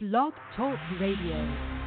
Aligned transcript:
Blog 0.00 0.32
Talk 0.54 0.78
Radio. 1.00 1.77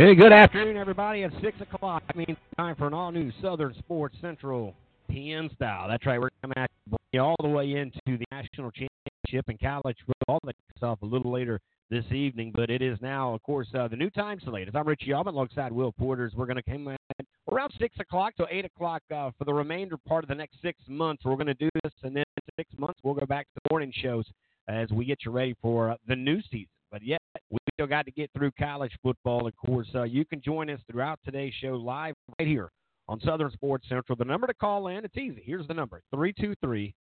Hey, 0.00 0.14
good 0.14 0.32
afternoon, 0.32 0.78
everybody. 0.78 1.24
It's 1.24 1.34
6 1.42 1.60
o'clock. 1.60 2.02
I 2.08 2.16
mean, 2.16 2.34
time 2.56 2.74
for 2.74 2.86
an 2.86 2.94
all 2.94 3.12
new 3.12 3.30
Southern 3.42 3.74
Sports 3.74 4.16
Central 4.22 4.74
PN 5.10 5.54
style. 5.54 5.88
That's 5.90 6.06
right. 6.06 6.18
We're 6.18 6.30
coming 6.40 6.56
at 6.56 6.70
you 7.12 7.20
all 7.20 7.36
the 7.42 7.48
way 7.50 7.72
into 7.72 8.00
the 8.06 8.24
national 8.32 8.70
championship 8.70 9.50
in 9.50 9.58
college 9.58 9.98
football. 10.06 10.38
That 10.44 10.56
kicks 10.68 10.82
off 10.82 11.02
a 11.02 11.04
little 11.04 11.30
later 11.30 11.60
this 11.90 12.06
evening, 12.12 12.50
but 12.54 12.70
it 12.70 12.80
is 12.80 12.96
now, 13.02 13.34
of 13.34 13.42
course, 13.42 13.68
uh, 13.74 13.88
the 13.88 13.96
new 13.96 14.08
time 14.08 14.40
slate. 14.42 14.68
As 14.68 14.74
I'm 14.74 14.88
Richie 14.88 15.12
Alban 15.12 15.34
alongside 15.34 15.70
Will 15.70 15.92
Porters, 15.92 16.32
we're 16.34 16.46
going 16.46 16.56
to 16.56 16.62
come 16.62 16.88
at 16.88 17.26
around 17.52 17.74
6 17.78 17.94
o'clock 18.00 18.34
to 18.36 18.46
8 18.50 18.64
o'clock 18.64 19.02
uh, 19.14 19.32
for 19.36 19.44
the 19.44 19.52
remainder 19.52 19.98
part 19.98 20.24
of 20.24 20.28
the 20.28 20.34
next 20.34 20.62
six 20.62 20.78
months. 20.88 21.26
We're 21.26 21.34
going 21.34 21.46
to 21.48 21.52
do 21.52 21.68
this, 21.84 21.92
and 22.04 22.16
then 22.16 22.24
six 22.56 22.70
months 22.78 23.00
we'll 23.02 23.12
go 23.12 23.26
back 23.26 23.48
to 23.48 23.60
the 23.62 23.68
morning 23.70 23.92
shows 23.94 24.24
as 24.66 24.88
we 24.92 25.04
get 25.04 25.26
you 25.26 25.30
ready 25.30 25.54
for 25.60 25.90
uh, 25.90 25.96
the 26.08 26.16
new 26.16 26.40
season. 26.50 26.68
But 26.90 27.02
yet, 27.02 27.20
we 27.50 27.58
still 27.80 27.86
got 27.86 28.04
to 28.04 28.12
get 28.12 28.30
through 28.36 28.50
college 28.58 28.92
football. 29.02 29.46
Of 29.46 29.56
course, 29.56 29.88
uh, 29.94 30.02
you 30.02 30.26
can 30.26 30.42
join 30.42 30.68
us 30.68 30.80
throughout 30.90 31.18
today's 31.24 31.54
show 31.62 31.76
live 31.76 32.14
right 32.38 32.46
here 32.46 32.70
on 33.08 33.18
Southern 33.22 33.50
Sports 33.52 33.86
Central. 33.88 34.16
The 34.16 34.24
number 34.26 34.46
to 34.46 34.52
call 34.52 34.88
in, 34.88 35.02
it's 35.02 35.16
easy. 35.16 35.42
Here's 35.42 35.66
the 35.66 35.72
number 35.72 36.02
323 36.14 36.94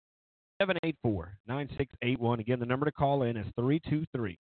784 0.62 1.38
9681. 1.48 2.40
Again, 2.40 2.60
the 2.62 2.66
number 2.66 2.86
to 2.86 2.94
call 2.94 3.24
in 3.24 3.36
is 3.36 3.46
323 3.58 4.38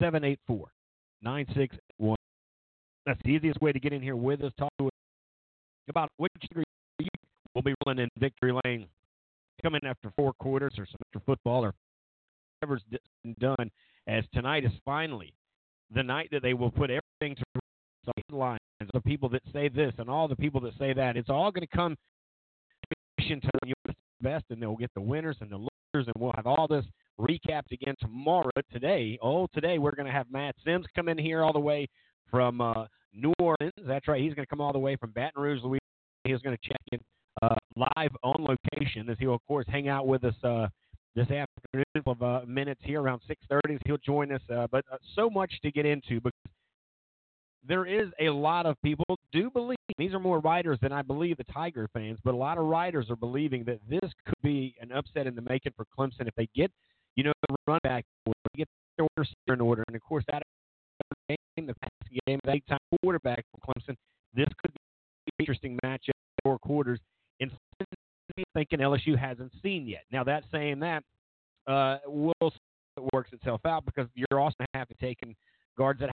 784 0.00 0.68
9681. 1.22 2.16
That's 3.04 3.20
the 3.24 3.30
easiest 3.30 3.60
way 3.60 3.72
to 3.72 3.80
get 3.80 3.92
in 3.92 4.00
here 4.00 4.14
with 4.14 4.42
us. 4.42 4.52
Talk 4.56 4.70
to 4.78 4.86
us 4.86 4.92
about 5.88 6.10
which 6.18 6.32
degree 6.42 6.62
will 7.56 7.62
be 7.62 7.74
rolling 7.84 8.04
in 8.04 8.08
victory 8.20 8.52
lane 8.64 8.86
coming 9.64 9.80
after 9.84 10.12
four 10.14 10.32
quarters 10.34 10.74
or 10.78 10.86
some 10.86 11.22
football 11.26 11.64
or 11.64 11.74
whatever's 12.60 12.82
done 13.40 13.68
as 14.06 14.22
tonight 14.32 14.64
is 14.64 14.70
finally 14.84 15.32
the 15.94 16.02
night 16.02 16.28
that 16.32 16.42
they 16.42 16.54
will 16.54 16.70
put 16.70 16.90
everything 16.90 17.36
to 17.36 17.60
the 18.04 18.12
headlines. 18.28 18.60
The 18.92 19.00
people 19.00 19.28
that 19.30 19.42
say 19.52 19.68
this 19.68 19.92
and 19.98 20.08
all 20.08 20.28
the 20.28 20.36
people 20.36 20.60
that 20.62 20.72
say 20.78 20.92
that, 20.92 21.16
it's 21.16 21.30
all 21.30 21.50
going 21.50 21.66
to 21.66 21.76
come 21.76 21.96
to 23.28 23.40
the 23.84 23.94
best, 24.20 24.44
and 24.50 24.62
they'll 24.62 24.76
get 24.76 24.90
the 24.94 25.00
winners 25.00 25.36
and 25.40 25.50
the 25.50 25.56
losers, 25.56 26.06
and 26.06 26.14
we'll 26.18 26.32
have 26.36 26.46
all 26.46 26.66
this 26.68 26.84
recapped 27.18 27.72
again 27.72 27.94
tomorrow. 28.00 28.50
Today, 28.72 29.18
oh, 29.22 29.48
today 29.54 29.78
we're 29.78 29.94
going 29.94 30.06
to 30.06 30.12
have 30.12 30.30
Matt 30.30 30.54
Sims 30.64 30.86
come 30.94 31.08
in 31.08 31.18
here 31.18 31.42
all 31.42 31.52
the 31.52 31.58
way 31.58 31.88
from 32.30 32.60
uh, 32.60 32.86
New 33.14 33.32
Orleans. 33.38 33.72
That's 33.86 34.06
right, 34.06 34.20
he's 34.20 34.34
going 34.34 34.44
to 34.44 34.50
come 34.50 34.60
all 34.60 34.72
the 34.72 34.78
way 34.78 34.96
from 34.96 35.10
Baton 35.10 35.42
Rouge, 35.42 35.62
Louisiana. 35.62 35.80
He's 36.24 36.38
going 36.40 36.56
to 36.56 36.68
check 36.68 36.80
in 36.92 37.00
uh, 37.42 37.54
live 37.76 38.10
on 38.22 38.44
location 38.44 39.08
as 39.10 39.16
he'll, 39.18 39.34
of 39.34 39.46
course, 39.46 39.66
hang 39.68 39.88
out 39.88 40.06
with 40.06 40.24
us. 40.24 40.34
Uh, 40.42 40.68
this 41.16 41.28
afternoon 41.30 41.84
of 42.04 42.22
uh, 42.22 42.40
minutes 42.46 42.80
here 42.84 43.00
around 43.00 43.22
6:30. 43.28 43.78
He'll 43.86 43.96
join 43.96 44.30
us, 44.30 44.42
uh, 44.54 44.66
but 44.70 44.84
uh, 44.92 44.98
so 45.14 45.30
much 45.30 45.52
to 45.62 45.72
get 45.72 45.86
into 45.86 46.20
because 46.20 46.32
there 47.66 47.86
is 47.86 48.08
a 48.20 48.28
lot 48.28 48.66
of 48.66 48.80
people 48.82 49.18
do 49.32 49.50
believe 49.50 49.78
these 49.98 50.12
are 50.12 50.20
more 50.20 50.38
writers 50.40 50.78
than 50.82 50.92
I 50.92 51.02
believe 51.02 51.38
the 51.38 51.44
Tiger 51.44 51.88
fans, 51.92 52.18
but 52.22 52.34
a 52.34 52.36
lot 52.36 52.58
of 52.58 52.66
writers 52.66 53.10
are 53.10 53.16
believing 53.16 53.64
that 53.64 53.80
this 53.88 54.10
could 54.26 54.40
be 54.42 54.76
an 54.80 54.92
upset 54.92 55.26
in 55.26 55.34
the 55.34 55.42
making 55.42 55.72
for 55.74 55.86
Clemson 55.98 56.28
if 56.28 56.34
they 56.36 56.48
get, 56.54 56.70
you 57.16 57.24
know, 57.24 57.32
the 57.48 57.56
run 57.66 57.80
back, 57.82 58.04
get 58.54 58.68
their 58.96 59.06
order 59.16 59.28
in 59.48 59.60
order, 59.60 59.84
and 59.88 59.96
of 59.96 60.02
course 60.02 60.22
that 60.30 60.42
game, 61.28 61.66
the 61.66 61.74
past 61.80 62.26
game, 62.26 62.38
the 62.44 62.52
eight-time 62.52 62.78
quarterback 63.02 63.44
for 63.50 63.72
Clemson, 63.72 63.96
this 64.34 64.46
could 64.62 64.72
be 64.72 64.80
an 65.26 65.32
interesting 65.40 65.78
matchup 65.84 66.10
four 66.44 66.58
quarters. 66.58 67.00
In 67.40 67.50
thinking 68.54 68.80
LSU 68.80 69.18
hasn't 69.18 69.52
seen 69.62 69.86
yet. 69.86 70.02
Now, 70.10 70.24
that 70.24 70.44
saying 70.52 70.80
that, 70.80 71.02
uh, 71.66 71.98
we'll 72.06 72.50
see 72.50 72.60
if 72.96 73.04
it 73.04 73.08
works 73.12 73.32
itself 73.32 73.60
out 73.64 73.84
because 73.84 74.08
you're 74.14 74.40
also 74.40 74.56
to 74.60 74.66
have 74.74 74.88
to 74.88 74.94
take 75.00 75.18
in 75.22 75.34
guards 75.76 76.00
that 76.00 76.06
have 76.06 76.12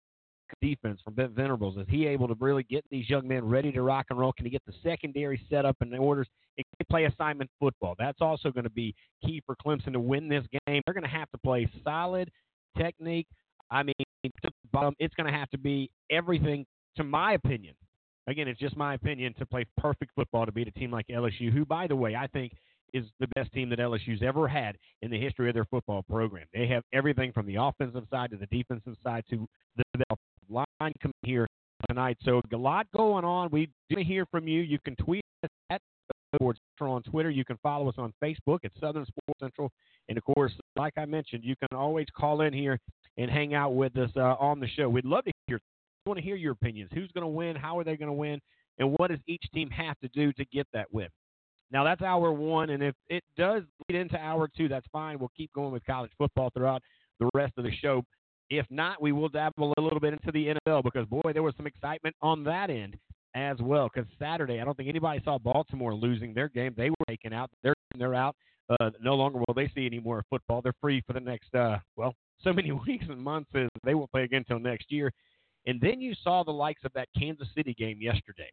defense 0.61 0.99
from 1.03 1.13
Brent 1.13 1.31
Venables. 1.31 1.77
Is 1.77 1.87
he 1.89 2.07
able 2.07 2.27
to 2.27 2.35
really 2.39 2.63
get 2.63 2.83
these 2.91 3.09
young 3.09 3.27
men 3.27 3.45
ready 3.45 3.71
to 3.71 3.81
rock 3.81 4.07
and 4.09 4.19
roll? 4.19 4.33
Can 4.33 4.45
he 4.45 4.51
get 4.51 4.61
the 4.65 4.73
secondary 4.83 5.41
set 5.49 5.65
up 5.65 5.77
and 5.81 5.91
the 5.91 5.97
orders? 5.97 6.27
Can 6.57 6.65
he 6.77 6.85
play 6.89 7.05
assignment 7.05 7.49
football? 7.59 7.95
That's 7.97 8.19
also 8.21 8.51
going 8.51 8.65
to 8.65 8.69
be 8.71 8.93
key 9.23 9.41
for 9.45 9.55
Clemson 9.55 9.93
to 9.93 9.99
win 9.99 10.27
this 10.27 10.43
game. 10.67 10.81
They're 10.85 10.93
going 10.93 11.03
to 11.03 11.09
have 11.09 11.29
to 11.31 11.37
play 11.37 11.69
solid 11.83 12.29
technique. 12.77 13.27
I 13.69 13.83
mean, 13.83 13.93
it's 14.23 15.15
going 15.15 15.31
to 15.31 15.37
have 15.37 15.49
to 15.51 15.57
be 15.57 15.89
everything, 16.09 16.65
to 16.97 17.03
my 17.03 17.33
opinion, 17.33 17.75
again, 18.31 18.47
it's 18.47 18.59
just 18.59 18.75
my 18.75 18.95
opinion 18.95 19.33
to 19.39 19.45
play 19.45 19.65
perfect 19.77 20.11
football 20.15 20.45
to 20.45 20.51
beat 20.51 20.67
a 20.67 20.71
team 20.71 20.91
like 20.91 21.07
LSU, 21.07 21.51
who, 21.51 21.65
by 21.65 21.87
the 21.87 21.95
way, 21.95 22.15
I 22.15 22.27
think 22.27 22.53
is 22.93 23.05
the 23.19 23.27
best 23.35 23.51
team 23.53 23.69
that 23.69 23.79
LSU's 23.79 24.21
ever 24.21 24.47
had 24.47 24.77
in 25.01 25.11
the 25.11 25.19
history 25.19 25.47
of 25.47 25.53
their 25.53 25.65
football 25.65 26.03
program. 26.03 26.45
They 26.53 26.67
have 26.67 26.83
everything 26.93 27.31
from 27.31 27.45
the 27.45 27.55
offensive 27.55 28.03
side 28.09 28.31
to 28.31 28.37
the 28.37 28.47
defensive 28.47 28.95
side 29.03 29.23
to 29.29 29.47
the 29.97 30.15
line 30.49 30.93
coming 31.01 31.13
here 31.23 31.47
tonight. 31.87 32.17
So 32.23 32.41
a 32.51 32.57
lot 32.57 32.87
going 32.95 33.23
on. 33.23 33.49
We 33.51 33.69
do 33.89 34.01
hear 34.01 34.25
from 34.25 34.47
you. 34.47 34.61
You 34.61 34.77
can 34.83 34.95
tweet 34.97 35.23
us 35.43 35.49
at 35.69 35.81
Sports 36.35 36.59
Central 36.77 36.95
on 36.95 37.03
Twitter. 37.03 37.29
You 37.29 37.45
can 37.45 37.57
follow 37.63 37.89
us 37.89 37.95
on 37.97 38.13
Facebook 38.23 38.59
at 38.63 38.71
Southern 38.79 39.05
Sports 39.05 39.39
Central. 39.39 39.71
And 40.09 40.17
of 40.17 40.23
course, 40.23 40.51
like 40.75 40.93
I 40.97 41.05
mentioned, 41.05 41.43
you 41.43 41.55
can 41.55 41.77
always 41.77 42.07
call 42.15 42.41
in 42.41 42.53
here 42.53 42.79
and 43.17 43.29
hang 43.29 43.53
out 43.53 43.75
with 43.75 43.95
us 43.97 44.09
uh, 44.15 44.35
on 44.39 44.59
the 44.59 44.67
show. 44.67 44.89
We'd 44.89 45.05
love 45.05 45.25
to 45.25 45.31
hear 45.47 45.59
want 46.05 46.17
to 46.17 46.23
hear 46.23 46.35
your 46.35 46.53
opinions. 46.53 46.89
Who's 46.93 47.11
going 47.11 47.23
to 47.23 47.27
win? 47.27 47.55
How 47.55 47.77
are 47.77 47.83
they 47.83 47.97
going 47.97 48.07
to 48.07 48.13
win? 48.13 48.39
And 48.79 48.95
what 48.97 49.09
does 49.09 49.19
each 49.27 49.43
team 49.53 49.69
have 49.69 49.99
to 49.99 50.07
do 50.09 50.33
to 50.33 50.45
get 50.45 50.67
that 50.73 50.91
win? 50.91 51.07
Now 51.71 51.83
that's 51.85 52.01
hour 52.01 52.33
one, 52.33 52.71
and 52.71 52.83
if 52.83 52.95
it 53.07 53.23
does 53.37 53.63
lead 53.87 53.97
into 53.97 54.17
hour 54.17 54.49
two, 54.57 54.67
that's 54.67 54.85
fine. 54.91 55.19
We'll 55.19 55.31
keep 55.37 55.53
going 55.53 55.71
with 55.71 55.85
college 55.85 56.11
football 56.17 56.49
throughout 56.53 56.81
the 57.19 57.29
rest 57.33 57.53
of 57.57 57.63
the 57.63 57.71
show. 57.81 58.03
If 58.49 58.65
not, 58.69 59.01
we 59.01 59.13
will 59.13 59.29
dabble 59.29 59.73
a 59.77 59.81
little 59.81 60.01
bit 60.01 60.11
into 60.11 60.31
the 60.33 60.53
NFL 60.67 60.83
because 60.83 61.05
boy, 61.07 61.31
there 61.31 61.43
was 61.43 61.53
some 61.55 61.67
excitement 61.67 62.15
on 62.21 62.43
that 62.43 62.69
end 62.69 62.97
as 63.35 63.57
well. 63.61 63.89
Because 63.93 64.09
Saturday, 64.19 64.59
I 64.59 64.65
don't 64.65 64.75
think 64.75 64.89
anybody 64.89 65.21
saw 65.23 65.37
Baltimore 65.37 65.95
losing 65.95 66.33
their 66.33 66.49
game. 66.49 66.73
They 66.75 66.89
were 66.89 66.95
taken 67.07 67.31
out. 67.31 67.49
They're 67.63 67.75
they're 67.97 68.15
out. 68.15 68.35
uh, 68.79 68.89
no 69.01 69.15
longer 69.15 69.39
will 69.39 69.53
they 69.53 69.71
see 69.75 69.85
any 69.85 69.99
more 69.99 70.23
football. 70.29 70.61
They're 70.61 70.73
free 70.81 71.01
for 71.05 71.13
the 71.13 71.19
next, 71.19 71.53
uh, 71.55 71.77
well, 71.95 72.13
so 72.43 72.53
many 72.53 72.71
weeks 72.87 73.05
and 73.09 73.21
months 73.21 73.49
they 73.83 73.95
won't 73.95 74.11
play 74.11 74.23
again 74.23 74.43
until 74.47 74.59
next 74.59 74.91
year. 74.91 75.11
And 75.65 75.79
then 75.79 76.01
you 76.01 76.13
saw 76.23 76.43
the 76.43 76.51
likes 76.51 76.83
of 76.83 76.91
that 76.93 77.07
Kansas 77.17 77.47
City 77.55 77.73
game 77.77 77.99
yesterday. 78.01 78.49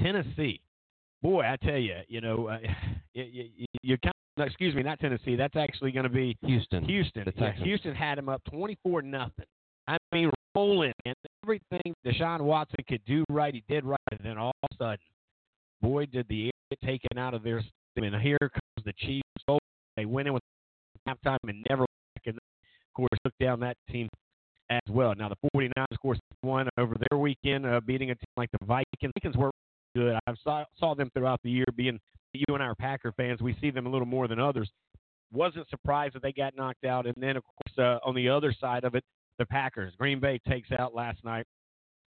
Tennessee, 0.00 0.60
boy, 1.22 1.42
I 1.42 1.56
tell 1.56 1.78
you, 1.78 1.96
you 2.08 2.20
know, 2.20 2.48
uh, 2.48 2.58
you, 3.14 3.48
you, 3.56 3.66
you 3.82 3.98
kind 3.98 4.12
of, 4.38 4.46
excuse 4.46 4.74
me, 4.74 4.82
not 4.82 4.98
Tennessee. 4.98 5.36
That's 5.36 5.56
actually 5.56 5.92
going 5.92 6.04
to 6.04 6.10
be 6.10 6.36
Houston. 6.44 6.84
Houston. 6.84 7.32
Yeah. 7.36 7.52
Houston 7.54 7.94
had 7.94 8.18
him 8.18 8.28
up 8.28 8.42
twenty-four 8.50 9.02
nothing. 9.02 9.46
I 9.88 9.96
mean, 10.12 10.30
rolling 10.54 10.92
and 11.04 11.14
everything 11.44 11.94
Deshaun 12.04 12.40
Watson 12.40 12.84
could 12.88 13.04
do 13.06 13.24
right, 13.30 13.54
he 13.54 13.62
did 13.68 13.84
right, 13.84 13.98
and 14.10 14.20
then 14.24 14.36
all 14.36 14.52
of 14.62 14.68
a 14.72 14.74
sudden, 14.76 14.98
boy, 15.80 16.06
did 16.06 16.26
the 16.28 16.46
air 16.46 16.52
get 16.70 16.80
taken 16.80 17.18
out 17.18 17.34
of 17.34 17.42
their 17.42 17.60
system. 17.60 18.12
And 18.12 18.20
here 18.20 18.38
comes 18.40 18.84
the 18.84 18.92
Chiefs. 18.98 19.22
They 19.96 20.04
went 20.04 20.28
in 20.28 20.34
with 20.34 20.42
halftime 21.08 21.38
and 21.44 21.64
never 21.70 21.86
back, 22.14 22.22
and 22.26 22.36
of 22.36 22.94
course 22.94 23.08
took 23.24 23.32
down 23.40 23.60
that 23.60 23.76
team 23.90 24.08
as 24.70 24.80
well. 24.88 25.14
Now 25.14 25.28
the 25.28 25.36
49ers, 25.54 25.70
of 25.90 26.00
course, 26.00 26.18
won 26.42 26.68
over 26.78 26.96
their 27.10 27.18
weekend, 27.18 27.66
uh, 27.66 27.80
beating 27.80 28.10
a 28.10 28.14
team 28.14 28.24
like 28.36 28.50
the 28.58 28.64
Vikings. 28.66 29.12
Vikings 29.14 29.36
were 29.36 29.50
good. 29.94 30.18
I 30.26 30.34
saw 30.42 30.64
saw 30.78 30.94
them 30.94 31.10
throughout 31.14 31.40
the 31.42 31.50
year. 31.50 31.66
Being 31.74 31.98
you 32.32 32.54
and 32.54 32.62
I 32.62 32.66
are 32.66 32.74
Packer 32.74 33.12
fans, 33.12 33.40
we 33.40 33.56
see 33.60 33.70
them 33.70 33.86
a 33.86 33.90
little 33.90 34.06
more 34.06 34.28
than 34.28 34.38
others. 34.38 34.70
Wasn't 35.32 35.68
surprised 35.68 36.14
that 36.14 36.22
they 36.22 36.32
got 36.32 36.56
knocked 36.56 36.84
out. 36.84 37.06
And 37.06 37.14
then, 37.18 37.36
of 37.36 37.42
course, 37.44 37.78
uh, 38.04 38.06
on 38.08 38.14
the 38.14 38.28
other 38.28 38.54
side 38.60 38.84
of 38.84 38.94
it, 38.94 39.02
the 39.38 39.46
Packers. 39.46 39.92
Green 39.98 40.20
Bay 40.20 40.40
takes 40.48 40.70
out 40.78 40.94
last 40.94 41.22
night 41.24 41.44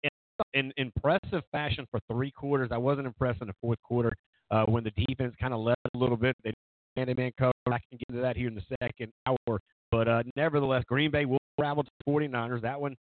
in, 0.02 0.10
in 0.54 0.72
impressive 0.76 1.42
fashion 1.50 1.86
for 1.90 2.00
three 2.10 2.30
quarters. 2.30 2.70
I 2.72 2.78
wasn't 2.78 3.06
impressed 3.06 3.40
in 3.40 3.48
the 3.48 3.54
fourth 3.60 3.82
quarter 3.82 4.12
uh, 4.50 4.64
when 4.66 4.84
the 4.84 4.92
defense 4.92 5.34
kind 5.40 5.54
of 5.54 5.60
left 5.60 5.80
a 5.94 5.98
little 5.98 6.16
bit. 6.16 6.36
They 6.44 6.52
did 6.96 7.16
man 7.16 7.32
cover. 7.38 7.52
I 7.66 7.78
can 7.90 7.98
get 7.98 8.04
into 8.08 8.22
that 8.22 8.36
here 8.36 8.48
in 8.48 8.54
the 8.54 8.76
second 8.80 9.12
hour. 9.26 9.60
But 9.90 10.08
uh, 10.08 10.22
nevertheless, 10.34 10.84
Green 10.86 11.10
Bay 11.10 11.24
will 11.24 11.38
travel 11.58 11.84
to 11.84 11.90
the 12.04 12.12
49ers. 12.12 12.62
That 12.62 12.80
one, 12.80 12.96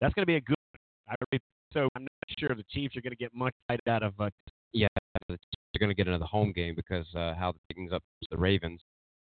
that's 0.00 0.14
going 0.14 0.22
to 0.22 0.26
be 0.26 0.36
a 0.36 0.40
good 0.40 0.56
one. 0.72 0.80
I 1.08 1.14
really 1.30 1.42
so 1.72 1.88
I'm 1.96 2.02
not 2.02 2.10
sure 2.38 2.48
the 2.54 2.64
Chiefs 2.70 2.96
are 2.96 3.00
going 3.00 3.12
to 3.12 3.16
get 3.16 3.34
much 3.34 3.54
out 3.88 4.02
of 4.02 4.12
uh, 4.20 4.28
Yeah, 4.72 4.88
the 5.28 5.34
Chiefs 5.34 5.76
are 5.76 5.78
going 5.78 5.88
to 5.88 5.94
get 5.94 6.06
another 6.06 6.26
home 6.26 6.52
game 6.52 6.74
because 6.74 7.06
uh, 7.14 7.34
how 7.38 7.52
the 7.52 7.74
things 7.74 7.92
up 7.92 8.02
the 8.30 8.36
Ravens. 8.36 8.80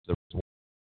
The 0.06 0.14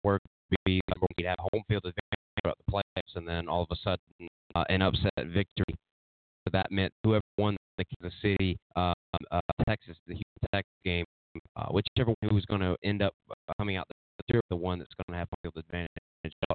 work 0.02 0.22
be 0.64 0.80
we'd 1.18 1.26
have 1.26 1.36
home 1.38 1.62
field 1.68 1.84
advantage 1.84 2.22
throughout 2.40 2.56
the 2.66 2.72
playoffs, 2.72 3.16
and 3.16 3.28
then 3.28 3.48
all 3.48 3.62
of 3.62 3.68
a 3.70 3.76
sudden 3.76 4.28
uh, 4.54 4.64
an 4.68 4.82
upset 4.82 5.12
victory. 5.18 5.74
So 6.44 6.50
that 6.52 6.70
meant 6.70 6.92
whoever 7.04 7.22
won 7.38 7.56
the 7.78 7.84
Kansas 7.84 8.18
City, 8.20 8.56
um, 8.76 8.94
uh, 9.30 9.40
Texas, 9.68 9.96
the 10.06 10.14
Houston 10.14 10.62
game, 10.84 11.04
uh, 11.56 11.66
whichever 11.66 12.14
one 12.20 12.30
who's 12.30 12.46
going 12.46 12.60
to 12.60 12.76
end 12.82 13.02
up 13.02 13.14
coming 13.58 13.76
out 13.76 13.86
the, 14.28 14.40
the 14.50 14.56
one 14.56 14.78
that's 14.78 14.90
going 15.06 15.14
to 15.14 15.18
have 15.18 15.28
home 15.30 15.52
field 15.52 15.64
advantage. 15.64 15.88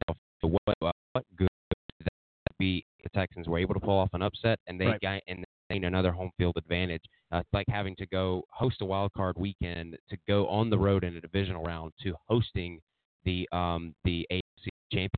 Uh, 0.09 0.91
what 1.17 1.25
good 1.35 1.47
that 2.01 2.57
be 2.59 2.85
the 3.03 3.09
Texans 3.09 3.47
were 3.47 3.57
able 3.57 3.73
to 3.73 3.79
pull 3.79 3.97
off 3.97 4.09
an 4.13 4.21
upset, 4.21 4.59
and 4.67 4.79
they 4.79 4.85
Right. 4.85 5.01
got 5.01 5.21
and 5.27 5.43
gained 5.69 5.83
another 5.85 6.11
home 6.11 6.31
field 6.37 6.55
advantage. 6.57 7.03
Uh, 7.31 7.37
it's 7.39 7.49
like 7.53 7.65
having 7.69 7.95
to 7.97 8.05
go 8.07 8.43
host 8.51 8.81
a 8.81 8.85
wild 8.85 9.11
card 9.13 9.35
weekend 9.37 9.97
to 10.09 10.17
go 10.27 10.47
on 10.47 10.69
the 10.69 10.77
road 10.77 11.03
in 11.03 11.17
a 11.17 11.21
divisional 11.21 11.63
round 11.63 11.91
to 12.03 12.15
hosting 12.27 12.79
the 13.25 13.47
um 13.51 13.93
the 14.03 14.25
AFC 14.31 14.67
champion 14.93 15.11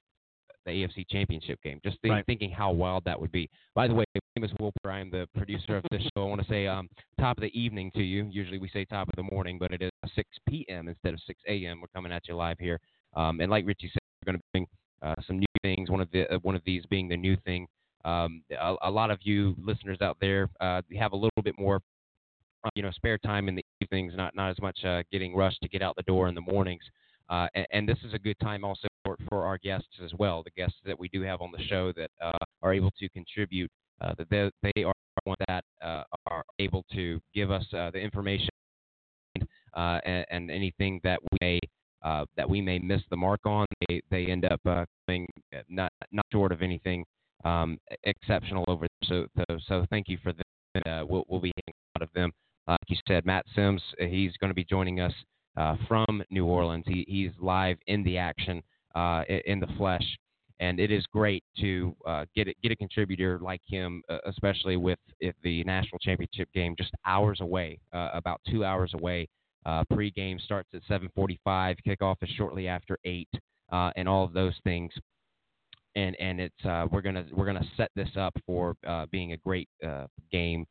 the 0.65 0.71
AFC 0.83 1.05
championship 1.09 1.59
game. 1.63 1.79
Just 1.83 1.99
think, 2.01 2.11
Right. 2.13 2.25
thinking 2.25 2.49
how 2.51 2.71
wild 2.71 3.03
that 3.05 3.19
would 3.19 3.31
be. 3.31 3.49
By 3.75 3.87
the 3.87 3.93
way, 3.93 4.03
my 4.13 4.21
name 4.35 4.43
is 4.49 4.51
Wilbur. 4.59 4.91
I'm 4.91 5.09
the 5.09 5.27
producer 5.35 5.77
of 5.77 5.85
this 5.91 6.01
show. 6.03 6.23
I 6.25 6.29
want 6.29 6.41
to 6.41 6.47
say 6.47 6.65
um 6.67 6.89
top 7.19 7.37
of 7.37 7.41
the 7.41 7.59
evening 7.59 7.91
to 7.95 8.01
you. 8.03 8.25
Usually 8.31 8.57
we 8.59 8.69
say 8.69 8.85
top 8.85 9.07
of 9.09 9.15
the 9.15 9.23
morning, 9.35 9.57
but 9.59 9.71
it 9.71 9.81
is 9.81 9.91
6 10.15 10.27
p.m. 10.47 10.87
instead 10.87 11.13
of 11.13 11.19
6 11.27 11.39
a.m. 11.47 11.81
We're 11.81 11.87
coming 11.93 12.11
at 12.13 12.27
you 12.27 12.35
live 12.35 12.57
here. 12.59 12.79
Um, 13.15 13.39
and 13.41 13.49
like 13.51 13.65
Richie 13.67 13.89
said, 13.93 13.99
we're 14.21 14.31
going 14.33 14.39
to 14.39 14.43
bring 14.53 14.67
uh, 15.01 15.15
some 15.25 15.39
new 15.39 15.45
things. 15.61 15.89
One 15.89 16.01
of 16.01 16.09
the 16.11 16.31
uh, 16.33 16.39
one 16.39 16.55
of 16.55 16.61
these 16.65 16.85
being 16.89 17.07
the 17.07 17.17
new 17.17 17.37
thing. 17.45 17.67
Um, 18.05 18.43
a, 18.51 18.75
a 18.83 18.91
lot 18.91 19.11
of 19.11 19.19
you 19.23 19.55
listeners 19.61 19.99
out 20.01 20.17
there 20.21 20.49
uh, 20.61 20.81
have 20.97 21.11
a 21.11 21.15
little 21.15 21.43
bit 21.43 21.59
more, 21.59 21.81
uh, 22.63 22.69
you 22.73 22.81
know, 22.81 22.91
spare 22.91 23.17
time 23.17 23.49
in 23.49 23.55
the 23.55 23.65
evenings, 23.81 24.13
not 24.15 24.35
not 24.35 24.49
as 24.49 24.61
much 24.61 24.83
uh, 24.85 25.03
getting 25.11 25.35
rushed 25.35 25.61
to 25.61 25.69
get 25.69 25.81
out 25.81 25.95
the 25.95 26.03
door 26.03 26.27
in 26.27 26.35
the 26.35 26.41
mornings. 26.41 26.83
Uh, 27.29 27.47
and, 27.53 27.67
and 27.71 27.89
this 27.89 27.97
is 28.03 28.13
a 28.13 28.19
good 28.19 28.37
time 28.39 28.63
also 28.63 28.87
for, 29.03 29.15
for 29.27 29.45
our 29.45 29.57
guests 29.59 29.99
as 30.03 30.11
well. 30.17 30.41
The 30.43 30.51
guests 30.51 30.77
that 30.85 30.97
we 30.97 31.09
do 31.09 31.21
have 31.21 31.41
on 31.41 31.51
the 31.51 31.63
show 31.65 31.91
that 31.93 32.09
uh, 32.21 32.37
are 32.63 32.73
able 32.73 32.91
to 32.99 33.07
contribute, 33.09 33.69
that 33.99 34.27
they, 34.31 34.49
they 34.63 34.83
are 34.83 34.93
one 35.25 35.35
that 35.47 35.63
are 35.81 36.43
able 36.57 36.83
to 36.93 37.21
give 37.35 37.51
us 37.51 37.65
the 37.71 37.99
information 37.99 38.49
and, 39.75 40.25
and 40.31 40.49
anything 40.49 40.99
that 41.03 41.19
we 41.31 41.37
may 41.41 41.59
uh, 42.03 42.25
that 42.37 42.49
we 42.49 42.61
may 42.61 42.79
miss 42.79 43.01
the 43.09 43.17
mark 43.17 43.41
on. 43.45 43.65
They, 43.87 44.01
they 44.09 44.25
end 44.27 44.45
up 44.45 44.59
uh, 44.65 44.85
coming 45.07 45.27
uh, 45.55 45.61
not 45.69 45.91
not 46.11 46.25
short 46.31 46.51
of 46.51 46.61
anything 46.61 47.05
um, 47.45 47.77
exceptional 48.03 48.65
over 48.67 48.87
there. 49.01 49.27
So, 49.37 49.43
so 49.49 49.57
so 49.67 49.85
thank 49.89 50.07
you 50.07 50.17
for 50.23 50.33
them. 50.33 50.83
Uh, 50.85 51.05
we'll 51.07 51.25
we'll 51.27 51.41
be 51.41 51.51
lot 51.99 52.07
of 52.07 52.13
them. 52.13 52.31
Uh, 52.67 52.73
like 52.73 52.89
you 52.89 52.97
said, 53.07 53.25
Matt 53.25 53.45
Sims, 53.55 53.81
uh, 54.01 54.05
he's 54.05 54.35
going 54.37 54.49
to 54.49 54.55
be 54.55 54.63
joining 54.63 54.99
us 54.99 55.13
uh, 55.57 55.75
from 55.87 56.23
New 56.29 56.45
Orleans. 56.45 56.85
He, 56.87 57.05
he's 57.07 57.31
live 57.39 57.77
in 57.87 58.03
the 58.03 58.17
action, 58.17 58.61
uh, 58.95 59.23
in 59.45 59.59
the 59.59 59.67
flesh, 59.77 60.05
and 60.59 60.79
it 60.79 60.91
is 60.91 61.03
great 61.11 61.43
to 61.59 61.95
uh, 62.07 62.25
get 62.35 62.47
get 62.61 62.71
a 62.71 62.75
contributor 62.75 63.39
like 63.41 63.61
him, 63.65 64.03
uh, 64.09 64.19
especially 64.25 64.77
with 64.77 64.99
the 65.43 65.63
national 65.63 65.99
championship 65.99 66.49
game 66.53 66.75
just 66.77 66.91
hours 67.05 67.39
away, 67.41 67.79
about 67.91 68.39
two 68.49 68.63
hours 68.63 68.93
away. 68.93 69.27
Uh, 69.65 69.83
pre-game 69.93 70.39
starts 70.39 70.69
at 70.73 70.81
7:45. 70.83 71.77
Kickoff 71.85 72.15
is 72.21 72.29
shortly 72.31 72.67
after 72.67 72.97
eight, 73.05 73.29
uh, 73.71 73.91
and 73.95 74.07
all 74.07 74.23
of 74.23 74.33
those 74.33 74.57
things. 74.63 74.91
And 75.95 76.15
and 76.19 76.39
it's 76.39 76.65
uh, 76.65 76.87
we're 76.91 77.01
gonna 77.01 77.25
we're 77.31 77.45
gonna 77.45 77.65
set 77.75 77.91
this 77.95 78.09
up 78.17 78.33
for 78.45 78.75
uh, 78.87 79.05
being 79.11 79.33
a 79.33 79.37
great 79.37 79.67
uh, 79.85 80.07
game 80.31 80.65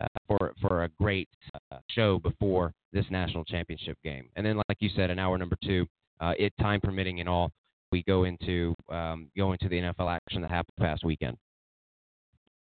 uh, 0.00 0.06
for 0.26 0.52
for 0.60 0.84
a 0.84 0.88
great 1.00 1.28
uh, 1.70 1.78
show 1.90 2.18
before 2.18 2.72
this 2.92 3.06
national 3.10 3.44
championship 3.44 3.96
game. 4.04 4.28
And 4.36 4.44
then, 4.44 4.56
like 4.56 4.78
you 4.80 4.90
said, 4.94 5.10
in 5.10 5.18
hour 5.18 5.38
number 5.38 5.56
two, 5.64 5.86
uh, 6.20 6.34
it 6.38 6.52
time 6.60 6.80
permitting 6.80 7.20
and 7.20 7.28
all, 7.28 7.50
we 7.92 8.02
go 8.02 8.24
into 8.24 8.74
um, 8.90 9.30
go 9.36 9.52
into 9.52 9.68
the 9.68 9.76
NFL 9.76 10.10
action 10.10 10.42
that 10.42 10.50
happened 10.50 10.76
past 10.78 11.04
weekend. 11.04 11.36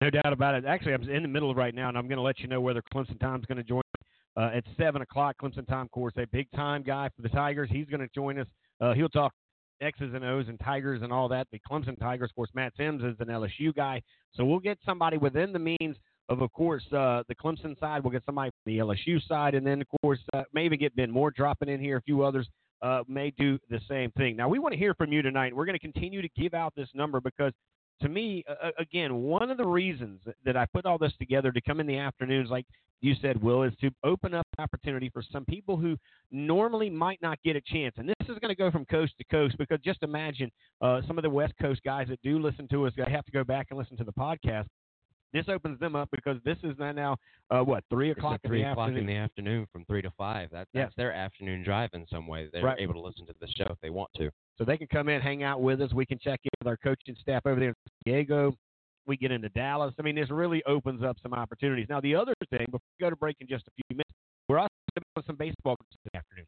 No 0.02 0.10
doubt 0.10 0.32
about 0.32 0.56
it. 0.56 0.66
Actually, 0.66 0.94
I'm 0.94 1.10
in 1.10 1.22
the 1.22 1.28
middle 1.28 1.52
of 1.52 1.58
right 1.58 1.76
now, 1.76 1.90
and 1.90 1.98
I'm 1.98 2.08
going 2.08 2.18
to 2.18 2.24
let 2.24 2.40
you 2.40 2.48
know 2.48 2.62
whether 2.62 2.82
Clemson 2.94 3.20
Time's 3.20 3.46
going 3.46 3.58
to 3.58 3.64
join 3.64 3.82
uh, 4.40 4.52
at 4.54 4.64
7 4.78 5.02
o'clock. 5.02 5.36
Clemson 5.42 5.68
Time, 5.68 5.86
of 5.86 5.92
course, 5.92 6.14
a 6.18 6.26
big 6.32 6.48
time 6.56 6.82
guy 6.82 7.10
for 7.16 7.22
the 7.22 7.30
Tigers. 7.30 7.70
He's 7.72 7.88
going 7.88 8.00
to 8.00 8.10
join 8.16 8.40
us. 8.40 8.48
Uh, 8.80 8.94
he'll 8.94 9.10
talk 9.10 9.34
X's 9.82 10.14
and 10.14 10.24
O's 10.24 10.48
and 10.48 10.60
Tigers 10.60 11.02
and 11.02 11.12
all 11.12 11.28
that. 11.30 11.48
The 11.52 11.60
Clemson 11.70 12.00
Tigers, 12.00 12.30
of 12.32 12.36
course, 12.36 12.50
Matt 12.54 12.74
Sims 12.78 13.04
is 13.04 13.16
an 13.20 13.28
LSU 13.28 13.76
guy. 13.76 14.02
So 14.34 14.46
we'll 14.46 14.60
get 14.60 14.78
somebody 14.86 15.18
within 15.18 15.52
the 15.52 15.60
means 15.60 15.98
of, 16.30 16.42
of 16.42 16.52
course, 16.54 16.84
uh, 16.94 17.24
the 17.28 17.36
Clemson 17.36 17.78
side. 17.80 18.04
We'll 18.04 18.12
get 18.12 18.24
somebody 18.26 18.52
from 18.52 18.74
the 18.74 18.80
LSU 18.80 19.26
side. 19.28 19.56
And 19.56 19.66
then, 19.66 19.82
of 19.82 19.88
course, 20.02 20.20
uh, 20.34 20.44
maybe 20.54 20.78
get 20.78 20.96
Ben 20.96 21.12
Moore 21.12 21.32
dropping 21.32 21.70
in 21.70 21.82
here. 21.82 21.98
A 21.98 22.02
few 22.02 22.24
others 22.24 22.48
uh, 22.82 23.04
may 23.08 23.32
do 23.32 23.58
the 23.70 23.80
same 23.90 24.12
thing. 24.12 24.38
Now, 24.38 24.48
we 24.48 24.60
want 24.60 24.74
to 24.74 24.80
hear 24.80 24.94
from 24.94 25.12
you 25.12 25.22
tonight. 25.22 25.56
We're 25.56 25.66
going 25.66 25.78
to 25.78 25.92
continue 25.92 26.22
to 26.22 26.30
give 26.38 26.54
out 26.54 26.74
this 26.76 26.90
number 26.94 27.20
because 27.20 27.52
to 28.02 28.10
me, 28.10 28.44
uh, 28.48 28.70
again, 28.78 29.16
one 29.16 29.50
of 29.52 29.58
the 29.58 29.66
reasons 29.68 30.22
that 30.46 30.56
I 30.58 30.66
put 30.66 30.86
all 30.86 30.98
this 30.98 31.14
together 31.20 31.52
to 31.52 31.62
come 31.62 31.80
in 31.80 31.88
the 31.88 31.98
afternoons, 31.98 32.50
like 32.50 32.66
you 33.02 33.16
said, 33.22 33.42
Will, 33.42 33.64
is 33.64 33.74
to 33.82 33.90
open 34.04 34.34
up 34.34 34.46
opportunity 34.58 35.10
for 35.10 35.22
some 35.32 35.46
people 35.46 35.78
who 35.78 35.98
normally 36.32 36.90
might 36.90 37.22
not 37.22 37.42
get 37.44 37.56
a 37.56 37.62
chance. 37.62 37.96
And 37.98 38.10
this 38.10 38.16
is 38.30 38.38
going 38.40 38.50
to 38.50 38.56
go 38.56 38.70
from 38.72 38.86
coast 38.86 39.14
to 39.18 39.24
coast 39.26 39.58
because 39.58 39.80
just 39.84 40.04
imagine 40.04 40.52
uh, 40.82 41.02
some 41.08 41.18
of 41.18 41.24
the 41.24 41.30
West 41.30 41.54
Coast 41.62 41.82
guys 41.84 42.08
that 42.10 42.22
do 42.24 42.40
listen 42.40 42.68
to 42.70 42.86
us, 42.88 42.94
they 42.98 43.10
have 43.10 43.26
to 43.26 43.32
go 43.32 43.44
back 43.44 43.68
and 43.70 43.80
listen 43.80 43.96
to 43.98 44.04
the 44.04 44.12
podcast. 44.14 44.66
This 45.32 45.46
opens 45.48 45.80
them 45.80 45.96
up 45.96 46.10
because 46.12 46.38
this 46.44 46.58
is 46.64 46.76
now, 46.80 46.92
now 46.92 47.18
uh, 47.52 47.62
what, 47.62 47.84
3 47.92 48.10
o'clock 48.12 48.34
at 48.36 48.46
in 48.46 48.50
three 48.50 48.64
the 48.64 48.72
o'clock 48.72 48.88
afternoon? 48.90 49.10
in 49.10 49.16
the 49.16 49.20
afternoon 49.22 49.68
from 49.72 49.86
three 49.86 50.02
to 50.02 50.12
five. 50.18 50.50
That, 50.52 50.68
Yeah. 50.74 50.84
that's 50.86 50.96
their 50.96 51.14
afternoon 51.14 51.64
drive 51.64 51.92
in 51.94 52.06
some 52.12 52.26
way. 52.28 52.50
They're 52.52 52.64
Right. 52.64 52.80
able 52.80 52.96
to 52.96 53.00
listen 53.00 53.28
to 53.28 53.36
the 53.40 53.48
show 53.48 53.68
if 53.70 53.80
they 53.82 53.92
want 53.92 54.10
to. 54.16 54.32
So 54.60 54.66
they 54.66 54.78
can 54.78 54.88
come 54.88 55.08
in, 55.08 55.22
hang 55.22 55.42
out 55.42 55.62
with 55.62 55.82
us. 55.82 55.94
We 55.94 56.06
can 56.06 56.20
check 56.20 56.42
in 56.44 56.50
with 56.60 56.68
our 56.68 56.76
coaching 56.76 57.16
staff 57.22 57.44
over 57.46 57.60
there 57.60 57.70
in 57.70 57.76
San 57.88 58.14
Diego. 58.14 58.54
We 59.08 59.16
get 59.16 59.32
into 59.32 59.48
Dallas. 59.50 59.94
I 59.98 60.02
mean, 60.02 60.16
this 60.16 60.30
really 60.30 60.62
opens 60.66 61.02
up 61.02 61.16
some 61.24 61.34
opportunities. 61.34 61.88
Now, 61.90 62.02
the 62.02 62.14
other 62.14 62.34
thing, 62.50 62.66
before 62.66 62.82
we 63.00 63.06
go 63.06 63.10
to 63.10 63.16
break 63.16 63.38
in 63.40 63.48
just 63.48 63.66
a 63.68 63.72
few 63.72 63.96
minutes, 63.96 64.12
we're 64.50 64.60
also 64.60 64.70
doing 64.96 65.26
some 65.26 65.38
baseball 65.38 65.78
this 65.80 66.14
afternoon. 66.14 66.46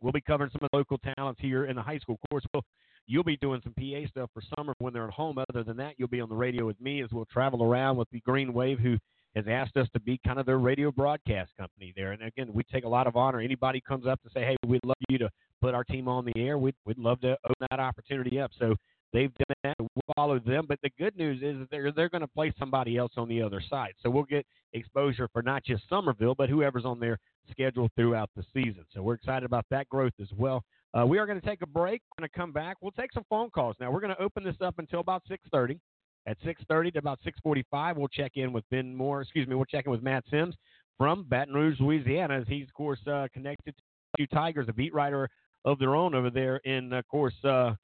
We'll 0.00 0.12
be 0.12 0.20
covering 0.20 0.50
some 0.52 0.60
of 0.62 0.68
the 0.70 0.76
local 0.76 0.98
talents 1.16 1.40
here 1.40 1.64
in 1.64 1.74
the 1.74 1.82
high 1.82 1.98
school. 1.98 2.18
Course, 2.30 2.44
we'll, 2.52 2.62
you'll 3.06 3.24
be 3.24 3.38
doing 3.38 3.62
some 3.64 3.72
PA 3.72 4.06
stuff 4.10 4.30
for 4.34 4.42
summer 4.56 4.74
when 4.78 4.92
they're 4.92 5.08
at 5.08 5.14
home. 5.14 5.38
Other 5.50 5.64
than 5.64 5.78
that, 5.78 5.94
you'll 5.96 6.08
be 6.08 6.20
on 6.20 6.28
the 6.28 6.36
radio 6.36 6.66
with 6.66 6.80
me 6.82 7.02
as 7.02 7.08
we'll 7.10 7.26
travel 7.32 7.62
around 7.62 7.96
with 7.96 8.08
the 8.12 8.20
Green 8.20 8.52
Wave, 8.52 8.78
who 8.78 8.98
has 9.34 9.46
asked 9.48 9.76
us 9.78 9.88
to 9.94 10.00
be 10.00 10.20
kind 10.26 10.38
of 10.38 10.44
their 10.44 10.58
radio 10.58 10.92
broadcast 10.92 11.52
company 11.58 11.94
there. 11.96 12.12
And 12.12 12.22
again, 12.22 12.50
we 12.52 12.62
take 12.64 12.84
a 12.84 12.88
lot 12.88 13.06
of 13.06 13.16
honor. 13.16 13.40
Anybody 13.40 13.80
comes 13.80 14.06
up 14.06 14.22
to 14.22 14.30
say, 14.34 14.40
hey, 14.44 14.56
we'd 14.66 14.84
love 14.84 14.96
you 15.08 15.18
to 15.18 15.30
put 15.60 15.74
our 15.74 15.84
team 15.84 16.08
on 16.08 16.24
the 16.24 16.32
air, 16.36 16.58
we'd, 16.58 16.74
we'd 16.84 16.98
love 16.98 17.20
to 17.22 17.36
open 17.44 17.66
that 17.70 17.80
opportunity 17.80 18.40
up. 18.40 18.50
So 18.58 18.74
they've 19.12 19.32
done 19.34 19.56
that. 19.64 19.76
We'll 19.78 20.14
follow 20.16 20.38
them. 20.38 20.66
But 20.68 20.78
the 20.82 20.90
good 20.98 21.16
news 21.16 21.42
is 21.42 21.66
they're, 21.70 21.92
they're 21.92 22.08
going 22.08 22.22
to 22.22 22.28
play 22.28 22.52
somebody 22.58 22.96
else 22.96 23.12
on 23.16 23.28
the 23.28 23.42
other 23.42 23.62
side. 23.68 23.94
So 24.02 24.10
we'll 24.10 24.24
get 24.24 24.46
exposure 24.72 25.28
for 25.32 25.42
not 25.42 25.64
just 25.64 25.82
Somerville, 25.88 26.34
but 26.34 26.48
whoever's 26.48 26.84
on 26.84 27.00
their 27.00 27.18
schedule 27.50 27.88
throughout 27.96 28.30
the 28.36 28.44
season. 28.52 28.84
So 28.94 29.02
we're 29.02 29.14
excited 29.14 29.44
about 29.44 29.64
that 29.70 29.88
growth 29.88 30.12
as 30.20 30.28
well. 30.36 30.62
Uh, 30.98 31.06
we 31.06 31.18
are 31.18 31.26
going 31.26 31.40
to 31.40 31.46
take 31.46 31.62
a 31.62 31.66
break. 31.66 32.02
We're 32.10 32.22
going 32.22 32.30
to 32.32 32.38
come 32.38 32.52
back. 32.52 32.76
We'll 32.80 32.92
take 32.92 33.12
some 33.12 33.24
phone 33.28 33.50
calls. 33.50 33.76
Now 33.80 33.90
we're 33.90 34.00
going 34.00 34.14
to 34.14 34.22
open 34.22 34.44
this 34.44 34.56
up 34.60 34.78
until 34.78 35.00
about 35.00 35.22
6:30. 35.30 35.78
At 36.26 36.38
6:30 36.42 36.92
to 36.92 36.98
about 36.98 37.20
6:45, 37.26 37.96
we'll 37.96 38.08
check 38.08 38.32
in 38.36 38.52
with 38.52 38.64
Ben 38.70 38.94
Moore. 38.94 39.22
Excuse 39.22 39.46
me, 39.46 39.54
we'll 39.54 39.66
check 39.66 39.86
in 39.86 39.92
with 39.92 40.02
Matt 40.02 40.24
Sims 40.30 40.54
from 40.96 41.24
Baton 41.24 41.54
Rouge, 41.54 41.78
Louisiana, 41.80 42.40
as 42.40 42.48
he's 42.48 42.68
of 42.68 42.74
course 42.74 42.98
uh, 43.06 43.28
connected 43.32 43.74
to 44.18 44.26
Tigers, 44.26 44.66
a 44.68 44.72
beat 44.72 44.92
writer 44.94 45.28
of 45.64 45.78
their 45.78 45.94
own 45.94 46.14
over 46.14 46.30
there 46.30 46.56
in, 46.58 46.92
of 46.92 47.06
course, 47.08 47.34
uh, 47.44 47.74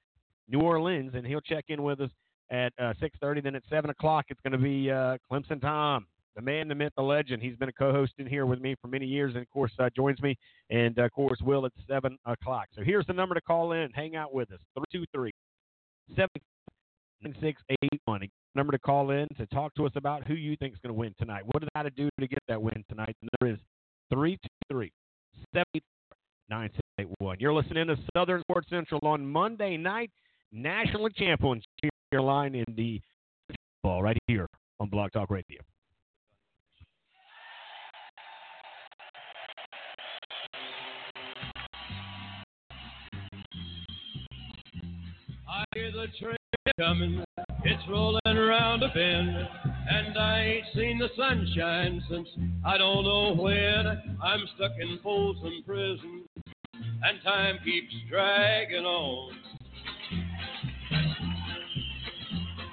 New 0.47 0.61
Orleans, 0.61 1.11
and 1.15 1.25
he'll 1.25 1.41
check 1.41 1.65
in 1.69 1.83
with 1.83 2.01
us 2.01 2.11
at 2.51 2.73
uh, 2.79 2.93
6:30. 3.01 3.43
Then 3.43 3.55
at 3.55 3.63
7 3.69 3.89
o'clock, 3.89 4.25
it's 4.29 4.39
going 4.41 4.53
to 4.53 4.57
be 4.57 4.91
uh, 4.91 5.17
Clemson 5.31 5.59
Tom, 5.59 6.05
the 6.35 6.41
man, 6.41 6.67
the 6.67 6.75
myth, 6.75 6.93
the 6.95 7.03
legend. 7.03 7.41
He's 7.41 7.55
been 7.55 7.69
a 7.69 7.73
co-host 7.73 8.13
in 8.17 8.27
here 8.27 8.45
with 8.45 8.61
me 8.61 8.75
for 8.81 8.87
many 8.87 9.05
years, 9.05 9.33
and 9.33 9.41
of 9.41 9.49
course 9.49 9.71
uh, 9.79 9.89
joins 9.95 10.21
me, 10.21 10.37
and 10.69 10.97
of 10.97 11.11
course 11.11 11.39
Will 11.41 11.65
at 11.65 11.71
7 11.87 12.17
o'clock. 12.25 12.67
So 12.75 12.83
here's 12.83 13.05
the 13.07 13.13
number 13.13 13.35
to 13.35 13.41
call 13.41 13.71
in. 13.71 13.89
Hang 13.91 14.15
out 14.15 14.33
with 14.33 14.51
us: 14.51 14.59
323 14.91 15.31
7681. 16.15 18.29
Number 18.53 18.71
to 18.71 18.79
call 18.79 19.11
in 19.11 19.27
to 19.37 19.45
talk 19.47 19.73
to 19.75 19.85
us 19.85 19.91
about 19.95 20.25
who 20.25 20.33
you 20.33 20.55
think 20.57 20.73
is 20.73 20.79
going 20.79 20.93
to 20.93 20.99
win 20.99 21.13
tonight. 21.19 21.43
What 21.45 21.59
did 21.59 21.69
I 21.75 21.83
to 21.83 21.89
do 21.89 22.09
to 22.19 22.27
get 22.27 22.39
that 22.47 22.61
win 22.61 22.85
tonight? 22.87 23.15
The 23.21 23.29
number 23.41 23.55
is 23.55 23.59
323 24.13 24.91
9681. 26.97 27.37
You're 27.39 27.53
listening 27.53 27.87
to 27.87 27.97
Southern 28.15 28.41
Sports 28.41 28.67
Central 28.69 29.01
on 29.03 29.25
Monday 29.25 29.77
night, 29.77 30.11
National 30.51 31.09
Championship 31.09 31.65
line 32.13 32.55
in 32.55 32.65
the 32.77 33.01
ball 33.83 34.01
right 34.01 34.17
here 34.27 34.47
on 34.79 34.87
Blog 34.87 35.11
Talk 35.11 35.29
Radio. 35.29 35.59
I 45.49 45.63
hear 45.73 45.91
the 45.91 46.07
train 46.21 46.37
coming, 46.79 47.23
it's 47.65 47.83
rolling 47.89 48.21
around 48.25 48.83
a 48.83 48.87
bend, 48.93 49.29
and 49.89 50.17
I 50.17 50.39
ain't 50.39 50.65
seen 50.73 50.99
the 50.99 51.09
sunshine 51.17 52.01
since 52.09 52.29
I 52.65 52.77
don't 52.77 53.03
know 53.03 53.35
when. 53.37 54.17
I'm 54.23 54.39
stuck 54.55 54.71
in 54.79 54.99
Folsom 55.03 55.63
Prison, 55.65 56.23
and 57.03 57.21
time 57.23 57.59
keeps 57.63 57.93
dragging 58.09 58.85
on. 58.85 59.31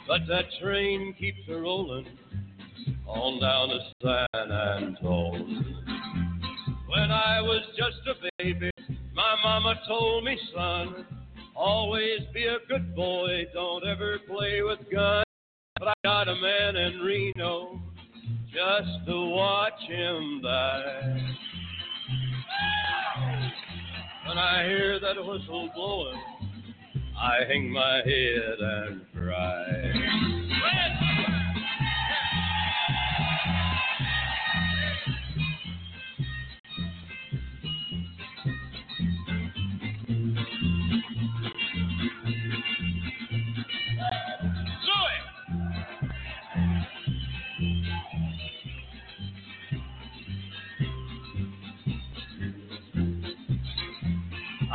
But 0.07 0.21
that 0.29 0.45
train 0.61 1.15
keeps 1.19 1.41
a 1.49 1.55
rolling 1.55 2.07
on 3.07 3.41
down 3.41 3.69
to 3.69 3.79
San 4.03 4.53
Antone. 4.53 5.65
When 6.89 7.11
I 7.11 7.41
was 7.41 7.63
just 7.77 8.07
a 8.07 8.15
baby, 8.39 8.71
my 9.15 9.37
mama 9.43 9.81
told 9.87 10.25
me, 10.25 10.39
son, 10.55 11.07
always 11.55 12.21
be 12.35 12.45
a 12.45 12.59
good 12.69 12.95
boy, 12.95 13.47
don't 13.55 13.87
ever 13.87 14.19
play 14.29 14.63
with 14.63 14.81
guns. 14.93 15.25
But 15.79 15.89
I 15.89 15.95
got 16.05 16.29
a 16.29 16.35
man 16.35 16.77
in 16.77 17.01
Reno 17.01 17.81
just 18.53 19.07
to 19.07 19.27
watch 19.31 19.81
him 19.89 20.41
die. 20.43 21.37
When 24.33 24.39
I 24.39 24.65
hear 24.67 24.99
that 24.99 25.17
whistle 25.17 25.69
blowing, 25.75 26.19
I 27.19 27.45
hang 27.47 27.71
my 27.71 27.97
head 27.97 28.61
and 28.61 29.05
cry. 29.15 30.42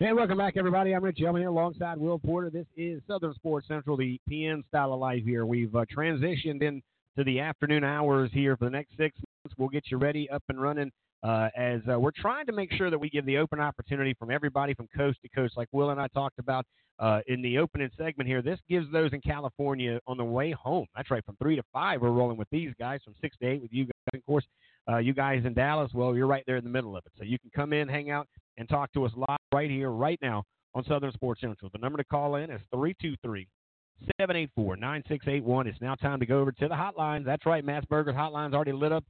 Hey, 0.00 0.12
welcome 0.12 0.36
back, 0.36 0.56
everybody. 0.56 0.92
I'm 0.92 1.04
Rich 1.04 1.20
Elman 1.24 1.40
here 1.40 1.50
alongside 1.50 1.98
Will 1.98 2.18
Porter. 2.18 2.50
This 2.50 2.66
is 2.76 3.00
Southern 3.06 3.32
Sports 3.34 3.68
Central, 3.68 3.96
the 3.96 4.20
PN 4.28 4.66
style 4.66 4.92
of 4.92 4.98
life 4.98 5.22
here. 5.24 5.46
We've 5.46 5.72
uh, 5.72 5.84
transitioned 5.96 6.62
into 6.62 6.82
the 7.24 7.38
afternoon 7.38 7.84
hours 7.84 8.28
here 8.32 8.56
for 8.56 8.64
the 8.64 8.72
next 8.72 8.90
six 8.96 9.16
months. 9.16 9.56
We'll 9.56 9.68
get 9.68 9.84
you 9.92 9.98
ready, 9.98 10.28
up 10.30 10.42
and 10.48 10.60
running, 10.60 10.90
uh, 11.22 11.48
as 11.56 11.80
uh, 11.88 12.00
we're 12.00 12.10
trying 12.10 12.44
to 12.46 12.52
make 12.52 12.72
sure 12.72 12.90
that 12.90 12.98
we 12.98 13.08
give 13.08 13.24
the 13.24 13.38
open 13.38 13.60
opportunity 13.60 14.14
from 14.14 14.32
everybody 14.32 14.74
from 14.74 14.88
coast 14.96 15.18
to 15.22 15.28
coast, 15.28 15.56
like 15.56 15.68
Will 15.70 15.90
and 15.90 16.00
I 16.00 16.08
talked 16.08 16.40
about 16.40 16.66
uh, 16.98 17.20
in 17.28 17.40
the 17.40 17.58
opening 17.58 17.90
segment 17.96 18.28
here. 18.28 18.42
This 18.42 18.58
gives 18.68 18.90
those 18.90 19.12
in 19.12 19.20
California 19.20 20.00
on 20.08 20.16
the 20.16 20.24
way 20.24 20.50
home. 20.50 20.86
That's 20.96 21.12
right, 21.12 21.24
from 21.24 21.36
three 21.36 21.54
to 21.54 21.62
five, 21.72 22.02
we're 22.02 22.10
rolling 22.10 22.36
with 22.36 22.48
these 22.50 22.72
guys, 22.80 22.98
from 23.04 23.14
six 23.20 23.36
to 23.42 23.46
eight 23.46 23.62
with 23.62 23.72
you 23.72 23.84
guys. 23.84 23.92
Of 24.14 24.26
course, 24.26 24.44
uh, 24.88 24.98
you 24.98 25.14
guys 25.14 25.42
in 25.44 25.54
Dallas, 25.54 25.90
well, 25.94 26.14
you're 26.14 26.26
right 26.26 26.44
there 26.46 26.56
in 26.56 26.64
the 26.64 26.70
middle 26.70 26.96
of 26.96 27.04
it. 27.06 27.12
So 27.18 27.24
you 27.24 27.38
can 27.38 27.50
come 27.54 27.72
in, 27.72 27.88
hang 27.88 28.10
out, 28.10 28.28
and 28.58 28.68
talk 28.68 28.92
to 28.92 29.04
us 29.04 29.12
live 29.16 29.38
right 29.52 29.70
here, 29.70 29.90
right 29.90 30.18
now 30.22 30.44
on 30.74 30.84
Southern 30.84 31.12
Sports 31.12 31.40
Central. 31.40 31.70
The 31.72 31.78
number 31.78 31.98
to 31.98 32.04
call 32.04 32.36
in 32.36 32.50
is 32.50 32.60
323 32.72 33.48
784 34.18 34.76
9681. 34.76 35.66
It's 35.66 35.80
now 35.80 35.94
time 35.94 36.20
to 36.20 36.26
go 36.26 36.40
over 36.40 36.52
to 36.52 36.68
the 36.68 36.74
hotlines. 36.74 37.24
That's 37.24 37.46
right, 37.46 37.64
Matt's 37.64 37.86
Burgers 37.86 38.14
hotline's 38.14 38.54
already 38.54 38.72
lit 38.72 38.92
up. 38.92 39.04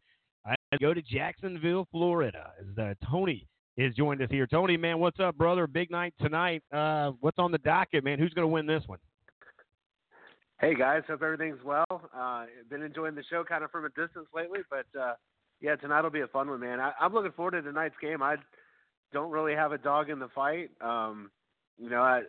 I 0.47 0.77
go 0.79 0.93
to 0.93 1.01
Jacksonville, 1.01 1.89
Florida. 1.91 2.51
Uh, 2.79 2.95
Tony 3.11 3.47
is 3.77 3.95
joined 3.95 4.21
us 4.21 4.29
here. 4.31 4.47
Tony, 4.47 4.77
man, 4.77 4.99
what's 4.99 5.19
up, 5.19 5.37
brother? 5.37 5.67
Big 5.67 5.91
night 5.91 6.15
tonight. 6.21 6.63
Uh, 6.73 7.13
what's 7.21 7.39
on 7.39 7.51
the 7.51 7.59
docket, 7.59 8.05
man? 8.05 8.19
Who's 8.19 8.35
going 8.35 8.45
to 8.45 8.53
win 8.53 8.67
this 8.67 8.83
one? 8.87 8.99
Hey 10.61 10.75
guys, 10.75 11.03
hope 11.09 11.23
everything's 11.23 11.63
well. 11.65 11.85
Uh, 12.17 12.47
been 12.71 12.83
enjoying 12.83 13.15
the 13.15 13.25
show 13.29 13.45
kind 13.45 13.65
of 13.65 13.71
from 13.71 13.85
a 13.85 13.89
distance 13.89 14.27
lately, 14.35 14.61
but 14.71 14.87
uh, 14.99 15.15
yeah, 15.65 15.77
tonight 15.77 16.03
will 16.03 16.11
be 16.11 16.21
a 16.21 16.27
fun 16.27 16.51
one, 16.51 16.61
man. 16.61 16.79
I, 16.79 16.93
I'm 17.01 17.15
looking 17.15 17.33
forward 17.33 17.53
to 17.53 17.63
tonight's 17.63 17.95
game. 17.99 18.23
I 18.23 18.37
don't 19.15 19.31
really 19.31 19.55
have 19.55 19.73
a 19.73 19.79
dog 19.79 20.11
in 20.11 20.19
the 20.19 20.29
fight. 20.29 20.69
Um, 20.83 21.31
you 21.79 21.89
know, 21.89 22.03
I 22.03 22.21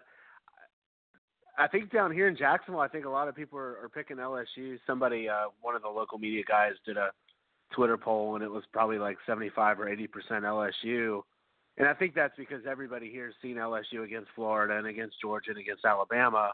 I 1.57 1.67
think 1.67 1.91
down 1.91 2.13
here 2.13 2.29
in 2.29 2.37
Jacksonville, 2.37 2.79
I 2.79 2.87
think 2.87 3.03
a 3.03 3.09
lot 3.09 3.27
of 3.27 3.35
people 3.35 3.59
are, 3.59 3.77
are 3.83 3.89
picking 3.93 4.17
LSU. 4.17 4.79
Somebody, 4.87 5.27
uh, 5.27 5.47
one 5.61 5.75
of 5.75 5.81
the 5.81 5.89
local 5.89 6.17
media 6.17 6.43
guys, 6.47 6.73
did 6.85 6.95
a 6.95 7.11
Twitter 7.73 7.97
poll, 7.97 8.35
and 8.35 8.43
it 8.43 8.49
was 8.49 8.63
probably 8.71 8.99
like 8.99 9.17
75 9.25 9.81
or 9.81 9.89
80 9.89 10.07
percent 10.07 10.45
LSU. 10.45 11.21
And 11.77 11.89
I 11.89 11.93
think 11.93 12.15
that's 12.15 12.37
because 12.37 12.61
everybody 12.65 13.11
here 13.11 13.25
has 13.25 13.35
seen 13.41 13.57
LSU 13.57 14.05
against 14.05 14.29
Florida 14.33 14.77
and 14.77 14.87
against 14.87 15.19
Georgia 15.19 15.49
and 15.49 15.59
against 15.59 15.83
Alabama, 15.83 16.53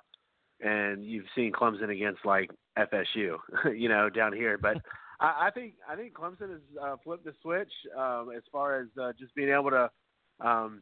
and 0.61 1.05
you've 1.05 1.27
seen 1.35 1.51
Clemson 1.51 1.91
against 1.91 2.25
like 2.25 2.49
FSU, 2.75 3.37
you 3.77 3.87
know, 3.87 4.09
down 4.09 4.33
here. 4.33 4.57
But 4.57 4.77
I, 5.21 5.47
I 5.47 5.51
think 5.51 5.75
I 5.87 5.95
think 5.95 6.13
Clemson 6.13 6.49
has 6.49 6.61
uh, 6.81 6.95
flipped 7.03 7.23
the 7.23 7.33
switch 7.41 7.71
um, 7.97 8.31
as 8.35 8.43
far 8.51 8.81
as 8.81 8.87
uh, 9.01 9.13
just 9.17 9.33
being 9.35 9.49
able 9.49 9.69
to 9.69 9.89
um, 10.41 10.81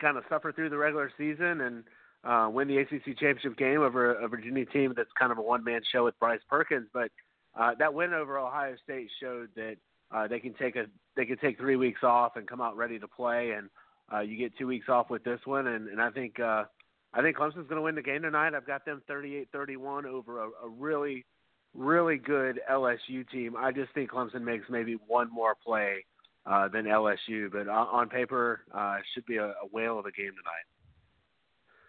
kind 0.00 0.16
of 0.16 0.24
suffer 0.28 0.52
through 0.52 0.70
the 0.70 0.78
regular 0.78 1.12
season 1.16 1.60
and 1.60 1.84
uh, 2.24 2.48
win 2.50 2.68
the 2.68 2.78
ACC 2.78 3.18
championship 3.18 3.56
game 3.56 3.80
over 3.80 4.14
a 4.14 4.28
Virginia 4.28 4.64
team 4.66 4.94
that's 4.96 5.10
kind 5.18 5.30
of 5.30 5.38
a 5.38 5.42
one 5.42 5.62
man 5.62 5.82
show 5.92 6.04
with 6.04 6.18
Bryce 6.18 6.40
Perkins. 6.48 6.88
But 6.92 7.10
uh, 7.58 7.72
that 7.78 7.92
win 7.92 8.14
over 8.14 8.38
Ohio 8.38 8.74
State 8.82 9.08
showed 9.20 9.50
that 9.56 9.76
uh, 10.10 10.26
they 10.26 10.40
can 10.40 10.54
take 10.54 10.76
a 10.76 10.86
they 11.16 11.26
can 11.26 11.36
take 11.38 11.58
three 11.58 11.76
weeks 11.76 12.02
off 12.02 12.36
and 12.36 12.48
come 12.48 12.60
out 12.60 12.76
ready 12.76 12.98
to 12.98 13.08
play, 13.08 13.50
and 13.50 13.68
uh, 14.12 14.20
you 14.20 14.36
get 14.36 14.56
two 14.56 14.66
weeks 14.66 14.88
off 14.88 15.10
with 15.10 15.24
this 15.24 15.40
one. 15.44 15.66
And, 15.66 15.88
and 15.88 16.00
I 16.00 16.10
think 16.10 16.40
uh, 16.40 16.64
I 17.12 17.20
think 17.20 17.36
Clemson's 17.36 17.68
going 17.68 17.76
to 17.76 17.82
win 17.82 17.94
the 17.94 18.02
game 18.02 18.22
tonight. 18.22 18.54
I've 18.54 18.66
got 18.66 18.86
them 18.86 19.02
38-31 19.10 20.06
over 20.06 20.44
a, 20.44 20.46
a 20.64 20.68
really 20.78 21.26
really 21.74 22.16
good 22.16 22.60
LSU 22.70 23.28
team. 23.30 23.56
I 23.56 23.72
just 23.72 23.92
think 23.94 24.10
Clemson 24.10 24.42
makes 24.42 24.66
maybe 24.68 24.96
one 25.06 25.32
more 25.32 25.54
play 25.54 26.04
uh, 26.46 26.68
than 26.68 26.84
LSU, 26.84 27.50
but 27.50 27.68
on, 27.68 27.86
on 27.88 28.08
paper, 28.08 28.60
uh, 28.74 28.96
should 29.14 29.26
be 29.26 29.36
a, 29.36 29.46
a 29.46 29.66
whale 29.72 29.98
of 29.98 30.06
a 30.06 30.12
game 30.12 30.30
tonight. 30.30 30.66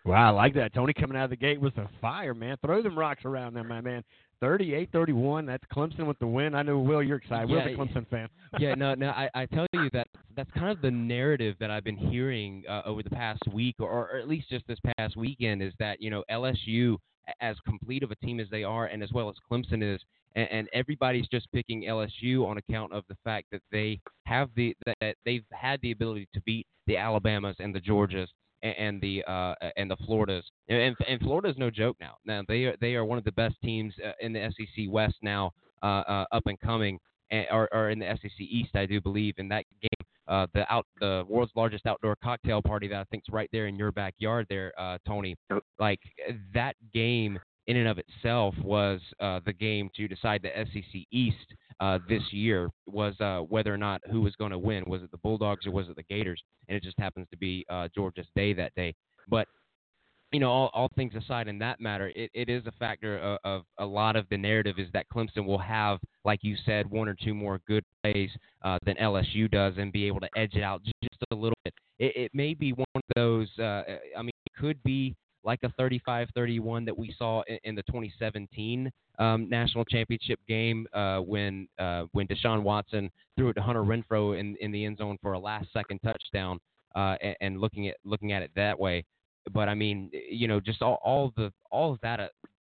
Wow, 0.06 0.28
I 0.28 0.30
like 0.32 0.54
that. 0.56 0.74
Tony 0.74 0.94
coming 0.94 1.16
out 1.16 1.26
of 1.26 1.30
the 1.30 1.38
gate 1.38 1.62
with 1.62 1.78
a 1.78 1.90
fire, 2.02 2.34
man. 2.34 2.58
Throw 2.66 2.82
them 2.82 3.00
rocks 3.00 3.24
around 3.24 3.54
there, 3.54 3.64
my 3.64 3.80
man. 3.80 4.04
38-31. 4.42 5.48
That's 5.48 5.64
Clemson 5.74 6.06
with 6.06 6.20
the 6.20 6.28
win. 6.28 6.54
I 6.54 6.62
know 6.62 6.78
Will, 6.78 7.02
you're 7.02 7.18
excited. 7.18 7.50
Yeah, 7.50 7.66
Will's 7.78 7.92
a 7.94 8.00
Clemson 8.00 8.10
fan. 8.10 8.28
yeah, 8.60 8.76
no, 8.76 8.94
no. 8.96 9.10
I, 9.10 9.30
I 9.34 9.46
tell 9.46 9.66
you 9.72 9.90
that 9.94 10.08
that's 10.36 10.52
kind 10.52 10.70
of 10.70 10.82
the 10.82 10.92
narrative 10.92 11.56
that 11.62 11.72
I've 11.72 11.86
been 11.86 11.96
hearing 11.96 12.64
uh, 12.70 12.82
over 12.86 13.02
the 13.02 13.10
past 13.10 13.42
week, 13.54 13.76
or, 13.80 13.90
or 13.90 14.18
at 14.18 14.28
least 14.28 14.50
just 14.50 14.68
this 14.68 14.80
past 14.98 15.16
weekend, 15.16 15.64
is 15.64 15.72
that 15.80 16.02
you 16.02 16.10
know 16.10 16.24
LSU, 16.30 16.98
as 17.42 17.56
complete 17.66 18.04
of 18.04 18.12
a 18.12 18.16
team 18.16 18.40
as 18.40 18.50
they 18.50 18.64
are, 18.64 18.88
and 18.88 19.04
as 19.04 19.12
well 19.12 19.30
as 19.30 19.36
Clemson 19.50 19.84
is, 19.84 20.02
and, 20.36 20.48
and 20.52 20.70
everybody's 20.74 21.28
just 21.28 21.52
picking 21.52 21.84
LSU 21.84 22.46
on 22.46 22.58
account 22.58 22.94
of 22.94 23.04
the 23.10 23.18
fact 23.24 23.48
that 23.52 23.62
they 23.72 24.00
have 24.26 24.50
the 24.56 24.76
that 24.86 25.16
they've 25.26 25.46
had 25.52 25.80
the 25.82 25.92
ability 25.92 26.28
to 26.34 26.42
beat 26.42 26.68
the 26.88 26.98
Alabamas 26.98 27.56
and 27.60 27.74
the 27.74 27.80
Georgias 27.80 28.28
and, 28.62 28.76
and 28.78 29.02
the 29.02 29.24
uh, 29.26 29.56
and 29.78 29.90
the 29.90 29.98
Floridas. 30.06 30.46
And, 30.70 30.96
and 31.08 31.22
Florida 31.22 31.50
is 31.50 31.58
no 31.58 31.70
joke 31.70 31.98
now. 32.00 32.16
Now 32.26 32.42
they 32.48 32.66
are 32.66 32.76
they 32.82 32.96
are 32.96 33.06
one 33.06 33.18
of 33.18 33.24
the 33.24 33.32
best 33.34 33.56
teams 33.64 33.94
uh, 34.04 34.12
in 34.20 34.34
the 34.34 34.52
SEC 34.58 34.86
West 34.90 35.16
now, 35.22 35.52
uh, 35.84 36.04
uh, 36.08 36.26
up 36.32 36.44
and 36.48 36.60
coming, 36.60 36.94
and, 36.96 37.00
or, 37.52 37.70
or 37.74 37.90
in 37.90 38.00
the 38.00 38.18
SEC 38.22 38.40
East, 38.40 38.76
I 38.76 38.86
do 38.86 39.02
believe. 39.02 39.36
In 39.38 39.48
that 39.50 39.66
game, 39.82 40.08
uh, 40.28 40.48
the 40.54 40.72
out 40.72 40.86
the 41.00 41.26
world's 41.28 41.52
largest 41.56 41.86
outdoor 41.86 42.16
cocktail 42.24 42.62
party 42.62 42.88
that 42.88 43.00
I 43.00 43.04
think's 43.06 43.30
right 43.30 43.50
there 43.52 43.68
in 43.68 43.76
your 43.76 43.92
backyard, 43.92 44.48
there, 44.50 44.72
uh, 44.78 44.98
Tony. 45.08 45.36
Like 45.80 46.00
that 46.54 46.76
game 46.94 47.40
in 47.68 47.78
and 47.78 47.88
of 47.88 47.98
itself 47.98 48.56
was 48.64 49.00
uh, 49.20 49.40
the 49.46 49.54
game 49.54 49.90
to 49.96 50.08
decide 50.08 50.42
the 50.42 50.66
SEC 50.74 51.02
East 51.12 51.38
uh, 51.80 52.00
this 52.08 52.22
year 52.32 52.70
was 52.86 53.20
uh, 53.20 53.40
whether 53.40 53.74
or 53.74 53.78
not 53.78 54.02
who 54.12 54.22
was 54.22 54.36
going 54.36 54.52
to 54.52 54.58
win. 54.58 54.84
Was 54.86 55.02
it 55.02 55.12
the 55.12 55.18
Bulldogs 55.18 55.66
or 55.66 55.72
was 55.72 55.88
it 55.90 55.96
the 55.96 56.04
Gators? 56.04 56.42
And 56.68 56.76
it 56.76 56.84
just 56.84 57.00
happens 57.00 57.28
to 57.32 57.38
be 57.38 57.66
uh, 57.70 57.88
Georgia's 57.96 58.28
day 58.36 58.54
that 58.54 58.74
day. 58.76 58.94
But 59.28 59.48
you 60.34 60.40
know, 60.40 60.50
all, 60.50 60.72
all 60.74 60.90
things 60.96 61.14
aside 61.16 61.48
in 61.48 61.60
that 61.60 61.80
matter, 61.80 62.12
it, 62.16 62.32
it 62.34 62.50
is 62.50 62.64
a 62.66 62.72
factor 62.74 63.20
of, 63.20 63.38
of 63.44 63.64
a 63.78 63.86
lot 63.86 64.16
of 64.16 64.26
the 64.30 64.38
narrative 64.38 64.80
is 64.80 64.88
that 64.92 65.06
Clemson 65.14 65.46
will 65.46 65.60
have, 65.60 66.00
like 66.26 66.40
you 66.42 66.56
said, 66.66 66.90
one 66.90 67.08
or 67.08 67.14
two 67.14 67.36
more 67.36 67.62
good 67.68 67.86
plays 68.04 68.32
uh, 68.64 68.80
than 68.86 68.96
LSU 68.96 69.50
does 69.50 69.76
and 69.78 69.94
be 69.94 70.06
able 70.08 70.20
to 70.20 70.30
edge 70.36 70.56
it 70.56 70.64
out 70.64 70.82
just 70.84 71.24
a 71.32 71.36
little 71.36 71.58
bit. 71.64 71.74
It, 72.00 72.16
it 72.16 72.32
may 72.34 72.56
be 72.56 72.72
one 72.72 72.86
of 72.96 73.02
those, 73.16 73.48
uh, 73.60 73.84
I 74.18 74.22
mean, 74.22 74.32
it 74.46 74.60
could 74.60 74.82
be 74.84 75.16
like 75.44 75.60
a 75.64 75.70
35-31 75.80 76.86
that 76.86 76.98
we 76.98 77.14
saw 77.18 77.44
in, 77.48 77.60
in 77.64 77.76
the 77.76 77.84
2017 77.84 78.92
um, 79.20 79.48
national 79.50 79.86
championship 79.86 80.40
game 80.48 80.88
uh, 80.94 81.20
when 81.20 81.68
uh, 81.78 82.06
when 82.14 82.28
Deshaun 82.28 82.64
Watson 82.64 83.12
threw 83.38 83.50
it 83.50 83.54
to 83.54 83.62
Hunter 83.62 83.84
Renfrow 83.84 84.40
in, 84.40 84.56
in 84.60 84.72
the 84.72 84.86
end 84.86 84.98
zone 84.98 85.18
for 85.22 85.34
a 85.34 85.40
last-second 85.40 86.00
touchdown, 86.04 86.60
uh, 86.96 87.16
and, 87.22 87.36
and, 87.42 87.62
looking 87.62 87.88
at 87.90 87.98
looking 88.04 88.32
at 88.32 88.42
it 88.42 88.52
that 88.56 88.80
way. 88.80 89.04
But 89.52 89.70
I 89.70 89.74
mean, 89.74 90.10
you 90.30 90.48
know, 90.48 90.60
just 90.60 90.82
all, 90.82 91.00
all 91.04 91.34
the 91.36 91.52
all 91.70 91.94
of 91.94 92.00
that, 92.02 92.20
uh, 92.20 92.28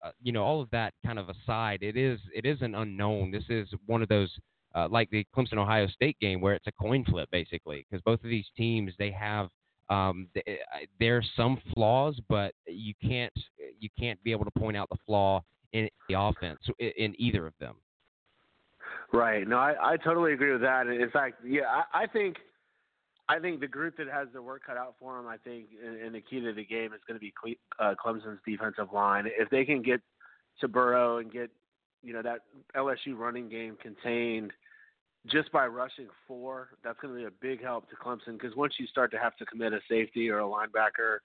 uh, 0.05 0.11
you 0.23 0.33
know, 0.33 0.43
all 0.43 0.61
of 0.61 0.71
that 0.71 0.95
kind 1.05 1.19
of 1.19 1.29
aside, 1.29 1.83
it 1.83 1.97
is 1.97 2.21
it 2.35 2.47
is 2.47 2.59
an 2.63 2.75
unknown. 2.75 3.31
This 3.31 3.45
is 3.49 3.69
one 3.87 4.03
of 4.03 4.09
those. 4.09 4.31
Uh, 4.73 4.87
like 4.89 5.11
the 5.11 5.27
Clemson 5.37 5.59
Ohio 5.59 5.89
State 5.89 6.17
game, 6.21 6.41
where 6.41 6.55
it's 6.55 6.69
a 6.69 6.73
coin 6.73 7.05
flip 7.05 7.29
basically, 7.33 7.85
because 7.91 8.01
both 8.05 8.23
of 8.23 8.31
these 8.31 8.45
teams 8.57 8.93
they 9.01 9.11
have 9.11 9.49
um, 9.91 10.29
th- 10.33 10.61
there 11.01 11.17
are 11.17 11.25
some 11.37 11.61
flaws, 11.75 12.19
but 12.29 12.55
you 12.67 12.95
can't 13.03 13.33
you 13.81 13.89
can't 13.99 14.23
be 14.23 14.31
able 14.31 14.45
to 14.45 14.51
point 14.53 14.77
out 14.77 14.89
the 14.89 14.97
flaw 15.05 15.43
in 15.73 15.89
the 16.09 16.15
offense 16.19 16.61
in, 16.79 16.93
in 16.97 17.15
either 17.21 17.47
of 17.47 17.55
them. 17.59 17.75
Right. 19.13 19.47
No, 19.47 19.57
I, 19.57 19.95
I 19.95 19.97
totally 19.97 20.33
agree 20.33 20.53
with 20.53 20.61
that. 20.61 20.87
In 20.87 21.11
fact, 21.11 21.45
yeah, 21.45 21.63
I, 21.93 22.03
I 22.03 22.07
think 22.07 22.37
I 23.31 23.39
think 23.39 23.61
the 23.61 23.69
group 23.69 23.97
that 23.99 24.09
has 24.09 24.27
the 24.33 24.43
work 24.43 24.63
cut 24.67 24.77
out 24.77 24.97
for 24.99 25.17
them, 25.17 25.29
I 25.29 25.37
think, 25.37 25.67
and, 25.85 26.13
the 26.13 26.21
key 26.21 26.41
to 26.41 26.53
the 26.53 26.65
game 26.65 26.93
is 26.93 27.01
going 27.07 27.19
to 27.19 27.21
be 27.21 27.33
uh, 27.79 27.95
Clemson's 28.05 28.41
defensive 28.45 28.93
line. 28.93 29.27
If 29.39 29.49
they 29.51 29.65
can 29.65 29.83
get 29.83 30.01
to 30.61 30.67
Burrow 30.67 31.19
and 31.19 31.31
get 31.31 31.49
you 32.03 32.13
know 32.13 32.23
that 32.23 32.41
LSU 32.77 33.17
running 33.17 33.49
game 33.49 33.77
contained 33.81 34.53
just 35.27 35.53
by 35.53 35.67
rushing 35.67 36.09
four, 36.27 36.71
that's 36.83 36.99
going 37.01 37.15
to 37.15 37.21
be 37.21 37.27
a 37.27 37.31
big 37.41 37.63
help 37.63 37.89
to 37.91 37.97
Clemson 37.97 38.33
because 38.33 38.57
once 38.57 38.75
you 38.79 38.87
start 38.89 39.13
to 39.13 39.19
have 39.19 39.37
to 39.37 39.47
commit 39.47 39.73
a 39.75 39.81
safety 39.89 40.29
or 40.29 40.41
a 40.41 40.45
linebacker, 40.45 41.19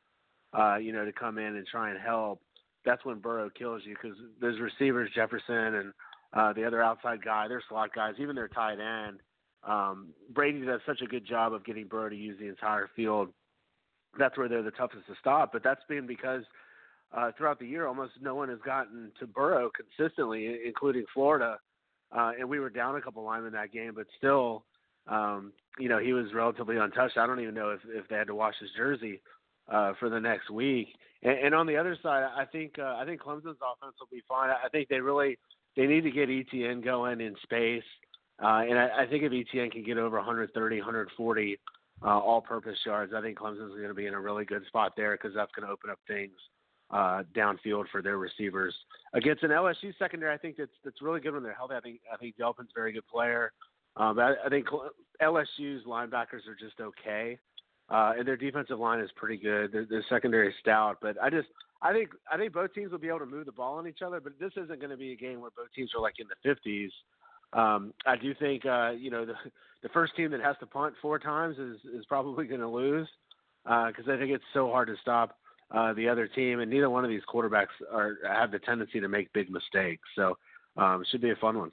uh, 0.54 0.78
you 0.78 0.92
know, 0.92 1.06
to 1.06 1.12
come 1.14 1.40
in 1.40 1.56
and 1.56 1.66
try 1.66 1.90
and 1.90 2.00
help, 2.00 2.40
that's 2.86 3.04
when 3.04 3.18
Burrow 3.18 3.50
kills 3.50 3.82
you 3.84 3.96
because 4.00 4.18
those 4.40 4.60
receivers, 4.60 5.10
Jefferson 5.16 5.56
and 5.76 5.94
uh, 6.34 6.54
the 6.54 6.66
other 6.66 6.84
outside 6.84 7.24
guy, 7.24 7.48
their 7.48 7.64
slot 7.68 7.90
guys, 7.96 8.14
even 8.20 8.36
their 8.36 8.50
tight 8.50 8.80
end. 8.80 9.20
Um, 9.66 10.10
Brady 10.34 10.66
does 10.66 10.82
such 10.86 11.02
a 11.02 11.08
good 11.08 11.26
job 11.26 11.54
of 11.54 11.66
getting 11.66 11.88
Burrow 11.88 12.10
to 12.10 12.16
use 12.16 12.38
the 12.40 12.48
entire 12.48 12.90
field. 12.96 13.30
That's 14.18 14.38
where 14.38 14.48
they're 14.48 14.64
the 14.64 14.72
toughest 14.72 15.08
to 15.08 15.14
stop. 15.20 15.52
But 15.52 15.64
that's 15.64 15.82
been 15.90 16.06
because 16.06 16.44
uh, 17.16 17.32
throughout 17.38 17.60
the 17.60 17.68
year, 17.68 17.88
almost 17.88 18.14
no 18.22 18.36
one 18.36 18.50
has 18.50 18.60
gotten 18.66 19.12
to 19.20 19.28
Burrow 19.28 19.70
consistently, 19.76 20.60
including 20.66 21.06
Florida 21.14 21.58
uh, 22.12 22.32
and 22.40 22.50
we 22.50 22.60
were 22.60 22.70
down 22.70 22.96
a 22.96 23.02
couple 23.02 23.24
linemen 23.24 23.54
that 23.54 23.72
game, 23.72 23.94
but 23.96 24.08
still, 24.18 24.64
um, 25.08 25.52
you 25.80 25.90
know, 25.90 26.00
he 26.00 26.14
was 26.14 26.34
relatively 26.34 26.78
untouched. 26.78 27.18
I 27.18 27.28
don't 27.28 27.42
even 27.42 27.54
know 27.54 27.72
if 27.72 27.82
if 27.88 28.08
they 28.08 28.16
had 28.16 28.28
to 28.28 28.36
wash 28.36 28.56
his 28.60 28.70
jersey 28.76 29.22
uh, 29.72 29.94
for 30.00 30.10
the 30.10 30.20
next 30.20 30.50
week. 30.50 30.88
And, 31.24 31.38
and 31.40 31.56
on 31.56 31.68
the 31.68 31.78
other 31.78 31.98
side, 32.02 32.28
I 32.36 32.46
think 32.46 32.80
uh, 32.80 32.96
I 32.96 33.06
think 33.06 33.22
Clemson's 33.22 33.58
offense 33.62 33.96
will 34.00 34.08
be 34.12 34.24
fine. 34.28 34.50
I 34.50 34.70
think 34.70 34.88
they 34.88 35.00
really 35.00 35.38
they 35.76 35.88
need 35.88 36.02
to 36.02 36.12
get 36.12 36.30
Etienne 36.30 36.82
going 36.82 37.22
in 37.22 37.36
space, 37.44 37.84
uh, 38.44 38.64
and 38.68 38.78
I, 38.78 39.04
I 39.04 39.08
think 39.08 39.24
if 39.24 39.32
Etienne 39.32 39.70
can 39.70 39.84
get 39.84 39.98
over 39.98 40.18
130, 40.18 40.78
140 40.78 41.60
uh, 42.04 42.08
all-purpose 42.08 42.78
yards, 42.86 43.14
I 43.16 43.22
think 43.22 43.38
Clemson's 43.38 43.76
going 43.76 43.88
to 43.88 43.94
be 43.94 44.08
in 44.08 44.14
a 44.14 44.20
really 44.20 44.46
good 44.46 44.66
spot 44.68 44.94
there 44.98 45.14
because 45.14 45.34
that's 45.34 45.52
going 45.54 45.66
to 45.66 45.72
open 45.72 45.90
up 45.90 46.00
things 46.08 46.34
uh, 46.92 47.24
downfield 47.36 47.86
for 47.92 48.02
their 48.02 48.18
receivers. 48.18 48.76
Against 49.14 49.44
an 49.44 49.52
LSU 49.52 49.94
secondary, 49.98 50.34
I 50.34 50.38
think 50.38 50.58
that's 50.58 50.72
that's 50.84 51.02
really 51.02 51.20
good 51.20 51.34
when 51.34 51.44
they're 51.44 51.54
healthy. 51.54 51.76
I 51.76 51.80
think 51.80 52.00
I 52.14 52.18
think 52.18 52.36
Delpit's 52.38 52.70
a 52.76 52.80
very 52.80 52.92
good 52.92 53.08
player. 53.08 53.52
Um, 53.98 54.20
I, 54.20 54.36
I 54.46 54.50
think 54.50 54.68
LSU's 55.22 55.86
linebackers 55.86 56.46
are 56.48 56.56
just 56.60 56.80
okay, 56.80 57.40
uh, 57.90 58.14
and 58.18 58.28
their 58.28 58.38
defensive 58.38 58.78
line 58.78 59.00
is 59.00 59.10
pretty 59.16 59.38
good. 59.38 59.72
Their, 59.72 59.86
their 59.86 60.06
secondary 60.10 60.50
is 60.50 60.56
stout, 60.60 60.98
but 61.02 61.16
I 61.22 61.30
just 61.30 61.48
I 61.82 61.94
think 61.94 62.10
I 62.32 62.38
think 62.38 62.54
both 62.54 62.74
teams 62.74 62.92
will 62.92 63.00
be 63.00 63.08
able 63.08 63.20
to 63.20 63.26
move 63.26 63.46
the 63.46 63.52
ball 63.52 63.78
on 63.78 63.88
each 63.88 64.02
other. 64.06 64.20
But 64.20 64.34
this 64.40 64.52
isn't 64.54 64.80
going 64.80 64.92
to 64.92 64.98
be 64.98 65.14
a 65.14 65.16
game 65.16 65.42
where 65.42 65.52
both 65.56 65.72
teams 65.76 65.92
are 65.96 66.02
like 66.02 66.16
in 66.20 66.28
the 66.28 66.50
50s. 66.50 66.90
Um, 67.54 67.94
I 68.06 68.16
do 68.18 68.34
think 68.36 68.66
uh, 68.66 68.92
you 68.92 69.12
know 69.12 69.26
the 69.26 69.34
the 69.84 69.90
first 69.90 70.16
team 70.16 70.32
that 70.32 70.42
has 70.42 70.56
to 70.60 70.66
punt 70.66 70.94
four 71.02 71.20
times 71.20 71.58
is 71.58 71.78
is 71.94 72.06
probably 72.08 72.46
going 72.48 72.62
to 72.62 72.68
lose 72.68 73.08
because 73.64 74.08
uh, 74.08 74.14
I 74.14 74.18
think 74.18 74.32
it's 74.32 74.44
so 74.54 74.70
hard 74.70 74.88
to 74.88 74.96
stop 75.02 75.38
uh, 75.72 75.94
the 75.94 76.08
other 76.08 76.28
team, 76.28 76.60
and 76.60 76.70
neither 76.70 76.90
one 76.90 77.04
of 77.04 77.10
these 77.10 77.24
quarterbacks 77.34 77.68
are 77.92 78.18
have 78.28 78.52
the 78.52 78.60
tendency 78.60 79.00
to 79.00 79.08
make 79.08 79.32
big 79.34 79.50
mistakes. 79.50 80.04
So 80.16 80.38
um, 80.78 81.02
it 81.02 81.08
should 81.12 81.22
be 81.22 81.32
a 81.32 81.36
fun 81.36 81.58
one. 81.58 81.72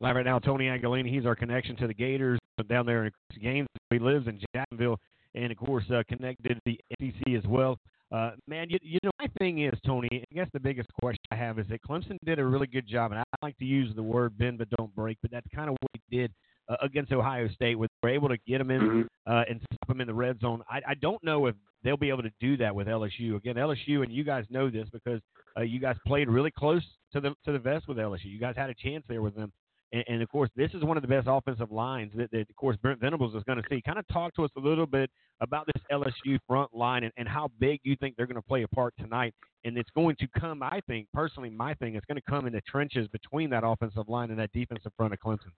Live 0.00 0.16
right 0.16 0.24
now, 0.24 0.40
Tony 0.40 0.64
Angolini. 0.64 1.12
He's 1.12 1.26
our 1.26 1.36
connection 1.36 1.76
to 1.76 1.86
the 1.86 1.94
Gators 1.94 2.40
down 2.68 2.86
there 2.86 3.04
in 3.04 3.12
Gaines. 3.40 3.68
He 3.90 3.98
lives 3.98 4.26
in 4.26 4.40
Jacksonville, 4.54 4.98
and 5.34 5.52
of 5.52 5.58
course 5.58 5.84
uh, 5.90 6.02
connected 6.08 6.54
to 6.54 6.60
the 6.66 6.80
SEC 6.98 7.34
as 7.34 7.44
well. 7.46 7.78
Uh, 8.12 8.32
man, 8.46 8.68
you, 8.68 8.78
you 8.82 8.98
know 9.02 9.10
my 9.18 9.26
thing 9.38 9.64
is 9.64 9.72
Tony. 9.86 10.08
I 10.12 10.34
guess 10.34 10.48
the 10.52 10.60
biggest 10.60 10.88
question 11.00 11.22
I 11.30 11.36
have 11.36 11.58
is 11.58 11.66
that 11.68 11.80
Clemson 11.82 12.18
did 12.24 12.38
a 12.38 12.44
really 12.44 12.66
good 12.66 12.86
job, 12.86 13.12
and 13.12 13.20
I 13.20 13.24
like 13.42 13.56
to 13.58 13.64
use 13.64 13.94
the 13.96 14.02
word 14.02 14.36
bend 14.36 14.58
but 14.58 14.68
don't 14.76 14.94
break, 14.94 15.16
but 15.22 15.30
that's 15.30 15.46
kind 15.54 15.70
of 15.70 15.76
what 15.80 15.90
he 15.94 16.18
did 16.18 16.32
uh, 16.68 16.76
against 16.82 17.12
Ohio 17.12 17.48
State, 17.48 17.76
where 17.76 17.88
they 18.02 18.08
were 18.08 18.14
able 18.14 18.28
to 18.28 18.36
get 18.46 18.58
them 18.58 18.70
in 18.70 18.80
mm-hmm. 18.80 19.02
uh, 19.26 19.44
and 19.48 19.60
stop 19.64 19.88
them 19.88 20.00
in 20.00 20.06
the 20.06 20.14
red 20.14 20.38
zone. 20.40 20.62
I, 20.68 20.80
I 20.88 20.94
don't 20.94 21.22
know 21.24 21.46
if 21.46 21.54
they'll 21.82 21.96
be 21.96 22.10
able 22.10 22.22
to 22.22 22.32
do 22.38 22.56
that 22.58 22.74
with 22.74 22.86
LSU. 22.86 23.36
Again, 23.36 23.56
LSU, 23.56 24.02
and 24.02 24.12
you 24.12 24.24
guys 24.24 24.44
know 24.50 24.70
this 24.70 24.88
because 24.92 25.20
uh, 25.56 25.62
you 25.62 25.80
guys 25.80 25.96
played 26.06 26.28
really 26.28 26.50
close 26.50 26.82
to 27.14 27.20
the 27.20 27.30
to 27.44 27.52
the 27.52 27.58
vest 27.58 27.88
with 27.88 27.96
LSU. 27.96 28.24
You 28.24 28.38
guys 28.38 28.56
had 28.56 28.68
a 28.68 28.74
chance 28.74 29.04
there 29.08 29.22
with 29.22 29.34
them, 29.34 29.52
And, 29.92 30.04
and 30.08 30.22
of 30.22 30.28
course, 30.30 30.50
this 30.56 30.70
is 30.74 30.82
one 30.82 30.96
of 30.96 31.02
the 31.02 31.08
best 31.08 31.26
offensive 31.30 31.70
lines 31.70 32.12
that, 32.16 32.30
that 32.30 32.48
of 32.48 32.56
course, 32.56 32.76
Brent 32.76 33.00
Venables 33.00 33.34
is 33.34 33.42
going 33.44 33.58
to 33.58 33.64
see. 33.68 33.82
Kind 33.82 33.98
of 33.98 34.06
talk 34.08 34.34
to 34.36 34.44
us 34.44 34.50
a 34.56 34.60
little 34.60 34.86
bit 34.86 35.10
about 35.40 35.66
this 35.66 35.82
LSU 35.92 36.38
front 36.46 36.74
line 36.74 37.04
and, 37.04 37.12
and 37.16 37.28
how 37.28 37.50
big 37.58 37.80
you 37.82 37.96
think 37.96 38.16
they're 38.16 38.26
going 38.26 38.36
to 38.36 38.42
play 38.42 38.62
a 38.62 38.68
part 38.68 38.94
tonight. 38.98 39.34
And 39.64 39.76
it's 39.76 39.90
going 39.94 40.16
to 40.16 40.26
come, 40.40 40.62
I 40.62 40.80
think, 40.86 41.06
personally, 41.12 41.50
my 41.50 41.74
thing, 41.74 41.94
it's 41.94 42.06
going 42.06 42.16
to 42.16 42.30
come 42.30 42.46
in 42.46 42.52
the 42.52 42.62
trenches 42.62 43.06
between 43.08 43.50
that 43.50 43.62
offensive 43.64 44.08
line 44.08 44.30
and 44.30 44.38
that 44.38 44.52
defensive 44.52 44.92
front 44.96 45.12
of 45.12 45.20
Clemson. 45.20 45.52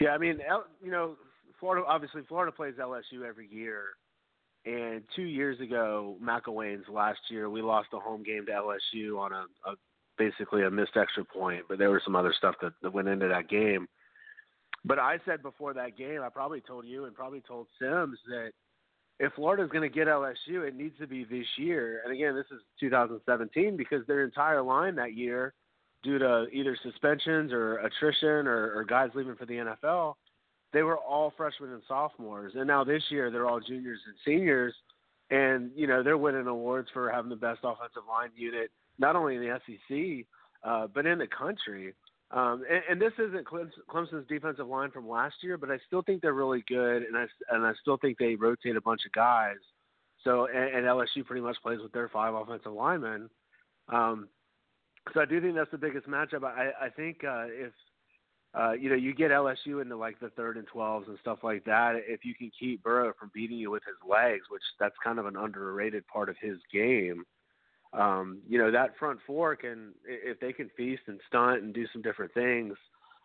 Yeah, 0.00 0.10
I 0.10 0.18
mean, 0.18 0.38
you 0.82 0.90
know, 0.90 1.16
Florida 1.60 1.86
obviously 1.86 2.22
Florida 2.28 2.52
plays 2.52 2.74
LSU 2.80 3.26
every 3.26 3.48
year, 3.48 3.84
and 4.66 5.02
two 5.14 5.22
years 5.22 5.60
ago, 5.60 6.16
McElwain's 6.22 6.88
last 6.88 7.20
year, 7.28 7.48
we 7.48 7.62
lost 7.62 7.88
a 7.92 7.98
home 7.98 8.22
game 8.22 8.46
to 8.46 8.52
LSU 8.52 9.18
on 9.18 9.32
a, 9.32 9.44
a 9.70 9.74
basically 10.18 10.62
a 10.62 10.70
missed 10.70 10.96
extra 10.96 11.24
point, 11.24 11.64
but 11.68 11.78
there 11.78 11.90
was 11.90 12.02
some 12.04 12.16
other 12.16 12.34
stuff 12.36 12.54
that, 12.62 12.72
that 12.82 12.92
went 12.92 13.08
into 13.08 13.28
that 13.28 13.48
game. 13.48 13.86
But 14.84 14.98
I 14.98 15.18
said 15.24 15.42
before 15.42 15.72
that 15.74 15.96
game, 15.96 16.20
I 16.22 16.28
probably 16.28 16.60
told 16.60 16.86
you 16.86 17.06
and 17.06 17.14
probably 17.14 17.40
told 17.40 17.66
Sims 17.80 18.18
that 18.28 18.50
if 19.18 19.32
Florida's 19.34 19.70
going 19.70 19.88
to 19.88 19.94
get 19.94 20.08
LSU, 20.08 20.66
it 20.66 20.74
needs 20.74 20.98
to 20.98 21.06
be 21.06 21.24
this 21.24 21.46
year. 21.56 22.02
And 22.04 22.12
again, 22.12 22.34
this 22.34 22.46
is 22.50 22.60
2017 22.80 23.76
because 23.76 24.06
their 24.06 24.24
entire 24.24 24.60
line 24.62 24.96
that 24.96 25.14
year, 25.14 25.54
due 26.02 26.18
to 26.18 26.46
either 26.52 26.76
suspensions 26.82 27.52
or 27.52 27.78
attrition 27.78 28.46
or, 28.46 28.74
or 28.74 28.84
guys 28.84 29.10
leaving 29.14 29.36
for 29.36 29.46
the 29.46 29.54
NFL, 29.54 30.14
they 30.72 30.82
were 30.82 30.98
all 30.98 31.32
freshmen 31.36 31.72
and 31.72 31.82
sophomores. 31.86 32.52
And 32.56 32.66
now 32.66 32.84
this 32.84 33.02
year, 33.08 33.30
they're 33.30 33.46
all 33.46 33.60
juniors 33.60 34.00
and 34.06 34.16
seniors. 34.24 34.74
And, 35.30 35.70
you 35.74 35.86
know, 35.86 36.02
they're 36.02 36.18
winning 36.18 36.48
awards 36.48 36.88
for 36.92 37.10
having 37.10 37.30
the 37.30 37.36
best 37.36 37.60
offensive 37.62 38.02
line 38.08 38.30
unit, 38.36 38.70
not 38.98 39.16
only 39.16 39.36
in 39.36 39.42
the 39.42 39.60
SEC, 39.66 40.26
uh, 40.64 40.86
but 40.92 41.06
in 41.06 41.18
the 41.18 41.26
country. 41.26 41.94
Um, 42.30 42.64
and, 42.68 42.82
and 42.90 43.00
this 43.00 43.12
isn't 43.18 43.46
Clemson's 43.46 44.26
defensive 44.28 44.66
line 44.66 44.90
from 44.90 45.08
last 45.08 45.36
year, 45.42 45.56
but 45.56 45.70
I 45.70 45.78
still 45.86 46.02
think 46.02 46.20
they're 46.20 46.32
really 46.32 46.64
good, 46.66 47.02
and 47.02 47.16
I 47.16 47.26
and 47.50 47.64
I 47.64 47.72
still 47.80 47.96
think 47.96 48.18
they 48.18 48.34
rotate 48.34 48.76
a 48.76 48.80
bunch 48.80 49.02
of 49.06 49.12
guys. 49.12 49.58
So 50.24 50.46
and, 50.46 50.76
and 50.76 50.86
LSU 50.86 51.24
pretty 51.24 51.42
much 51.42 51.56
plays 51.62 51.78
with 51.80 51.92
their 51.92 52.08
five 52.08 52.34
offensive 52.34 52.72
linemen. 52.72 53.28
Um, 53.88 54.28
so 55.12 55.20
I 55.20 55.26
do 55.26 55.40
think 55.40 55.54
that's 55.54 55.70
the 55.70 55.78
biggest 55.78 56.08
matchup. 56.08 56.44
I, 56.44 56.70
I 56.80 56.88
think 56.88 57.22
uh, 57.22 57.44
if 57.46 57.72
uh, 58.58 58.72
you 58.72 58.88
know 58.88 58.96
you 58.96 59.14
get 59.14 59.30
LSU 59.30 59.82
into 59.82 59.96
like 59.96 60.18
the 60.18 60.30
third 60.30 60.56
and 60.56 60.66
twelves 60.66 61.06
and 61.08 61.18
stuff 61.20 61.40
like 61.42 61.64
that, 61.66 61.96
if 62.08 62.24
you 62.24 62.34
can 62.34 62.50
keep 62.58 62.82
Burrow 62.82 63.12
from 63.18 63.30
beating 63.34 63.58
you 63.58 63.70
with 63.70 63.82
his 63.86 63.96
legs, 64.08 64.46
which 64.48 64.62
that's 64.80 64.96
kind 65.04 65.18
of 65.18 65.26
an 65.26 65.36
underrated 65.36 66.06
part 66.08 66.28
of 66.28 66.36
his 66.40 66.56
game. 66.72 67.24
Um, 67.94 68.40
you 68.48 68.58
know 68.58 68.72
that 68.72 68.98
front 68.98 69.20
four 69.26 69.54
can, 69.54 69.92
if 70.04 70.40
they 70.40 70.52
can 70.52 70.68
feast 70.76 71.02
and 71.06 71.20
stunt 71.28 71.62
and 71.62 71.72
do 71.72 71.86
some 71.92 72.02
different 72.02 72.34
things, 72.34 72.74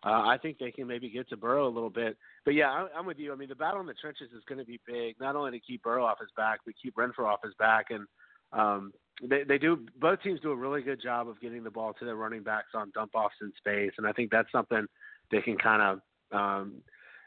uh, 0.04 0.22
I 0.26 0.38
think 0.40 0.58
they 0.58 0.70
can 0.70 0.86
maybe 0.86 1.10
get 1.10 1.28
to 1.30 1.36
Burrow 1.36 1.66
a 1.66 1.68
little 1.68 1.90
bit. 1.90 2.16
But 2.44 2.54
yeah, 2.54 2.70
I'm, 2.70 2.88
I'm 2.96 3.06
with 3.06 3.18
you. 3.18 3.32
I 3.32 3.36
mean, 3.36 3.48
the 3.48 3.54
battle 3.54 3.80
in 3.80 3.86
the 3.86 3.94
trenches 3.94 4.28
is 4.34 4.42
going 4.48 4.58
to 4.58 4.64
be 4.64 4.80
big, 4.86 5.18
not 5.20 5.36
only 5.36 5.50
to 5.50 5.60
keep 5.60 5.82
Burrow 5.82 6.04
off 6.04 6.18
his 6.20 6.30
back, 6.36 6.60
but 6.64 6.74
keep 6.80 6.94
Renfrow 6.94 7.26
off 7.26 7.40
his 7.42 7.54
back. 7.58 7.86
And 7.90 8.06
um, 8.52 8.92
they 9.22 9.42
they 9.42 9.58
do 9.58 9.86
both 10.00 10.22
teams 10.22 10.40
do 10.40 10.52
a 10.52 10.56
really 10.56 10.82
good 10.82 11.02
job 11.02 11.28
of 11.28 11.40
getting 11.40 11.62
the 11.62 11.70
ball 11.70 11.92
to 11.98 12.04
their 12.04 12.16
running 12.16 12.42
backs 12.42 12.68
on 12.74 12.90
dump 12.94 13.12
offs 13.14 13.34
in 13.42 13.52
space, 13.58 13.92
and 13.98 14.06
I 14.06 14.12
think 14.12 14.30
that's 14.30 14.50
something 14.52 14.86
they 15.30 15.42
can 15.42 15.58
kind 15.58 15.82
of 15.82 16.00
um, 16.32 16.74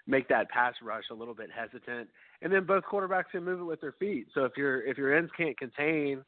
make 0.07 0.27
that 0.29 0.49
pass 0.49 0.73
rush 0.81 1.05
a 1.11 1.13
little 1.13 1.35
bit 1.35 1.49
hesitant. 1.55 2.09
And 2.41 2.51
then 2.51 2.65
both 2.65 2.83
quarterbacks 2.83 3.31
can 3.31 3.43
move 3.43 3.61
it 3.61 3.65
with 3.65 3.81
their 3.81 3.93
feet. 3.93 4.27
So 4.33 4.45
if 4.45 4.53
your 4.57 4.81
if 4.83 4.97
your 4.97 5.15
ends 5.15 5.31
can't 5.37 5.57
contain, 5.57 6.23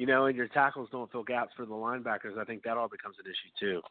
you 0.00 0.06
know, 0.06 0.24
and 0.24 0.34
your 0.34 0.48
tackles 0.48 0.88
don't 0.90 1.12
fill 1.12 1.22
gaps 1.22 1.52
for 1.54 1.66
the 1.66 1.74
linebackers, 1.74 2.38
I 2.40 2.44
think 2.44 2.62
that 2.62 2.78
all 2.78 2.88
becomes 2.88 3.16
an 3.22 3.26
issue 3.30 3.74
too. 3.74 3.82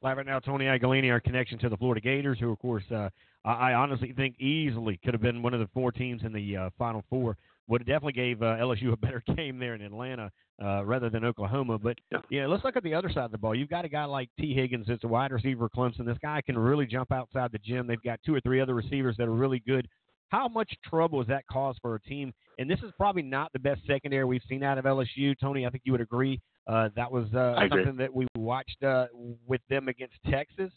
Live 0.00 0.16
right 0.16 0.24
now, 0.24 0.38
Tony 0.38 0.66
Iugalini, 0.66 1.10
our 1.10 1.18
connection 1.18 1.58
to 1.58 1.68
the 1.68 1.76
Florida 1.76 2.00
Gators, 2.00 2.38
who, 2.38 2.52
of 2.52 2.58
course, 2.60 2.84
uh, 2.94 3.08
I 3.44 3.72
honestly 3.72 4.12
think 4.12 4.38
easily 4.38 5.00
could 5.04 5.12
have 5.12 5.20
been 5.20 5.42
one 5.42 5.54
of 5.54 5.58
the 5.58 5.68
four 5.74 5.90
teams 5.90 6.22
in 6.22 6.32
the 6.32 6.56
uh, 6.56 6.70
Final 6.78 7.02
Four 7.10 7.36
would 7.66 7.80
have 7.80 7.88
definitely 7.88 8.12
gave 8.12 8.42
uh, 8.42 8.58
LSU 8.60 8.92
a 8.92 8.96
better 8.96 9.20
game 9.36 9.58
there 9.58 9.74
in 9.74 9.82
Atlanta 9.82 10.30
uh, 10.62 10.84
rather 10.84 11.10
than 11.10 11.24
Oklahoma. 11.24 11.78
But 11.78 11.96
yeah. 12.12 12.18
yeah, 12.30 12.46
let's 12.46 12.62
look 12.62 12.76
at 12.76 12.84
the 12.84 12.94
other 12.94 13.08
side 13.08 13.24
of 13.24 13.32
the 13.32 13.38
ball. 13.38 13.56
You've 13.56 13.68
got 13.68 13.84
a 13.84 13.88
guy 13.88 14.04
like 14.04 14.28
Tee 14.38 14.54
Higgins 14.54 14.86
that's 14.86 15.02
a 15.02 15.08
wide 15.08 15.32
receiver 15.32 15.68
Clemson. 15.68 16.06
This 16.06 16.18
guy 16.22 16.42
can 16.42 16.56
really 16.56 16.86
jump 16.86 17.10
outside 17.10 17.50
the 17.50 17.58
gym. 17.58 17.88
They've 17.88 18.02
got 18.04 18.20
two 18.24 18.36
or 18.36 18.40
three 18.40 18.60
other 18.60 18.74
receivers 18.74 19.16
that 19.16 19.26
are 19.26 19.32
really 19.32 19.58
good. 19.58 19.88
How 20.28 20.48
much 20.48 20.72
trouble 20.84 21.20
has 21.20 21.28
that 21.28 21.44
caused 21.50 21.78
for 21.80 21.94
a 21.94 22.00
team? 22.00 22.32
And 22.58 22.68
this 22.68 22.80
is 22.80 22.92
probably 22.96 23.22
not 23.22 23.52
the 23.52 23.58
best 23.58 23.82
secondary 23.86 24.24
we've 24.24 24.42
seen 24.48 24.62
out 24.62 24.78
of 24.78 24.84
LSU. 24.84 25.34
Tony, 25.40 25.66
I 25.66 25.70
think 25.70 25.82
you 25.84 25.92
would 25.92 26.00
agree. 26.00 26.40
Uh, 26.66 26.88
that 26.96 27.10
was 27.10 27.32
uh, 27.32 27.54
something 27.70 27.96
that 27.96 28.12
we 28.12 28.26
watched 28.36 28.82
uh, 28.82 29.06
with 29.46 29.60
them 29.70 29.88
against 29.88 30.16
Texas. 30.28 30.72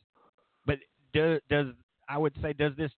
But 0.65 0.77
do, 1.13 1.39
does 1.49 1.67
I 2.07 2.17
would 2.17 2.33
say 2.41 2.53
does 2.53 2.73
this 2.77 2.91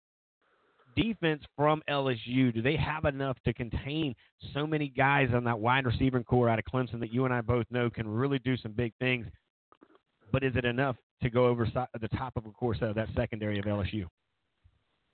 defense 0.96 1.44
from 1.56 1.82
LSU, 1.90 2.54
do 2.54 2.62
they 2.62 2.76
have 2.76 3.06
enough 3.06 3.38
to 3.46 3.54
contain 3.54 4.14
so 4.54 4.68
many 4.68 4.90
guys 4.90 5.30
on 5.34 5.44
that 5.46 5.60
wide 5.60 5.86
receiving 5.86 6.24
core 6.24 6.50
out 6.50 6.60
of 6.60 6.66
Clemson 6.66 7.00
that 7.00 7.14
you 7.14 7.26
and 7.26 7.34
I 7.34 7.42
both 7.42 7.66
know 7.72 7.90
can 7.90 8.08
really 8.08 8.40
do 8.40 8.58
some 8.58 8.74
big 8.74 8.94
things? 9.00 9.26
But 10.32 10.44
is 10.44 10.54
it 10.56 10.66
enough 10.66 10.96
to 11.24 11.30
go 11.30 11.46
over 11.46 11.66
the 11.66 12.08
top 12.10 12.34
of, 12.36 12.46
of 12.46 12.54
course, 12.54 12.78
uh, 12.82 12.94
that 12.94 13.10
secondary 13.16 13.60
of 13.60 13.66
LSU? 13.66 14.06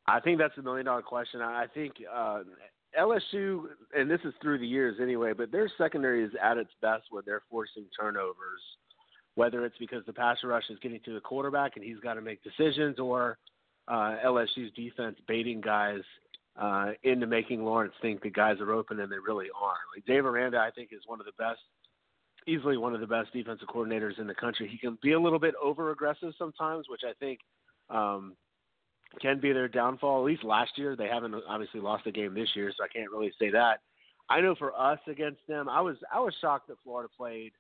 I 0.08 0.20
think 0.20 0.38
that's 0.40 0.58
a 0.58 0.62
million 0.62 0.86
dollar 0.86 1.02
question. 1.02 1.42
I 1.42 1.66
think 1.74 1.96
uh, 2.14 2.44
LSU, 2.98 3.64
and 3.96 4.10
this 4.10 4.22
is 4.24 4.34
through 4.42 4.60
the 4.60 4.68
years 4.68 4.98
anyway, 5.02 5.34
but 5.34 5.52
their 5.52 5.70
secondary 5.78 6.24
is 6.24 6.32
at 6.42 6.58
its 6.58 6.72
best 6.82 7.04
when 7.10 7.24
they're 7.26 7.44
forcing 7.50 7.86
turnovers, 8.00 8.62
whether 9.36 9.66
it's 9.66 9.78
because 9.78 10.06
the 10.06 10.14
passer 10.14 10.48
rush 10.48 10.64
is 10.70 10.80
getting 10.82 11.00
to 11.06 11.14
the 11.14 11.20
quarterback 11.20 11.74
and 11.76 11.84
he's 11.84 12.00
got 12.00 12.14
to 12.14 12.22
make 12.22 12.42
decisions, 12.44 13.00
or 13.00 13.38
uh, 13.88 14.16
LSU's 14.26 14.72
defense 14.76 15.18
baiting 15.28 15.60
guys 15.60 16.02
uh, 16.60 16.92
into 17.04 17.28
making 17.28 17.64
Lawrence 17.64 17.94
think 18.02 18.22
the 18.22 18.30
guys 18.30 18.60
are 18.60 18.72
open 18.72 19.00
and 19.00 19.12
they 19.12 19.20
really 19.20 19.48
aren't. 19.62 19.78
Like 19.96 20.06
Dave 20.06 20.26
Aranda, 20.26 20.58
I 20.58 20.72
think 20.72 20.90
is 20.92 21.02
one 21.06 21.20
of 21.20 21.26
the 21.26 21.34
best, 21.38 21.60
easily 22.48 22.78
one 22.78 22.96
of 22.96 23.02
the 23.02 23.08
best 23.08 23.32
defensive 23.34 23.68
coordinators 23.68 24.20
in 24.20 24.28
the 24.28 24.34
country. 24.34 24.68
He 24.68 24.78
can 24.78 24.98
be 25.04 25.12
a 25.12 25.20
little 25.20 25.40
bit 25.40 25.54
over 25.62 25.92
aggressive 25.92 26.34
sometimes, 26.38 26.86
which 26.90 27.02
I 27.06 27.14
think 27.20 27.40
um, 27.90 28.36
can 29.22 29.40
be 29.40 29.54
their 29.54 29.68
downfall. 29.68 30.22
At 30.22 30.26
least 30.26 30.44
last 30.44 30.72
year, 30.78 30.96
they 30.96 31.08
haven't 31.08 31.36
obviously 31.48 31.80
lost 31.80 32.08
a 32.08 32.12
game 32.12 32.34
this 32.34 32.50
year, 32.56 32.72
so 32.76 32.84
I 32.84 32.88
can't 32.88 33.12
really 33.12 33.34
say 33.40 33.50
that. 33.52 33.80
I 34.30 34.42
know 34.42 34.56
for 34.56 34.78
us 34.78 35.00
against 35.08 35.40
them, 35.48 35.70
I 35.70 35.82
was 35.82 35.98
I 36.14 36.20
was 36.20 36.34
shocked 36.42 36.68
that 36.68 36.78
Florida 36.84 37.10
played 37.16 37.54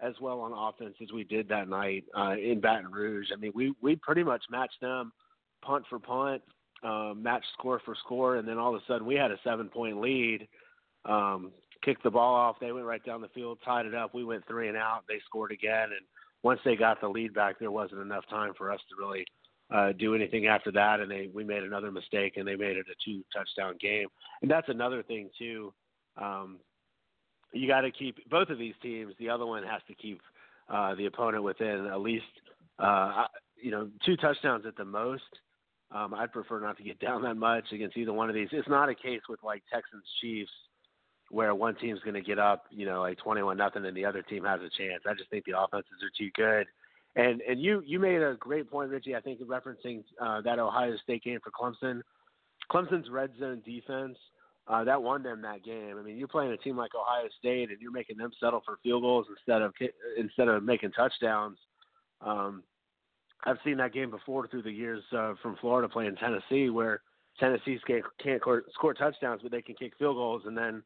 as 0.00 0.14
well 0.20 0.40
on 0.40 0.52
offense 0.52 0.94
as 1.02 1.12
we 1.12 1.24
did 1.24 1.48
that 1.48 1.68
night 1.68 2.04
uh, 2.16 2.34
in 2.36 2.60
Baton 2.60 2.90
Rouge. 2.90 3.28
I 3.32 3.36
mean, 3.36 3.52
we 3.54 3.74
we 3.82 3.96
pretty 3.96 4.22
much 4.22 4.42
matched 4.50 4.80
them 4.80 5.12
punt 5.62 5.84
for 5.88 5.98
punt, 5.98 6.42
um, 6.82 7.22
match 7.22 7.44
score 7.58 7.80
for 7.84 7.94
score, 8.04 8.36
and 8.36 8.46
then 8.46 8.58
all 8.58 8.74
of 8.74 8.80
a 8.80 8.84
sudden 8.86 9.06
we 9.06 9.14
had 9.14 9.30
a 9.30 9.38
seven 9.44 9.68
point 9.68 10.00
lead. 10.00 10.46
Um, 11.04 11.50
kicked 11.84 12.04
the 12.04 12.10
ball 12.10 12.34
off. 12.34 12.56
They 12.60 12.70
went 12.70 12.86
right 12.86 13.04
down 13.04 13.20
the 13.20 13.28
field, 13.28 13.58
tied 13.64 13.86
it 13.86 13.94
up. 13.94 14.14
We 14.14 14.22
went 14.22 14.46
three 14.46 14.68
and 14.68 14.76
out. 14.76 15.02
They 15.08 15.20
scored 15.26 15.50
again, 15.50 15.84
and 15.84 16.06
once 16.44 16.60
they 16.64 16.76
got 16.76 17.00
the 17.00 17.08
lead 17.08 17.34
back, 17.34 17.58
there 17.58 17.72
wasn't 17.72 18.02
enough 18.02 18.24
time 18.30 18.52
for 18.56 18.70
us 18.70 18.80
to 18.88 19.04
really 19.04 19.26
uh, 19.72 19.92
do 19.92 20.14
anything 20.14 20.46
after 20.46 20.70
that. 20.72 21.00
And 21.00 21.10
they 21.10 21.28
we 21.32 21.44
made 21.44 21.62
another 21.62 21.90
mistake, 21.90 22.34
and 22.36 22.46
they 22.46 22.56
made 22.56 22.76
it 22.76 22.86
a 22.90 22.94
two 23.04 23.22
touchdown 23.34 23.76
game. 23.80 24.08
And 24.42 24.50
that's 24.50 24.68
another 24.68 25.02
thing 25.02 25.30
too. 25.38 25.72
Um, 26.20 26.58
you 27.52 27.68
got 27.68 27.82
to 27.82 27.90
keep 27.90 28.28
both 28.30 28.48
of 28.48 28.58
these 28.58 28.74
teams. 28.82 29.14
The 29.18 29.30
other 29.30 29.46
one 29.46 29.62
has 29.62 29.82
to 29.88 29.94
keep 29.94 30.20
uh, 30.68 30.94
the 30.94 31.06
opponent 31.06 31.44
within 31.44 31.86
at 31.86 32.00
least 32.00 32.24
uh, 32.78 33.24
you 33.60 33.70
know 33.70 33.88
two 34.04 34.16
touchdowns 34.16 34.66
at 34.66 34.76
the 34.76 34.84
most. 34.84 35.22
Um, 35.90 36.14
I'd 36.14 36.32
prefer 36.32 36.60
not 36.60 36.76
to 36.78 36.82
get 36.82 36.98
down 37.00 37.22
that 37.22 37.36
much 37.36 37.64
against 37.72 37.96
either 37.96 38.12
one 38.12 38.28
of 38.28 38.34
these. 38.34 38.48
It's 38.52 38.68
not 38.68 38.88
a 38.88 38.94
case 38.94 39.22
with 39.28 39.40
like 39.42 39.62
Texans 39.72 40.04
Chiefs 40.20 40.50
where 41.30 41.54
one 41.54 41.74
team's 41.76 42.00
going 42.00 42.14
to 42.14 42.20
get 42.20 42.38
up, 42.38 42.66
you 42.70 42.84
know, 42.84 43.00
like 43.00 43.16
21 43.16 43.56
nothing 43.56 43.86
and 43.86 43.96
the 43.96 44.04
other 44.04 44.20
team 44.20 44.44
has 44.44 44.60
a 44.60 44.68
chance. 44.76 45.02
I 45.08 45.14
just 45.14 45.30
think 45.30 45.46
the 45.46 45.58
offenses 45.58 46.02
are 46.02 46.12
too 46.16 46.30
good. 46.36 46.66
And 47.14 47.42
and 47.42 47.60
you 47.60 47.82
you 47.86 47.98
made 47.98 48.22
a 48.22 48.36
great 48.38 48.70
point, 48.70 48.90
Richie. 48.90 49.14
I 49.14 49.20
think 49.20 49.40
referencing 49.42 50.02
uh, 50.20 50.40
that 50.42 50.58
Ohio 50.58 50.96
State 51.02 51.24
game 51.24 51.38
for 51.42 51.50
Clemson. 51.50 52.00
Clemson's 52.70 53.10
red 53.10 53.30
zone 53.38 53.60
defense 53.66 54.16
uh, 54.68 54.84
that 54.84 55.02
won 55.02 55.22
them 55.22 55.42
that 55.42 55.64
game. 55.64 55.96
I 55.98 56.02
mean, 56.02 56.16
you're 56.16 56.28
playing 56.28 56.52
a 56.52 56.56
team 56.56 56.76
like 56.76 56.92
Ohio 56.94 57.28
State 57.38 57.70
and 57.70 57.80
you're 57.80 57.92
making 57.92 58.16
them 58.16 58.30
settle 58.40 58.62
for 58.64 58.78
field 58.82 59.02
goals 59.02 59.26
instead 59.28 59.62
of 59.62 59.72
instead 60.16 60.48
of 60.48 60.62
making 60.62 60.92
touchdowns. 60.92 61.58
Um, 62.20 62.62
I've 63.44 63.58
seen 63.64 63.76
that 63.78 63.92
game 63.92 64.10
before 64.10 64.46
through 64.46 64.62
the 64.62 64.70
years 64.70 65.02
uh, 65.16 65.34
from 65.42 65.56
Florida 65.60 65.88
playing 65.88 66.14
Tennessee, 66.14 66.70
where 66.70 67.02
Tennessee 67.40 67.78
can't, 67.84 68.04
can't 68.22 68.40
score 68.72 68.94
touchdowns, 68.94 69.40
but 69.42 69.50
they 69.50 69.62
can 69.62 69.74
kick 69.74 69.94
field 69.98 70.14
goals, 70.14 70.42
and 70.46 70.56
then 70.56 70.80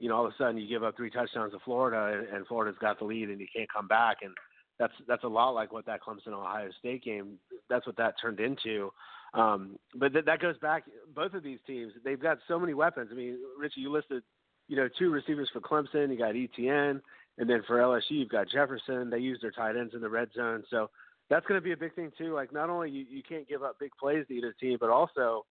you 0.00 0.08
know 0.08 0.16
all 0.16 0.26
of 0.26 0.32
a 0.32 0.36
sudden 0.36 0.58
you 0.58 0.66
give 0.68 0.82
up 0.82 0.96
three 0.96 1.10
touchdowns 1.10 1.52
to 1.52 1.60
Florida, 1.64 2.18
and, 2.18 2.36
and 2.36 2.46
Florida's 2.48 2.78
got 2.80 2.98
the 2.98 3.04
lead, 3.04 3.30
and 3.30 3.40
you 3.40 3.46
can't 3.54 3.72
come 3.72 3.86
back, 3.86 4.18
and 4.22 4.34
that's 4.78 4.92
that's 5.06 5.24
a 5.24 5.28
lot 5.28 5.50
like 5.50 5.72
what 5.72 5.86
that 5.86 6.00
Clemson 6.02 6.32
Ohio 6.32 6.68
State 6.78 7.04
game. 7.04 7.38
That's 7.68 7.86
what 7.86 7.96
that 7.96 8.14
turned 8.20 8.40
into. 8.40 8.90
Um, 9.34 9.78
but 9.94 10.12
th- 10.12 10.24
that 10.26 10.40
goes 10.40 10.58
back. 10.58 10.84
Both 11.14 11.34
of 11.34 11.42
these 11.42 11.58
teams, 11.66 11.92
they've 12.04 12.20
got 12.20 12.38
so 12.46 12.58
many 12.58 12.74
weapons. 12.74 13.08
I 13.12 13.14
mean, 13.14 13.38
Richie, 13.58 13.80
you 13.80 13.90
listed, 13.90 14.22
you 14.68 14.76
know, 14.76 14.88
two 14.98 15.10
receivers 15.10 15.50
for 15.52 15.60
Clemson. 15.60 16.10
You 16.10 16.18
got 16.18 16.36
Etienne, 16.36 17.00
and 17.38 17.50
then 17.50 17.62
for 17.66 17.78
LSU, 17.78 18.10
you've 18.10 18.28
got 18.28 18.48
Jefferson. 18.48 19.10
They 19.10 19.18
use 19.18 19.38
their 19.40 19.50
tight 19.50 19.76
ends 19.76 19.94
in 19.94 20.00
the 20.00 20.08
red 20.08 20.28
zone. 20.36 20.62
So 20.70 20.90
that's 21.30 21.46
going 21.46 21.58
to 21.58 21.64
be 21.64 21.72
a 21.72 21.76
big 21.76 21.94
thing 21.94 22.12
too. 22.16 22.34
Like 22.34 22.52
not 22.52 22.70
only 22.70 22.90
you, 22.90 23.04
you 23.08 23.22
can't 23.22 23.48
give 23.48 23.62
up 23.62 23.78
big 23.80 23.90
plays 23.98 24.26
to 24.28 24.34
either 24.34 24.54
team, 24.60 24.78
but 24.80 24.90
also, 24.90 25.44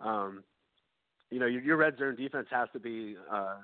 um, 0.00 0.42
you 1.30 1.38
know, 1.38 1.46
your, 1.46 1.62
your 1.62 1.76
red 1.76 1.96
zone 1.98 2.16
defense 2.16 2.46
has 2.50 2.68
to 2.72 2.80
be, 2.80 3.16
uh, 3.30 3.56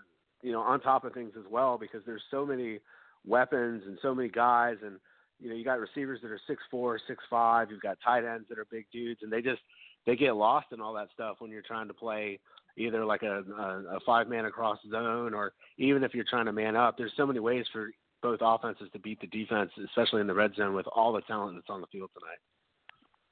you 0.42 0.52
know, 0.52 0.60
on 0.60 0.80
top 0.80 1.04
of 1.04 1.14
things 1.14 1.32
as 1.38 1.44
well 1.50 1.78
because 1.78 2.02
there's 2.04 2.22
so 2.30 2.44
many 2.44 2.80
weapons 3.26 3.82
and 3.86 3.98
so 4.02 4.14
many 4.14 4.28
guys, 4.28 4.76
and 4.84 4.98
you 5.40 5.48
know, 5.48 5.54
you 5.54 5.64
got 5.64 5.80
receivers 5.80 6.20
that 6.22 6.30
are 6.30 6.40
six 6.46 6.62
four, 6.70 6.98
six 7.06 7.22
five. 7.28 7.70
You've 7.70 7.82
got 7.82 7.98
tight 8.04 8.24
ends 8.24 8.46
that 8.48 8.58
are 8.58 8.66
big 8.70 8.86
dudes, 8.92 9.20
and 9.22 9.32
they 9.32 9.42
just 9.42 9.60
they 10.06 10.16
get 10.16 10.36
lost 10.36 10.66
in 10.72 10.80
all 10.80 10.94
that 10.94 11.08
stuff 11.12 11.36
when 11.38 11.50
you're 11.50 11.62
trying 11.62 11.88
to 11.88 11.94
play 11.94 12.38
either 12.76 13.04
like 13.04 13.22
a, 13.22 13.42
a, 13.58 13.96
a 13.96 14.00
five 14.04 14.28
man 14.28 14.44
across 14.44 14.78
zone 14.90 15.32
or 15.32 15.52
even 15.78 16.02
if 16.02 16.14
you're 16.14 16.24
trying 16.28 16.46
to 16.46 16.52
man 16.52 16.76
up. 16.76 16.96
There's 16.98 17.12
so 17.16 17.26
many 17.26 17.40
ways 17.40 17.64
for 17.72 17.90
both 18.22 18.40
offenses 18.42 18.88
to 18.92 18.98
beat 18.98 19.20
the 19.20 19.26
defense, 19.26 19.70
especially 19.84 20.20
in 20.20 20.26
the 20.26 20.34
red 20.34 20.54
zone 20.56 20.74
with 20.74 20.86
all 20.94 21.12
the 21.12 21.20
talent 21.22 21.56
that's 21.56 21.70
on 21.70 21.80
the 21.80 21.86
field 21.88 22.10
tonight. 22.18 22.38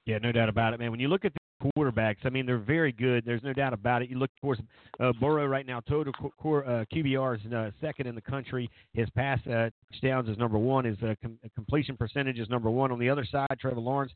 Yeah, 0.05 0.19
no 0.19 0.33
doubt 0.33 0.49
about 0.49 0.75
it, 0.75 0.81
man. 0.81 0.91
When 0.91 1.01
you 1.01 1.09
look 1.09 1.25
at 1.25 1.33
quarterbacks, 1.77 2.19
I 2.25 2.31
mean, 2.31 2.47
they're 2.47 2.59
very 2.59 2.93
good. 2.93 3.25
There's 3.25 3.43
no 3.43 3.53
doubt 3.53 3.73
about 3.73 4.03
it. 4.03 4.11
You 4.11 4.19
look, 4.19 4.31
of 4.37 4.41
course, 4.41 4.61
uh, 5.01 5.13
Burrow 5.21 5.47
right 5.47 5.67
now, 5.67 5.81
total 5.81 6.13
core, 6.13 6.67
uh, 6.67 6.85
QBR 6.93 7.45
is 7.45 7.53
uh, 7.53 7.71
second 7.81 8.07
in 8.07 8.15
the 8.15 8.21
country. 8.21 8.71
His 8.95 9.09
pass 9.11 9.39
uh, 9.47 9.71
touchdowns 9.93 10.29
is 10.29 10.39
number 10.39 10.59
one. 10.59 10.85
His 10.85 10.97
uh, 11.03 11.15
com- 11.23 11.39
completion 11.55 11.97
percentage 11.97 12.39
is 12.39 12.49
number 12.49 12.71
one. 12.71 12.93
On 12.93 12.99
the 12.99 13.09
other 13.09 13.25
side, 13.25 13.49
Trevor 13.61 13.81
Lawrence, 13.81 14.13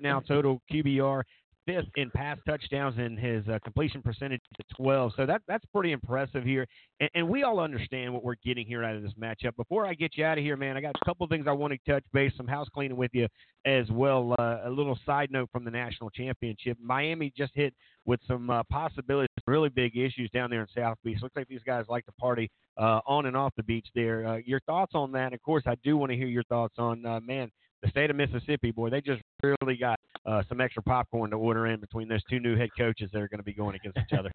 now 0.00 0.20
total 0.20 0.60
QBR 0.72 1.22
fifth 1.66 1.86
in 1.96 2.10
pass 2.10 2.38
touchdowns 2.46 2.96
and 2.98 3.18
his 3.18 3.46
uh, 3.48 3.58
completion 3.62 4.02
percentage 4.02 4.40
to 4.56 4.64
12. 4.76 5.12
So 5.16 5.26
that 5.26 5.42
that's 5.46 5.64
pretty 5.66 5.92
impressive 5.92 6.44
here. 6.44 6.66
And, 7.00 7.10
and, 7.14 7.28
we 7.28 7.42
all 7.44 7.60
understand 7.60 8.12
what 8.12 8.24
we're 8.24 8.36
getting 8.44 8.66
here 8.66 8.84
out 8.84 8.96
of 8.96 9.02
this 9.02 9.12
matchup. 9.20 9.56
Before 9.56 9.86
I 9.86 9.94
get 9.94 10.16
you 10.16 10.24
out 10.24 10.38
of 10.38 10.44
here, 10.44 10.56
man, 10.56 10.76
I 10.76 10.80
got 10.80 10.94
a 11.00 11.04
couple 11.04 11.26
things 11.26 11.46
I 11.48 11.52
want 11.52 11.72
to 11.72 11.90
touch 11.90 12.04
base, 12.12 12.32
some 12.36 12.46
house 12.46 12.68
cleaning 12.74 12.96
with 12.96 13.10
you 13.14 13.28
as 13.64 13.90
well. 13.90 14.34
Uh, 14.38 14.58
a 14.64 14.70
little 14.70 14.98
side 15.06 15.30
note 15.30 15.48
from 15.52 15.64
the 15.64 15.70
national 15.70 16.10
championship. 16.10 16.76
Miami 16.82 17.32
just 17.36 17.52
hit 17.54 17.74
with 18.04 18.20
some 18.26 18.50
uh, 18.50 18.62
possibilities, 18.70 19.28
really 19.46 19.68
big 19.68 19.96
issues 19.96 20.30
down 20.30 20.50
there 20.50 20.62
in 20.62 20.66
South 20.76 20.98
Beach. 21.04 21.18
Looks 21.22 21.36
like 21.36 21.48
these 21.48 21.62
guys 21.64 21.84
like 21.88 22.04
to 22.06 22.12
party 22.12 22.50
uh, 22.76 23.00
on 23.06 23.26
and 23.26 23.36
off 23.36 23.52
the 23.56 23.62
beach 23.62 23.86
there. 23.94 24.26
Uh, 24.26 24.36
your 24.44 24.60
thoughts 24.60 24.92
on 24.94 25.12
that? 25.12 25.32
Of 25.32 25.42
course, 25.42 25.64
I 25.66 25.76
do 25.82 25.96
want 25.96 26.10
to 26.10 26.16
hear 26.16 26.26
your 26.26 26.44
thoughts 26.44 26.74
on, 26.78 27.04
uh, 27.06 27.20
man, 27.20 27.50
the 27.82 27.90
state 27.90 28.10
of 28.10 28.16
Mississippi, 28.16 28.70
boy, 28.70 28.90
they 28.90 29.00
just 29.00 29.22
really 29.42 29.76
got 29.76 29.98
uh, 30.24 30.42
some 30.48 30.60
extra 30.60 30.82
popcorn 30.82 31.30
to 31.30 31.36
order 31.36 31.66
in 31.66 31.80
between 31.80 32.08
those 32.08 32.22
two 32.30 32.38
new 32.38 32.56
head 32.56 32.70
coaches 32.78 33.10
that 33.12 33.20
are 33.20 33.28
going 33.28 33.40
to 33.40 33.44
be 33.44 33.52
going 33.52 33.76
against 33.76 33.98
each 33.98 34.18
other. 34.18 34.30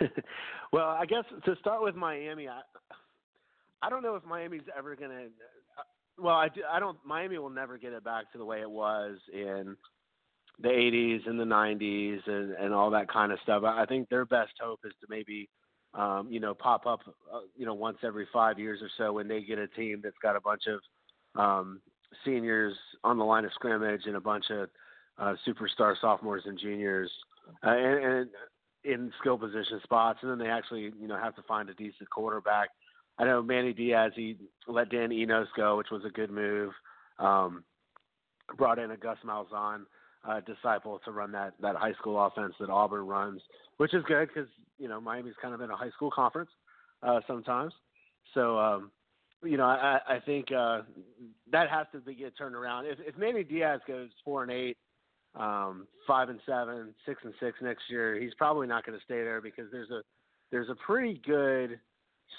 well, 0.72 0.88
I 0.88 1.06
guess 1.06 1.24
to 1.44 1.56
start 1.56 1.82
with 1.82 1.94
Miami, 1.94 2.48
I, 2.48 2.60
I 3.82 3.90
don't 3.90 4.02
know 4.02 4.16
if 4.16 4.24
Miami's 4.24 4.62
ever 4.76 4.96
going 4.96 5.10
to. 5.10 5.26
Well, 6.18 6.34
I, 6.34 6.48
do, 6.48 6.62
I 6.70 6.80
don't. 6.80 6.98
Miami 7.06 7.38
will 7.38 7.50
never 7.50 7.78
get 7.78 7.92
it 7.92 8.04
back 8.04 8.30
to 8.32 8.38
the 8.38 8.44
way 8.44 8.60
it 8.60 8.70
was 8.70 9.16
in 9.32 9.76
the 10.60 10.68
80s 10.68 11.28
and 11.28 11.40
the 11.40 11.44
90s 11.44 12.20
and, 12.26 12.52
and 12.52 12.74
all 12.74 12.90
that 12.90 13.08
kind 13.08 13.32
of 13.32 13.38
stuff. 13.42 13.62
I 13.64 13.86
think 13.86 14.08
their 14.08 14.24
best 14.24 14.52
hope 14.60 14.80
is 14.84 14.92
to 15.00 15.06
maybe, 15.08 15.48
um, 15.94 16.28
you 16.30 16.40
know, 16.40 16.54
pop 16.54 16.86
up, 16.86 17.00
uh, 17.32 17.40
you 17.56 17.64
know, 17.64 17.74
once 17.74 17.98
every 18.04 18.28
five 18.32 18.58
years 18.58 18.80
or 18.82 18.90
so 18.98 19.12
when 19.12 19.26
they 19.26 19.40
get 19.40 19.58
a 19.58 19.66
team 19.68 20.00
that's 20.02 20.16
got 20.22 20.36
a 20.36 20.40
bunch 20.40 20.62
of 20.66 20.80
um, 21.40 21.80
seniors 22.24 22.74
on 23.04 23.18
the 23.18 23.24
line 23.24 23.44
of 23.44 23.52
scrimmage 23.52 24.02
and 24.06 24.16
a 24.16 24.20
bunch 24.20 24.46
of 24.50 24.68
uh, 25.18 25.34
superstar 25.46 25.94
sophomores 26.00 26.42
and 26.46 26.58
juniors, 26.58 27.10
uh, 27.64 27.70
and, 27.70 28.04
and 28.04 28.30
in 28.84 29.12
skill 29.20 29.38
position 29.38 29.80
spots, 29.82 30.18
and 30.22 30.30
then 30.30 30.38
they 30.38 30.48
actually 30.48 30.92
you 30.98 31.06
know 31.06 31.16
have 31.16 31.36
to 31.36 31.42
find 31.42 31.68
a 31.68 31.74
decent 31.74 32.08
quarterback. 32.10 32.70
I 33.18 33.24
know 33.24 33.42
Manny 33.42 33.72
Diaz 33.72 34.12
he 34.16 34.36
let 34.66 34.90
Dan 34.90 35.12
Enos 35.12 35.48
go, 35.56 35.76
which 35.76 35.90
was 35.90 36.04
a 36.04 36.10
good 36.10 36.30
move. 36.30 36.72
Um, 37.18 37.64
brought 38.56 38.78
in 38.78 38.90
a 38.90 38.96
Gus 38.96 39.18
Malzahn 39.24 39.82
uh, 40.28 40.40
disciple 40.40 41.00
to 41.04 41.10
run 41.10 41.32
that 41.32 41.54
that 41.60 41.76
high 41.76 41.92
school 41.94 42.24
offense 42.24 42.54
that 42.60 42.70
Auburn 42.70 43.06
runs, 43.06 43.42
which 43.76 43.94
is 43.94 44.02
good 44.06 44.28
because 44.28 44.48
you 44.78 44.88
know 44.88 45.00
Miami's 45.00 45.34
kind 45.40 45.54
of 45.54 45.60
in 45.60 45.70
a 45.70 45.76
high 45.76 45.90
school 45.90 46.10
conference 46.10 46.50
uh, 47.02 47.20
sometimes. 47.26 47.72
So 48.34 48.58
um, 48.58 48.90
you 49.44 49.56
know, 49.56 49.64
I, 49.64 49.98
I 50.06 50.18
think 50.24 50.52
uh, 50.52 50.82
that 51.50 51.68
has 51.68 51.86
to 51.92 52.00
be 52.00 52.14
get 52.14 52.36
turned 52.36 52.54
around. 52.54 52.86
If, 52.86 52.98
if 53.00 53.18
Manny 53.18 53.44
Diaz 53.44 53.80
goes 53.86 54.08
four 54.24 54.42
and 54.42 54.52
eight, 54.52 54.76
um, 55.34 55.86
five 56.06 56.28
and 56.28 56.40
seven, 56.46 56.94
six 57.06 57.20
and 57.24 57.34
six 57.40 57.58
next 57.62 57.82
year, 57.88 58.20
he's 58.20 58.34
probably 58.34 58.66
not 58.66 58.84
going 58.84 58.98
to 58.98 59.04
stay 59.04 59.22
there 59.22 59.40
because 59.40 59.66
there's 59.72 59.90
a 59.90 60.02
there's 60.50 60.68
a 60.68 60.74
pretty 60.86 61.20
good 61.26 61.80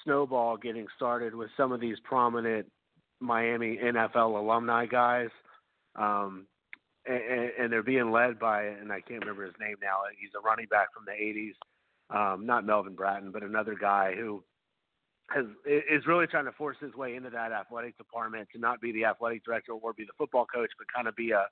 snowball 0.03 0.57
getting 0.57 0.85
started 0.95 1.33
with 1.33 1.49
some 1.57 1.71
of 1.71 1.81
these 1.81 1.97
prominent 2.03 2.67
Miami 3.19 3.79
NFL 3.83 4.37
alumni 4.37 4.85
guys, 4.85 5.29
um, 5.95 6.45
and, 7.07 7.51
and 7.59 7.73
they're 7.73 7.83
being 7.83 8.11
led 8.11 8.37
by 8.39 8.65
and 8.65 8.91
I 8.91 9.01
can't 9.01 9.21
remember 9.21 9.45
his 9.45 9.55
name 9.59 9.77
now. 9.81 9.97
He's 10.19 10.31
a 10.37 10.41
running 10.41 10.67
back 10.67 10.87
from 10.93 11.05
the 11.05 11.11
'80s, 11.11 11.55
um, 12.33 12.45
not 12.45 12.65
Melvin 12.65 12.95
Bratton, 12.95 13.31
but 13.31 13.43
another 13.43 13.75
guy 13.79 14.13
who 14.15 14.43
has 15.33 15.45
is 15.65 16.05
really 16.07 16.27
trying 16.27 16.45
to 16.45 16.51
force 16.51 16.77
his 16.79 16.93
way 16.95 17.15
into 17.15 17.29
that 17.29 17.51
athletic 17.51 17.97
department 17.97 18.47
to 18.53 18.59
not 18.59 18.81
be 18.81 18.91
the 18.91 19.05
athletic 19.05 19.43
director 19.43 19.73
or 19.73 19.93
be 19.93 20.05
the 20.05 20.13
football 20.17 20.45
coach, 20.45 20.69
but 20.77 20.87
kind 20.93 21.07
of 21.07 21.15
be 21.15 21.31
a 21.31 21.45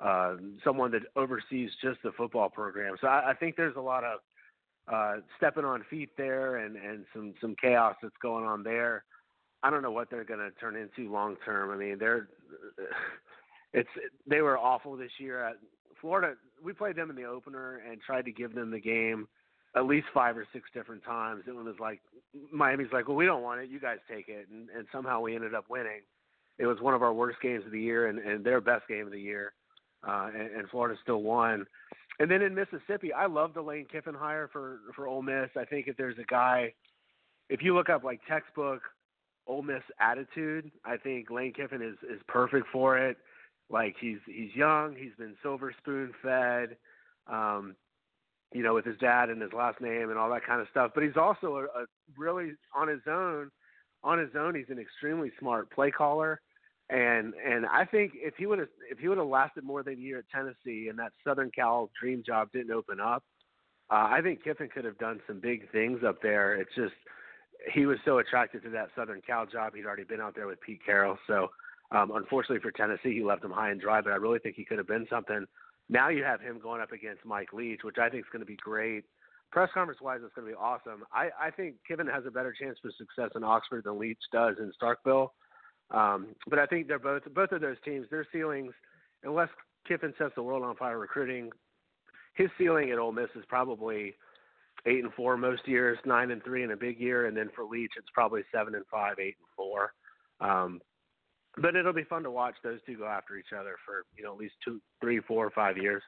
uh, 0.00 0.36
someone 0.64 0.90
that 0.90 1.02
oversees 1.14 1.70
just 1.80 2.02
the 2.02 2.10
football 2.16 2.48
program. 2.48 2.96
So 3.00 3.06
I, 3.06 3.30
I 3.30 3.34
think 3.34 3.56
there's 3.56 3.76
a 3.76 3.80
lot 3.80 4.02
of 4.04 4.18
uh, 4.92 5.20
stepping 5.36 5.64
on 5.64 5.84
feet 5.88 6.10
there 6.16 6.56
and 6.56 6.76
and 6.76 7.04
some 7.14 7.34
some 7.40 7.54
chaos 7.60 7.96
that's 8.02 8.14
going 8.20 8.44
on 8.44 8.62
there. 8.62 9.04
I 9.62 9.70
don't 9.70 9.82
know 9.82 9.92
what 9.92 10.10
they're 10.10 10.24
going 10.24 10.40
to 10.40 10.50
turn 10.58 10.74
into 10.76 11.12
long 11.12 11.36
term. 11.44 11.70
I 11.70 11.76
mean, 11.76 11.98
they're 11.98 12.28
it's 13.72 13.88
they 14.26 14.40
were 14.40 14.58
awful 14.58 14.96
this 14.96 15.12
year 15.18 15.44
at 15.44 15.56
Florida. 16.00 16.34
We 16.62 16.72
played 16.72 16.96
them 16.96 17.10
in 17.10 17.16
the 17.16 17.24
opener 17.24 17.82
and 17.88 18.00
tried 18.00 18.24
to 18.24 18.32
give 18.32 18.54
them 18.54 18.70
the 18.70 18.80
game 18.80 19.28
at 19.74 19.86
least 19.86 20.06
five 20.12 20.36
or 20.36 20.46
six 20.52 20.68
different 20.74 21.02
times. 21.04 21.44
It 21.46 21.54
was 21.54 21.74
like 21.80 22.00
Miami's 22.52 22.92
like, 22.92 23.08
well, 23.08 23.16
we 23.16 23.26
don't 23.26 23.42
want 23.42 23.60
it. 23.60 23.70
You 23.70 23.80
guys 23.80 23.98
take 24.10 24.28
it, 24.28 24.48
and, 24.50 24.68
and 24.76 24.86
somehow 24.92 25.20
we 25.20 25.34
ended 25.34 25.54
up 25.54 25.64
winning. 25.68 26.02
It 26.58 26.66
was 26.66 26.80
one 26.80 26.94
of 26.94 27.02
our 27.02 27.12
worst 27.12 27.38
games 27.40 27.64
of 27.64 27.72
the 27.72 27.80
year, 27.80 28.08
and, 28.08 28.18
and 28.18 28.44
their 28.44 28.60
best 28.60 28.86
game 28.88 29.06
of 29.06 29.12
the 29.12 29.20
year, 29.20 29.54
uh, 30.06 30.30
and, 30.34 30.50
and 30.54 30.68
Florida 30.68 30.98
still 31.02 31.22
won. 31.22 31.66
And 32.18 32.30
then 32.30 32.42
in 32.42 32.54
Mississippi, 32.54 33.12
I 33.12 33.26
love 33.26 33.54
the 33.54 33.62
Lane 33.62 33.86
Kiffin 33.90 34.14
hire 34.14 34.48
for 34.52 34.80
for 34.94 35.06
Ole 35.06 35.22
Miss. 35.22 35.48
I 35.56 35.64
think 35.64 35.88
if 35.88 35.96
there's 35.96 36.18
a 36.18 36.24
guy, 36.24 36.74
if 37.48 37.62
you 37.62 37.74
look 37.74 37.88
up 37.88 38.04
like 38.04 38.20
textbook 38.28 38.82
Ole 39.46 39.62
Miss 39.62 39.82
attitude, 39.98 40.70
I 40.84 40.98
think 40.98 41.30
Lane 41.30 41.54
Kiffin 41.54 41.82
is 41.82 41.96
is 42.08 42.20
perfect 42.28 42.66
for 42.72 42.98
it. 42.98 43.16
Like 43.70 43.96
he's 43.98 44.18
he's 44.26 44.54
young, 44.54 44.94
he's 44.94 45.14
been 45.18 45.34
silver 45.42 45.74
spoon 45.78 46.12
fed. 46.22 46.76
Um, 47.26 47.74
you 48.52 48.62
know, 48.62 48.74
with 48.74 48.84
his 48.84 48.98
dad 48.98 49.30
and 49.30 49.40
his 49.40 49.52
last 49.52 49.80
name 49.80 50.10
and 50.10 50.18
all 50.18 50.30
that 50.30 50.44
kind 50.46 50.60
of 50.60 50.68
stuff. 50.70 50.92
But 50.94 51.04
he's 51.04 51.16
also 51.16 51.56
a, 51.56 51.64
a 51.64 51.84
really 52.16 52.52
on 52.74 52.88
his 52.88 53.00
own. 53.08 53.50
On 54.04 54.18
his 54.18 54.30
own, 54.36 54.56
he's 54.56 54.68
an 54.68 54.80
extremely 54.80 55.30
smart 55.38 55.70
play 55.70 55.92
caller, 55.92 56.40
and 56.90 57.34
and 57.34 57.64
I 57.66 57.84
think 57.84 58.12
if 58.16 58.34
he 58.36 58.46
would 58.46 58.58
have 58.58 58.68
if 58.90 58.98
he 58.98 59.08
would 59.08 59.18
have 59.18 59.28
lasted 59.28 59.62
more 59.62 59.84
than 59.84 59.94
a 59.94 59.96
year 59.96 60.18
at 60.18 60.24
Tennessee 60.34 60.88
and 60.88 60.98
that 60.98 61.12
Southern 61.24 61.52
Cal 61.52 61.88
dream 62.00 62.22
job 62.26 62.48
didn't 62.52 62.72
open 62.72 62.98
up, 62.98 63.22
uh, 63.90 64.08
I 64.10 64.20
think 64.20 64.42
Kiffin 64.42 64.68
could 64.74 64.84
have 64.84 64.98
done 64.98 65.20
some 65.26 65.38
big 65.38 65.70
things 65.70 66.00
up 66.04 66.20
there. 66.20 66.56
It's 66.56 66.74
just 66.74 66.94
he 67.72 67.86
was 67.86 67.98
so 68.04 68.18
attracted 68.18 68.64
to 68.64 68.70
that 68.70 68.88
Southern 68.96 69.22
Cal 69.24 69.46
job. 69.46 69.74
He'd 69.74 69.86
already 69.86 70.02
been 70.02 70.20
out 70.20 70.34
there 70.34 70.48
with 70.48 70.60
Pete 70.60 70.80
Carroll, 70.84 71.16
so 71.28 71.48
um, 71.92 72.10
unfortunately 72.12 72.60
for 72.60 72.72
Tennessee, 72.72 73.14
he 73.14 73.22
left 73.22 73.44
him 73.44 73.52
high 73.52 73.70
and 73.70 73.80
dry. 73.80 74.00
But 74.00 74.12
I 74.12 74.16
really 74.16 74.40
think 74.40 74.56
he 74.56 74.64
could 74.64 74.78
have 74.78 74.88
been 74.88 75.06
something 75.08 75.46
now 75.92 76.08
you 76.08 76.24
have 76.24 76.40
him 76.40 76.58
going 76.58 76.80
up 76.80 76.92
against 76.92 77.24
Mike 77.24 77.52
Leach, 77.52 77.80
which 77.84 77.98
I 77.98 78.08
think 78.08 78.24
is 78.24 78.30
going 78.32 78.40
to 78.40 78.46
be 78.46 78.56
great. 78.56 79.04
Press 79.50 79.68
conference 79.74 80.00
wise, 80.00 80.20
it's 80.24 80.34
going 80.34 80.48
to 80.48 80.52
be 80.52 80.58
awesome. 80.58 81.04
I, 81.12 81.28
I 81.38 81.50
think 81.50 81.74
Kiffin 81.86 82.06
has 82.06 82.24
a 82.26 82.30
better 82.30 82.54
chance 82.58 82.78
for 82.80 82.90
success 82.96 83.30
in 83.36 83.44
Oxford 83.44 83.84
than 83.84 83.98
Leach 83.98 84.18
does 84.32 84.56
in 84.58 84.72
Starkville. 84.82 85.28
Um, 85.90 86.28
but 86.48 86.58
I 86.58 86.64
think 86.64 86.88
they're 86.88 86.98
both 86.98 87.22
both 87.34 87.52
of 87.52 87.60
those 87.60 87.76
teams. 87.84 88.06
Their 88.10 88.26
ceilings, 88.32 88.72
unless 89.24 89.50
Kiffin 89.86 90.14
sets 90.16 90.32
the 90.34 90.42
world 90.42 90.62
on 90.62 90.74
fire 90.76 90.98
recruiting, 90.98 91.50
his 92.32 92.48
ceiling 92.56 92.90
at 92.90 92.98
Ole 92.98 93.12
Miss 93.12 93.28
is 93.36 93.44
probably 93.46 94.14
eight 94.86 95.04
and 95.04 95.12
four 95.12 95.36
most 95.36 95.68
years, 95.68 95.98
nine 96.06 96.30
and 96.30 96.42
three 96.42 96.62
in 96.64 96.70
a 96.70 96.76
big 96.76 96.98
year, 96.98 97.26
and 97.26 97.36
then 97.36 97.50
for 97.54 97.64
Leach 97.64 97.92
it's 97.98 98.08
probably 98.14 98.40
seven 98.50 98.74
and 98.74 98.86
five, 98.90 99.18
eight 99.18 99.36
and 99.38 99.48
four. 99.54 99.92
Um, 100.40 100.80
but 101.58 101.76
it'll 101.76 101.92
be 101.92 102.04
fun 102.04 102.22
to 102.22 102.30
watch 102.30 102.54
those 102.62 102.80
two 102.86 102.96
go 102.96 103.06
after 103.06 103.36
each 103.36 103.52
other 103.58 103.76
for 103.84 104.04
you 104.16 104.24
know 104.24 104.32
at 104.32 104.38
least 104.38 104.54
two, 104.64 104.80
three, 105.00 105.20
four, 105.20 105.46
or 105.46 105.50
five 105.50 105.76
years. 105.76 106.02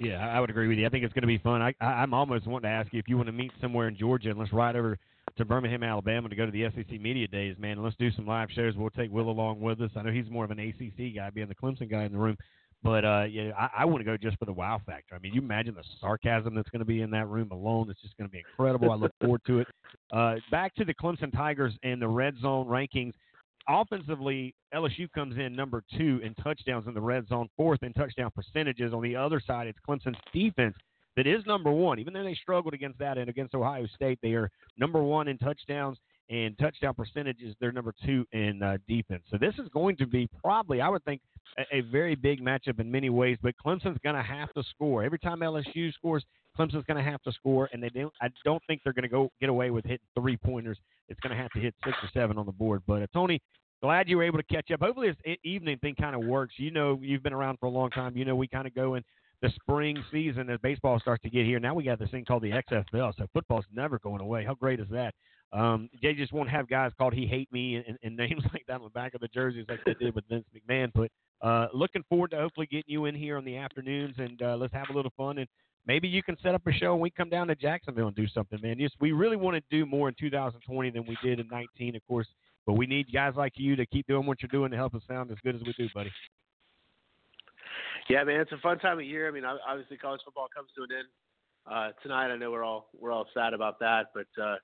Yeah, 0.00 0.28
I 0.28 0.38
would 0.38 0.50
agree 0.50 0.68
with 0.68 0.78
you. 0.78 0.86
I 0.86 0.90
think 0.90 1.04
it's 1.04 1.14
going 1.14 1.22
to 1.22 1.28
be 1.28 1.38
fun. 1.38 1.62
I, 1.62 1.74
I, 1.80 1.86
I'm 1.86 2.12
almost 2.12 2.46
wanting 2.46 2.68
to 2.68 2.74
ask 2.74 2.92
you 2.92 2.98
if 2.98 3.08
you 3.08 3.16
want 3.16 3.28
to 3.28 3.32
meet 3.32 3.50
somewhere 3.60 3.88
in 3.88 3.96
Georgia 3.96 4.30
and 4.30 4.38
let's 4.38 4.52
ride 4.52 4.76
over 4.76 4.98
to 5.36 5.44
Birmingham, 5.44 5.82
Alabama 5.82 6.28
to 6.28 6.36
go 6.36 6.46
to 6.46 6.52
the 6.52 6.66
SEC 6.74 7.00
Media 7.00 7.26
Days, 7.26 7.56
man. 7.58 7.72
And 7.72 7.82
let's 7.82 7.96
do 7.96 8.10
some 8.12 8.26
live 8.26 8.48
shows. 8.50 8.74
We'll 8.76 8.90
take 8.90 9.10
Will 9.10 9.30
along 9.30 9.60
with 9.60 9.80
us. 9.80 9.90
I 9.96 10.02
know 10.02 10.10
he's 10.10 10.28
more 10.30 10.44
of 10.44 10.50
an 10.50 10.58
ACC 10.58 11.14
guy, 11.16 11.30
being 11.30 11.48
the 11.48 11.54
Clemson 11.54 11.90
guy 11.90 12.04
in 12.04 12.12
the 12.12 12.18
room. 12.18 12.36
But 12.82 13.04
uh, 13.04 13.24
yeah, 13.28 13.50
I, 13.58 13.82
I 13.82 13.84
want 13.86 14.00
to 14.00 14.04
go 14.04 14.16
just 14.16 14.38
for 14.38 14.44
the 14.44 14.52
wow 14.52 14.80
factor. 14.86 15.16
I 15.16 15.18
mean, 15.18 15.34
you 15.34 15.40
imagine 15.40 15.74
the 15.74 15.82
sarcasm 16.00 16.54
that's 16.54 16.68
going 16.68 16.80
to 16.80 16.86
be 16.86 17.00
in 17.00 17.10
that 17.10 17.26
room 17.26 17.50
alone. 17.50 17.90
It's 17.90 18.00
just 18.02 18.16
going 18.16 18.28
to 18.28 18.32
be 18.32 18.38
incredible. 18.38 18.92
I 18.92 18.94
look 18.94 19.12
forward 19.20 19.40
to 19.46 19.60
it. 19.60 19.68
Uh, 20.12 20.36
back 20.50 20.74
to 20.76 20.84
the 20.84 20.94
Clemson 20.94 21.32
Tigers 21.32 21.74
and 21.82 22.00
the 22.00 22.08
red 22.08 22.34
zone 22.40 22.66
rankings. 22.66 23.12
Offensively, 23.68 24.54
LSU 24.74 25.10
comes 25.12 25.36
in 25.36 25.54
number 25.54 25.82
two 25.96 26.20
in 26.24 26.34
touchdowns 26.36 26.86
in 26.86 26.94
the 26.94 27.00
red 27.00 27.28
zone, 27.28 27.48
fourth 27.56 27.82
in 27.82 27.92
touchdown 27.92 28.30
percentages. 28.34 28.92
On 28.92 29.02
the 29.02 29.16
other 29.16 29.40
side, 29.44 29.66
it's 29.66 29.78
Clemson's 29.86 30.18
defense 30.32 30.74
that 31.16 31.26
is 31.26 31.44
number 31.46 31.72
one. 31.72 31.98
Even 31.98 32.14
though 32.14 32.22
they 32.22 32.34
struggled 32.34 32.74
against 32.74 32.98
that 33.00 33.18
and 33.18 33.28
against 33.28 33.52
Ohio 33.52 33.86
State, 33.94 34.20
they 34.22 34.34
are 34.34 34.48
number 34.78 35.02
one 35.02 35.26
in 35.26 35.36
touchdowns 35.36 35.98
and 36.30 36.56
touchdown 36.58 36.94
percentages. 36.94 37.56
They're 37.60 37.72
number 37.72 37.92
two 38.06 38.24
in 38.32 38.62
uh, 38.62 38.78
defense. 38.86 39.24
So 39.28 39.36
this 39.36 39.54
is 39.54 39.68
going 39.72 39.96
to 39.96 40.06
be 40.06 40.28
probably, 40.44 40.80
I 40.80 40.88
would 40.88 41.04
think, 41.04 41.20
a, 41.58 41.78
a 41.78 41.80
very 41.80 42.14
big 42.14 42.40
matchup 42.40 42.78
in 42.78 42.88
many 42.88 43.10
ways. 43.10 43.36
But 43.42 43.54
Clemson's 43.64 43.98
going 44.04 44.14
to 44.14 44.22
have 44.22 44.52
to 44.54 44.62
score 44.70 45.02
every 45.02 45.18
time 45.18 45.40
LSU 45.40 45.92
scores. 45.92 46.24
Clemson's 46.56 46.84
going 46.84 47.02
to 47.02 47.10
have 47.10 47.22
to 47.22 47.32
score, 47.32 47.68
and 47.72 47.82
they 47.82 47.88
don't. 47.88 48.12
I 48.22 48.28
don't 48.44 48.62
think 48.68 48.82
they're 48.84 48.92
going 48.92 49.02
to 49.02 49.08
go 49.08 49.30
get 49.40 49.48
away 49.48 49.70
with 49.70 49.84
hitting 49.84 50.06
three 50.16 50.36
pointers. 50.36 50.78
It's 51.08 51.20
going 51.20 51.36
to 51.36 51.40
have 51.40 51.50
to 51.52 51.60
hit 51.60 51.74
six 51.84 51.96
or 52.02 52.08
seven 52.12 52.38
on 52.38 52.46
the 52.46 52.52
board. 52.52 52.82
But 52.86 53.02
uh, 53.02 53.06
Tony, 53.12 53.40
glad 53.82 54.08
you 54.08 54.16
were 54.16 54.24
able 54.24 54.38
to 54.38 54.44
catch 54.44 54.70
up. 54.70 54.80
Hopefully, 54.80 55.14
this 55.24 55.36
evening 55.44 55.78
thing 55.78 55.94
kind 55.94 56.14
of 56.14 56.24
works. 56.24 56.54
You 56.58 56.70
know, 56.70 56.98
you've 57.02 57.22
been 57.22 57.32
around 57.32 57.58
for 57.58 57.66
a 57.66 57.70
long 57.70 57.90
time. 57.90 58.16
You 58.16 58.24
know, 58.24 58.36
we 58.36 58.48
kind 58.48 58.66
of 58.66 58.74
go 58.74 58.94
in 58.94 59.02
the 59.40 59.50
spring 59.50 60.02
season 60.10 60.50
as 60.50 60.58
baseball 60.62 60.98
starts 61.00 61.22
to 61.22 61.30
get 61.30 61.46
here. 61.46 61.60
Now 61.60 61.74
we 61.74 61.84
got 61.84 61.98
this 61.98 62.10
thing 62.10 62.24
called 62.24 62.42
the 62.42 62.50
XFL, 62.50 63.12
so 63.16 63.26
football's 63.32 63.64
never 63.72 63.98
going 64.00 64.20
away. 64.20 64.44
How 64.44 64.54
great 64.54 64.80
is 64.80 64.88
that? 64.90 65.14
Um, 65.52 65.88
they 66.02 66.12
just 66.12 66.32
won't 66.32 66.50
have 66.50 66.68
guys 66.68 66.92
called 66.98 67.14
"He 67.14 67.26
Hate 67.26 67.50
Me" 67.52 67.76
and, 67.76 67.98
and 68.02 68.16
names 68.28 68.42
like 68.52 68.64
that 68.66 68.74
on 68.74 68.84
the 68.84 68.90
back 68.90 69.14
of 69.14 69.20
the 69.20 69.28
jerseys 69.28 69.66
like 69.68 69.80
they 69.86 69.94
did 69.94 70.14
with 70.14 70.24
Vince 70.28 70.44
McMahon. 70.54 70.90
But 70.94 71.10
uh, 71.40 71.68
looking 71.72 72.04
forward 72.08 72.32
to 72.32 72.38
hopefully 72.38 72.66
getting 72.66 72.92
you 72.92 73.04
in 73.04 73.14
here 73.14 73.36
on 73.38 73.44
the 73.44 73.56
afternoons 73.56 74.14
and 74.18 74.42
uh, 74.42 74.56
let's 74.56 74.74
have 74.74 74.90
a 74.90 74.92
little 74.92 75.12
fun 75.16 75.38
and 75.38 75.48
maybe 75.88 76.06
you 76.06 76.22
can 76.22 76.36
set 76.42 76.54
up 76.54 76.64
a 76.66 76.72
show 76.72 76.92
and 76.92 77.00
we 77.00 77.10
come 77.10 77.30
down 77.30 77.48
to 77.48 77.56
Jacksonville 77.56 78.06
and 78.06 78.14
do 78.14 78.28
something, 78.28 78.60
man. 78.62 78.78
Just 78.78 78.94
we 79.00 79.10
really 79.12 79.36
want 79.36 79.56
to 79.56 79.62
do 79.76 79.86
more 79.86 80.08
in 80.08 80.14
2020 80.20 80.90
than 80.90 81.04
we 81.06 81.16
did 81.24 81.40
in 81.40 81.48
19, 81.48 81.96
of 81.96 82.06
course. 82.06 82.28
But 82.66 82.74
we 82.74 82.86
need 82.86 83.10
guys 83.10 83.32
like 83.34 83.54
you 83.56 83.74
to 83.76 83.86
keep 83.86 84.06
doing 84.06 84.26
what 84.26 84.42
you're 84.42 84.50
doing 84.50 84.70
to 84.70 84.76
help 84.76 84.94
us 84.94 85.02
sound 85.08 85.30
as 85.30 85.38
good 85.42 85.56
as 85.56 85.62
we 85.62 85.72
do, 85.72 85.88
buddy. 85.94 86.12
Yeah, 88.10 88.24
man, 88.24 88.40
it's 88.40 88.52
a 88.52 88.58
fun 88.58 88.78
time 88.78 88.98
of 88.98 89.04
year. 89.04 89.26
I 89.26 89.30
mean, 89.30 89.44
obviously 89.44 89.96
college 89.96 90.20
football 90.24 90.48
comes 90.54 90.68
to 90.76 90.82
an 90.82 90.88
end 90.98 91.08
uh, 91.70 91.90
tonight. 92.02 92.32
I 92.32 92.36
know 92.36 92.50
we're 92.50 92.64
all 92.64 92.88
we're 92.98 93.12
all 93.12 93.26
sad 93.34 93.54
about 93.54 93.78
that, 93.80 94.06
but 94.14 94.42
uh, 94.42 94.56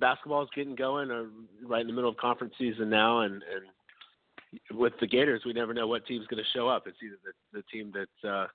basketball 0.00 0.42
is 0.42 0.48
getting 0.54 0.74
going. 0.74 1.10
Uh, 1.10 1.24
right 1.66 1.82
in 1.82 1.86
the 1.86 1.92
middle 1.92 2.10
of 2.10 2.16
conference 2.16 2.54
season 2.58 2.90
now, 2.90 3.20
and 3.20 3.34
and 3.34 4.78
with 4.78 4.92
the 5.00 5.06
Gators, 5.06 5.42
we 5.46 5.52
never 5.52 5.72
know 5.72 5.86
what 5.86 6.06
team's 6.06 6.26
going 6.26 6.42
to 6.42 6.58
show 6.58 6.68
up. 6.68 6.86
It's 6.86 6.98
either 7.02 7.16
the, 7.24 7.60
the 7.60 7.64
team 7.72 7.92
that 7.94 8.28
uh, 8.28 8.46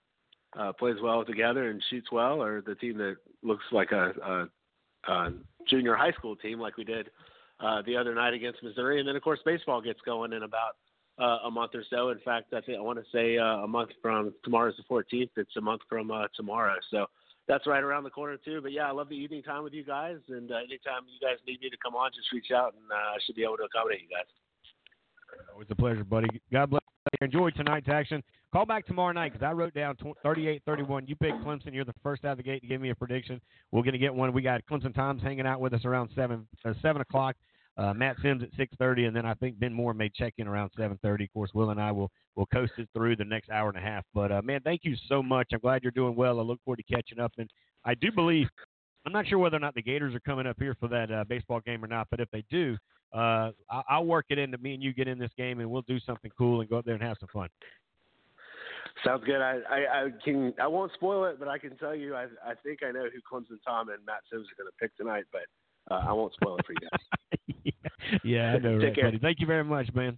uh, 0.58 0.74
plays 0.74 0.98
well 1.02 1.26
together 1.26 1.70
and 1.70 1.82
shoots 1.90 2.12
well, 2.12 2.42
or 2.42 2.62
the 2.62 2.76
team 2.76 2.98
that 2.98 3.18
looks 3.44 3.66
like 3.72 3.92
a, 3.92 4.14
a, 5.08 5.12
a 5.12 5.34
junior 5.70 5.96
high 5.96 6.12
school 6.12 6.36
team, 6.36 6.60
like 6.60 6.78
we 6.78 6.84
did 6.84 7.10
uh, 7.60 7.82
the 7.86 7.96
other 7.96 8.14
night 8.16 8.34
against 8.34 8.64
Missouri. 8.64 9.00
And 9.00 9.08
then, 9.08 9.16
of 9.16 9.22
course, 9.22 9.40
baseball 9.46 9.82
gets 9.82 10.00
going 10.02 10.34
in 10.34 10.44
about 10.44 10.76
uh, 11.20 11.46
a 11.46 11.52
month 11.52 11.72
or 11.74 11.84
so. 11.90 12.10
In 12.10 12.20
fact, 12.20 12.54
I 12.54 12.62
think 12.62 12.78
I 12.78 12.82
want 12.82 13.00
to 13.00 13.06
say 13.12 13.38
uh, 13.38 13.64
a 13.64 13.68
month 13.68 13.90
from 14.02 14.34
tomorrow's 14.44 14.76
the 14.78 14.84
14th. 14.94 15.30
It's 15.36 15.56
a 15.58 15.62
month 15.62 15.82
from 15.90 16.12
uh, 16.12 16.28
tomorrow. 16.36 16.76
So 16.92 17.08
that's 17.48 17.66
right 17.66 17.84
around 17.84 18.04
the 18.04 18.10
corner 18.10 18.38
too. 18.38 18.62
But 18.62 18.72
yeah, 18.72 18.88
I 18.88 18.92
love 18.92 19.10
the 19.10 19.16
evening 19.16 19.44
time 19.44 19.64
with 19.64 19.74
you 19.74 19.84
guys. 19.84 20.18
And 20.30 20.52
uh, 20.52 20.58
anytime 20.58 21.04
you 21.08 21.20
guys 21.26 21.38
need 21.48 21.62
me 21.62 21.70
to 21.70 21.78
come 21.84 21.96
on, 21.96 22.12
just 22.16 22.32
reach 22.32 22.52
out, 22.56 22.74
and 22.74 22.92
uh, 22.92 22.96
I 22.96 23.18
should 23.26 23.36
be 23.36 23.44
able 23.44 23.58
to 23.58 23.64
accommodate 23.64 24.02
you 24.02 24.10
guys. 24.10 24.26
Always 25.52 25.68
a 25.70 25.76
pleasure, 25.76 26.04
buddy. 26.04 26.28
God 26.52 26.70
bless. 26.70 26.82
You. 27.20 27.26
Enjoy 27.26 27.50
tonight's 27.52 27.88
action. 27.90 28.22
Call 28.54 28.66
back 28.66 28.86
tomorrow 28.86 29.12
night 29.12 29.34
because 29.34 29.46
I 29.46 29.52
wrote 29.52 29.74
down 29.74 29.98
38-31. 30.26 31.08
You 31.08 31.16
picked 31.18 31.44
Clemson. 31.44 31.74
You're 31.74 31.84
the 31.84 31.94
first 32.02 32.24
out 32.24 32.32
of 32.32 32.38
the 32.38 32.44
gate 32.44 32.62
to 32.62 32.68
give 32.68 32.80
me 32.80 32.92
a 32.92 32.96
prediction. 32.96 33.42
We're 33.72 33.84
going 33.84 33.94
to 33.94 34.00
get 34.00 34.14
one. 34.14 34.32
We 34.32 34.42
got 34.42 34.62
Clemson 34.72 34.96
Times 34.96 35.22
hanging 35.22 35.46
out 35.46 35.60
with 35.60 35.74
us 35.74 35.84
around 35.84 36.10
seven 36.16 36.48
uh, 36.64 36.74
seven 36.82 37.02
o'clock. 37.02 37.36
Uh, 37.78 37.94
Matt 37.94 38.16
Sims 38.24 38.42
at 38.42 38.52
6:30, 38.54 39.08
and 39.08 39.16
then 39.16 39.26
I 39.26 39.36
think 39.36 39.60
Ben 39.60 39.72
Moore 39.72 39.94
may 39.94 40.10
check 40.10 40.34
in 40.38 40.48
around 40.48 40.72
7:30. 40.80 41.26
Of 41.26 41.34
course, 41.34 41.52
Will 41.54 41.70
and 41.72 41.80
I 41.80 41.92
will 41.92 42.10
will 42.36 42.48
coast 42.48 42.72
it 42.78 42.88
through 42.94 43.18
the 43.18 43.26
next 43.26 43.50
hour 43.50 43.70
and 43.70 43.78
a 43.78 43.82
half. 43.82 44.04
But 44.14 44.32
uh, 44.32 44.42
man, 44.42 44.62
thank 44.64 44.82
you 44.84 44.96
so 45.08 45.22
much. 45.22 45.50
I'm 45.54 45.60
glad 45.60 45.84
you're 45.84 45.92
doing 45.92 46.16
well. 46.16 46.40
I 46.40 46.44
look 46.44 46.60
forward 46.64 46.78
to 46.88 46.96
catching 46.96 47.20
up, 47.20 47.34
and 47.38 47.50
I 47.86 47.94
do 47.96 48.12
believe 48.12 48.48
I'm 49.06 49.14
not 49.14 49.28
sure 49.28 49.40
whether 49.40 49.58
or 49.58 49.60
not 49.60 49.76
the 49.76 49.82
Gators 49.82 50.16
are 50.16 50.20
coming 50.22 50.48
up 50.48 50.58
here 50.60 50.76
for 50.80 50.88
that 50.88 51.12
uh, 51.12 51.24
baseball 51.28 51.62
game 51.62 51.84
or 51.84 51.88
not, 51.88 52.08
but 52.10 52.20
if 52.20 52.30
they 52.32 52.44
do, 52.50 52.78
uh, 53.14 53.52
I'll 53.90 54.06
work 54.06 54.26
it 54.30 54.38
into 54.38 54.58
me 54.58 54.74
and 54.74 54.84
you 54.84 54.94
get 54.94 55.08
in 55.08 55.18
this 55.18 55.32
game, 55.38 55.60
and 55.60 55.70
we'll 55.70 55.84
do 55.84 56.00
something 56.00 56.32
cool 56.38 56.62
and 56.62 56.70
go 56.70 56.78
up 56.78 56.86
there 56.86 56.96
and 56.96 57.04
have 57.04 57.18
some 57.20 57.30
fun. 57.32 57.48
Sounds 59.06 59.24
good. 59.26 59.42
I, 59.42 59.60
I, 59.70 60.06
I 60.06 60.10
can 60.24 60.54
I 60.62 60.68
won't 60.68 60.92
spoil 60.94 61.26
it, 61.26 61.40
but 61.40 61.48
I 61.48 61.58
can 61.58 61.78
tell 61.78 61.96
you 61.96 62.16
I 62.16 62.24
I 62.46 62.54
think 62.64 62.80
I 62.88 62.92
know 62.92 63.06
who 63.06 63.20
Clemson 63.20 63.58
Tom 63.66 63.90
and 63.90 64.04
Matt 64.06 64.22
Sims 64.32 64.48
are 64.48 64.64
going 64.64 64.72
to 64.72 64.78
pick 64.80 64.96
tonight, 64.98 65.26
but 65.32 65.94
uh, 65.94 66.04
I 66.08 66.14
won't 66.14 66.34
spoil 66.34 66.58
it 66.58 66.66
for 66.66 66.74
you 66.74 66.90
guys. 66.90 68.22
yeah, 68.24 68.54
I 68.54 68.58
know, 68.58 68.80
Take 68.80 68.98
right, 68.98 69.06
buddy. 69.06 69.20
Thank 69.20 69.40
you 69.40 69.48
very 69.48 69.64
much, 69.64 69.94
man. 69.94 70.18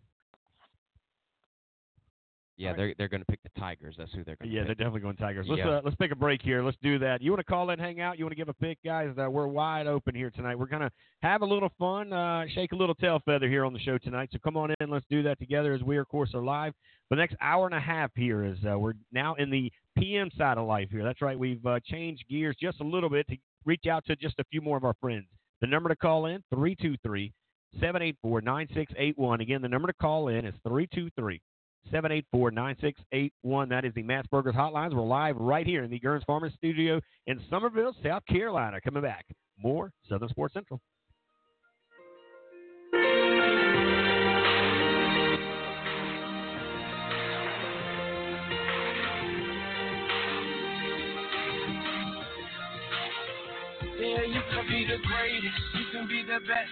Yeah, 2.59 2.73
they're 2.73 2.93
they're 2.97 3.07
going 3.07 3.21
to 3.21 3.25
pick 3.25 3.41
the 3.41 3.59
Tigers. 3.59 3.95
That's 3.97 4.11
who 4.11 4.23
they're 4.25 4.35
going. 4.35 4.49
to 4.51 4.55
Yeah, 4.55 4.61
pick. 4.63 4.67
they're 4.67 4.75
definitely 4.75 4.99
going 4.99 5.15
Tigers. 5.15 5.45
Let's 5.49 5.59
yeah. 5.59 5.77
uh, 5.77 5.81
let's 5.83 5.95
take 5.97 6.11
a 6.11 6.15
break 6.15 6.41
here. 6.41 6.61
Let's 6.61 6.77
do 6.83 6.99
that. 6.99 7.21
You 7.21 7.31
want 7.31 7.39
to 7.39 7.45
call 7.45 7.69
in, 7.69 7.79
hang 7.79 8.01
out? 8.01 8.19
You 8.19 8.25
want 8.25 8.33
to 8.33 8.35
give 8.35 8.49
a 8.49 8.53
pick, 8.53 8.77
guys? 8.83 9.15
Uh, 9.17 9.29
we're 9.29 9.47
wide 9.47 9.87
open 9.87 10.13
here 10.13 10.29
tonight. 10.29 10.59
We're 10.59 10.65
going 10.67 10.81
to 10.81 10.91
have 11.21 11.41
a 11.41 11.45
little 11.45 11.69
fun, 11.79 12.11
uh, 12.11 12.43
shake 12.53 12.73
a 12.73 12.75
little 12.75 12.95
tail 12.95 13.21
feather 13.25 13.47
here 13.47 13.63
on 13.63 13.71
the 13.71 13.79
show 13.79 13.97
tonight. 13.97 14.29
So 14.33 14.39
come 14.43 14.57
on 14.57 14.73
in. 14.81 14.89
Let's 14.89 15.05
do 15.09 15.23
that 15.23 15.39
together 15.39 15.73
as 15.73 15.81
we, 15.81 15.97
of 15.97 16.07
course, 16.09 16.31
are 16.33 16.43
live. 16.43 16.73
The 17.09 17.15
next 17.15 17.35
hour 17.41 17.65
and 17.65 17.75
a 17.75 17.79
half 17.79 18.11
here 18.15 18.43
is 18.43 18.57
uh, 18.69 18.77
we're 18.77 18.93
now 19.13 19.35
in 19.35 19.49
the 19.49 19.71
PM 19.97 20.29
side 20.37 20.57
of 20.57 20.67
life 20.67 20.89
here. 20.91 21.03
That's 21.03 21.21
right. 21.21 21.39
We've 21.39 21.65
uh, 21.65 21.79
changed 21.85 22.25
gears 22.29 22.57
just 22.61 22.81
a 22.81 22.83
little 22.85 23.09
bit 23.09 23.25
to 23.29 23.37
reach 23.65 23.85
out 23.89 24.05
to 24.07 24.15
just 24.17 24.35
a 24.39 24.43
few 24.51 24.59
more 24.61 24.75
of 24.77 24.83
our 24.83 24.95
friends. 24.99 25.25
The 25.61 25.67
number 25.67 25.87
to 25.89 25.95
call 25.95 26.25
in, 26.25 26.43
323 26.53 27.31
784 27.75 28.41
9681. 28.41 29.41
Again, 29.41 29.61
the 29.61 29.67
number 29.69 29.87
to 29.87 29.93
call 29.93 30.27
in 30.27 30.45
is 30.45 30.53
323 30.63 31.41
784 31.85 32.51
9681. 32.51 33.69
That 33.69 33.85
is 33.85 33.93
the 33.93 34.03
Matt's 34.03 34.27
Burgers 34.27 34.55
Hotlines. 34.55 34.93
We're 34.93 35.01
live 35.01 35.35
right 35.37 35.65
here 35.65 35.83
in 35.83 35.89
the 35.91 35.99
Gurns 35.99 36.25
Farmers 36.25 36.53
Studio 36.55 37.01
in 37.27 37.39
Summerville, 37.49 37.95
South 38.03 38.23
Carolina. 38.27 38.79
Coming 38.81 39.03
back. 39.03 39.25
More 39.61 39.91
Southern 40.07 40.29
Sports 40.29 40.53
Central. 40.53 40.79
Yeah, 53.99 54.23
you 54.23 54.41
can 54.49 54.65
be 54.69 54.85
the 54.85 54.97
greatest, 55.03 55.59
you 55.75 55.85
can 55.91 56.07
be 56.07 56.23
the 56.23 56.39
best, 56.47 56.71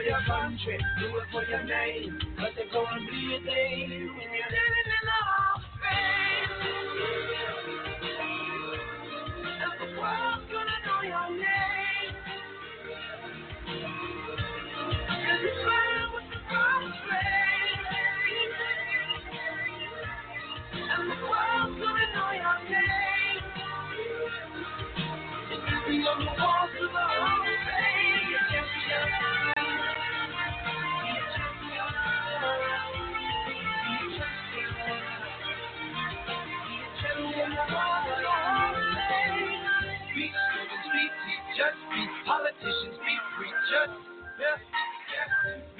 For 0.00 0.06
your 0.06 0.22
country, 0.22 0.78
do 0.98 1.08
it 1.18 1.24
for 1.30 1.44
your 1.44 1.62
name. 1.64 2.18
Cause 2.38 2.52
there's 2.56 2.72
gonna 2.72 3.00
be 3.04 3.36
a 3.36 3.40
day 3.44 3.84
when 3.84 3.92
you're 4.00 4.48
standing 4.48 4.88
in 4.88 5.04
the 5.04 5.12
hall 5.12 5.60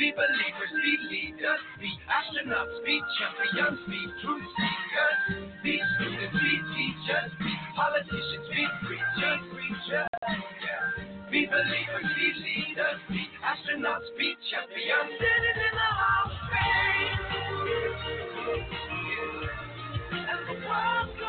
Be 0.00 0.08
believers, 0.16 0.72
be 0.80 0.96
leaders, 1.12 1.60
be 1.78 1.92
astronauts, 2.08 2.72
be 2.86 2.96
champions, 3.20 3.80
be 3.84 4.00
truth 4.24 4.48
seekers, 4.56 5.44
be 5.62 5.76
students, 5.76 6.32
be 6.40 6.56
teachers, 6.72 7.28
be 7.36 7.52
politicians, 7.76 8.48
be 8.48 8.64
preachers, 8.80 9.44
preachers. 9.52 10.08
Be 11.30 11.44
believers, 11.44 12.08
be 12.16 12.32
leaders, 12.32 12.96
be 13.12 13.28
astronauts, 13.44 14.08
be 14.16 14.32
champions, 14.48 15.20
sitting 15.20 15.68
in 15.68 15.74
the 15.76 15.90
hall 15.92 16.32
of 16.32 16.48
fame. 16.48 17.20
And 20.16 20.40
the 20.48 20.56
world's 20.64 21.19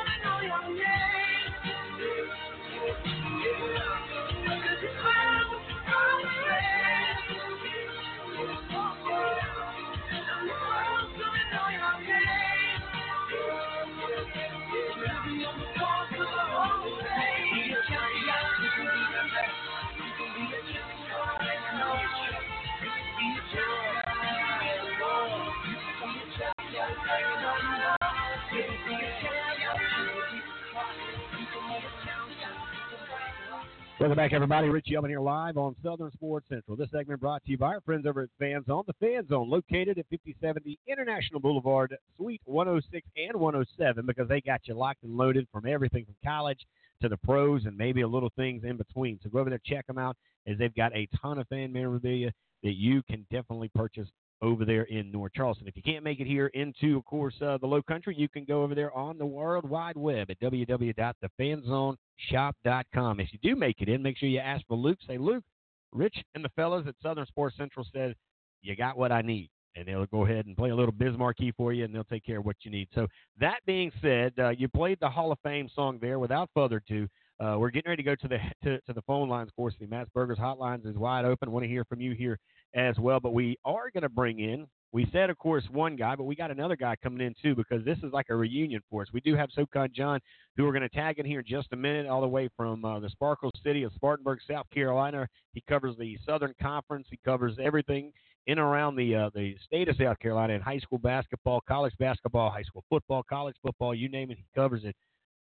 Welcome 34.02 34.18
back, 34.18 34.34
everybody. 34.34 34.68
Richie 34.68 34.96
Elman 34.96 35.12
here 35.12 35.20
live 35.20 35.58
on 35.58 35.76
Southern 35.84 36.10
Sports 36.14 36.50
Central. 36.50 36.76
This 36.76 36.90
segment 36.90 37.22
brought 37.22 37.46
to 37.46 37.52
you 37.52 37.58
by 37.60 37.68
our 37.68 37.82
friends 37.82 38.08
over 38.08 38.24
at 38.24 38.30
Fan 38.40 38.66
Zone. 38.66 38.82
The 38.88 38.94
Fan 38.94 39.28
Zone, 39.28 39.48
located 39.48 40.00
at 40.00 40.08
5070 40.10 40.80
International 40.88 41.40
Boulevard, 41.40 41.96
Suite 42.18 42.42
106 42.46 43.08
and 43.16 43.40
107, 43.40 44.06
because 44.08 44.28
they 44.28 44.42
got 44.42 44.62
you 44.64 44.74
locked 44.74 45.04
and 45.04 45.16
loaded 45.16 45.48
from 45.54 45.68
everything 45.68 46.06
from 46.06 46.16
college 46.26 46.66
to 47.04 47.10
the 47.10 47.18
pros 47.18 47.66
and 47.66 47.78
maybe 47.78 48.02
a 48.02 48.08
little 48.08 48.32
things 48.36 48.64
in 48.64 48.76
between. 48.76 49.20
So 49.22 49.30
go 49.30 49.38
over 49.38 49.52
there, 49.52 49.62
check 49.64 49.86
them 49.86 50.00
out, 50.00 50.18
as 50.48 50.58
they've 50.58 50.74
got 50.74 50.96
a 50.96 51.08
ton 51.22 51.38
of 51.38 51.48
fan 51.50 51.72
memorabilia 51.72 52.32
that 52.64 52.74
you 52.74 53.04
can 53.04 53.28
definitely 53.32 53.70
purchase 53.76 54.08
over 54.42 54.66
there 54.66 54.84
in 54.84 55.12
North 55.12 55.34
Charleston. 55.34 55.68
If 55.68 55.76
you 55.76 55.84
can't 55.84 56.04
make 56.04 56.20
it 56.20 56.28
here 56.28 56.48
into, 56.48 56.98
of 56.98 57.06
course, 57.06 57.36
uh, 57.42 57.58
the 57.60 57.68
Low 57.68 57.82
Country, 57.82 58.16
you 58.18 58.28
can 58.28 58.44
go 58.46 58.64
over 58.64 58.74
there 58.74 58.92
on 58.94 59.18
the 59.18 59.26
World 59.26 59.70
Wide 59.70 59.98
Web 59.98 60.32
at 60.32 60.40
www.thefanzoneshop.com. 60.40 63.20
If 63.20 63.30
you 63.32 63.40
do 63.42 63.56
make 63.56 63.82
it 63.82 63.90
in, 63.90 64.02
make 64.02 64.18
sure 64.18 64.30
you 64.30 64.40
ask 64.40 64.66
for 64.68 64.76
Luke. 64.76 64.98
Say, 65.08 65.18
Luke, 65.18 65.44
Rich 65.92 66.16
and 66.36 66.44
the 66.44 66.50
fellas 66.56 66.86
at 66.88 66.96
Southern 67.02 67.26
Sports 67.28 67.58
Central 67.58 67.86
said, 67.94 68.16
you 68.62 68.76
got 68.76 68.98
what 68.98 69.12
I 69.12 69.22
need. 69.22 69.50
And 69.76 69.88
they'll 69.88 70.08
go 70.08 70.26
ahead 70.26 70.48
and 70.48 70.58
play 70.58 70.72
a 70.72 70.76
little 70.76 70.92
Biz 70.92 71.18
Markie 71.18 71.54
for 71.56 71.72
you, 71.72 71.86
and 71.86 71.96
they'll 71.96 72.04
take 72.04 72.26
care 72.26 72.40
of 72.40 72.46
what 72.46 72.58
you 72.64 72.72
need. 72.72 72.90
So, 72.94 73.08
that 73.40 73.60
being 73.66 73.90
said, 74.02 74.34
uh, 74.38 74.50
you 74.50 74.68
played 74.68 74.98
the 75.00 75.10
Hall 75.10 75.32
of 75.32 75.40
Fame 75.44 75.70
song 75.74 75.98
there. 76.02 76.20
Without 76.20 76.50
further 76.54 76.84
ado, 76.86 77.08
uh, 77.42 77.58
we're 77.58 77.72
getting 77.72 77.90
ready 77.90 78.04
to 78.04 78.08
go 78.08 78.16
to 78.16 78.28
the 78.28 78.38
to, 78.64 78.80
to 78.82 78.94
the 78.94 79.02
phone 79.02 79.28
lines. 79.28 79.50
Of 79.50 79.56
course, 79.56 79.74
the 79.80 79.88
Matt's 79.88 80.10
Burgers 80.14 80.38
hotlines 80.38 80.86
is 80.86 80.96
wide 80.96 81.26
open. 81.26 81.52
Want 81.52 81.64
to 81.64 81.70
hear 81.70 81.84
from 81.86 82.00
you 82.00 82.14
here 82.14 82.38
as 82.76 82.98
well. 83.00 83.20
But 83.20 83.34
we 83.34 83.58
are 83.66 83.90
going 83.90 84.04
to 84.04 84.10
bring 84.10 84.40
in. 84.40 84.68
We 84.94 85.08
said, 85.12 85.30
of 85.30 85.38
course, 85.38 85.64
one 85.72 85.96
guy, 85.96 86.16
but 86.16 86.26
we 86.26 86.36
got 86.36 86.52
another 86.52 86.76
guy 86.76 86.98
coming 87.02 87.26
in 87.26 87.34
too 87.42 87.56
because 87.56 87.84
this 87.86 87.98
is 88.00 88.12
like 88.12 88.28
a 88.30 88.36
reunion 88.36 88.82
for 88.90 89.02
us. 89.02 89.08
We 89.14 89.22
do 89.22 89.36
have 89.36 89.50
SoCon 89.56 89.90
John, 89.96 90.20
who 90.56 90.66
we're 90.66 90.74
going 90.74 90.82
to 90.82 90.90
tag 90.90 91.18
in 91.18 91.26
here 91.26 91.40
in 91.40 91.46
just 91.48 91.70
a 91.72 91.78
minute, 91.78 92.08
all 92.08 92.22
the 92.22 92.28
way 92.28 92.50
from 92.58 92.84
uh, 92.84 93.00
the 93.00 93.10
Sparkle 93.10 93.52
City 93.64 93.84
of 93.84 93.94
Spartanburg, 93.96 94.40
South 94.48 94.70
Carolina. 94.72 95.28
He 95.54 95.64
covers 95.68 95.96
the 95.98 96.18
Southern 96.26 96.54
Conference. 96.62 97.08
He 97.10 97.20
covers 97.24 97.56
everything 97.64 98.12
in 98.48 98.60
around 98.60 98.96
the 98.96 99.16
uh, 99.16 99.30
the 99.34 99.56
state 99.66 99.88
of 99.88 99.96
South 99.96 100.20
Carolina 100.20 100.54
in 100.54 100.62
high 100.62 100.80
school 100.80 100.98
basketball, 100.98 101.62
college 101.68 101.94
basketball, 102.00 102.50
high 102.52 102.64
school 102.64 102.84
football, 102.90 103.24
college 103.24 103.56
football, 103.64 103.96
you 103.96 104.10
name 104.10 104.30
it, 104.30 104.38
he 104.38 104.46
covers 104.54 104.84
it. 104.84 104.96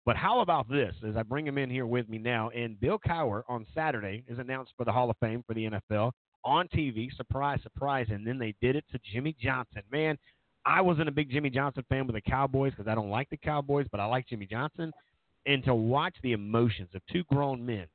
But 0.07 0.17
how 0.17 0.41
about 0.41 0.69
this? 0.69 0.95
As 1.07 1.17
I 1.17 1.23
bring 1.23 1.47
him 1.47 1.57
in 1.57 1.71
here 1.71 1.87
with 1.87 2.09
me 2.09 2.19
now, 2.19 2.51
and 2.51 2.79
Bill 2.79 2.99
Cowher 2.99 3.43
on 3.49 3.67
Saturday 3.75 4.23
is 4.29 4.39
announced 4.39 4.73
for 4.77 4.85
the 4.85 4.93
Hall 4.93 5.11
of 5.11 5.17
Fame 5.19 5.43
for 5.47 5.55
the 5.55 5.71
NFL 5.71 6.13
on 6.45 6.69
TV. 6.69 7.15
Surprise, 7.17 7.61
surprise! 7.63 8.07
And 8.11 8.27
then 8.27 8.39
they 8.39 8.55
did 8.61 8.77
it 8.77 8.85
to 8.93 8.99
Jimmy 9.13 9.35
Johnson. 9.41 9.83
Man, 9.91 10.19
I 10.67 10.83
wasn't 10.83 11.09
a 11.09 11.13
big 11.13 11.31
Jimmy 11.31 11.51
Johnson 11.51 11.85
fan 11.89 12.07
with 12.07 12.17
the 12.17 12.31
Cowboys 12.31 12.73
because 12.73 12.91
I 12.91 12.95
don't 12.95 13.11
like 13.11 13.31
the 13.31 13.39
Cowboys, 13.39 13.87
but 13.91 14.01
I 14.01 14.05
like 14.05 14.29
Jimmy 14.29 14.47
Johnson. 14.47 14.93
And 15.47 15.65
to 15.65 15.75
watch 15.75 16.17
the 16.23 16.33
emotions 16.33 16.89
of 16.95 17.03
two 17.11 17.25
grown 17.25 17.65
men 17.65 17.87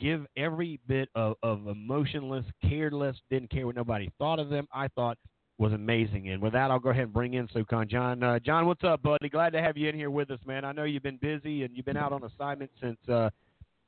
give 0.00 0.26
every 0.36 0.80
bit 0.86 1.08
of, 1.14 1.36
of 1.42 1.66
emotionless, 1.68 2.44
careless, 2.68 3.16
didn't 3.30 3.50
care 3.50 3.66
what 3.66 3.76
nobody 3.76 4.10
thought 4.18 4.38
of 4.38 4.48
them, 4.48 4.66
I 4.72 4.88
thought 4.88 5.18
was 5.58 5.72
amazing. 5.72 6.30
And 6.30 6.42
with 6.42 6.52
that, 6.54 6.70
I'll 6.70 6.80
go 6.80 6.90
ahead 6.90 7.04
and 7.04 7.12
bring 7.12 7.34
in 7.34 7.48
SoCon 7.52 7.88
John. 7.88 8.22
Uh, 8.22 8.38
John, 8.38 8.66
what's 8.66 8.82
up, 8.82 9.02
buddy? 9.02 9.28
Glad 9.28 9.52
to 9.52 9.62
have 9.62 9.76
you 9.76 9.88
in 9.88 9.94
here 9.94 10.10
with 10.10 10.30
us, 10.30 10.40
man. 10.46 10.64
I 10.64 10.72
know 10.72 10.84
you've 10.84 11.02
been 11.02 11.18
busy 11.18 11.62
and 11.62 11.76
you've 11.76 11.86
been 11.86 11.96
out 11.96 12.12
on 12.12 12.24
assignment 12.24 12.70
since 12.80 12.98
uh, 13.08 13.30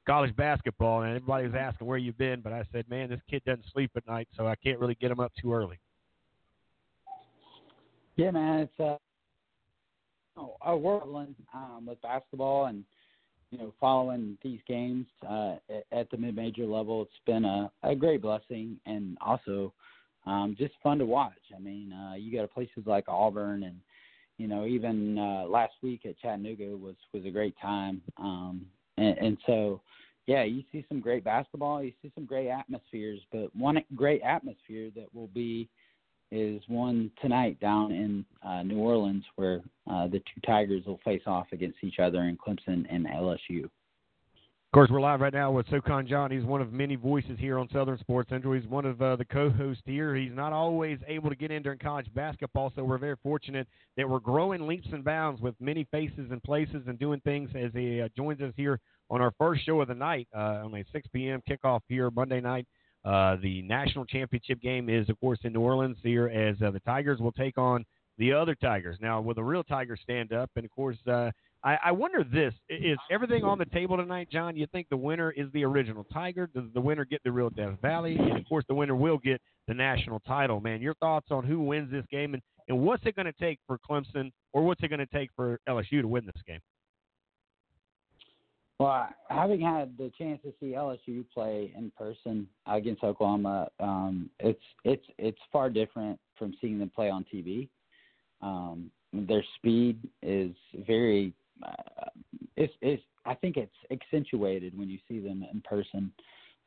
college 0.06 0.34
basketball, 0.36 1.02
and 1.02 1.16
everybody 1.16 1.46
was 1.46 1.56
asking 1.58 1.86
where 1.86 1.98
you've 1.98 2.18
been. 2.18 2.40
But 2.40 2.52
I 2.52 2.64
said, 2.72 2.88
man, 2.88 3.10
this 3.10 3.20
kid 3.28 3.42
doesn't 3.44 3.64
sleep 3.72 3.90
at 3.96 4.06
night, 4.06 4.28
so 4.36 4.46
I 4.46 4.54
can't 4.54 4.78
really 4.78 4.96
get 5.00 5.10
him 5.10 5.20
up 5.20 5.32
too 5.40 5.52
early. 5.52 5.78
Yeah, 8.14 8.30
man, 8.30 8.60
it's 8.60 8.80
uh, 8.80 8.96
oh, 10.36 10.56
a 10.64 10.76
whirlwind 10.76 11.34
um, 11.52 11.86
with 11.86 12.00
basketball 12.00 12.66
and 12.66 12.84
you 13.50 13.58
know 13.58 13.74
following 13.78 14.38
these 14.42 14.60
games 14.66 15.06
uh, 15.28 15.56
at, 15.68 15.84
at 15.92 16.10
the 16.10 16.16
mid-major 16.16 16.64
level. 16.64 17.02
It's 17.02 17.12
been 17.26 17.44
a, 17.44 17.70
a 17.82 17.94
great 17.94 18.22
blessing 18.22 18.78
and 18.86 19.18
also 19.20 19.72
um, 20.26 20.56
just 20.58 20.74
fun 20.82 20.98
to 20.98 21.06
watch. 21.06 21.32
I 21.54 21.58
mean, 21.58 21.92
uh, 21.92 22.14
you 22.14 22.32
go 22.32 22.42
to 22.42 22.48
places 22.48 22.84
like 22.86 23.04
Auburn 23.08 23.62
and 23.64 23.80
you 24.38 24.48
know 24.48 24.66
even 24.66 25.18
uh, 25.18 25.44
last 25.48 25.74
week 25.82 26.04
at 26.04 26.18
Chattanooga 26.18 26.76
was 26.76 26.96
was 27.12 27.24
a 27.24 27.30
great 27.30 27.54
time. 27.60 28.02
Um, 28.18 28.66
and, 28.96 29.18
and 29.18 29.38
so 29.46 29.80
yeah, 30.26 30.42
you 30.42 30.64
see 30.72 30.84
some 30.88 31.00
great 31.00 31.24
basketball, 31.24 31.82
you 31.82 31.92
see 32.02 32.10
some 32.14 32.24
great 32.24 32.48
atmospheres, 32.48 33.20
but 33.32 33.54
one 33.54 33.82
great 33.94 34.22
atmosphere 34.22 34.90
that 34.96 35.14
will 35.14 35.28
be 35.28 35.68
is 36.32 36.60
one 36.66 37.10
tonight 37.22 37.58
down 37.60 37.92
in 37.92 38.24
uh, 38.42 38.62
New 38.62 38.78
Orleans 38.78 39.24
where 39.36 39.60
uh, 39.88 40.08
the 40.08 40.18
two 40.18 40.40
Tigers 40.44 40.84
will 40.84 40.98
face 41.04 41.22
off 41.26 41.46
against 41.52 41.78
each 41.82 42.00
other 42.00 42.22
in 42.22 42.36
Clemson 42.36 42.84
and 42.90 43.06
LSU. 43.06 43.70
Of 44.72 44.78
course, 44.78 44.90
we're 44.90 45.00
live 45.00 45.20
right 45.20 45.32
now 45.32 45.52
with 45.52 45.66
SoCon 45.70 46.06
John. 46.06 46.30
He's 46.30 46.44
one 46.44 46.60
of 46.60 46.70
many 46.70 46.96
voices 46.96 47.38
here 47.38 47.58
on 47.58 47.66
Southern 47.72 47.96
Sports 47.98 48.28
Central. 48.28 48.52
He's 48.52 48.66
one 48.66 48.84
of 48.84 49.00
uh, 49.00 49.16
the 49.16 49.24
co-hosts 49.24 49.84
here. 49.86 50.14
He's 50.14 50.34
not 50.34 50.52
always 50.52 50.98
able 51.06 51.30
to 51.30 51.36
get 51.36 51.50
in 51.50 51.62
during 51.62 51.78
college 51.78 52.12
basketball, 52.14 52.72
so 52.76 52.84
we're 52.84 52.98
very 52.98 53.16
fortunate 53.22 53.66
that 53.96 54.06
we're 54.06 54.18
growing 54.18 54.66
leaps 54.66 54.88
and 54.92 55.02
bounds 55.02 55.40
with 55.40 55.54
many 55.60 55.84
faces 55.90 56.30
and 56.30 56.42
places 56.42 56.82
and 56.88 56.98
doing 56.98 57.20
things 57.20 57.48
as 57.54 57.70
he 57.72 58.02
uh, 58.02 58.08
joins 58.16 58.42
us 58.42 58.52
here 58.56 58.78
on 59.08 59.22
our 59.22 59.32
first 59.38 59.64
show 59.64 59.80
of 59.80 59.88
the 59.88 59.94
night 59.94 60.28
uh, 60.36 60.64
on 60.64 60.74
a 60.74 60.84
6 60.92 61.06
p.m. 61.10 61.40
kickoff 61.48 61.80
here 61.88 62.10
Monday 62.10 62.40
night. 62.42 62.66
Uh, 63.04 63.36
the 63.40 63.62
national 63.62 64.04
championship 64.04 64.60
game 64.60 64.90
is, 64.90 65.08
of 65.08 65.18
course, 65.20 65.38
in 65.44 65.54
New 65.54 65.60
Orleans 65.60 65.96
here 66.02 66.26
as 66.26 66.60
uh, 66.60 66.70
the 66.70 66.80
Tigers 66.80 67.20
will 67.20 67.32
take 67.32 67.56
on 67.56 67.84
the 68.18 68.32
other 68.32 68.54
Tigers. 68.56 68.98
Now, 69.00 69.20
will 69.22 69.34
the 69.34 69.44
real 69.44 69.62
Tigers 69.62 70.00
stand 70.02 70.32
up? 70.32 70.50
And, 70.56 70.64
of 70.64 70.70
course, 70.72 70.98
uh, 71.06 71.30
I, 71.66 71.78
I 71.86 71.92
wonder 71.92 72.22
this 72.22 72.54
is 72.70 72.96
everything 73.10 73.42
on 73.42 73.58
the 73.58 73.64
table 73.64 73.96
tonight, 73.96 74.28
John? 74.30 74.56
You 74.56 74.68
think 74.70 74.88
the 74.88 74.96
winner 74.96 75.32
is 75.32 75.48
the 75.52 75.64
original 75.64 76.04
Tiger? 76.12 76.48
Does 76.54 76.62
the 76.74 76.80
winner 76.80 77.04
get 77.04 77.20
the 77.24 77.32
real 77.32 77.50
Death 77.50 77.80
Valley? 77.82 78.16
And, 78.16 78.38
of 78.38 78.48
course, 78.48 78.64
the 78.68 78.74
winner 78.74 78.94
will 78.94 79.18
get 79.18 79.40
the 79.66 79.74
national 79.74 80.20
title, 80.20 80.60
man. 80.60 80.80
Your 80.80 80.94
thoughts 80.94 81.26
on 81.32 81.44
who 81.44 81.60
wins 81.60 81.90
this 81.90 82.04
game 82.08 82.34
and, 82.34 82.42
and 82.68 82.78
what's 82.78 83.04
it 83.04 83.16
going 83.16 83.26
to 83.26 83.32
take 83.32 83.58
for 83.66 83.78
Clemson 83.78 84.30
or 84.52 84.62
what's 84.62 84.80
it 84.84 84.88
going 84.88 85.00
to 85.00 85.06
take 85.06 85.30
for 85.34 85.58
LSU 85.68 86.02
to 86.02 86.06
win 86.08 86.24
this 86.24 86.40
game? 86.46 86.60
Well, 88.78 89.08
having 89.28 89.60
had 89.60 89.98
the 89.98 90.12
chance 90.16 90.40
to 90.42 90.52
see 90.60 90.74
LSU 90.76 91.24
play 91.34 91.72
in 91.76 91.90
person 91.98 92.46
against 92.66 93.02
Oklahoma, 93.02 93.68
um, 93.80 94.30
it's 94.38 94.60
it's 94.84 95.06
it's 95.18 95.38
far 95.50 95.70
different 95.70 96.20
from 96.38 96.54
seeing 96.60 96.78
them 96.78 96.92
play 96.94 97.08
on 97.08 97.24
TV. 97.32 97.68
Um, 98.42 98.90
their 99.12 99.44
speed 99.56 99.98
is 100.22 100.52
very, 100.86 101.32
it's, 102.56 102.72
it's 102.80 103.02
I 103.24 103.34
think 103.34 103.56
it's 103.56 103.74
accentuated 103.90 104.76
when 104.78 104.88
you 104.88 104.98
see 105.08 105.18
them 105.18 105.44
in 105.52 105.60
person. 105.62 106.12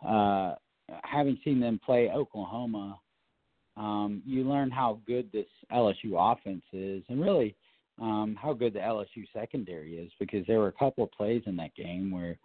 Uh, 0.06 0.56
having 1.04 1.38
seen 1.44 1.60
them 1.60 1.80
play 1.84 2.10
Oklahoma, 2.10 3.00
um, 3.78 4.22
you 4.26 4.44
learn 4.44 4.70
how 4.70 5.00
good 5.08 5.32
this 5.32 5.46
LSU 5.72 6.16
offense 6.16 6.64
is, 6.74 7.04
and 7.10 7.22
really 7.22 7.56
um, 8.02 8.38
how 8.42 8.54
good 8.54 8.74
the 8.74 8.80
LSU 8.80 9.26
secondary 9.34 9.98
is 9.98 10.12
because 10.20 10.46
there 10.48 10.60
were 10.60 10.68
a 10.68 10.74
couple 10.74 11.04
of 11.04 11.12
plays 11.12 11.44
in 11.46 11.56
that 11.58 11.76
game 11.76 12.12
where, 12.12 12.38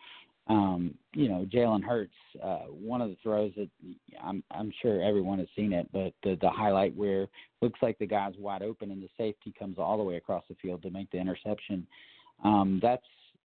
um, 0.49 0.95
you 1.15 1.29
know, 1.29 1.47
Jalen 1.53 1.83
Hurts, 1.83 2.13
uh, 2.43 2.67
one 2.69 3.01
of 3.01 3.09
the 3.09 3.17
throws 3.23 3.53
that 3.57 3.69
I'm, 4.23 4.43
I'm 4.51 4.73
sure 4.83 5.03
everyone 5.03 5.39
has 5.39 5.49
seen 5.57 5.73
it, 5.73 5.89
but 5.93 6.13
the, 6.23 6.37
the 6.41 6.51
highlight 6.51 6.95
where 6.97 7.29
looks 7.63 7.81
like 7.83 7.99
the 7.99 8.07
guy's 8.07 8.35
wide 8.39 8.63
open 8.63 8.91
and 8.91 9.03
the 9.03 9.09
safety 9.17 9.55
comes 9.59 9.79
all 9.79 9.97
the 9.97 10.03
way 10.03 10.17
across 10.17 10.45
the 10.49 10.57
field 10.61 10.83
to 10.83 10.91
make 10.91 11.11
the 11.11 11.19
interception. 11.19 11.87
Um, 12.43 12.81
that's 12.83 13.07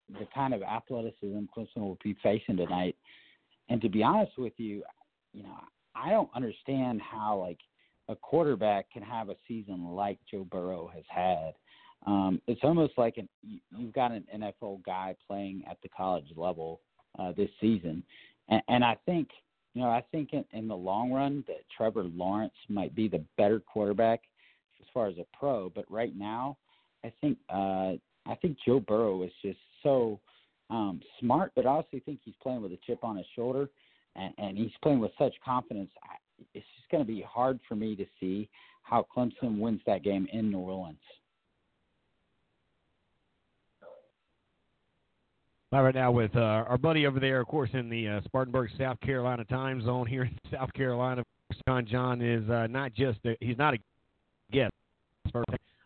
the 0.10 0.28
kind 0.34 0.54
of 0.54 0.62
athleticism 0.64 1.46
Clemson 1.56 1.78
will 1.78 1.98
be 2.04 2.16
facing 2.24 2.58
tonight. 2.58 2.96
And 3.70 3.82
to 3.82 3.90
be 3.90 4.04
honest 4.04 4.38
with 4.38 4.54
you, 4.58 4.84
you 5.34 5.44
know, 5.44 5.58
I 5.96 6.10
don't 6.10 6.30
understand 6.36 7.02
how 7.02 7.40
like 7.40 7.60
a 8.08 8.16
quarterback 8.16 8.90
can 8.92 9.04
have 9.04 9.30
a 9.30 9.36
season 9.48 9.90
like 9.90 10.20
Joe 10.30 10.46
Burrow 10.50 10.90
has 10.94 11.04
had. 11.10 11.54
Um, 12.06 12.42
it's 12.48 12.62
almost 12.64 12.94
like 12.98 13.18
an, 13.18 13.28
you've 13.76 13.94
got 13.94 14.12
an 14.12 14.24
NFL 14.34 14.84
guy 14.86 15.16
playing 15.28 15.64
at 15.70 15.78
the 15.82 15.90
college 15.90 16.28
level 16.36 16.80
uh, 17.20 17.34
this 17.36 17.50
season, 17.60 18.04
and, 18.50 18.62
and 18.68 18.84
I 18.84 18.98
think 19.06 19.30
you 19.74 19.82
know 19.82 19.90
I 19.90 20.04
think 20.12 20.34
in, 20.34 20.46
in 20.54 20.68
the 20.68 20.76
long 20.76 21.12
run 21.12 21.44
that 21.48 21.66
Trevor 21.76 22.04
Lawrence 22.04 22.54
might 22.70 22.96
be 22.96 23.08
the 23.08 23.24
better 23.36 23.60
quarterback 23.60 24.22
as 24.80 24.88
far 24.94 25.08
as 25.08 25.18
a 25.18 25.26
pro. 25.38 25.70
But 25.70 25.92
right 25.92 26.16
now, 26.16 26.58
I 27.04 27.12
think 27.20 27.40
uh, 27.50 27.94
I 28.28 28.36
think 28.36 28.58
Joe 28.66 28.80
Burrow 28.80 29.24
is 29.24 29.32
just 29.42 29.60
so 29.84 30.20
um, 30.70 31.02
smart, 31.20 31.52
but 31.56 31.66
I 31.66 31.70
also 31.70 32.00
think 32.06 32.20
he's 32.24 32.36
playing 32.42 32.62
with 32.62 32.72
a 32.72 32.80
chip 32.86 33.04
on 33.04 33.18
his 33.18 33.26
shoulder, 33.36 33.70
and, 34.16 34.34
and 34.38 34.58
he's 34.58 34.72
playing 34.82 35.00
with 35.00 35.12
such 35.18 35.34
confidence. 35.44 35.90
I, 36.04 36.16
it's 36.54 36.66
just 36.78 36.90
going 36.92 37.04
to 37.04 37.08
be 37.08 37.22
hard 37.22 37.60
for 37.68 37.76
me 37.76 37.96
to 37.96 38.06
see 38.20 38.50
how 38.84 39.06
Clemson 39.16 39.60
wins 39.60 39.82
that 39.86 40.04
game 40.04 40.28
in 40.32 40.52
New 40.52 40.60
Orleans. 40.60 40.98
All 45.74 45.84
right, 45.84 45.94
now 45.94 46.12
with 46.12 46.34
uh, 46.34 46.40
our 46.40 46.78
buddy 46.78 47.06
over 47.06 47.20
there, 47.20 47.42
of 47.42 47.48
course, 47.48 47.70
in 47.74 47.90
the 47.90 48.08
uh, 48.08 48.22
Spartanburg, 48.24 48.70
South 48.78 49.00
Carolina 49.02 49.44
time 49.46 49.84
zone 49.84 50.08
here 50.08 50.24
in 50.24 50.38
South 50.52 50.72
Carolina. 50.74 51.24
John 51.68 51.86
John 51.86 52.22
is 52.22 52.50
uh, 52.50 52.68
not 52.68 52.94
just 52.94 53.20
a, 53.26 53.36
he's 53.42 53.58
not 53.58 53.74
a 53.74 53.78
guest. 54.52 54.72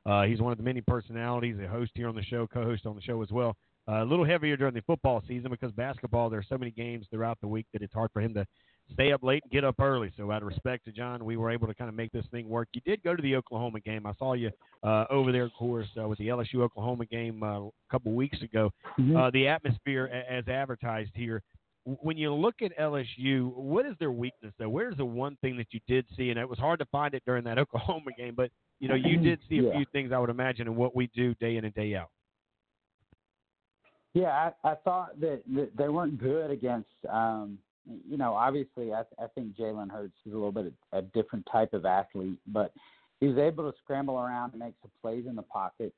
Uh, 0.06 0.24
he's 0.24 0.42
one 0.42 0.52
of 0.52 0.58
the 0.58 0.64
many 0.64 0.82
personalities, 0.82 1.56
a 1.64 1.68
host 1.68 1.92
here 1.96 2.08
on 2.08 2.16
the 2.16 2.24
show, 2.24 2.48
co-host 2.48 2.86
on 2.86 2.96
the 2.96 3.02
show 3.02 3.22
as 3.22 3.30
well. 3.32 3.56
Uh, 3.88 4.04
a 4.04 4.06
little 4.06 4.26
heavier 4.26 4.56
during 4.56 4.74
the 4.74 4.82
football 4.82 5.24
season 5.28 5.50
because 5.50 5.72
basketball, 5.72 6.30
there 6.30 6.40
are 6.40 6.46
so 6.48 6.58
many 6.58 6.72
games 6.72 7.06
throughout 7.10 7.40
the 7.42 7.48
week 7.48 7.66
that 7.74 7.82
it's 7.82 7.94
hard 7.94 8.10
for 8.14 8.22
him 8.22 8.34
to 8.34 8.46
stay 8.94 9.12
up 9.12 9.24
late 9.24 9.42
and 9.44 9.52
get 9.52 9.64
up 9.64 9.80
early. 9.80 10.12
So, 10.18 10.32
out 10.32 10.42
of 10.42 10.48
respect 10.48 10.86
to 10.86 10.92
John, 10.92 11.26
we 11.26 11.38
were 11.38 11.50
able 11.50 11.68
to 11.68 11.74
kind 11.74 11.90
of 11.90 11.96
make 11.96 12.12
this 12.12 12.26
thing 12.32 12.48
work. 12.48 12.68
You 12.74 12.82
did 12.86 13.02
go 13.04 13.16
to 13.16 13.22
the 13.22 13.36
Oklahoma 13.36 13.80
game. 13.80 14.06
I 14.06 14.14
saw 14.20 14.34
you 14.34 14.52
uh, 14.84 15.06
over 15.10 15.32
there, 15.32 15.44
of 15.44 15.54
course, 15.54 15.88
uh, 16.00 16.08
with 16.08 16.20
the 16.20 16.28
LSU 16.28 16.62
Oklahoma 16.62 17.06
game 17.06 17.42
uh, 17.42 17.62
a 17.62 17.70
couple 17.90 18.12
weeks 18.14 18.42
ago. 18.42 18.72
Mm-hmm. 19.00 19.16
Uh, 19.16 19.32
the 19.32 19.48
atmosphere, 19.48 20.06
a- 20.06 20.32
as 20.32 20.48
advertised 20.48 21.12
here. 21.14 21.42
When 21.84 22.16
you 22.16 22.32
look 22.32 22.62
at 22.62 22.78
LSU, 22.78 23.56
what 23.56 23.88
is 23.88 23.96
their 24.00 24.12
weakness 24.12 24.54
though? 24.60 24.70
Where's 24.70 24.96
the 24.98 25.06
one 25.06 25.36
thing 25.42 25.58
that 25.58 25.68
you 25.72 25.80
did 25.88 26.06
see, 26.16 26.30
and 26.30 26.38
it 26.38 26.48
was 26.48 26.60
hard 26.60 26.78
to 26.80 26.86
find 26.86 27.16
it 27.16 27.24
during 27.26 27.44
that 27.46 27.58
Oklahoma 27.58 28.12
game, 28.16 28.36
but 28.36 28.52
you 28.82 28.90
know 28.90 28.96
you 28.96 29.18
did 29.18 29.40
see 29.48 29.60
a 29.60 29.64
Yeah. 29.64 29.76
few 29.78 29.86
things 29.94 30.12
I 30.12 30.18
would 30.18 30.32
imagine 30.32 30.68
in 30.68 30.76
what 30.76 30.96
we 30.96 31.08
do 31.16 31.36
day 31.36 31.56
in 31.58 31.66
and 31.66 31.74
day 31.74 31.96
out. 31.96 32.10
Yeah, 34.14 34.52
I, 34.64 34.72
I 34.72 34.76
thought 34.76 35.20
that, 35.22 35.42
that 35.56 35.70
they 35.78 35.88
weren't 35.88 36.20
good 36.20 36.52
against. 36.52 36.90
Um, 37.08 37.60
you 37.86 38.18
know, 38.18 38.34
obviously, 38.34 38.92
I, 38.92 39.04
I 39.18 39.28
think 39.34 39.56
Jalen 39.56 39.90
Hurts 39.90 40.18
is 40.26 40.34
a 40.34 40.36
little 40.36 40.52
bit 40.52 40.74
a 40.92 41.02
different 41.02 41.48
type 41.50 41.74
of 41.74 41.86
athlete, 41.86 42.38
but 42.48 42.74
he 43.20 43.28
was 43.28 43.38
able 43.38 43.72
to 43.72 43.78
scramble 43.84 44.20
around 44.20 44.52
and 44.52 44.60
make 44.60 44.74
some 44.82 44.92
plays 45.02 45.26
in 45.28 45.36
the 45.36 45.44
pocket. 45.44 45.94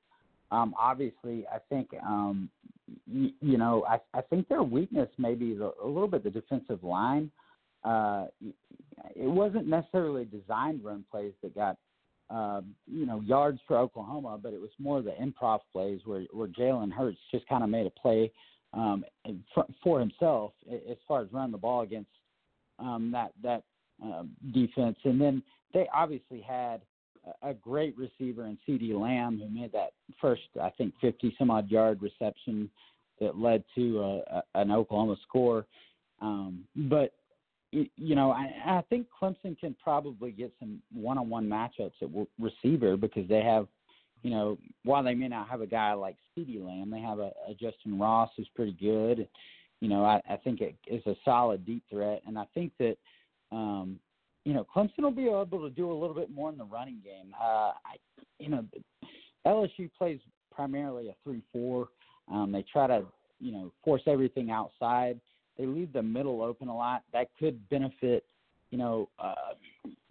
Um, 0.52 0.76
obviously, 0.78 1.48
I 1.48 1.58
think 1.70 1.90
um, 2.06 2.50
you, 3.08 3.32
you 3.42 3.58
know 3.58 3.86
I, 3.90 4.00
I 4.14 4.22
think 4.22 4.48
their 4.50 4.62
weakness 4.64 5.10
may 5.18 5.34
be 5.34 5.56
the, 5.56 5.74
a 5.82 5.88
little 5.88 6.08
bit 6.08 6.24
the 6.24 6.30
defensive 6.30 6.84
line. 6.84 7.32
Uh, 7.84 8.28
it 9.16 9.28
wasn't 9.28 9.68
necessarily 9.68 10.26
designed 10.26 10.84
run 10.84 11.04
plays 11.10 11.34
that 11.42 11.56
got 11.56 11.78
uh, 12.34 12.62
you 12.88 13.06
know 13.06 13.22
yards 13.22 13.60
for 13.68 13.78
Oklahoma, 13.78 14.40
but 14.42 14.54
it 14.54 14.62
was 14.62 14.72
more 14.80 15.02
the 15.02 15.12
improv 15.22 15.60
plays 15.72 16.00
where 16.06 16.24
where 16.32 16.48
Jalen 16.48 16.92
Hurts 16.92 17.20
just 17.32 17.48
kind 17.48 17.64
of 17.64 17.70
made 17.70 17.86
a 17.86 17.92
play 17.92 18.32
um, 18.74 19.06
for, 19.54 19.66
for 19.84 20.00
himself 20.00 20.54
as 20.72 20.98
far 21.08 21.22
as 21.22 21.32
running 21.32 21.52
the 21.52 21.58
ball 21.58 21.82
against 21.82 22.10
um, 22.80 23.12
that 23.14 23.34
that 23.44 23.64
uh, 24.04 24.24
defense, 24.54 24.98
and 25.04 25.22
then 25.22 25.44
they 25.74 25.88
obviously 25.94 26.42
had 26.42 26.82
a, 27.44 27.50
a 27.50 27.54
great 27.54 27.96
receiver 27.98 28.48
in 28.48 28.58
CeeDee 28.68 29.00
Lamb 29.00 29.40
who 29.40 29.54
made 29.54 29.72
that 29.72 29.92
first 30.20 30.42
I 30.62 30.72
think 30.72 30.94
50 31.02 31.36
some 31.38 31.52
odd 31.52 31.70
yard 31.70 32.02
reception 32.02 32.70
that 33.20 33.38
led 33.38 33.64
to 33.76 34.00
a, 34.00 34.18
a, 34.38 34.44
an 34.56 34.72
Oklahoma 34.72 35.18
score, 35.28 35.68
um, 36.20 36.64
but 36.76 37.14
you 37.74 38.15
know, 38.15 38.32
I, 38.32 38.51
I 38.65 38.84
think 38.89 39.07
Clemson 39.19 39.57
can 39.59 39.76
probably 39.82 40.32
get 40.32 40.53
some 40.59 40.80
one-on-one 40.93 41.47
matchups 41.47 41.93
at 42.01 42.09
receiver 42.39 42.97
because 42.97 43.28
they 43.28 43.41
have, 43.41 43.67
you 44.21 44.30
know, 44.30 44.57
while 44.84 45.03
they 45.03 45.15
may 45.15 45.28
not 45.28 45.49
have 45.49 45.61
a 45.61 45.67
guy 45.67 45.93
like 45.93 46.15
CeeDee 46.38 46.63
Lamb, 46.63 46.91
they 46.91 46.99
have 46.99 47.19
a, 47.19 47.32
a 47.49 47.55
Justyn 47.61 47.99
Ross 47.99 48.30
who's 48.38 48.49
pretty 48.55 48.74
good. 48.74 49.28
You 49.82 49.89
know, 49.89 50.05
I, 50.05 50.21
I 50.30 50.38
think 50.38 50.61
it 50.61 50.76
is 50.88 51.05
a 51.07 51.15
solid 51.26 51.65
deep 51.65 51.84
threat, 51.89 52.21
and 52.28 52.38
I 52.38 52.45
think 52.53 52.71
that, 52.80 52.95
um, 53.51 53.99
you 54.45 54.53
know, 54.53 54.65
Clemson 54.74 54.99
will 54.99 55.11
be 55.11 55.28
able 55.28 55.45
to 55.45 55.69
do 55.69 55.91
a 55.91 55.93
little 55.93 56.15
bit 56.15 56.30
more 56.30 56.49
in 56.49 56.57
the 56.57 56.65
running 56.65 57.01
game. 57.03 57.34
Uh, 57.41 57.71
I, 57.74 57.97
you 58.39 58.49
know, 58.49 58.65
LSU 59.45 59.89
plays 59.97 60.19
primarily 60.53 61.09
a 61.09 61.15
three-four. 61.24 61.89
Um, 62.32 62.51
they 62.51 62.63
try 62.71 62.88
to, 62.88 63.03
you 63.39 63.51
know, 63.51 63.71
force 63.84 64.03
everything 64.05 64.51
outside 64.51 65.19
they 65.58 65.66
leave 65.66 65.93
the 65.93 66.01
middle 66.01 66.41
open 66.41 66.68
a 66.68 66.76
lot. 66.76 67.04
That 67.14 67.28
could 67.39 67.68
benefit, 67.70 68.24
you 68.72 68.78
know, 68.78 69.10
uh, 69.20 69.34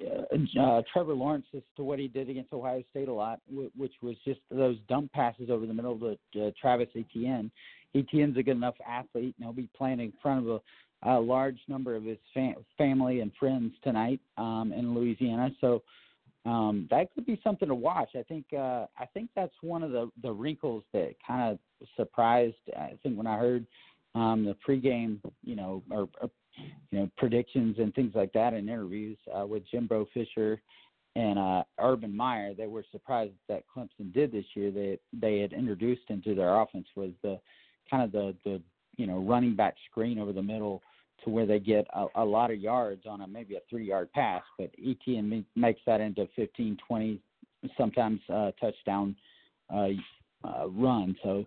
uh, 0.03 0.61
uh, 0.61 0.83
Trevor 0.93 1.15
Lawrence 1.15 1.47
as 1.55 1.63
to 1.77 1.85
what 1.85 1.99
he 1.99 2.09
did 2.09 2.29
against 2.29 2.53
Ohio 2.53 2.83
State 2.91 3.09
a 3.09 3.13
lot, 3.13 3.41
which 3.77 3.93
was 4.03 4.17
just 4.25 4.41
those 4.51 4.77
dump 4.89 5.13
passes 5.13 5.51
over 5.51 5.67
the 5.67 5.75
middle 5.75 5.99
to 5.99 6.47
uh, 6.47 6.51
Travis 6.61 6.89
Etienne. 6.97 7.51
Etienne's 7.95 8.37
a 8.37 8.43
good 8.43 8.57
enough 8.57 8.75
athlete, 8.87 9.35
and 9.37 9.45
he'll 9.45 9.53
be 9.53 9.69
playing 9.77 10.01
in 10.01 10.13
front 10.23 10.47
of 10.47 10.61
a, 11.05 11.11
a 11.11 11.21
large 11.21 11.59
number 11.69 11.95
of 11.95 12.05
his 12.05 12.19
fam- 12.33 12.65
family 12.79 13.21
and 13.21 13.33
friends 13.39 13.73
tonight 13.83 14.21
um, 14.39 14.73
in 14.75 14.95
Louisiana. 14.95 15.51
So 15.61 15.83
um, 16.45 16.89
that 16.91 17.13
could 17.15 17.27
be 17.27 17.41
something 17.45 17.69
to 17.69 17.75
watch. 17.75 18.11
I 18.17 18.23
think 18.23 18.47
uh, 18.53 18.87
I 18.99 19.07
think 19.15 19.31
that's 19.37 19.55
one 19.61 19.83
of 19.83 19.91
the 19.91 20.11
the 20.23 20.33
wrinkles 20.33 20.83
that 20.93 21.15
kind 21.27 21.53
of 21.53 21.87
surprised. 21.97 22.57
I 22.77 22.95
think 23.03 23.17
when 23.17 23.27
I 23.27 23.39
heard 23.39 23.67
um, 24.15 24.45
the 24.45 24.57
pregame, 24.67 25.19
you 25.45 25.57
know, 25.57 25.83
or, 25.91 26.09
or 26.21 26.31
you 26.91 26.99
know 26.99 27.11
predictions 27.17 27.77
and 27.79 27.95
things 27.95 28.13
like 28.15 28.33
that 28.33 28.55
in 28.55 28.69
interviews 28.69 29.19
uh, 29.35 29.47
with 29.47 29.63
Jimbo 29.71 30.07
Fisher 30.13 30.61
and 31.15 31.39
uh, 31.39 31.63
Urban 31.79 32.17
Meyer, 32.17 32.55
they 32.55 32.67
were 32.67 32.85
surprised 32.91 33.33
that 33.49 33.65
Clemson 33.75 34.13
did 34.13 34.33
this 34.33 34.45
year. 34.55 34.71
They 34.71 34.99
they 35.13 35.41
had 35.41 35.53
introduced 35.53 36.09
into 36.09 36.35
their 36.35 36.61
offense 36.61 36.87
was 36.97 37.11
the 37.23 37.39
kind 37.91 38.03
of 38.03 38.13
the 38.13 38.35
the 38.45 38.63
you 38.97 39.07
know 39.07 39.19
running 39.19 39.55
back 39.55 39.75
screen 39.91 40.19
over 40.19 40.33
the 40.33 40.43
middle 40.43 40.83
to 41.25 41.31
where 41.31 41.47
they 41.47 41.61
get 41.61 41.87
a, 41.95 42.07
a 42.17 42.25
lot 42.25 42.51
of 42.51 42.59
yards 42.59 43.03
on 43.07 43.21
a 43.21 43.27
maybe 43.27 43.57
a 43.57 43.61
three 43.69 43.87
yard 43.87 44.11
pass, 44.13 44.43
but 44.59 44.71
Etienne 44.85 45.45
makes 45.55 45.81
that 45.87 46.01
into 46.01 46.27
15, 46.35 46.77
20, 46.89 47.21
sometimes 47.79 48.21
uh, 48.33 48.51
touchdown 48.61 49.15
uh, 49.73 49.89
uh, 50.45 50.69
run. 50.69 51.17
So 51.23 51.45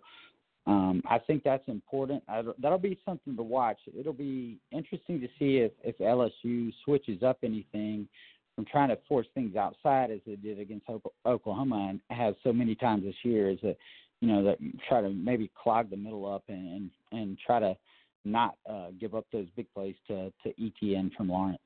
um, 0.68 1.02
I 1.08 1.20
think 1.20 1.44
that's 1.44 1.68
important. 1.68 2.24
I, 2.28 2.42
that'll 2.60 2.78
be 2.80 2.98
something 3.06 3.36
to 3.36 3.44
watch. 3.44 3.78
It'll 3.98 4.14
be 4.14 4.58
interesting 4.72 5.22
to 5.22 5.28
see 5.38 5.58
if, 5.58 5.72
if 5.84 5.98
LSU 6.00 6.74
switches 6.84 7.22
up 7.22 7.38
anything 7.44 8.08
from 8.56 8.66
trying 8.66 8.90
to 8.90 8.98
force 9.08 9.28
things 9.36 9.56
outside 9.56 10.10
as 10.12 10.20
they 10.26 10.36
did 10.36 10.60
against 10.60 10.88
Oklahoma 11.26 11.88
and 11.90 12.02
has 12.10 12.36
so 12.44 12.52
many 12.52 12.74
times 12.74 13.04
this 13.04 13.16
year. 13.24 13.52
Is 13.52 13.60
that 13.62 13.78
you 14.22 14.28
know 14.28 14.44
that 14.44 14.58
try 14.88 15.02
to 15.02 15.10
maybe 15.10 15.52
clog 15.62 15.90
the 15.90 15.98
middle 15.98 16.32
up 16.32 16.44
and 16.48 16.90
and, 17.12 17.20
and 17.20 17.38
try 17.46 17.60
to 17.60 17.78
not 18.24 18.56
uh, 18.68 18.88
give 19.00 19.14
up 19.14 19.26
those 19.32 19.48
big 19.56 19.68
plays 19.74 19.96
to 20.08 20.32
to 20.44 20.50
Etienne 20.64 21.12
from 21.16 21.30
Lawrence. 21.30 21.60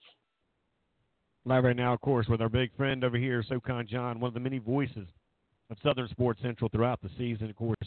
Live 1.45 1.63
right 1.63 1.75
now, 1.75 1.93
of 1.93 2.01
course, 2.01 2.27
with 2.27 2.41
our 2.41 2.49
big 2.49 2.75
friend 2.75 3.03
over 3.03 3.17
here, 3.17 3.43
SoCon 3.47 3.87
John, 3.87 4.19
one 4.19 4.27
of 4.27 4.33
the 4.33 4.41
many 4.41 4.57
voices 4.57 5.07
of 5.69 5.77
Southern 5.81 6.09
Sports 6.09 6.41
Central 6.41 6.69
throughout 6.69 7.01
the 7.01 7.09
season. 7.17 7.49
Of 7.49 7.55
course, 7.55 7.77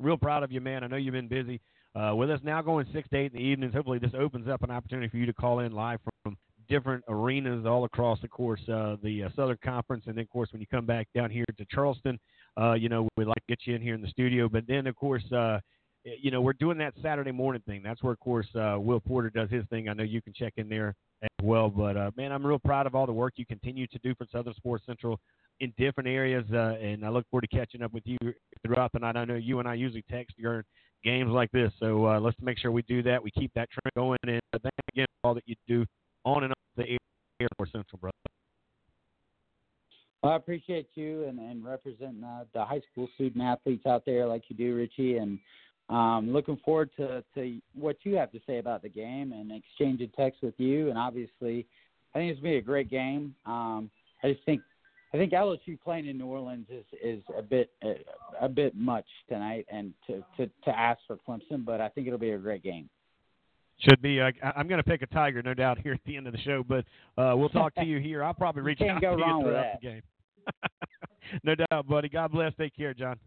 real 0.00 0.16
proud 0.16 0.42
of 0.42 0.52
you, 0.52 0.60
man. 0.60 0.84
I 0.84 0.86
know 0.86 0.96
you've 0.96 1.12
been 1.12 1.28
busy 1.28 1.60
uh, 1.94 2.14
with 2.14 2.30
us 2.30 2.40
now, 2.42 2.62
going 2.62 2.86
six 2.92 3.08
to 3.10 3.16
eight 3.16 3.32
in 3.32 3.38
the 3.38 3.44
evenings. 3.44 3.74
Hopefully, 3.74 3.98
this 3.98 4.12
opens 4.18 4.48
up 4.48 4.62
an 4.62 4.70
opportunity 4.70 5.08
for 5.08 5.16
you 5.16 5.26
to 5.26 5.32
call 5.32 5.60
in 5.60 5.72
live 5.72 6.00
from 6.22 6.36
different 6.68 7.02
arenas 7.08 7.64
all 7.66 7.84
across, 7.84 8.22
of 8.22 8.30
course, 8.30 8.60
uh, 8.68 8.96
the 9.02 9.24
uh, 9.24 9.28
Southern 9.34 9.58
Conference, 9.64 10.04
and 10.06 10.16
then, 10.16 10.22
of 10.22 10.28
course, 10.28 10.50
when 10.52 10.60
you 10.60 10.66
come 10.66 10.84
back 10.84 11.08
down 11.14 11.30
here 11.30 11.44
to 11.56 11.64
Charleston, 11.70 12.18
uh, 12.60 12.74
you 12.74 12.88
know, 12.88 13.08
we'd 13.16 13.26
like 13.26 13.36
to 13.36 13.56
get 13.56 13.60
you 13.64 13.74
in 13.74 13.80
here 13.80 13.94
in 13.94 14.02
the 14.02 14.08
studio. 14.08 14.48
But 14.48 14.64
then, 14.66 14.86
of 14.86 14.94
course, 14.96 15.24
uh, 15.32 15.60
you 16.04 16.30
know, 16.30 16.40
we're 16.40 16.52
doing 16.54 16.78
that 16.78 16.94
Saturday 17.02 17.32
morning 17.32 17.62
thing. 17.66 17.82
That's 17.82 18.02
where, 18.02 18.12
of 18.12 18.20
course, 18.20 18.46
uh, 18.54 18.76
Will 18.78 19.00
Porter 19.00 19.30
does 19.30 19.50
his 19.50 19.64
thing. 19.70 19.88
I 19.88 19.94
know 19.94 20.04
you 20.04 20.22
can 20.22 20.32
check 20.32 20.54
in 20.56 20.68
there 20.68 20.94
as 21.22 21.28
well. 21.42 21.68
But 21.68 21.96
uh, 21.96 22.10
man, 22.16 22.32
I'm 22.32 22.46
real 22.46 22.58
proud 22.58 22.86
of 22.86 22.94
all 22.94 23.06
the 23.06 23.12
work 23.12 23.34
you 23.36 23.46
continue 23.46 23.86
to 23.88 23.98
do 23.98 24.14
for 24.14 24.26
Southern 24.30 24.54
Sports 24.54 24.84
Central 24.86 25.18
in 25.60 25.72
different 25.76 26.08
areas, 26.08 26.44
uh, 26.52 26.76
and 26.80 27.04
I 27.04 27.08
look 27.08 27.26
forward 27.30 27.48
to 27.50 27.56
catching 27.56 27.82
up 27.82 27.92
with 27.92 28.04
you 28.06 28.16
throughout 28.64 28.92
the 28.92 29.00
night. 29.00 29.16
I 29.16 29.24
know 29.24 29.34
you 29.34 29.58
and 29.58 29.66
I 29.66 29.74
usually 29.74 30.04
text 30.08 30.36
during 30.38 30.62
games 31.02 31.30
like 31.30 31.50
this, 31.50 31.72
so 31.80 32.06
uh, 32.06 32.20
let's 32.20 32.36
make 32.40 32.58
sure 32.58 32.70
we 32.70 32.82
do 32.82 33.02
that. 33.02 33.22
We 33.22 33.32
keep 33.32 33.52
that 33.54 33.68
trend 33.70 33.92
going, 33.96 34.18
and 34.22 34.40
uh, 34.52 34.58
thank 34.62 34.74
you 34.94 35.02
again 35.02 35.06
for 35.20 35.28
all 35.28 35.34
that 35.34 35.44
you 35.46 35.56
do 35.66 35.84
on 36.24 36.44
and 36.44 36.52
off 36.52 36.58
the 36.76 36.88
air 36.88 37.48
for 37.56 37.66
Central, 37.66 37.98
brother. 38.00 38.14
Well, 40.22 40.32
I 40.32 40.36
appreciate 40.36 40.88
you 40.94 41.24
and, 41.24 41.38
and 41.38 41.64
representing 41.64 42.24
uh, 42.24 42.44
the 42.52 42.64
high 42.64 42.82
school 42.90 43.08
student 43.14 43.42
athletes 43.42 43.86
out 43.86 44.04
there 44.04 44.26
like 44.26 44.42
you 44.48 44.56
do, 44.56 44.74
Richie, 44.74 45.18
and 45.18 45.38
um, 45.88 46.32
looking 46.32 46.58
forward 46.64 46.90
to, 46.96 47.24
to 47.34 47.60
what 47.74 47.96
you 48.02 48.16
have 48.16 48.30
to 48.32 48.40
say 48.46 48.58
about 48.58 48.82
the 48.82 48.88
game 48.88 49.32
and 49.32 49.50
exchanging 49.52 50.10
texts 50.10 50.42
with 50.42 50.54
you. 50.58 50.90
And 50.90 50.98
obviously, 50.98 51.66
I 52.14 52.18
think 52.18 52.32
it's 52.32 52.40
going 52.40 52.54
to 52.54 52.56
be 52.56 52.58
a 52.58 52.62
great 52.62 52.90
game. 52.90 53.34
Um, 53.46 53.90
I 54.22 54.32
just 54.32 54.44
think 54.44 54.60
I 55.14 55.16
think 55.16 55.32
LSU 55.32 55.80
playing 55.82 56.06
in 56.06 56.18
New 56.18 56.26
Orleans 56.26 56.66
is 56.70 56.84
is 57.02 57.22
a 57.36 57.42
bit 57.42 57.70
a, 57.82 57.94
a 58.42 58.48
bit 58.48 58.76
much 58.76 59.06
tonight, 59.28 59.66
and 59.70 59.94
to, 60.06 60.22
to 60.36 60.50
to 60.64 60.78
ask 60.78 61.00
for 61.06 61.16
Clemson, 61.26 61.64
but 61.64 61.80
I 61.80 61.88
think 61.88 62.06
it'll 62.06 62.18
be 62.18 62.30
a 62.30 62.38
great 62.38 62.62
game. 62.62 62.90
Should 63.80 64.02
be. 64.02 64.20
Uh, 64.20 64.32
I'm 64.56 64.66
going 64.66 64.82
to 64.82 64.88
pick 64.88 65.02
a 65.02 65.06
Tiger, 65.06 65.42
no 65.42 65.54
doubt, 65.54 65.78
here 65.82 65.94
at 65.94 66.00
the 66.04 66.16
end 66.16 66.26
of 66.26 66.32
the 66.32 66.40
show. 66.40 66.64
But 66.66 66.84
uh, 67.16 67.34
we'll 67.36 67.48
talk 67.48 67.74
to 67.76 67.84
you 67.84 67.98
here. 67.98 68.22
I'll 68.22 68.34
probably 68.34 68.62
reach 68.62 68.80
out 68.80 69.00
to 69.00 69.06
you 69.06 69.16
throughout 69.16 69.44
that. 69.44 69.80
the 69.80 69.88
game. 69.88 70.02
no 71.44 71.54
doubt, 71.54 71.88
buddy. 71.88 72.08
God 72.08 72.32
bless. 72.32 72.52
Take 72.58 72.76
care, 72.76 72.92
John. 72.92 73.18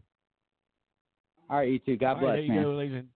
All 1.52 1.58
right, 1.58 1.70
you 1.70 1.80
too. 1.80 1.98
God 1.98 2.14
All 2.14 2.20
bless, 2.22 2.30
right, 2.30 2.36
there 2.38 2.44
you 2.44 2.54
man. 2.54 2.64
go, 2.64 2.70
ladies 2.72 2.96
and 2.96 3.08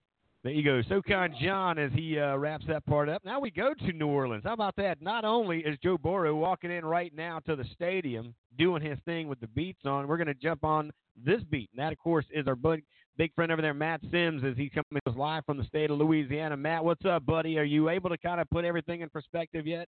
there 0.44 0.54
you 0.54 0.64
go. 0.64 0.82
SoCon 0.88 1.34
John 1.42 1.80
as 1.80 1.92
he 1.94 2.20
uh, 2.20 2.36
wraps 2.36 2.66
that 2.68 2.86
part 2.86 3.10
up. 3.10 3.26
Now 3.26 3.40
we 3.40 3.50
go 3.50 3.74
to 3.74 3.92
New 3.94 4.08
Orleans. 4.08 4.44
How 4.44 4.54
about 4.54 4.76
that? 4.76 5.02
Not 5.02 5.26
only 5.26 5.62
is 5.62 5.76
Joe 5.82 5.98
Burrow 5.98 6.36
walking 6.36 6.70
in 6.70 6.86
right 6.86 7.12
now 7.16 7.40
to 7.48 7.56
the 7.56 7.66
stadium 7.74 8.36
doing 8.56 8.84
his 8.84 9.00
thing 9.06 9.28
with 9.28 9.40
the 9.40 9.48
beats 9.48 9.80
on, 9.86 10.08
we're 10.08 10.18
going 10.18 10.28
to 10.28 10.36
jump 10.36 10.64
on 10.64 10.92
this 11.16 11.42
beat. 11.50 11.72
And 11.74 11.80
that, 11.80 11.94
of 11.94 11.98
course, 11.98 12.26
is 12.30 12.46
our 12.46 12.56
bud, 12.56 12.82
big 13.18 13.34
friend 13.34 13.52
over 13.52 13.62
there, 13.62 13.74
Matt 13.74 14.02
Sims, 14.12 14.44
as 14.44 14.56
he 14.56 14.70
comes 14.70 14.86
to 14.94 15.10
us 15.10 15.18
live 15.18 15.44
from 15.46 15.58
the 15.58 15.64
state 15.64 15.90
of 15.90 15.98
Louisiana. 15.98 16.56
Matt, 16.56 16.86
what's 16.86 17.06
up, 17.06 17.26
buddy? 17.26 17.58
Are 17.58 17.64
you 17.64 17.90
able 17.90 18.12
to 18.12 18.18
kind 18.18 18.40
of 18.40 18.48
put 18.52 18.66
everything 18.66 19.02
in 19.02 19.10
perspective 19.10 19.66
yet? 19.66 19.88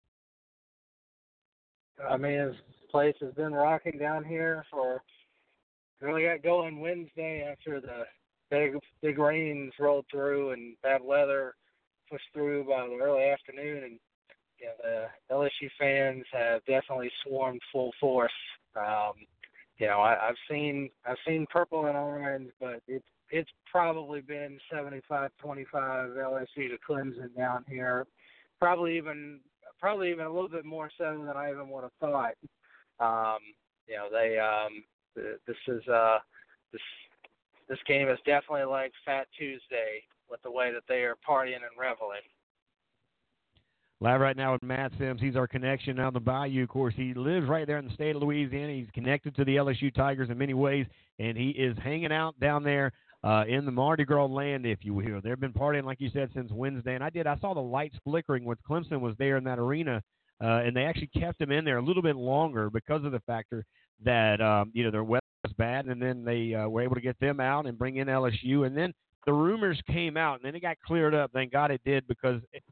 I 2.09 2.16
mean, 2.16 2.36
this 2.36 2.57
place 2.92 3.16
has 3.22 3.34
been 3.34 3.55
rocking 3.55 3.99
down 3.99 4.22
here 4.22 4.64
for 4.70 5.03
really 6.01 6.22
got 6.22 6.45
going 6.45 6.78
Wednesday 6.78 7.49
after 7.51 7.80
the 7.80 8.05
big 8.51 8.76
big 9.03 9.18
rains 9.18 9.72
rolled 9.78 10.07
through 10.11 10.51
and 10.51 10.76
bad 10.82 11.03
weather 11.03 11.55
pushed 12.11 12.24
through 12.32 12.64
by 12.64 12.86
the 12.86 13.03
early 13.03 13.24
afternoon, 13.24 13.84
and 13.84 13.99
you 14.61 14.66
know, 14.66 15.09
the 15.28 15.34
LSU 15.34 15.68
fans 15.78 16.24
have 16.32 16.64
definitely 16.64 17.11
swarmed 17.24 17.61
full 17.72 17.92
force. 18.01 18.32
Um, 18.76 19.14
you 19.78 19.86
know, 19.86 20.01
I, 20.01 20.28
I've 20.28 20.36
seen 20.51 20.90
I've 21.07 21.16
seen 21.26 21.47
purple 21.51 21.86
and 21.86 21.97
orange, 21.97 22.51
but 22.61 22.80
it's 22.86 23.05
it's 23.30 23.51
probably 23.70 24.20
been 24.20 24.59
75-25 24.72 25.30
LSU 25.42 26.47
to 26.57 26.78
Clemson 26.88 27.34
down 27.36 27.64
here. 27.68 28.07
Probably 28.61 28.97
even 28.97 29.40
probably 29.80 30.11
even 30.11 30.26
a 30.26 30.32
little 30.32 30.49
bit 30.49 30.64
more 30.64 30.90
so 30.97 31.22
than 31.26 31.36
I 31.36 31.51
even 31.51 31.68
would 31.70 31.82
have 31.82 31.92
thought. 32.01 32.34
Um, 33.01 33.40
you 33.88 33.97
know, 33.97 34.09
they 34.11 34.38
um, 34.38 34.84
th- 35.14 35.40
this 35.47 35.57
is 35.66 35.86
uh, 35.88 36.18
this 36.72 36.80
this 37.69 37.79
game 37.87 38.09
is 38.09 38.19
definitely 38.27 38.65
like 38.65 38.93
Fat 39.05 39.27
Tuesday 39.37 40.03
with 40.31 40.43
the 40.43 40.51
way 40.51 40.73
that 40.73 40.83
they 40.89 41.03
are 41.03 41.17
partying 41.29 41.57
and 41.57 41.79
reveling. 41.79 42.21
Live 44.01 44.21
right 44.21 44.37
now 44.37 44.53
with 44.53 44.62
Matt 44.62 44.93
Sims. 44.99 45.21
He's 45.21 45.37
our 45.37 45.47
connection 45.47 45.99
out 45.99 46.09
on 46.09 46.15
the 46.15 46.21
Bayou. 46.21 46.65
Of 46.65 46.69
course, 46.69 46.95
he 46.97 47.15
lives 47.15 47.49
right 47.49 47.67
there 47.67 47.79
in 47.79 47.87
the 47.87 47.95
state 47.95 48.15
of 48.15 48.23
Louisiana. 48.23 48.73
He's 48.73 48.91
connected 48.93 49.35
to 49.37 49.45
the 49.45 49.57
LSU 49.57 49.95
Tigers 49.95 50.29
in 50.31 50.37
many 50.37 50.53
ways, 50.53 50.87
and 51.19 51.39
he 51.39 51.51
is 51.51 51.77
hanging 51.83 52.12
out 52.12 52.39
down 52.39 52.65
there 52.65 52.93
uh, 53.23 53.45
in 53.49 53.65
the 53.65 53.71
Mardi 53.71 54.05
Gras 54.05 54.27
land, 54.27 54.67
if 54.67 54.81
you 54.83 54.93
will. 54.93 55.21
They've 55.23 55.41
been 55.41 55.53
partying, 55.53 55.85
like 55.85 56.01
you 56.01 56.11
said, 56.12 56.29
since 56.35 56.51
Wednesday. 56.53 56.95
And 56.95 57.05
I 57.05 57.09
did. 57.09 57.27
I 57.27 57.39
saw 57.39 57.55
the 57.55 57.61
lights 57.61 57.97
flickering 58.05 58.45
when 58.45 58.57
Clemson 58.69 59.01
was 59.01 59.15
there 59.19 59.39
in 59.39 59.45
that 59.45 59.59
arena, 59.59 60.03
uh, 60.43 60.62
and 60.65 60.77
they 60.77 60.85
actually 60.85 61.11
kept 61.19 61.41
him 61.41 61.51
in 61.51 61.65
there 61.65 61.79
a 61.79 61.83
little 61.83 62.03
bit 62.03 62.17
longer 62.17 62.69
because 62.69 63.05
of 63.05 63.12
the 63.12 63.21
factor 63.21 63.65
that 64.05 64.41
um, 64.43 64.71
you 64.75 64.85
know 64.85 64.91
their 64.91 65.05
weather 65.05 65.23
was 65.45 65.53
bad, 65.53 65.86
and 65.86 66.01
then 66.01 66.24
they 66.24 66.55
uh, 66.55 66.68
were 66.68 66.82
able 66.82 66.95
to 66.95 67.01
get 67.01 67.18
them 67.20 67.40
out 67.40 67.66
and 67.66 67.78
bring 67.78 67.97
in 67.97 68.09
LSU, 68.09 68.66
and 68.66 68.76
then 68.76 68.92
the 69.26 69.32
rumors 69.32 69.80
came 69.86 70.16
out, 70.16 70.36
and 70.36 70.45
then 70.45 70.55
it 70.55 70.61
got 70.61 70.76
cleared 70.84 71.14
up. 71.14 71.30
Thank 71.32 71.53
God 71.53 71.70
it 71.70 71.80
did 71.84 72.07
because 72.09 72.40
it, 72.53 72.62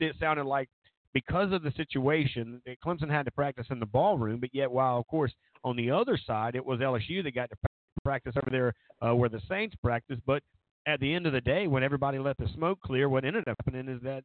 it 0.00 0.16
sounded 0.18 0.44
like 0.44 0.68
because 1.14 1.52
of 1.52 1.62
the 1.62 1.72
situation, 1.76 2.60
that 2.66 2.80
Clemson 2.84 3.08
had 3.08 3.24
to 3.24 3.30
practice 3.30 3.66
in 3.70 3.78
the 3.78 3.86
ballroom, 3.86 4.40
but 4.40 4.50
yet 4.52 4.70
while 4.70 4.98
of 4.98 5.06
course 5.06 5.32
on 5.62 5.76
the 5.76 5.90
other 5.90 6.18
side 6.26 6.56
it 6.56 6.64
was 6.64 6.80
LSU 6.80 7.22
that 7.22 7.34
got 7.34 7.48
to 7.50 7.56
practice 8.02 8.34
over 8.36 8.50
there 8.50 8.74
uh, 9.00 9.14
where 9.14 9.28
the 9.28 9.40
Saints 9.48 9.76
practice. 9.82 10.18
But 10.26 10.42
at 10.86 11.00
the 11.00 11.14
end 11.14 11.26
of 11.26 11.32
the 11.32 11.40
day, 11.40 11.66
when 11.68 11.84
everybody 11.84 12.18
let 12.18 12.36
the 12.36 12.48
smoke 12.54 12.80
clear, 12.80 13.08
what 13.08 13.24
ended 13.24 13.48
up 13.48 13.56
happening 13.64 13.88
is 13.88 14.02
that 14.02 14.24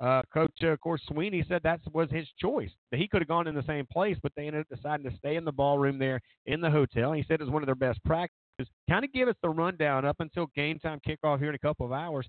uh, 0.00 0.22
Coach, 0.32 0.52
uh, 0.62 0.68
of 0.68 0.80
course, 0.80 1.00
Swinney 1.10 1.46
said 1.48 1.62
that 1.64 1.80
was 1.92 2.08
his 2.10 2.26
choice. 2.40 2.70
That 2.90 3.00
he 3.00 3.08
could 3.08 3.20
have 3.20 3.28
gone 3.28 3.48
in 3.48 3.54
the 3.54 3.64
same 3.66 3.86
place, 3.86 4.16
but 4.22 4.32
they 4.36 4.46
ended 4.46 4.62
up 4.62 4.76
deciding 4.76 5.10
to 5.10 5.16
stay 5.16 5.36
in 5.36 5.44
the 5.44 5.52
ballroom 5.52 5.98
there 5.98 6.20
in 6.46 6.60
the 6.60 6.70
hotel. 6.70 7.12
He 7.12 7.24
said 7.26 7.40
it 7.40 7.44
was 7.44 7.52
one 7.52 7.62
of 7.62 7.66
their 7.66 7.74
best 7.74 8.02
practices. 8.04 8.72
Kind 8.88 9.04
of 9.04 9.12
give 9.12 9.28
us 9.28 9.34
the 9.42 9.48
rundown 9.48 10.04
up 10.04 10.16
until 10.20 10.46
game 10.54 10.78
time 10.78 11.00
kickoff 11.06 11.40
here 11.40 11.48
in 11.48 11.54
a 11.54 11.58
couple 11.58 11.84
of 11.84 11.92
hours. 11.92 12.26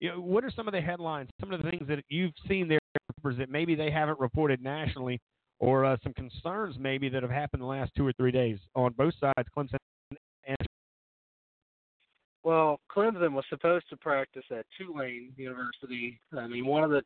You 0.00 0.10
know, 0.10 0.20
what 0.20 0.44
are 0.44 0.50
some 0.50 0.66
of 0.66 0.72
the 0.72 0.80
headlines, 0.80 1.28
some 1.40 1.52
of 1.52 1.62
the 1.62 1.70
things 1.70 1.86
that 1.88 2.02
you've 2.08 2.32
seen 2.48 2.68
there 2.68 2.78
that 3.22 3.50
maybe 3.50 3.74
they 3.74 3.90
haven't 3.90 4.18
reported 4.18 4.62
nationally, 4.62 5.20
or 5.58 5.84
uh, 5.84 5.96
some 6.02 6.14
concerns 6.14 6.76
maybe 6.78 7.10
that 7.10 7.22
have 7.22 7.30
happened 7.30 7.62
the 7.62 7.66
last 7.66 7.92
two 7.94 8.06
or 8.06 8.12
three 8.14 8.30
days 8.30 8.58
on 8.74 8.94
both 8.94 9.12
sides, 9.20 9.46
Clemson 9.54 9.72
and 9.72 9.89
Well, 12.42 12.80
Clemson 12.90 13.32
was 13.32 13.44
supposed 13.50 13.88
to 13.90 13.96
practice 13.96 14.44
at 14.50 14.66
Tulane 14.78 15.32
University. 15.36 16.18
I 16.36 16.46
mean, 16.46 16.66
one 16.66 16.84
of 16.84 16.90
the 16.90 17.02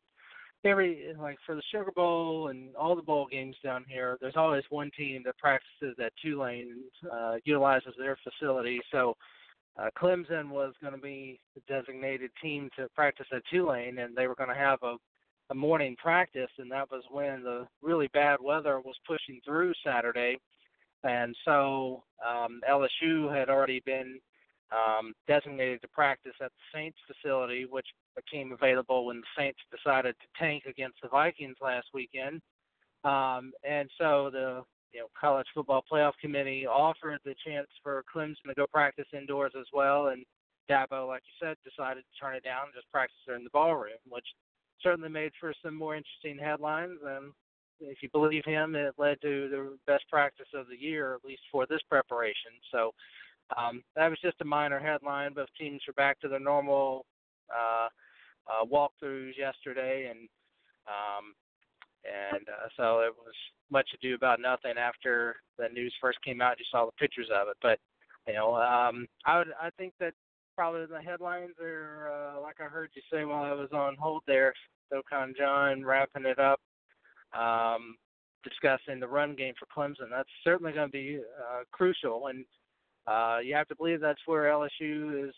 every 0.65 1.13
like 1.21 1.37
for 1.45 1.55
the 1.55 1.63
Sugar 1.71 1.91
Bowl 1.95 2.49
and 2.49 2.75
all 2.77 2.97
the 2.97 3.03
bowl 3.03 3.27
games 3.31 3.57
down 3.63 3.85
here, 3.89 4.17
there's 4.21 4.37
always 4.37 4.65
one 4.71 4.91
team 4.97 5.23
that 5.27 5.37
practices 5.39 5.97
at 6.03 6.13
Tulane, 6.23 6.85
uh, 7.13 7.37
utilizes 7.45 7.95
their 7.99 8.17
facility. 8.23 8.81
So 8.93 9.17
uh, 9.77 9.91
Clemson 10.01 10.51
was 10.51 10.73
going 10.81 10.95
to 10.95 11.01
be 11.01 11.41
the 11.55 11.63
designated 11.69 12.31
team 12.41 12.71
to 12.77 12.89
practice 12.95 13.27
at 13.35 13.43
Tulane, 13.51 13.99
and 13.99 14.17
they 14.17 14.29
were 14.29 14.37
going 14.37 14.51
to 14.51 14.55
have 14.55 14.79
a 14.83 14.97
a 15.51 15.55
morning 15.55 15.95
practice, 15.97 16.51
and 16.59 16.71
that 16.71 16.91
was 16.91 17.03
when 17.11 17.43
the 17.43 17.67
really 17.83 18.09
bad 18.09 18.39
weather 18.41 18.81
was 18.81 18.97
pushing 19.07 19.41
through 19.45 19.73
Saturday, 19.85 20.39
and 21.03 21.37
so 21.45 22.03
um, 22.27 22.61
LSU 22.69 23.35
had 23.35 23.51
already 23.51 23.83
been 23.85 24.21
um, 24.75 25.13
designated 25.29 25.81
to 25.83 25.89
practice 25.89 26.35
at 26.43 26.51
the 26.51 26.79
Saints 26.79 26.99
facility, 27.07 27.67
which 27.69 27.87
became 28.17 28.53
available 28.53 29.07
when 29.07 29.19
the 29.19 29.27
Saints 29.37 29.59
decided 29.71 30.15
to 30.21 30.27
tank 30.39 30.65
against 30.67 30.97
the 31.03 31.09
Vikings 31.09 31.57
last 31.63 31.87
weekend. 31.95 32.41
Um, 33.05 33.53
and 33.69 33.89
so 33.99 34.31
the 34.33 34.63
you 34.93 35.01
know 35.01 35.07
college 35.19 35.47
football 35.55 35.85
playoff 35.91 36.13
committee 36.21 36.67
offered 36.67 37.19
the 37.25 37.35
chance 37.47 37.69
for 37.83 38.03
Clemson 38.15 38.49
to 38.49 38.55
go 38.55 38.67
practice 38.67 39.07
indoors 39.13 39.53
as 39.59 39.67
well, 39.73 40.09
and 40.09 40.25
Dabo, 40.71 41.07
like 41.09 41.23
you 41.27 41.47
said, 41.47 41.57
decided 41.65 42.05
to 42.05 42.21
turn 42.21 42.35
it 42.35 42.45
down 42.45 42.67
and 42.67 42.75
just 42.75 42.91
practice 42.91 43.17
in 43.29 43.45
the 43.45 43.51
ballroom, 43.51 44.01
which 44.09 44.27
certainly 44.81 45.11
made 45.11 45.33
for 45.39 45.53
some 45.63 45.75
more 45.75 45.95
interesting 45.95 46.39
headlines. 46.39 46.99
And 47.05 47.33
if 47.81 48.03
you 48.03 48.09
believe 48.11 48.45
him, 48.45 48.75
it 48.75 48.95
led 48.97 49.21
to 49.23 49.49
the 49.49 49.77
best 49.87 50.05
practice 50.09 50.49
of 50.55 50.67
the 50.69 50.77
year, 50.77 51.15
at 51.15 51.25
least 51.25 51.43
for 51.53 51.67
this 51.67 51.83
preparation. 51.89 52.53
So 52.73 52.93
um, 53.57 53.83
that 53.97 54.09
was 54.09 54.19
just 54.23 54.41
a 54.41 54.45
minor 54.45 54.79
headline. 54.79 55.35
Both 55.35 55.49
teams 55.59 55.83
are 55.89 55.93
back 55.95 56.21
to 56.21 56.29
their 56.29 56.41
normal 56.41 57.05
uh, 57.51 57.89
uh, 58.49 58.65
walkthroughs 58.65 59.37
yesterday, 59.39 60.11
and 60.11 60.29
um, 60.87 61.35
and 62.05 62.49
uh, 62.49 62.69
so 62.77 63.01
it 63.01 63.13
was 63.17 63.35
much 63.71 63.89
ado 63.95 64.15
about 64.15 64.41
nothing 64.41 64.75
after 64.79 65.37
the 65.59 65.69
news 65.69 65.95
first 66.01 66.19
came 66.25 66.41
out. 66.41 66.59
You 66.59 66.65
saw 66.71 66.87
the 66.87 66.93
pictures 66.93 67.29
of 67.35 67.49
it, 67.49 67.57
but 67.63 67.79
you 68.27 68.35
know, 68.35 68.55
um, 68.57 69.07
I 69.25 69.39
would 69.39 69.49
I 69.61 69.71
think 69.79 69.95
that 70.01 70.15
probably 70.57 70.87
the 70.87 71.03
headlines 71.03 71.55
are 71.63 72.11
uh, 72.13 72.41
like 72.41 72.57
I 72.61 72.65
heard 72.65 72.91
you 72.95 73.03
say 73.13 73.25
while 73.25 73.45
I 73.45 73.53
was 73.53 73.71
on 73.73 73.97
hold 73.99 74.23
there. 74.27 74.55
SoCon 74.93 75.35
John 75.37 75.85
wrapping 75.85 76.27
it 76.27 76.39
up, 76.39 76.61
um, 77.39 77.97
discussing 78.45 79.01
the 79.01 79.09
run 79.09 79.35
game 79.35 79.55
for 79.59 79.67
Clemson. 79.67 80.11
That's 80.11 80.29
certainly 80.45 80.73
going 80.73 80.89
to 80.89 80.93
be 80.93 81.21
uh, 81.41 81.63
crucial, 81.73 82.27
and 82.29 82.45
uh, 83.07 83.39
you 83.43 83.55
have 83.55 83.69
to 83.69 83.77
believe 83.77 84.01
that's 84.01 84.21
where 84.27 84.45
LSU 84.45 85.29
is 85.29 85.35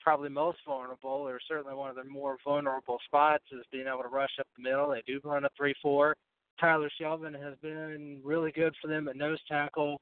probably 0.00 0.28
most 0.28 0.58
vulnerable, 0.66 1.10
or 1.10 1.38
certainly 1.46 1.74
one 1.74 1.90
of 1.90 1.96
their 1.96 2.04
more 2.04 2.38
vulnerable 2.44 2.98
spots, 3.04 3.44
is 3.52 3.64
being 3.70 3.86
able 3.86 4.02
to 4.02 4.08
rush 4.08 4.30
up 4.38 4.46
the 4.56 4.62
middle. 4.62 4.90
They 4.90 5.02
do 5.06 5.20
run 5.24 5.44
a 5.44 5.50
three-four. 5.56 6.16
Tyler 6.58 6.90
Shelvin 7.00 7.40
has 7.40 7.56
been 7.62 8.20
really 8.24 8.52
good 8.52 8.74
for 8.80 8.88
them 8.88 9.08
at 9.08 9.16
nose 9.16 9.40
tackle. 9.48 10.00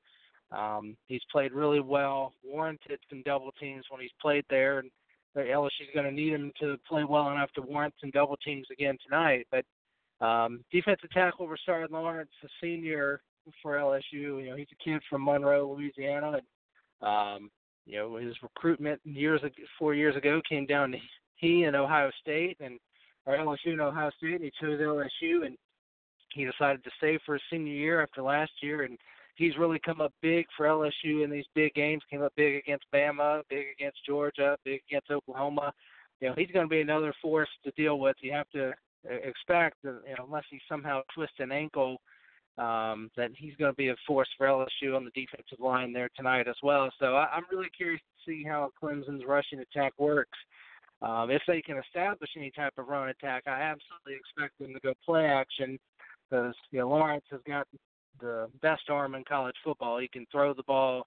Um, 0.50 0.96
he's 1.06 1.22
played 1.30 1.52
really 1.52 1.80
well, 1.80 2.32
warranted 2.44 2.98
some 3.08 3.22
double 3.24 3.52
teams 3.60 3.84
when 3.90 4.00
he's 4.00 4.10
played 4.20 4.44
there, 4.48 4.78
and 4.78 4.90
LSU's 5.36 5.94
going 5.94 6.06
to 6.06 6.12
need 6.12 6.32
him 6.32 6.52
to 6.60 6.76
play 6.88 7.04
well 7.04 7.30
enough 7.30 7.52
to 7.52 7.62
warrant 7.62 7.94
some 8.00 8.10
double 8.10 8.36
teams 8.38 8.66
again 8.72 8.96
tonight. 9.04 9.46
But 9.50 9.64
um, 10.24 10.64
defensive 10.72 11.10
tackle 11.10 11.48
Rashard 11.48 11.90
Lawrence, 11.90 12.30
a 12.42 12.48
senior 12.60 13.20
for 13.62 13.76
LSU, 13.76 14.02
you 14.12 14.50
know 14.50 14.56
he's 14.56 14.66
a 14.72 14.84
kid 14.84 15.00
from 15.08 15.24
Monroe, 15.24 15.72
Louisiana, 15.72 16.32
and 16.32 16.42
um, 17.02 17.50
you 17.86 17.98
know 17.98 18.16
his 18.16 18.34
recruitment 18.42 19.00
years 19.04 19.40
four 19.78 19.94
years 19.94 20.16
ago 20.16 20.40
came 20.48 20.66
down 20.66 20.92
to 20.92 20.98
he 21.36 21.64
and 21.64 21.76
Ohio 21.76 22.10
State, 22.20 22.56
and 22.60 22.78
or 23.26 23.36
LSU 23.36 23.72
and 23.72 23.80
Ohio 23.80 24.10
State, 24.16 24.34
and 24.34 24.44
he 24.44 24.52
chose 24.60 24.80
LSU, 24.80 25.46
and 25.46 25.56
he 26.34 26.44
decided 26.44 26.82
to 26.84 26.90
stay 26.98 27.18
for 27.24 27.34
his 27.34 27.42
senior 27.50 27.72
year 27.72 28.02
after 28.02 28.22
last 28.22 28.52
year, 28.62 28.82
and 28.82 28.98
he's 29.36 29.56
really 29.56 29.78
come 29.84 30.00
up 30.00 30.12
big 30.20 30.46
for 30.56 30.66
LSU 30.66 31.24
in 31.24 31.30
these 31.30 31.44
big 31.54 31.72
games. 31.74 32.02
Came 32.10 32.22
up 32.22 32.32
big 32.36 32.56
against 32.56 32.84
Bama, 32.92 33.42
big 33.48 33.66
against 33.78 33.98
Georgia, 34.06 34.56
big 34.64 34.80
against 34.90 35.10
Oklahoma. 35.10 35.72
You 36.20 36.28
know, 36.28 36.34
he's 36.36 36.50
going 36.50 36.66
to 36.66 36.70
be 36.70 36.80
another 36.80 37.14
force 37.22 37.48
to 37.64 37.70
deal 37.72 37.98
with. 37.98 38.16
You 38.20 38.32
have 38.32 38.50
to 38.50 38.72
expect, 39.04 39.76
that, 39.84 40.00
you 40.06 40.14
know, 40.16 40.24
unless 40.26 40.44
he 40.50 40.60
somehow 40.68 41.02
twists 41.14 41.36
an 41.38 41.52
ankle 41.52 41.98
um, 42.58 43.10
that 43.16 43.30
he's 43.36 43.54
going 43.56 43.70
to 43.70 43.76
be 43.76 43.88
a 43.88 43.96
force 44.06 44.28
for 44.36 44.46
LSU 44.46 44.96
on 44.96 45.04
the 45.04 45.10
defensive 45.10 45.60
line 45.60 45.92
there 45.92 46.10
tonight 46.16 46.48
as 46.48 46.56
well. 46.62 46.90
So 46.98 47.16
I, 47.16 47.28
I'm 47.32 47.44
really 47.50 47.70
curious 47.76 48.00
to 48.00 48.30
see 48.30 48.44
how 48.44 48.70
Clemson's 48.82 49.24
rushing 49.26 49.60
attack 49.60 49.92
works. 49.98 50.38
Um, 51.00 51.30
if 51.30 51.42
they 51.46 51.62
can 51.62 51.78
establish 51.78 52.30
any 52.36 52.50
type 52.50 52.74
of 52.76 52.88
run 52.88 53.08
attack, 53.08 53.44
I 53.46 53.60
absolutely 53.60 54.14
expect 54.18 54.58
them 54.58 54.74
to 54.74 54.80
go 54.80 54.94
play 55.04 55.26
action 55.26 55.78
because 56.28 56.54
you 56.72 56.80
know 56.80 56.88
Lawrence 56.88 57.24
has 57.30 57.40
got 57.46 57.68
the 58.20 58.48
best 58.60 58.90
arm 58.90 59.14
in 59.14 59.22
college 59.24 59.54
football. 59.62 59.98
He 60.00 60.08
can 60.08 60.26
throw 60.32 60.52
the 60.52 60.64
ball. 60.64 61.06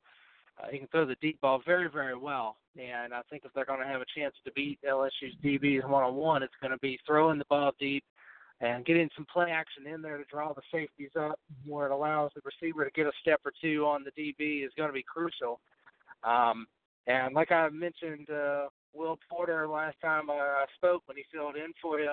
Uh, 0.61 0.67
he 0.71 0.79
can 0.79 0.87
throw 0.87 1.05
the 1.05 1.15
deep 1.21 1.39
ball 1.41 1.61
very, 1.65 1.89
very 1.89 2.17
well. 2.17 2.57
And 2.77 3.13
I 3.13 3.21
think 3.29 3.43
if 3.45 3.51
they're 3.53 3.65
going 3.65 3.81
to 3.81 3.85
have 3.85 4.01
a 4.01 4.19
chance 4.19 4.33
to 4.45 4.51
beat 4.53 4.79
LSU's 4.89 5.35
DBs 5.43 5.87
one 5.87 6.03
on 6.03 6.15
one, 6.15 6.43
it's 6.43 6.53
going 6.61 6.71
to 6.71 6.79
be 6.79 6.97
throwing 7.05 7.37
the 7.37 7.45
ball 7.49 7.73
deep 7.79 8.03
and 8.61 8.85
getting 8.85 9.09
some 9.15 9.25
play 9.31 9.49
action 9.51 9.87
in 9.87 10.01
there 10.01 10.17
to 10.17 10.23
draw 10.25 10.53
the 10.53 10.61
safeties 10.71 11.09
up 11.19 11.39
where 11.65 11.87
it 11.87 11.91
allows 11.91 12.31
the 12.35 12.41
receiver 12.45 12.85
to 12.85 12.91
get 12.91 13.07
a 13.07 13.11
step 13.19 13.41
or 13.43 13.51
two 13.61 13.85
on 13.85 14.03
the 14.03 14.11
DB 14.11 14.63
is 14.63 14.71
going 14.77 14.89
to 14.89 14.93
be 14.93 15.03
crucial. 15.03 15.59
Um, 16.23 16.67
and 17.07 17.33
like 17.33 17.51
I 17.51 17.67
mentioned, 17.69 18.29
uh, 18.29 18.67
Will 18.93 19.17
Porter 19.29 19.67
last 19.67 19.97
time 20.01 20.29
I 20.29 20.65
spoke 20.75 21.01
when 21.07 21.17
he 21.17 21.23
filled 21.33 21.55
in 21.55 21.73
for 21.81 21.99
you, 21.99 22.11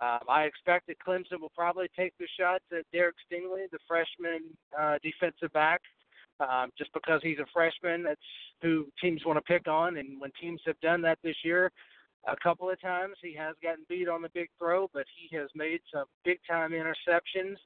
um, 0.00 0.20
I 0.28 0.42
expect 0.42 0.88
that 0.88 0.96
Clemson 1.06 1.40
will 1.40 1.52
probably 1.56 1.88
take 1.96 2.12
the 2.18 2.26
shots 2.38 2.64
at 2.70 2.84
Derek 2.92 3.16
Stingley, 3.24 3.70
the 3.72 3.78
freshman 3.88 4.42
uh, 4.78 4.98
defensive 5.02 5.50
back, 5.54 5.80
um, 6.40 6.70
just 6.76 6.92
because 6.92 7.20
he's 7.22 7.38
a 7.38 7.46
freshman. 7.50 8.02
That's 8.02 8.20
who 8.60 8.86
teams 9.00 9.24
want 9.24 9.38
to 9.38 9.40
pick 9.42 9.66
on, 9.68 9.96
and 9.96 10.20
when 10.20 10.32
teams 10.38 10.60
have 10.66 10.78
done 10.80 11.00
that 11.02 11.18
this 11.22 11.36
year, 11.42 11.72
a 12.26 12.36
couple 12.42 12.70
of 12.70 12.80
times 12.80 13.16
he 13.22 13.34
has 13.34 13.54
gotten 13.62 13.84
beat 13.88 14.08
on 14.08 14.22
the 14.22 14.30
big 14.34 14.48
throw, 14.58 14.88
but 14.92 15.04
he 15.16 15.34
has 15.36 15.48
made 15.54 15.80
some 15.92 16.06
big 16.24 16.38
time 16.48 16.72
interceptions 16.72 17.56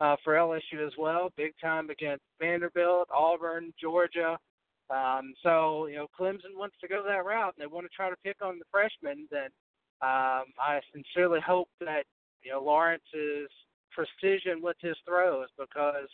uh, 0.00 0.16
for 0.24 0.34
LSU 0.34 0.86
as 0.86 0.92
well. 0.98 1.30
Big 1.36 1.52
time 1.60 1.90
against 1.90 2.24
Vanderbilt, 2.40 3.08
Auburn, 3.14 3.72
Georgia. 3.80 4.38
Um, 4.90 5.34
so 5.42 5.86
you 5.86 5.96
know 5.96 6.06
Clemson 6.18 6.56
wants 6.56 6.76
to 6.80 6.88
go 6.88 7.02
that 7.06 7.24
route, 7.24 7.54
and 7.56 7.62
they 7.62 7.72
want 7.72 7.84
to 7.84 7.94
try 7.94 8.08
to 8.08 8.16
pick 8.24 8.36
on 8.42 8.58
the 8.58 8.64
freshmen. 8.70 9.28
Then 9.30 9.50
um, 10.00 10.48
I 10.58 10.80
sincerely 10.92 11.40
hope 11.40 11.68
that 11.80 12.04
you 12.42 12.52
know 12.52 12.62
Lawrence's 12.62 13.50
precision 13.90 14.62
with 14.62 14.76
his 14.80 14.96
throws 15.06 15.48
because 15.58 16.08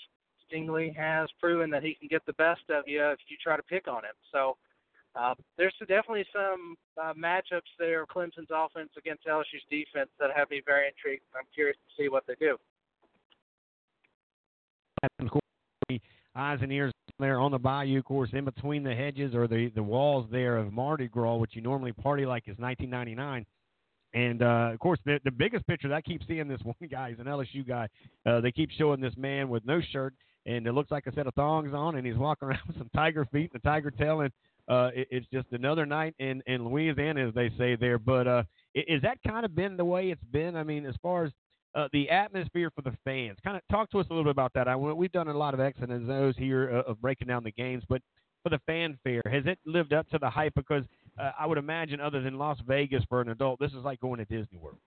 Stingley 0.50 0.94
has 0.96 1.28
proven 1.40 1.70
that 1.70 1.84
he 1.84 1.94
can 1.94 2.08
get 2.08 2.24
the 2.26 2.32
best 2.34 2.62
of 2.70 2.84
you 2.86 3.04
if 3.10 3.18
you 3.28 3.36
try 3.42 3.56
to 3.56 3.62
pick 3.62 3.86
on 3.86 4.04
him. 4.04 4.16
So 4.32 4.56
uh, 5.16 5.34
there's 5.56 5.74
definitely 5.80 6.26
some 6.32 6.76
uh, 7.00 7.12
matchups 7.14 7.70
there, 7.78 8.04
Clemson's 8.06 8.50
offense 8.50 8.90
against 8.98 9.26
LSU's 9.26 9.62
defense 9.70 10.10
that 10.18 10.30
have 10.34 10.50
me 10.50 10.60
very 10.64 10.88
intrigued. 10.88 11.22
I'm 11.36 11.46
curious 11.54 11.76
to 11.76 12.02
see 12.02 12.08
what 12.08 12.24
they 12.26 12.34
do. 12.40 12.56
Eyes 16.36 16.58
and 16.62 16.72
ears 16.72 16.92
there 17.20 17.38
on 17.38 17.52
the 17.52 17.58
bayou 17.58 17.98
of 17.98 18.04
course, 18.04 18.30
in 18.32 18.44
between 18.44 18.82
the 18.82 18.94
hedges 18.94 19.34
or 19.34 19.46
the 19.46 19.70
the 19.74 19.82
walls 19.82 20.26
there 20.32 20.56
of 20.56 20.72
Mardi 20.72 21.06
Gras, 21.06 21.36
which 21.36 21.54
you 21.54 21.62
normally 21.62 21.92
party 21.92 22.26
like 22.26 22.44
is 22.48 22.58
1999. 22.58 23.46
And 24.14 24.42
uh, 24.42 24.70
of 24.72 24.78
course, 24.80 24.98
the 25.04 25.20
the 25.24 25.30
biggest 25.30 25.66
picture 25.66 25.88
that 25.88 25.94
I 25.94 26.00
keep 26.00 26.22
seeing 26.26 26.48
this 26.48 26.60
one 26.64 26.74
guy, 26.90 27.10
he's 27.10 27.20
an 27.20 27.26
LSU 27.26 27.66
guy. 27.66 27.88
Uh, 28.26 28.40
they 28.40 28.50
keep 28.50 28.70
showing 28.72 29.00
this 29.00 29.14
man 29.16 29.48
with 29.48 29.64
no 29.64 29.80
shirt, 29.92 30.14
and 30.46 30.66
it 30.66 30.72
looks 30.72 30.90
like 30.90 31.06
a 31.06 31.12
set 31.12 31.28
of 31.28 31.34
thongs 31.34 31.72
on, 31.72 31.96
and 31.96 32.06
he's 32.06 32.16
walking 32.16 32.48
around 32.48 32.60
with 32.66 32.78
some 32.78 32.90
tiger 32.94 33.24
feet 33.26 33.52
and 33.52 33.60
a 33.62 33.64
tiger 33.64 33.92
tail, 33.92 34.22
and 34.22 34.32
uh, 34.68 34.90
it, 34.94 35.08
it's 35.10 35.26
just 35.32 35.46
another 35.52 35.86
night 35.86 36.14
in 36.18 36.42
in 36.46 36.64
Louisiana, 36.64 37.28
as 37.28 37.34
they 37.34 37.50
say 37.58 37.76
there. 37.76 37.98
But 37.98 38.26
uh, 38.26 38.42
is 38.74 39.02
that 39.02 39.18
kind 39.26 39.44
of 39.44 39.54
been 39.54 39.76
the 39.76 39.84
way 39.84 40.10
it's 40.10 40.24
been? 40.32 40.56
I 40.56 40.62
mean, 40.62 40.86
as 40.86 40.94
far 41.02 41.24
as 41.24 41.32
uh, 41.74 41.88
the 41.92 42.08
atmosphere 42.10 42.70
for 42.74 42.82
the 42.82 42.96
fans, 43.04 43.38
kind 43.44 43.56
of 43.56 43.62
talk 43.70 43.90
to 43.90 44.00
us 44.00 44.06
a 44.08 44.12
little 44.12 44.24
bit 44.24 44.30
about 44.30 44.52
that. 44.54 44.68
I, 44.68 44.76
we've 44.76 45.12
done 45.12 45.28
a 45.28 45.36
lot 45.36 45.54
of 45.54 45.60
X 45.60 45.78
and 45.80 46.10
O's 46.10 46.36
here 46.36 46.70
uh, 46.86 46.90
of 46.90 47.00
breaking 47.00 47.28
down 47.28 47.44
the 47.44 47.52
games, 47.52 47.82
but 47.88 48.00
for 48.42 48.50
the 48.50 48.60
fanfare, 48.66 49.22
has 49.30 49.44
it 49.46 49.58
lived 49.64 49.92
up 49.92 50.08
to 50.10 50.18
the 50.18 50.28
hype? 50.28 50.54
Because 50.54 50.84
uh, 51.18 51.30
I 51.38 51.46
would 51.46 51.58
imagine, 51.58 52.00
other 52.00 52.22
than 52.22 52.38
Las 52.38 52.58
Vegas 52.66 53.02
for 53.08 53.20
an 53.20 53.30
adult, 53.30 53.58
this 53.58 53.72
is 53.72 53.84
like 53.84 54.00
going 54.00 54.18
to 54.18 54.24
Disney 54.24 54.58
World. 54.58 54.78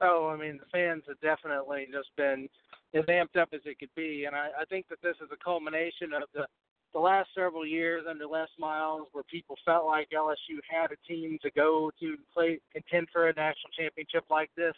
Oh, 0.00 0.28
I 0.32 0.36
mean, 0.36 0.58
the 0.58 0.70
fans 0.72 1.02
have 1.08 1.20
definitely 1.20 1.86
just 1.92 2.08
been 2.16 2.48
as 2.94 3.04
amped 3.04 3.36
up 3.40 3.48
as 3.52 3.60
it 3.64 3.78
could 3.78 3.90
be, 3.96 4.24
and 4.26 4.34
I, 4.34 4.48
I 4.60 4.64
think 4.70 4.86
that 4.88 4.98
this 5.02 5.16
is 5.16 5.28
a 5.32 5.44
culmination 5.44 6.12
of 6.14 6.22
the 6.34 6.46
the 6.94 7.00
last 7.00 7.28
several 7.34 7.66
years 7.66 8.04
under 8.08 8.26
Les 8.26 8.48
Miles, 8.58 9.08
where 9.12 9.24
people 9.24 9.56
felt 9.64 9.86
like 9.86 10.08
LSU 10.10 10.58
had 10.68 10.90
a 10.90 10.96
team 11.06 11.38
to 11.42 11.50
go 11.50 11.90
to 12.00 12.16
play 12.32 12.60
contend 12.72 13.08
for 13.12 13.28
a 13.28 13.34
national 13.34 13.70
championship 13.78 14.24
like 14.30 14.50
this, 14.56 14.74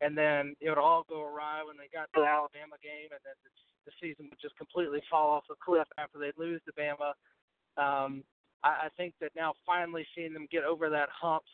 and 0.00 0.16
then 0.16 0.54
it 0.60 0.68
would 0.68 0.78
all 0.78 1.04
go 1.08 1.22
awry 1.22 1.62
when 1.66 1.76
they 1.76 1.88
got 1.92 2.12
to 2.14 2.20
the 2.20 2.26
Alabama 2.26 2.76
game, 2.82 3.08
and 3.10 3.24
then 3.24 3.36
the, 3.44 3.50
the 3.86 3.92
season 4.00 4.28
would 4.28 4.40
just 4.40 4.56
completely 4.58 5.00
fall 5.10 5.30
off 5.30 5.44
a 5.50 5.54
cliff 5.64 5.88
after 5.98 6.18
they'd 6.18 6.36
lose 6.36 6.60
to 6.66 6.72
Bama. 6.76 7.16
Um, 7.80 8.22
I, 8.62 8.86
I 8.86 8.88
think 8.96 9.14
that 9.20 9.32
now 9.34 9.54
finally 9.64 10.06
seeing 10.14 10.34
them 10.34 10.48
get 10.52 10.64
over 10.64 10.90
that 10.90 11.08
hump 11.08 11.44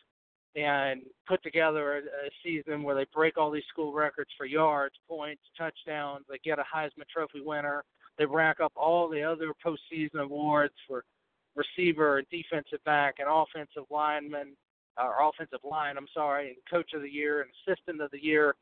and 0.55 1.01
put 1.27 1.41
together 1.43 1.97
a, 1.97 1.99
a 1.99 2.29
season 2.43 2.83
where 2.83 2.95
they 2.95 3.05
break 3.13 3.37
all 3.37 3.51
these 3.51 3.63
school 3.69 3.93
records 3.93 4.29
for 4.37 4.45
yards, 4.45 4.95
points, 5.07 5.41
touchdowns, 5.57 6.25
they 6.29 6.39
get 6.43 6.59
a 6.59 6.63
Heisman 6.63 7.07
Trophy 7.11 7.41
winner, 7.41 7.83
they 8.17 8.25
rack 8.25 8.59
up 8.59 8.71
all 8.75 9.09
the 9.09 9.23
other 9.23 9.53
postseason 9.65 10.21
awards 10.21 10.73
for 10.87 11.03
receiver 11.55 12.17
and 12.17 12.27
defensive 12.29 12.83
back 12.85 13.15
and 13.19 13.27
offensive 13.29 13.83
lineman 13.89 14.55
or 14.97 15.27
offensive 15.27 15.59
line, 15.63 15.97
I'm 15.97 16.07
sorry, 16.13 16.49
and 16.49 16.57
coach 16.69 16.93
of 16.93 17.01
the 17.01 17.09
year 17.09 17.41
and 17.41 17.49
assistant 17.67 18.01
of 18.01 18.11
the 18.11 18.23
year. 18.23 18.55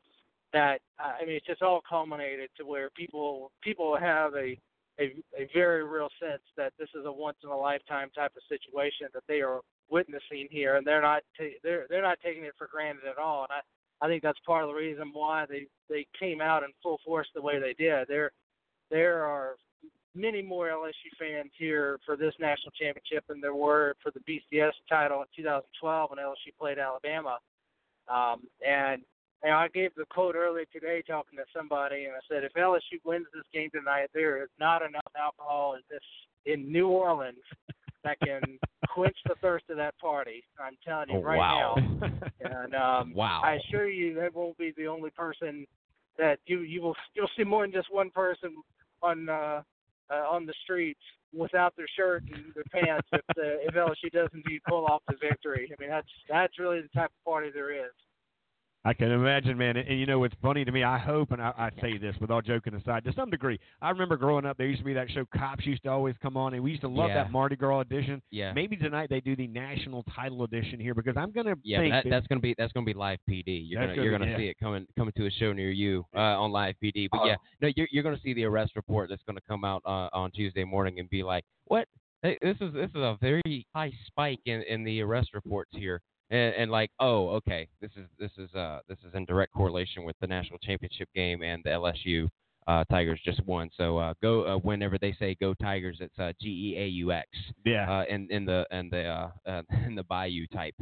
That 0.52 0.80
uh, 1.02 1.12
I 1.20 1.24
mean, 1.24 1.36
it's 1.36 1.46
just 1.46 1.62
all 1.62 1.80
culminated 1.88 2.50
to 2.58 2.66
where 2.66 2.90
people 2.90 3.50
people 3.62 3.96
have 3.98 4.34
a 4.34 4.58
a, 5.00 5.14
a 5.38 5.48
very 5.54 5.82
real 5.84 6.08
sense 6.20 6.42
that 6.56 6.72
this 6.78 6.88
is 6.94 7.06
a 7.06 7.12
once 7.12 7.38
in 7.42 7.48
a 7.48 7.56
lifetime 7.56 8.10
type 8.14 8.32
of 8.36 8.42
situation 8.48 9.08
that 9.14 9.22
they 9.28 9.40
are 9.40 9.60
witnessing 9.90 10.48
here, 10.50 10.76
and 10.76 10.86
they're 10.86 11.00
not 11.00 11.22
ta- 11.38 11.58
they're 11.62 11.86
they're 11.88 12.02
not 12.02 12.18
taking 12.22 12.44
it 12.44 12.52
for 12.58 12.68
granted 12.70 13.04
at 13.10 13.18
all. 13.18 13.44
And 13.44 13.52
I 13.52 14.04
I 14.04 14.08
think 14.08 14.22
that's 14.22 14.38
part 14.40 14.64
of 14.64 14.68
the 14.68 14.74
reason 14.74 15.10
why 15.12 15.46
they 15.48 15.66
they 15.88 16.06
came 16.18 16.40
out 16.40 16.62
in 16.62 16.70
full 16.82 17.00
force 17.04 17.28
the 17.34 17.42
way 17.42 17.58
they 17.58 17.74
did. 17.74 18.08
There 18.08 18.32
there 18.92 19.24
are 19.24 19.56
many 20.14 20.42
more 20.42 20.68
LSU 20.68 21.10
fans 21.18 21.50
here 21.58 21.98
for 22.04 22.16
this 22.16 22.34
national 22.38 22.70
championship 22.78 23.24
than 23.26 23.40
there 23.40 23.54
were 23.54 23.96
for 24.02 24.12
the 24.12 24.20
BCS 24.20 24.72
title 24.88 25.22
in 25.22 25.26
2012 25.34 26.10
when 26.10 26.18
LSU 26.18 26.52
played 26.60 26.78
Alabama. 26.78 27.38
Um, 28.08 28.42
and 28.64 29.02
you 29.42 29.50
know, 29.50 29.56
I 29.56 29.68
gave 29.68 29.94
the 29.96 30.04
quote 30.10 30.36
earlier 30.36 30.66
today 30.72 31.02
talking 31.04 31.38
to 31.38 31.44
somebody, 31.56 32.04
and 32.04 32.14
I 32.14 32.20
said, 32.30 32.44
if 32.44 32.52
LSU 32.52 33.00
wins 33.04 33.26
this 33.34 33.44
game 33.52 33.70
tonight, 33.74 34.10
there 34.14 34.42
is 34.42 34.50
not 34.60 34.82
enough 34.82 35.02
alcohol 35.18 35.74
in 35.74 35.80
this 35.90 36.00
in 36.44 36.70
New 36.70 36.88
Orleans 36.88 37.38
that 38.04 38.18
can 38.20 38.40
quench 38.88 39.16
the 39.26 39.36
thirst 39.40 39.64
of 39.70 39.76
that 39.78 39.96
party. 39.98 40.44
I'm 40.60 40.76
telling 40.84 41.08
you 41.08 41.16
Oh, 41.18 41.22
right 41.22 41.38
wow. 41.38 41.74
now. 41.76 42.08
And 42.44 42.74
um, 42.74 43.14
Wow. 43.14 43.40
I 43.44 43.54
assure 43.54 43.88
you, 43.88 44.14
that 44.14 44.34
won't 44.34 44.58
be 44.58 44.72
the 44.76 44.88
only 44.88 45.10
person 45.10 45.64
that 46.18 46.38
you 46.46 46.60
you 46.60 46.82
will 46.82 46.96
you'll 47.14 47.30
see 47.36 47.44
more 47.44 47.62
than 47.62 47.72
just 47.72 47.92
one 47.92 48.10
person 48.10 48.54
on 49.02 49.28
uh, 49.28 49.62
uh, 50.10 50.14
on 50.30 50.46
the 50.46 50.54
streets 50.62 51.00
without 51.34 51.74
their 51.76 51.86
shirt 51.96 52.22
and 52.32 52.52
their 52.54 52.64
pants 52.70 53.08
if 53.12 53.22
the, 53.34 53.58
if 53.66 53.74
LSU 53.74 54.10
does 54.12 54.28
indeed 54.34 54.60
pull 54.68 54.86
off 54.86 55.02
the 55.08 55.16
victory. 55.20 55.70
I 55.72 55.80
mean 55.80 55.90
that's 55.90 56.08
that's 56.28 56.58
really 56.58 56.82
the 56.82 56.88
type 56.88 57.10
of 57.10 57.24
party 57.24 57.50
there 57.52 57.72
is. 57.72 57.92
I 58.84 58.92
can 58.94 59.12
imagine, 59.12 59.56
man. 59.56 59.76
And, 59.76 59.88
and 59.88 60.00
you 60.00 60.06
know, 60.06 60.24
it's 60.24 60.34
funny 60.42 60.64
to 60.64 60.72
me. 60.72 60.82
I 60.82 60.98
hope, 60.98 61.30
and 61.30 61.40
I, 61.40 61.52
I 61.56 61.70
say 61.80 61.98
this 61.98 62.16
with 62.20 62.32
all 62.32 62.42
joking 62.42 62.74
aside, 62.74 63.04
to 63.04 63.12
some 63.14 63.30
degree. 63.30 63.60
I 63.80 63.90
remember 63.90 64.16
growing 64.16 64.44
up, 64.44 64.58
there 64.58 64.66
used 64.66 64.80
to 64.80 64.84
be 64.84 64.92
that 64.94 65.08
show 65.10 65.24
Cops 65.36 65.64
used 65.64 65.84
to 65.84 65.90
always 65.90 66.16
come 66.20 66.36
on, 66.36 66.54
and 66.54 66.62
we 66.64 66.70
used 66.70 66.82
to 66.82 66.88
love 66.88 67.10
Yeah. 67.10 67.22
that 67.22 67.30
Mardi 67.30 67.54
Gras 67.54 67.80
edition. 67.80 68.20
Yeah. 68.32 68.52
Maybe 68.52 68.76
tonight 68.76 69.08
they 69.08 69.20
do 69.20 69.36
the 69.36 69.46
national 69.46 70.02
title 70.14 70.42
edition 70.42 70.80
here 70.80 70.94
because 70.94 71.16
I'm 71.16 71.30
gonna 71.30 71.54
Yeah, 71.62 71.78
think 71.78 71.92
but 71.94 72.04
that, 72.04 72.10
that's 72.10 72.26
gonna 72.26 72.40
be 72.40 72.56
that's 72.58 72.72
gonna 72.72 72.84
be 72.86 72.94
live 72.94 73.18
PD. 73.30 73.62
You're 73.68 73.80
That's 73.80 73.90
gonna, 73.96 74.02
you're 74.02 74.12
gonna- 74.12 74.24
gonna 74.24 74.32
yeah. 74.32 74.46
see 74.46 74.48
it 74.50 74.56
coming 74.58 74.86
coming 74.98 75.12
to 75.16 75.26
a 75.26 75.30
show 75.30 75.52
near 75.52 75.70
you 75.70 76.04
uh, 76.16 76.18
on 76.20 76.50
live 76.50 76.74
PD. 76.82 77.08
But 77.10 77.24
yeah, 77.24 77.36
no, 77.60 77.70
you're 77.76 77.88
you're 77.92 78.02
gonna 78.02 78.18
see 78.24 78.34
the 78.34 78.44
arrest 78.44 78.74
report 78.74 79.08
that's 79.10 79.22
gonna 79.28 79.40
come 79.48 79.64
out 79.64 79.82
uh, 79.86 80.08
on 80.12 80.32
Tuesday 80.32 80.64
morning 80.64 80.98
and 80.98 81.08
be 81.08 81.22
like, 81.22 81.44
what? 81.66 81.86
Hey, 82.22 82.36
this 82.42 82.56
is 82.60 82.72
this 82.74 82.88
is 82.90 82.96
a 82.96 83.16
very 83.20 83.66
high 83.74 83.92
spike 84.06 84.40
in, 84.46 84.62
in 84.62 84.84
the 84.84 85.00
arrest 85.02 85.30
reports 85.34 85.70
here, 85.72 86.00
and, 86.32 86.54
and 86.54 86.70
like, 86.70 86.90
oh, 86.98 87.28
okay, 87.28 87.68
this 87.80 87.90
is 87.96 88.06
this 88.18 88.30
is 88.38 88.52
uh 88.54 88.80
this 88.88 88.98
is 89.06 89.14
in 89.14 89.24
direct 89.26 89.52
correlation 89.52 90.04
with 90.04 90.16
the 90.20 90.26
national 90.26 90.58
championship 90.58 91.08
game 91.14 91.42
and 91.42 91.62
the 91.62 91.70
LSU 91.70 92.28
uh, 92.66 92.84
Tigers 92.84 93.20
just 93.24 93.44
won. 93.46 93.68
So 93.76 93.98
uh, 93.98 94.14
go 94.22 94.46
uh, 94.46 94.56
whenever 94.58 94.98
they 94.98 95.14
say 95.18 95.36
go 95.40 95.54
Tigers, 95.54 95.98
it's 96.00 96.18
uh, 96.18 96.32
G 96.40 96.48
E 96.48 96.78
A 96.78 96.86
U 96.86 97.12
X 97.12 97.28
yeah. 97.64 97.90
uh, 97.90 98.04
in 98.08 98.28
in 98.30 98.44
the 98.46 98.66
in 98.70 98.88
the 98.90 99.04
uh, 99.04 99.30
uh, 99.46 99.62
in 99.86 99.94
the 99.94 100.04
Bayou 100.04 100.46
type 100.48 100.74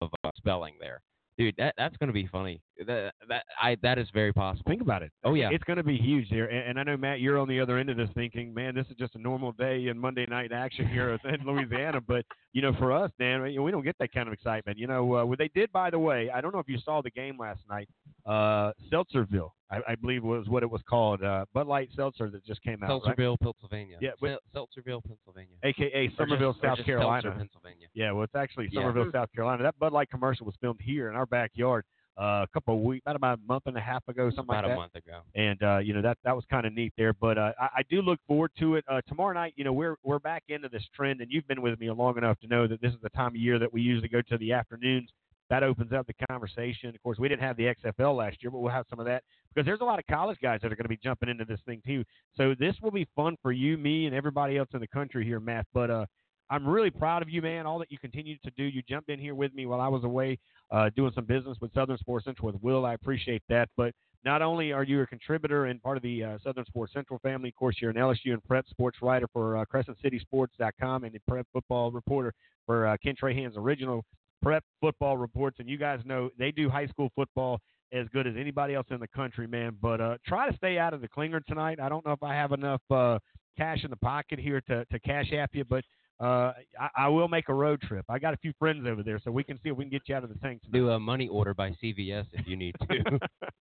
of 0.00 0.10
uh, 0.24 0.30
spelling 0.36 0.74
there, 0.80 1.00
dude. 1.40 1.54
That 1.56 1.74
that's 1.78 1.96
gonna 1.96 2.12
be 2.12 2.26
funny. 2.26 2.60
That 2.86 3.12
that 3.28 3.44
I 3.60 3.76
that 3.82 3.98
is 3.98 4.08
very 4.12 4.32
possible. 4.32 4.68
Think 4.68 4.82
about 4.82 5.02
it. 5.02 5.10
Oh, 5.24 5.34
yeah. 5.34 5.48
it's 5.52 5.64
going 5.64 5.76
to 5.76 5.82
be 5.82 5.96
huge 5.96 6.28
here. 6.28 6.46
And, 6.46 6.70
and 6.70 6.80
I 6.80 6.82
know 6.82 6.96
Matt, 6.96 7.20
you're 7.20 7.38
on 7.38 7.48
the 7.48 7.60
other 7.60 7.78
end 7.78 7.90
of 7.90 7.96
this, 7.96 8.08
thinking, 8.14 8.54
man, 8.54 8.74
this 8.74 8.86
is 8.90 8.96
just 8.96 9.14
a 9.14 9.18
normal 9.18 9.52
day 9.52 9.88
in 9.88 9.98
Monday 9.98 10.26
night 10.26 10.52
action 10.52 10.86
here 10.88 11.18
in 11.24 11.46
Louisiana. 11.46 12.00
But 12.00 12.24
you 12.52 12.62
know, 12.62 12.72
for 12.74 12.92
us, 12.92 13.10
Dan, 13.18 13.42
we 13.42 13.58
we 13.58 13.70
don't 13.70 13.84
get 13.84 13.96
that 14.00 14.12
kind 14.12 14.28
of 14.28 14.34
excitement. 14.34 14.78
You 14.78 14.86
know, 14.86 15.16
uh, 15.16 15.24
what 15.24 15.38
they 15.38 15.48
did, 15.54 15.72
by 15.72 15.90
the 15.90 15.98
way, 15.98 16.30
I 16.30 16.40
don't 16.40 16.52
know 16.52 16.60
if 16.60 16.68
you 16.68 16.78
saw 16.84 17.00
the 17.02 17.10
game 17.10 17.36
last 17.38 17.60
night. 17.68 17.88
uh, 18.26 18.72
Seltzerville, 18.92 19.52
I, 19.70 19.92
I 19.92 19.94
believe 19.94 20.22
was 20.24 20.48
what 20.48 20.62
it 20.62 20.70
was 20.70 20.80
called. 20.88 21.22
Uh, 21.22 21.44
Bud 21.54 21.66
Light 21.66 21.88
Seltzer 21.94 22.28
that 22.30 22.44
just 22.44 22.62
came 22.62 22.82
out. 22.82 22.88
right? 23.06 23.16
Seltzerville, 23.16 23.38
Pennsylvania. 23.40 23.98
Yeah, 24.00 24.10
but- 24.20 24.40
Sel- 24.52 24.66
Seltzerville, 24.76 25.02
Pennsylvania. 25.06 25.56
AKA 25.62 25.90
Or 25.92 26.06
just- 26.06 26.16
Summerville, 26.18 26.56
South 26.62 26.84
Carolina. 26.84 27.22
Seltzer, 27.22 27.38
Pennsylvania. 27.38 27.86
Yeah, 27.94 28.12
well, 28.12 28.24
it's 28.24 28.34
actually 28.34 28.68
Yeah. 28.72 28.80
Summerville, 28.80 29.10
South 29.12 29.32
Carolina. 29.32 29.62
That 29.62 29.78
Bud 29.78 29.92
Light 29.92 30.10
commercial 30.10 30.46
was 30.46 30.56
filmed 30.60 30.80
here 30.80 31.08
in 31.08 31.16
our 31.16 31.26
backyard 31.26 31.84
uh, 32.18 32.44
a 32.44 32.48
couple 32.52 32.74
of 32.74 32.80
weeks, 32.82 33.02
about 33.06 33.16
about 33.16 33.38
a 33.38 33.42
month 33.46 33.62
and 33.66 33.76
a 33.78 33.80
half 33.80 34.06
ago, 34.08 34.28
something 34.30 34.44
About 34.54 34.56
like 34.56 34.62
that. 34.64 34.66
About 34.66 34.74
a 34.74 34.76
month 34.80 34.94
ago. 34.96 35.20
And 35.36 35.62
uh, 35.62 35.78
you 35.78 35.94
know 35.94 36.02
that 36.02 36.18
that 36.24 36.34
was 36.36 36.44
kind 36.50 36.66
of 36.66 36.74
neat 36.74 36.92
there. 36.98 37.12
But 37.14 37.38
uh, 37.38 37.52
I, 37.58 37.68
I 37.78 37.82
do 37.88 38.02
look 38.02 38.18
forward 38.26 38.50
to 38.58 38.74
it. 38.74 38.84
Uh, 38.88 39.00
tomorrow 39.08 39.32
night, 39.32 39.54
you 39.56 39.64
know, 39.64 39.72
we're 39.72 39.94
we're 40.02 40.18
back 40.18 40.42
into 40.48 40.68
this 40.68 40.82
trend, 40.94 41.20
and 41.22 41.30
you've 41.30 41.46
been 41.48 41.62
with 41.62 41.78
me 41.80 41.90
long 41.90 42.18
enough 42.18 42.38
to 42.40 42.46
know 42.48 42.66
that 42.66 42.82
this 42.82 42.92
is 42.92 42.98
the 43.02 43.08
time 43.10 43.28
of 43.28 43.36
year 43.36 43.58
that 43.58 43.72
we 43.72 43.80
usually 43.80 44.08
go 44.08 44.20
to 44.22 44.36
the 44.36 44.52
afternoons. 44.52 45.08
That 45.50 45.64
opens 45.64 45.92
up 45.92 46.06
the 46.06 46.14
conversation. 46.28 46.90
Of 46.90 47.02
course, 47.02 47.18
we 47.18 47.28
didn't 47.28 47.42
have 47.42 47.56
the 47.56 47.74
XFL 47.84 48.16
last 48.16 48.38
year, 48.40 48.50
but 48.50 48.60
we'll 48.60 48.72
have 48.72 48.86
some 48.88 49.00
of 49.00 49.06
that 49.06 49.24
because 49.52 49.66
there's 49.66 49.80
a 49.80 49.84
lot 49.84 49.98
of 49.98 50.06
college 50.06 50.38
guys 50.40 50.60
that 50.62 50.72
are 50.72 50.76
going 50.76 50.84
to 50.84 50.88
be 50.88 51.00
jumping 51.02 51.28
into 51.28 51.44
this 51.44 51.60
thing 51.66 51.82
too. 51.84 52.04
So 52.36 52.54
this 52.58 52.76
will 52.80 52.92
be 52.92 53.06
fun 53.16 53.36
for 53.42 53.50
you, 53.50 53.76
me, 53.76 54.06
and 54.06 54.14
everybody 54.14 54.56
else 54.56 54.68
in 54.74 54.80
the 54.80 54.86
country 54.86 55.24
here, 55.24 55.40
Matt. 55.40 55.66
But 55.74 55.90
uh, 55.90 56.06
I'm 56.50 56.66
really 56.66 56.90
proud 56.90 57.22
of 57.22 57.28
you, 57.28 57.42
man. 57.42 57.66
All 57.66 57.80
that 57.80 57.90
you 57.90 57.98
continue 57.98 58.36
to 58.44 58.50
do. 58.56 58.62
You 58.62 58.82
jumped 58.88 59.08
in 59.08 59.18
here 59.18 59.34
with 59.34 59.52
me 59.52 59.66
while 59.66 59.80
I 59.80 59.88
was 59.88 60.04
away 60.04 60.38
uh, 60.70 60.90
doing 60.94 61.12
some 61.14 61.24
business 61.24 61.58
with 61.60 61.74
Southern 61.74 61.98
Sports 61.98 62.26
Central 62.26 62.46
with 62.46 62.62
Will. 62.62 62.86
I 62.86 62.94
appreciate 62.94 63.42
that. 63.48 63.68
But 63.76 63.92
not 64.24 64.42
only 64.42 64.72
are 64.72 64.84
you 64.84 65.00
a 65.00 65.06
contributor 65.06 65.66
and 65.66 65.82
part 65.82 65.96
of 65.96 66.02
the 66.02 66.22
uh, 66.22 66.38
Southern 66.44 66.64
Sports 66.66 66.92
Central 66.92 67.18
family, 67.20 67.48
of 67.48 67.56
course, 67.56 67.76
you're 67.80 67.90
an 67.90 67.96
LSU 67.96 68.32
and 68.32 68.44
prep 68.44 68.68
sports 68.68 68.98
writer 69.02 69.26
for 69.32 69.56
uh, 69.56 69.64
CrescentCitySports.com 69.64 71.04
and 71.04 71.14
a 71.14 71.20
prep 71.28 71.46
football 71.52 71.90
reporter 71.90 72.34
for 72.66 72.86
uh, 72.86 72.96
Ken 73.02 73.14
Trahan's 73.20 73.56
original 73.56 74.04
prep 74.42 74.64
football 74.80 75.16
reports. 75.16 75.58
And 75.58 75.68
you 75.68 75.76
guys 75.76 76.00
know 76.04 76.30
they 76.38 76.50
do 76.50 76.68
high 76.68 76.86
school 76.86 77.10
football 77.14 77.60
as 77.92 78.06
good 78.12 78.26
as 78.26 78.34
anybody 78.38 78.74
else 78.74 78.86
in 78.90 79.00
the 79.00 79.08
country, 79.08 79.46
man. 79.46 79.76
But 79.80 80.00
uh, 80.00 80.16
try 80.26 80.48
to 80.50 80.56
stay 80.56 80.78
out 80.78 80.94
of 80.94 81.00
the 81.00 81.08
clinger 81.08 81.44
tonight. 81.44 81.80
I 81.80 81.88
don't 81.88 82.04
know 82.06 82.12
if 82.12 82.22
I 82.22 82.34
have 82.34 82.52
enough 82.52 82.82
uh, 82.90 83.18
cash 83.56 83.84
in 83.84 83.90
the 83.90 83.96
pocket 83.96 84.38
here 84.38 84.60
to, 84.68 84.84
to 84.84 85.00
cash 85.00 85.32
app 85.32 85.50
you, 85.54 85.64
but 85.64 85.84
uh, 86.20 86.52
I, 86.78 86.88
I 86.96 87.08
will 87.08 87.28
make 87.28 87.48
a 87.48 87.54
road 87.54 87.80
trip. 87.80 88.04
I 88.08 88.18
got 88.18 88.34
a 88.34 88.36
few 88.36 88.52
friends 88.58 88.86
over 88.86 89.02
there, 89.02 89.18
so 89.24 89.30
we 89.30 89.42
can 89.42 89.58
see 89.62 89.70
if 89.70 89.76
we 89.76 89.84
can 89.84 89.90
get 89.90 90.02
you 90.06 90.14
out 90.14 90.22
of 90.22 90.28
the 90.28 90.38
tank 90.38 90.62
tonight. 90.62 90.78
Do 90.78 90.90
a 90.90 91.00
money 91.00 91.28
order 91.28 91.54
by 91.54 91.70
CVS 91.82 92.26
if 92.32 92.46
you 92.46 92.56
need 92.56 92.76
to. 92.88 93.18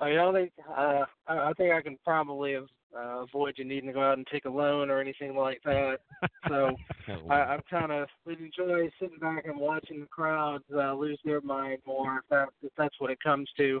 I 0.00 0.12
don't 0.12 0.34
think 0.34 0.52
uh, 0.68 1.04
I, 1.26 1.50
I 1.50 1.52
think 1.56 1.72
I 1.72 1.82
can 1.82 1.98
probably 2.04 2.56
uh, 2.56 3.22
avoid 3.22 3.54
you 3.56 3.64
needing 3.64 3.88
to 3.88 3.92
go 3.92 4.02
out 4.02 4.18
and 4.18 4.26
take 4.32 4.46
a 4.46 4.50
loan 4.50 4.90
or 4.90 5.00
anything 5.00 5.36
like 5.36 5.60
that. 5.64 5.98
So 6.48 6.74
I, 7.28 7.34
I'm 7.34 7.60
kind 7.70 7.92
of 7.92 8.08
we 8.24 8.32
enjoy 8.32 8.90
sitting 8.98 9.18
back 9.18 9.44
and 9.44 9.58
watching 9.58 10.00
the 10.00 10.06
crowds 10.06 10.64
uh, 10.74 10.94
lose 10.94 11.18
their 11.22 11.40
mind 11.42 11.78
more 11.86 12.18
if 12.18 12.24
that 12.30 12.48
if 12.62 12.72
that's 12.78 12.98
what 12.98 13.10
it 13.10 13.22
comes 13.22 13.48
to. 13.58 13.80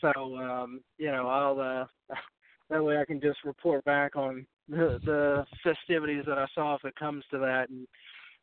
So 0.00 0.36
um, 0.36 0.80
you 0.98 1.10
know 1.10 1.28
I'll 1.28 1.60
uh, 1.60 2.14
that 2.70 2.84
way 2.84 2.98
I 2.98 3.04
can 3.04 3.20
just 3.20 3.38
report 3.44 3.84
back 3.84 4.16
on 4.16 4.44
the, 4.68 4.98
the 5.04 5.46
festivities 5.62 6.24
that 6.26 6.36
I 6.36 6.46
saw 6.54 6.74
if 6.74 6.84
it 6.84 6.96
comes 6.96 7.24
to 7.30 7.38
that, 7.38 7.70
and 7.70 7.86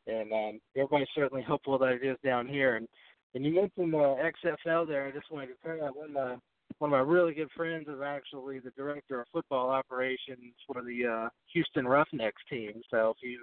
and 0.06 0.32
um, 0.32 0.60
everybody's 0.76 1.08
certainly 1.14 1.42
hopeful 1.42 1.78
that 1.78 1.92
it 1.92 2.04
is 2.04 2.16
down 2.24 2.48
here. 2.48 2.76
And 2.76 2.88
and 3.34 3.44
you 3.44 3.54
mentioned 3.54 3.94
uh, 3.94 4.16
XFL 4.44 4.88
there. 4.88 5.06
I 5.06 5.10
just 5.10 5.30
wanted 5.30 5.48
to 5.48 5.54
tell 5.62 5.74
you 5.74 5.82
that 5.82 5.96
one 5.96 6.08
of 6.08 6.14
my 6.14 6.36
one 6.82 6.92
of 6.92 7.06
my 7.06 7.12
really 7.12 7.32
good 7.32 7.48
friends 7.56 7.86
is 7.86 8.00
actually 8.04 8.58
the 8.58 8.72
director 8.72 9.20
of 9.20 9.26
football 9.32 9.70
operations 9.70 10.52
for 10.66 10.82
the 10.82 11.06
uh, 11.06 11.28
Houston 11.52 11.86
Roughnecks 11.86 12.42
team. 12.50 12.72
So 12.90 13.10
if 13.10 13.18
you 13.22 13.38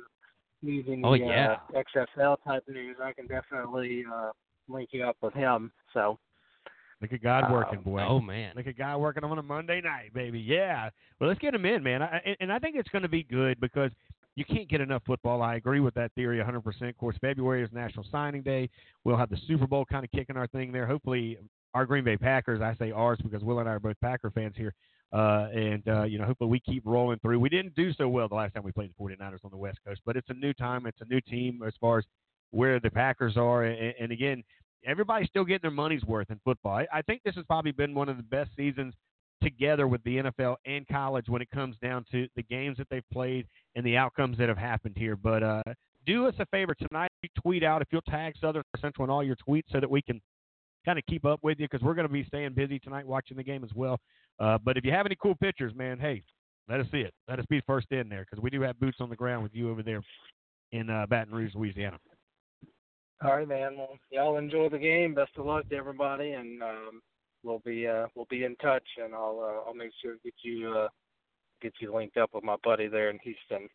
need 0.62 0.90
any 0.90 1.02
Oh, 1.06 1.14
yeah. 1.14 1.56
uh, 1.74 1.82
XFL 1.96 2.36
type 2.46 2.64
news, 2.68 2.98
I 3.02 3.14
can 3.14 3.28
definitely 3.28 4.04
uh, 4.14 4.32
link 4.68 4.90
you 4.92 5.06
up 5.06 5.16
with 5.22 5.34
him. 5.34 5.72
So 5.94 6.20
Look 7.02 7.14
at 7.14 7.24
God 7.24 7.46
Um, 7.46 7.54
working, 7.54 7.80
boy. 7.82 8.02
oh 8.06 8.20
man. 8.20 8.52
Look 8.58 8.68
at 8.68 8.78
guy 8.78 8.94
working 8.98 9.24
on 9.24 9.40
a 9.40 9.42
Monday 9.42 9.80
night, 9.80 10.14
baby. 10.14 10.42
Yeah. 10.42 10.90
Well, 11.22 11.30
let's 11.30 11.40
get 11.40 11.56
him 11.56 11.66
in, 11.66 11.82
man. 11.82 12.02
I, 12.02 12.22
and, 12.26 12.36
and 12.42 12.52
I 12.52 12.60
think 12.60 12.76
it's 12.76 12.90
going 12.90 13.04
to 13.04 13.08
be 13.08 13.24
good 13.24 13.58
because 13.62 13.92
you 14.36 14.44
can't 14.44 14.68
get 14.68 14.82
enough 14.82 15.04
football. 15.08 15.42
I 15.42 15.56
agree 15.56 15.80
with 15.80 15.94
that 15.94 16.12
theory 16.14 16.44
100%. 16.44 16.90
Of 16.90 16.98
course, 16.98 17.16
February 17.22 17.64
is 17.64 17.70
National 17.72 18.06
Signing 18.12 18.42
Day. 18.42 18.70
We'll 19.06 19.16
have 19.16 19.30
the 19.30 19.38
Super 19.48 19.66
Bowl 19.66 19.86
kind 19.86 20.04
of 20.04 20.12
kicking 20.12 20.36
our 20.36 20.48
thing 20.48 20.74
there. 20.74 20.86
Hopefully, 20.86 21.38
our 21.74 21.86
Green 21.86 22.03
Bay 22.03 22.17
Packers, 22.17 22.61
I 22.61 22.76
say 22.76 22.91
ours 22.91 23.20
because 23.24 23.43
Will 23.43 23.59
and 23.59 23.70
I 23.70 23.74
are 23.74 23.80
both 23.80 23.99
Packer 24.01 24.32
fans 24.32 24.55
here. 24.55 24.74
Uh, 25.11 25.47
and, 25.53 25.88
uh, 25.88 26.03
you 26.03 26.20
know, 26.20 26.26
hopefully 26.26 26.49
we 26.49 26.59
keep 26.59 26.84
rolling 26.86 27.17
through. 27.20 27.39
We 27.39 27.49
didn't 27.49 27.76
do 27.76 27.93
so 27.93 28.07
well 28.07 28.28
the 28.28 28.36
last 28.36 28.53
time 28.53 28.63
we 28.63 28.72
played 28.72 28.91
the 28.91 29.03
49ers 29.03 29.43
on 29.43 29.49
the 29.51 29.57
West 29.57 29.80
Coast, 29.86 30.01
but 30.05 30.15
it's 30.15 30.30
a 30.30 30.36
new 30.36 30.53
time. 30.53 30.86
It's 30.86 31.01
a 31.01 31.05
new 31.05 31.22
team 31.22 31.61
as 31.65 31.74
far 31.82 31.99
as 31.99 32.05
where 32.51 32.80
the 32.80 32.91
Packers 32.91 33.36
are. 33.36 33.63
And, 33.63 33.95
and 33.99 34.11
again, 34.11 34.43
everybody's 34.86 35.28
still 35.30 35.45
getting 35.45 35.63
their 35.63 35.72
money's 35.72 36.03
worth 36.03 36.30
in 36.30 36.39
football. 36.43 36.74
I, 36.74 36.88
I 36.93 37.01
think 37.01 37.22
this 37.24 37.36
has 37.36 37.45
probably 37.45 37.72
been 37.72 37.95
one 37.95 38.09
of 38.09 38.17
the 38.17 38.24
best 38.24 38.51
seasons 38.55 38.93
together 39.41 39.88
with 39.88 40.03
the 40.03 40.17
NFL 40.17 40.57
and 40.65 40.88
college 40.88 41.26
when 41.28 41.41
it 41.41 41.49
comes 41.49 41.76
down 41.82 42.05
to 42.11 42.28
the 42.36 42.43
games 42.43 42.78
that 42.78 42.88
they've 42.89 43.07
played 43.11 43.47
and 43.76 43.86
the 43.86 43.97
outcomes 43.97 44.38
that 44.38 44.49
have 44.49 44.57
happened 44.57 44.95
here. 44.97 45.15
But 45.15 45.43
uh, 45.43 45.63
do 46.05 46.28
us 46.28 46.36
a 46.39 46.45
favor 46.47 46.76
tonight. 46.76 47.09
You 47.24 47.30
tweet 47.41 47.63
out 47.63 47.82
if 47.82 47.88
you'll 47.91 48.01
tag 48.01 48.34
Southern 48.39 48.63
Central 48.80 49.05
in 49.05 49.09
all 49.09 49.24
your 49.24 49.38
tweets 49.47 49.72
so 49.72 49.80
that 49.80 49.89
we 49.89 50.01
can 50.01 50.22
kind 50.86 50.98
of 50.98 51.06
keep 51.06 51.26
up 51.26 51.40
with 51.44 51.60
you 51.60 51.68
because 51.70 51.84
we're 51.84 51.94
going 51.94 52.08
to 52.08 52.14
be 52.14 52.24
staying 52.26 52.54
busy 52.54 52.80
tonight 52.80 53.06
watching 53.06 53.38
the 53.38 53.44
game 53.44 53.64
as 53.64 53.72
well. 53.76 54.00
Uh, 54.40 54.58
but 54.64 54.78
if 54.78 54.86
you 54.86 54.92
have 54.92 55.06
any 55.06 55.18
cool 55.22 55.36
pictures, 55.36 55.74
man, 55.76 56.00
hey, 56.00 56.24
let 56.70 56.80
us 56.80 56.88
see 56.92 57.00
it. 57.00 57.14
Let 57.28 57.40
us 57.40 57.46
be 57.50 57.62
first 57.66 57.88
in 57.92 58.10
there 58.10 58.26
because 58.30 58.42
we 58.42 58.50
do 58.50 58.62
have 58.62 58.80
boots 58.80 58.98
on 59.00 59.10
the 59.10 59.16
ground 59.16 59.44
with 59.44 59.54
you 59.54 59.70
over 59.70 59.84
there 59.84 60.02
in 60.72 60.90
uh, 60.90 61.06
Baton 61.08 61.34
Rouge, 61.34 61.56
Louisiana. 61.56 61.98
all 63.24 63.36
right, 63.38 63.48
man. 63.48 63.76
Well, 63.78 63.98
y'all 64.12 64.38
enjoy 64.38 64.70
the 64.70 64.78
game. 64.78 65.14
Best 65.16 65.32
of 65.38 65.46
luck 65.46 65.68
to 65.70 65.76
everybody, 65.76 66.32
and 66.32 66.62
um, 66.62 67.02
we'll 67.44 67.62
be 67.66 67.88
uh, 67.88 68.06
we'll 68.16 68.28
be 68.30 68.44
in 68.44 68.56
touch, 68.58 68.84
and 69.04 69.14
I'll 69.16 69.40
uh, 69.42 69.68
I'll 69.68 69.76
make 69.76 69.92
sure 70.02 70.14
to 70.14 70.20
get 70.24 70.36
you 70.44 70.72
uh, 70.78 70.88
get 71.62 71.74
you 71.82 71.94
linked 71.94 72.18
up 72.18 72.30
with 72.34 72.44
my 72.44 72.56
buddy 72.64 72.88
there 72.88 73.10
in 73.10 73.20
Houston. 73.24 73.68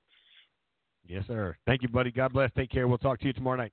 Yes, 1.06 1.24
sir. 1.26 1.56
Thank 1.66 1.82
you, 1.82 1.88
buddy. 1.88 2.10
God 2.10 2.32
bless. 2.32 2.50
Take 2.56 2.70
care. 2.70 2.88
We'll 2.88 2.98
talk 2.98 3.20
to 3.20 3.26
you 3.26 3.32
tomorrow 3.32 3.56
night. 3.56 3.72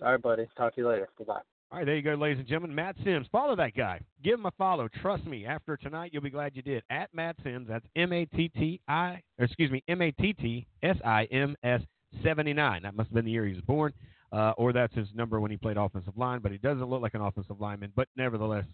All 0.00 0.12
right, 0.12 0.22
buddy. 0.22 0.48
Talk 0.56 0.74
to 0.76 0.80
you 0.80 0.88
later. 0.88 1.08
Goodbye. 1.18 1.40
All 1.72 1.78
right, 1.78 1.84
there 1.84 1.94
you 1.94 2.02
go, 2.02 2.14
ladies 2.14 2.40
and 2.40 2.48
gentlemen. 2.48 2.74
Matt 2.74 2.96
Sims. 3.04 3.28
Follow 3.30 3.54
that 3.54 3.76
guy. 3.76 4.00
Give 4.24 4.34
him 4.34 4.46
a 4.46 4.50
follow. 4.58 4.88
Trust 5.00 5.24
me, 5.24 5.46
after 5.46 5.76
tonight, 5.76 6.10
you'll 6.12 6.22
be 6.22 6.30
glad 6.30 6.56
you 6.56 6.62
did. 6.62 6.82
At 6.90 7.14
Matt 7.14 7.36
Sims. 7.44 7.68
That's 7.68 7.86
M 7.94 8.12
A 8.12 8.24
T 8.26 8.48
T 8.48 8.80
I, 8.88 9.22
excuse 9.38 9.70
me, 9.70 9.80
M 9.86 10.02
A 10.02 10.10
T 10.10 10.32
T 10.32 10.66
S 10.82 10.96
I 11.04 11.26
M 11.26 11.54
S 11.62 11.80
79. 12.24 12.82
That 12.82 12.96
must 12.96 13.10
have 13.10 13.14
been 13.14 13.24
the 13.24 13.30
year 13.30 13.46
he 13.46 13.54
was 13.54 13.62
born, 13.62 13.92
uh, 14.32 14.52
or 14.56 14.72
that's 14.72 14.92
his 14.94 15.06
number 15.14 15.38
when 15.38 15.52
he 15.52 15.56
played 15.56 15.76
offensive 15.76 16.16
line, 16.16 16.40
but 16.40 16.50
he 16.50 16.58
doesn't 16.58 16.84
look 16.84 17.02
like 17.02 17.14
an 17.14 17.20
offensive 17.20 17.60
lineman. 17.60 17.92
But 17.94 18.08
nevertheless, 18.16 18.64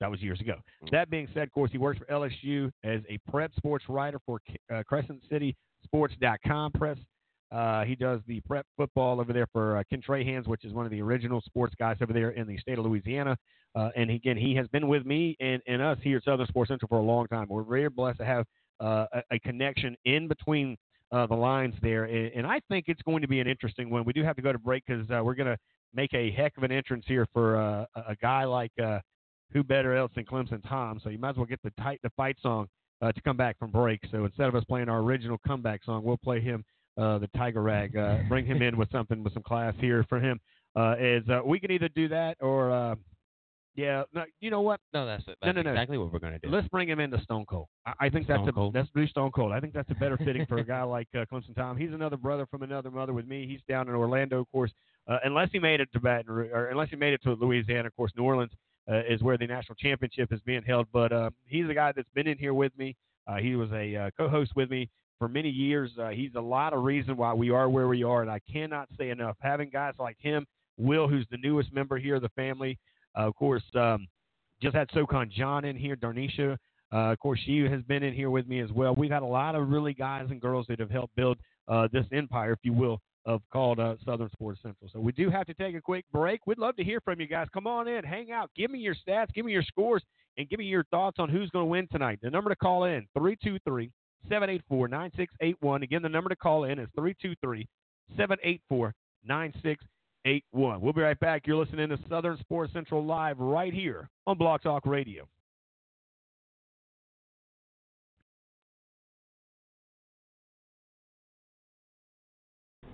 that 0.00 0.10
was 0.10 0.20
years 0.20 0.40
ago. 0.42 0.56
That 0.90 1.08
being 1.08 1.28
said, 1.32 1.44
of 1.44 1.52
course, 1.52 1.70
he 1.72 1.78
works 1.78 2.00
for 2.00 2.04
LSU 2.06 2.70
as 2.84 3.00
a 3.08 3.16
prep 3.30 3.54
sports 3.54 3.86
writer 3.88 4.18
for 4.26 4.42
uh, 4.70 4.82
CrescentCitySports.com. 4.92 6.72
Press 6.72 6.98
uh, 7.52 7.84
he 7.84 7.94
does 7.94 8.20
the 8.26 8.40
prep 8.40 8.66
football 8.76 9.20
over 9.20 9.32
there 9.32 9.46
for 9.52 9.76
uh, 9.76 9.82
Ken 9.90 10.00
Trahans, 10.00 10.46
which 10.46 10.64
is 10.64 10.72
one 10.72 10.86
of 10.86 10.90
the 10.90 11.02
original 11.02 11.40
sports 11.42 11.74
guys 11.78 11.96
over 12.00 12.12
there 12.12 12.30
in 12.30 12.46
the 12.46 12.56
state 12.58 12.78
of 12.78 12.84
Louisiana. 12.84 13.36
Uh, 13.74 13.90
and 13.94 14.10
again, 14.10 14.36
he 14.36 14.54
has 14.54 14.66
been 14.68 14.88
with 14.88 15.04
me 15.04 15.36
and, 15.38 15.60
and 15.66 15.82
us 15.82 15.98
here 16.02 16.16
at 16.16 16.24
Southern 16.24 16.46
Sports 16.46 16.68
Central 16.68 16.88
for 16.88 16.98
a 16.98 17.02
long 17.02 17.26
time. 17.28 17.46
We're 17.48 17.62
very 17.62 17.88
blessed 17.90 18.18
to 18.18 18.24
have 18.24 18.46
uh, 18.80 19.06
a, 19.12 19.22
a 19.32 19.38
connection 19.40 19.96
in 20.06 20.28
between 20.28 20.76
uh, 21.10 21.26
the 21.26 21.34
lines 21.34 21.74
there. 21.82 22.04
And, 22.04 22.32
and 22.34 22.46
I 22.46 22.60
think 22.70 22.86
it's 22.88 23.02
going 23.02 23.20
to 23.20 23.28
be 23.28 23.40
an 23.40 23.46
interesting 23.46 23.90
one. 23.90 24.04
We 24.04 24.14
do 24.14 24.22
have 24.24 24.36
to 24.36 24.42
go 24.42 24.52
to 24.52 24.58
break 24.58 24.84
because 24.86 25.08
uh, 25.10 25.22
we're 25.22 25.34
going 25.34 25.48
to 25.54 25.58
make 25.94 26.14
a 26.14 26.30
heck 26.30 26.56
of 26.56 26.62
an 26.62 26.72
entrance 26.72 27.04
here 27.06 27.26
for 27.34 27.56
uh, 27.56 27.84
a 27.96 28.12
a 28.12 28.16
guy 28.16 28.44
like 28.44 28.72
who 29.52 29.62
better 29.62 29.94
else 29.94 30.10
than 30.14 30.24
Clemson 30.24 30.66
Tom. 30.66 30.98
So 31.04 31.10
you 31.10 31.18
might 31.18 31.30
as 31.30 31.36
well 31.36 31.44
get 31.44 31.60
the 31.62 31.72
tight 31.78 32.00
the 32.02 32.10
fight 32.16 32.36
song 32.40 32.66
to 33.02 33.20
come 33.22 33.36
back 33.36 33.58
from 33.58 33.70
break. 33.70 34.00
So 34.10 34.24
instead 34.24 34.48
of 34.48 34.54
us 34.54 34.64
playing 34.64 34.88
our 34.88 35.00
original 35.00 35.36
comeback 35.46 35.84
song, 35.84 36.02
we'll 36.02 36.16
play 36.16 36.40
him 36.40 36.64
uh, 36.98 37.18
the 37.18 37.28
Tiger 37.36 37.62
Rag. 37.62 37.96
Uh, 37.96 38.18
bring 38.28 38.46
him 38.46 38.62
in 38.62 38.76
with 38.76 38.90
something 38.90 39.22
with 39.22 39.34
some 39.34 39.42
class 39.42 39.74
here 39.78 40.04
for 40.08 40.20
him. 40.20 40.40
Uh, 40.74 40.94
is 40.98 41.22
uh, 41.28 41.40
we 41.44 41.60
can 41.60 41.70
either 41.70 41.88
do 41.90 42.08
that 42.08 42.36
or 42.40 42.70
uh, 42.70 42.94
yeah, 43.74 44.02
no, 44.12 44.24
you 44.40 44.50
know 44.50 44.60
what? 44.60 44.80
No, 44.92 45.06
that's 45.06 45.22
it. 45.22 45.38
No, 45.42 45.46
That's 45.46 45.56
no, 45.56 45.62
no. 45.62 45.70
exactly 45.70 45.96
what 45.96 46.12
we're 46.12 46.18
going 46.18 46.34
to 46.34 46.38
do. 46.38 46.48
Let's 46.50 46.68
bring 46.68 46.88
him 46.88 47.00
into 47.00 47.22
Stone 47.22 47.46
Cold. 47.46 47.68
I, 47.86 47.92
I 48.00 48.08
think 48.10 48.26
that's 48.26 48.38
Stone 48.40 48.48
a 48.48 48.52
Cold? 48.52 48.74
that's 48.74 48.88
Blue 48.90 49.06
Stone 49.06 49.30
Cold. 49.30 49.52
I 49.52 49.60
think 49.60 49.72
that's 49.72 49.90
a 49.90 49.94
better 49.94 50.18
fitting 50.18 50.44
for 50.46 50.58
a 50.58 50.64
guy 50.64 50.82
like 50.82 51.08
uh, 51.14 51.24
Clemson 51.32 51.54
Tom. 51.56 51.78
He's 51.78 51.92
another 51.92 52.18
brother 52.18 52.44
from 52.46 52.62
another 52.62 52.90
mother 52.90 53.14
with 53.14 53.26
me. 53.26 53.46
He's 53.46 53.60
down 53.68 53.88
in 53.88 53.94
Orlando, 53.94 54.40
of 54.40 54.52
course. 54.52 54.72
Uh, 55.08 55.18
unless 55.24 55.48
he 55.52 55.58
made 55.58 55.80
it 55.80 55.88
to 55.94 56.00
Baton 56.00 56.30
or 56.30 56.66
unless 56.66 56.90
he 56.90 56.96
made 56.96 57.14
it 57.14 57.22
to 57.22 57.32
Louisiana, 57.32 57.88
of 57.88 57.96
course, 57.96 58.12
New 58.16 58.24
Orleans 58.24 58.52
uh, 58.90 59.00
is 59.08 59.22
where 59.22 59.38
the 59.38 59.46
national 59.46 59.76
championship 59.76 60.32
is 60.32 60.40
being 60.44 60.62
held. 60.62 60.86
But 60.92 61.12
uh, 61.12 61.30
he's 61.46 61.68
a 61.68 61.74
guy 61.74 61.92
that's 61.96 62.08
been 62.14 62.26
in 62.26 62.36
here 62.36 62.54
with 62.54 62.76
me. 62.76 62.94
Uh, 63.26 63.36
he 63.36 63.56
was 63.56 63.70
a 63.72 63.96
uh, 63.96 64.10
co-host 64.18 64.52
with 64.54 64.70
me 64.70 64.90
for 65.22 65.28
many 65.28 65.50
years. 65.50 65.92
Uh, 66.00 66.08
he's 66.08 66.32
a 66.34 66.40
lot 66.40 66.72
of 66.72 66.82
reason 66.82 67.16
why 67.16 67.32
we 67.32 67.50
are 67.50 67.70
where 67.70 67.86
we 67.86 68.02
are, 68.02 68.22
and 68.22 68.30
I 68.30 68.40
cannot 68.52 68.88
say 68.98 69.10
enough. 69.10 69.36
Having 69.38 69.70
guys 69.70 69.94
like 70.00 70.16
him, 70.18 70.44
Will, 70.76 71.06
who's 71.06 71.28
the 71.30 71.36
newest 71.36 71.72
member 71.72 71.96
here 71.96 72.16
of 72.16 72.22
the 72.22 72.28
family, 72.30 72.76
uh, 73.16 73.28
of 73.28 73.36
course, 73.36 73.62
um, 73.76 74.08
just 74.60 74.74
had 74.74 74.88
SoCon 74.92 75.30
John 75.32 75.64
in 75.64 75.76
here, 75.76 75.94
Darnisha. 75.94 76.56
Uh, 76.92 77.12
of 77.12 77.20
course, 77.20 77.38
she 77.46 77.60
has 77.60 77.82
been 77.82 78.02
in 78.02 78.12
here 78.12 78.30
with 78.30 78.48
me 78.48 78.58
as 78.58 78.72
well. 78.72 78.96
We've 78.96 79.12
had 79.12 79.22
a 79.22 79.26
lot 79.26 79.54
of 79.54 79.68
really 79.68 79.94
guys 79.94 80.26
and 80.28 80.40
girls 80.40 80.66
that 80.68 80.80
have 80.80 80.90
helped 80.90 81.14
build 81.14 81.38
uh, 81.68 81.86
this 81.92 82.06
empire, 82.12 82.50
if 82.54 82.58
you 82.64 82.72
will, 82.72 82.98
of 83.24 83.42
called 83.52 83.78
uh, 83.78 83.94
Southern 84.04 84.28
Sports 84.30 84.58
Central. 84.60 84.90
So 84.92 84.98
we 84.98 85.12
do 85.12 85.30
have 85.30 85.46
to 85.46 85.54
take 85.54 85.76
a 85.76 85.80
quick 85.80 86.04
break. 86.12 86.40
We'd 86.48 86.58
love 86.58 86.74
to 86.78 86.82
hear 86.82 87.00
from 87.00 87.20
you 87.20 87.28
guys. 87.28 87.46
Come 87.54 87.68
on 87.68 87.86
in, 87.86 88.02
hang 88.02 88.32
out, 88.32 88.50
give 88.56 88.72
me 88.72 88.80
your 88.80 88.96
stats, 88.96 89.28
give 89.36 89.44
me 89.44 89.52
your 89.52 89.62
scores, 89.62 90.02
and 90.36 90.50
give 90.50 90.58
me 90.58 90.64
your 90.64 90.82
thoughts 90.90 91.18
on 91.20 91.28
who's 91.28 91.48
going 91.50 91.66
to 91.66 91.70
win 91.70 91.86
tonight. 91.92 92.18
The 92.22 92.30
number 92.30 92.50
to 92.50 92.56
call 92.56 92.86
in 92.86 93.06
323 93.16 93.92
784 94.28 94.88
9681. 94.88 95.82
Again, 95.82 96.02
the 96.02 96.08
number 96.08 96.28
to 96.28 96.36
call 96.36 96.64
in 96.64 96.78
is 96.78 96.88
323 96.94 97.66
784 98.16 98.94
9681. 99.24 100.80
We'll 100.80 100.92
be 100.92 101.00
right 101.00 101.18
back. 101.18 101.46
You're 101.46 101.56
listening 101.56 101.88
to 101.90 101.98
Southern 102.08 102.38
Sports 102.38 102.72
Central 102.72 103.04
Live 103.04 103.38
right 103.38 103.72
here 103.72 104.08
on 104.26 104.38
Block 104.38 104.62
Talk 104.62 104.86
Radio. 104.86 105.26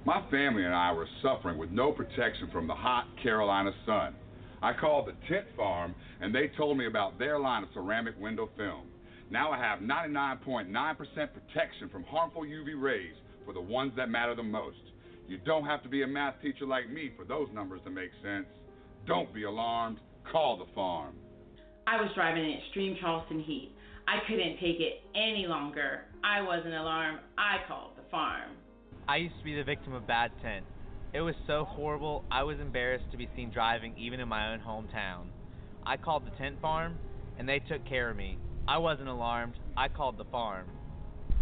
My 0.08 0.22
family 0.30 0.64
and 0.64 0.74
I 0.74 0.90
were 0.90 1.06
suffering 1.22 1.58
with 1.58 1.70
no 1.70 1.92
protection 1.92 2.48
from 2.50 2.66
the 2.66 2.74
hot 2.74 3.04
Carolina 3.22 3.72
sun. 3.84 4.14
I 4.62 4.72
called 4.72 5.06
the 5.06 5.12
tent 5.28 5.44
farm 5.54 5.94
and 6.22 6.34
they 6.34 6.50
told 6.56 6.78
me 6.78 6.86
about 6.86 7.18
their 7.18 7.38
line 7.38 7.62
of 7.62 7.68
ceramic 7.74 8.18
window 8.18 8.48
film. 8.56 8.86
Now 9.30 9.50
I 9.50 9.58
have 9.58 9.80
99.9% 9.80 10.96
protection 10.96 11.88
from 11.90 12.04
harmful 12.04 12.42
UV 12.42 12.80
rays 12.80 13.14
for 13.44 13.52
the 13.52 13.60
ones 13.60 13.92
that 13.96 14.08
matter 14.08 14.34
the 14.34 14.42
most. 14.42 14.78
You 15.26 15.38
don't 15.44 15.64
have 15.64 15.82
to 15.82 15.88
be 15.88 16.02
a 16.02 16.06
math 16.06 16.40
teacher 16.40 16.64
like 16.64 16.88
me 16.90 17.12
for 17.16 17.24
those 17.24 17.48
numbers 17.52 17.80
to 17.84 17.90
make 17.90 18.10
sense. 18.22 18.46
Don't 19.06 19.32
be 19.34 19.44
alarmed. 19.44 19.98
Call 20.32 20.56
the 20.56 20.72
farm. 20.74 21.14
I 21.86 22.00
was 22.00 22.10
driving 22.14 22.44
in 22.44 22.58
extreme 22.58 22.96
Charleston 23.00 23.40
heat. 23.40 23.72
I 24.06 24.26
couldn't 24.26 24.54
take 24.54 24.80
it 24.80 25.02
any 25.14 25.46
longer. 25.46 26.04
I 26.24 26.40
wasn't 26.40 26.74
alarmed. 26.74 27.18
I 27.36 27.56
called 27.68 27.92
the 27.96 28.10
farm. 28.10 28.52
I 29.06 29.16
used 29.16 29.36
to 29.38 29.44
be 29.44 29.54
the 29.54 29.64
victim 29.64 29.92
of 29.92 30.06
bad 30.06 30.30
tent. 30.42 30.64
It 31.12 31.20
was 31.20 31.34
so 31.46 31.64
horrible, 31.64 32.24
I 32.30 32.42
was 32.42 32.58
embarrassed 32.60 33.10
to 33.10 33.16
be 33.16 33.28
seen 33.34 33.50
driving 33.50 33.94
even 33.98 34.20
in 34.20 34.28
my 34.28 34.52
own 34.52 34.60
hometown. 34.60 35.26
I 35.84 35.96
called 35.96 36.26
the 36.26 36.36
tent 36.36 36.60
farm, 36.60 36.98
and 37.38 37.48
they 37.48 37.60
took 37.60 37.86
care 37.86 38.10
of 38.10 38.16
me. 38.16 38.38
I 38.68 38.76
wasn't 38.76 39.08
alarmed. 39.08 39.54
I 39.78 39.88
called 39.88 40.18
the 40.18 40.26
farm. 40.26 40.66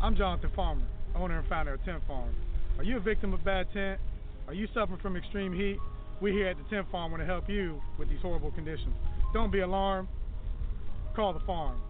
I'm 0.00 0.16
Jonathan 0.16 0.48
Farmer, 0.54 0.86
owner 1.16 1.40
and 1.40 1.48
founder 1.48 1.74
of 1.74 1.84
Tent 1.84 2.00
Farm. 2.06 2.32
Are 2.78 2.84
you 2.84 2.98
a 2.98 3.00
victim 3.00 3.34
of 3.34 3.44
bad 3.44 3.66
tent? 3.72 4.00
Are 4.46 4.54
you 4.54 4.68
suffering 4.72 5.00
from 5.02 5.16
extreme 5.16 5.52
heat? 5.52 5.78
We 6.20 6.30
here 6.30 6.46
at 6.46 6.56
the 6.56 6.62
Tent 6.70 6.86
Farm 6.92 7.10
want 7.10 7.20
to 7.20 7.26
help 7.26 7.50
you 7.50 7.82
with 7.98 8.08
these 8.08 8.20
horrible 8.22 8.52
conditions. 8.52 8.94
Don't 9.34 9.50
be 9.50 9.58
alarmed. 9.58 10.06
Call 11.16 11.32
the 11.32 11.40
farm. 11.40 11.82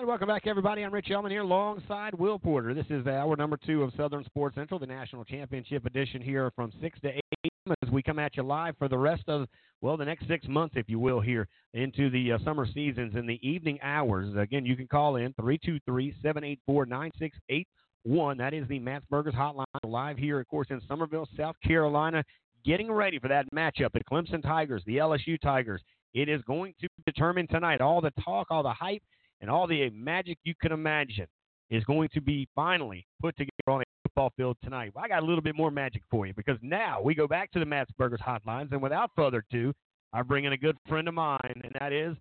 And 0.00 0.08
welcome 0.08 0.28
back, 0.28 0.46
everybody. 0.46 0.82
I'm 0.82 0.94
Rich 0.94 1.10
Elman 1.10 1.30
here 1.30 1.42
alongside 1.42 2.14
Will 2.14 2.38
Porter. 2.38 2.72
This 2.72 2.86
is 2.88 3.06
hour 3.06 3.36
number 3.36 3.58
two 3.58 3.82
of 3.82 3.92
Southern 3.98 4.24
Sports 4.24 4.54
Central, 4.54 4.80
the 4.80 4.86
national 4.86 5.26
championship 5.26 5.84
edition 5.84 6.22
here 6.22 6.50
from 6.56 6.72
6 6.80 7.00
to 7.02 7.08
8 7.44 7.52
as 7.82 7.90
we 7.90 8.02
come 8.02 8.18
at 8.18 8.34
you 8.34 8.42
live 8.42 8.74
for 8.78 8.88
the 8.88 8.96
rest 8.96 9.24
of, 9.28 9.46
well, 9.82 9.98
the 9.98 10.04
next 10.06 10.26
six 10.26 10.48
months, 10.48 10.74
if 10.78 10.88
you 10.88 10.98
will, 10.98 11.20
here 11.20 11.46
into 11.74 12.08
the 12.08 12.32
uh, 12.32 12.38
summer 12.46 12.66
seasons 12.72 13.14
in 13.14 13.26
the 13.26 13.38
evening 13.46 13.78
hours. 13.82 14.34
Again, 14.38 14.64
you 14.64 14.74
can 14.74 14.88
call 14.88 15.16
in 15.16 15.34
323 15.34 16.14
784 16.22 16.86
9681. 16.86 18.38
That 18.38 18.54
is 18.54 18.66
the 18.68 18.78
Matt's 18.78 19.04
Burgers 19.10 19.34
hotline 19.34 19.66
live 19.84 20.16
here, 20.16 20.40
of 20.40 20.48
course, 20.48 20.68
in 20.70 20.80
Summerville, 20.88 21.28
South 21.36 21.56
Carolina, 21.62 22.24
getting 22.64 22.90
ready 22.90 23.18
for 23.18 23.28
that 23.28 23.44
matchup. 23.54 23.92
The 23.92 24.00
Clemson 24.10 24.42
Tigers, 24.42 24.82
the 24.86 24.96
LSU 24.96 25.38
Tigers. 25.38 25.82
It 26.14 26.30
is 26.30 26.40
going 26.46 26.72
to 26.80 26.88
determine 27.04 27.46
tonight 27.48 27.82
all 27.82 28.00
the 28.00 28.12
talk, 28.24 28.46
all 28.48 28.62
the 28.62 28.72
hype 28.72 29.02
and 29.40 29.50
all 29.50 29.66
the 29.66 29.86
uh, 29.86 29.90
magic 29.92 30.38
you 30.44 30.54
can 30.60 30.72
imagine 30.72 31.26
is 31.70 31.84
going 31.84 32.08
to 32.12 32.20
be 32.20 32.48
finally 32.54 33.06
put 33.20 33.36
together 33.36 33.50
on 33.68 33.80
a 33.80 33.84
football 34.02 34.32
field 34.36 34.56
tonight. 34.62 34.92
Well, 34.94 35.04
I 35.04 35.08
got 35.08 35.22
a 35.22 35.26
little 35.26 35.42
bit 35.42 35.56
more 35.56 35.70
magic 35.70 36.02
for 36.10 36.26
you 36.26 36.34
because 36.34 36.58
now 36.62 37.00
we 37.00 37.14
go 37.14 37.28
back 37.28 37.52
to 37.52 37.58
the 37.58 37.64
Matt's 37.64 37.92
Burgers 37.96 38.20
hotlines, 38.26 38.72
and 38.72 38.82
without 38.82 39.10
further 39.14 39.44
ado, 39.50 39.72
I 40.12 40.22
bring 40.22 40.44
in 40.44 40.52
a 40.52 40.56
good 40.56 40.76
friend 40.88 41.06
of 41.06 41.14
mine, 41.14 41.38
and 41.62 41.72
that 41.78 41.92
is 41.92 42.16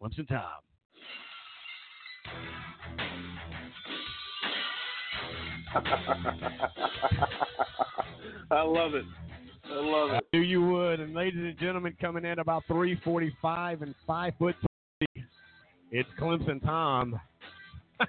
Clemson 0.00 0.28
Tom. 0.28 0.42
I 8.50 8.62
love 8.62 8.94
it. 8.94 9.04
I 9.64 9.74
love 9.74 10.10
it. 10.10 10.24
I 10.32 10.36
knew 10.36 10.42
you 10.42 10.64
would. 10.66 11.00
And 11.00 11.14
ladies 11.14 11.42
and 11.42 11.58
gentlemen, 11.58 11.96
coming 12.00 12.24
in 12.24 12.38
about 12.38 12.64
345 12.68 13.82
and 13.82 13.94
5 14.06 14.32
foot 14.38 14.54
it's 15.94 16.08
Clemson 16.20 16.62
Tom. 16.64 17.18
What 17.98 18.08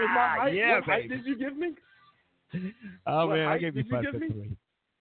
was 0.00 0.08
my 0.14 0.28
height? 0.40 0.54
Yeah, 0.54 0.74
what 0.76 0.84
height 0.84 1.08
did 1.08 1.24
you 1.24 1.38
give 1.38 1.56
me? 1.56 1.74
Oh 3.06 3.26
What 3.28 3.36
man, 3.36 3.48
I 3.48 3.58
gave 3.58 3.76
you 3.76 3.82
did 3.82 3.90
you 3.90 3.96
five 3.96 4.04
foot 4.12 4.20
me? 4.20 4.28
three. 4.28 4.56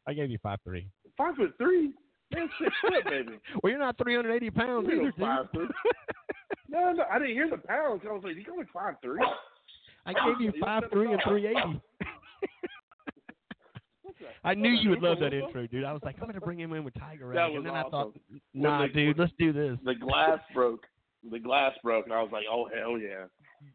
I 0.07 0.13
gave 0.13 0.29
you 0.31 0.37
five 0.41 0.59
three. 0.63 0.87
Five 1.17 1.35
foot 1.35 1.53
three. 1.57 1.91
Man, 2.33 2.49
six 2.59 2.71
foot, 2.81 3.03
baby. 3.05 3.39
Well, 3.63 3.69
you're 3.71 3.79
not 3.79 3.95
380 3.97 4.49
pounds 4.51 4.87
You 4.89 4.93
either, 5.07 5.13
know, 5.17 5.47
dude. 5.53 5.67
foot. 5.67 5.75
No, 6.69 6.91
no, 6.91 7.03
I 7.11 7.19
didn't 7.19 7.33
hear 7.35 7.47
the 7.49 7.57
pounds. 7.57 8.01
I 8.07 8.11
was 8.11 8.23
like, 8.23 8.35
you 8.35 8.57
like 8.57 8.71
five 8.73 8.95
three. 9.03 9.19
I 10.07 10.13
gave 10.13 10.41
you 10.41 10.51
five 10.59 10.83
three 10.91 11.11
and 11.11 11.21
380. 11.23 11.79
I 14.43 14.53
knew 14.55 14.69
you 14.71 14.89
would 14.89 15.01
love 15.01 15.19
that 15.19 15.33
intro, 15.33 15.67
dude. 15.67 15.83
I 15.85 15.93
was 15.93 16.01
like, 16.03 16.15
I'm 16.19 16.25
gonna 16.27 16.41
bring 16.41 16.59
him 16.59 16.73
in 16.73 16.83
with 16.83 16.93
Tiger 16.95 17.27
That 17.33 17.41
Rag, 17.41 17.51
was 17.51 17.57
and 17.57 17.65
then 17.67 17.75
I 17.75 17.83
thought, 17.83 18.13
nah, 18.53 18.81
the- 18.87 18.93
dude, 18.93 19.19
let's 19.19 19.31
do 19.37 19.53
this. 19.53 19.77
The 19.85 19.95
glass 19.95 20.39
broke. 20.53 20.85
The 21.31 21.39
glass 21.39 21.71
broke, 21.83 22.05
and 22.05 22.13
I 22.13 22.21
was 22.21 22.31
like, 22.31 22.45
oh 22.51 22.67
hell 22.73 22.97
yeah. 22.97 23.25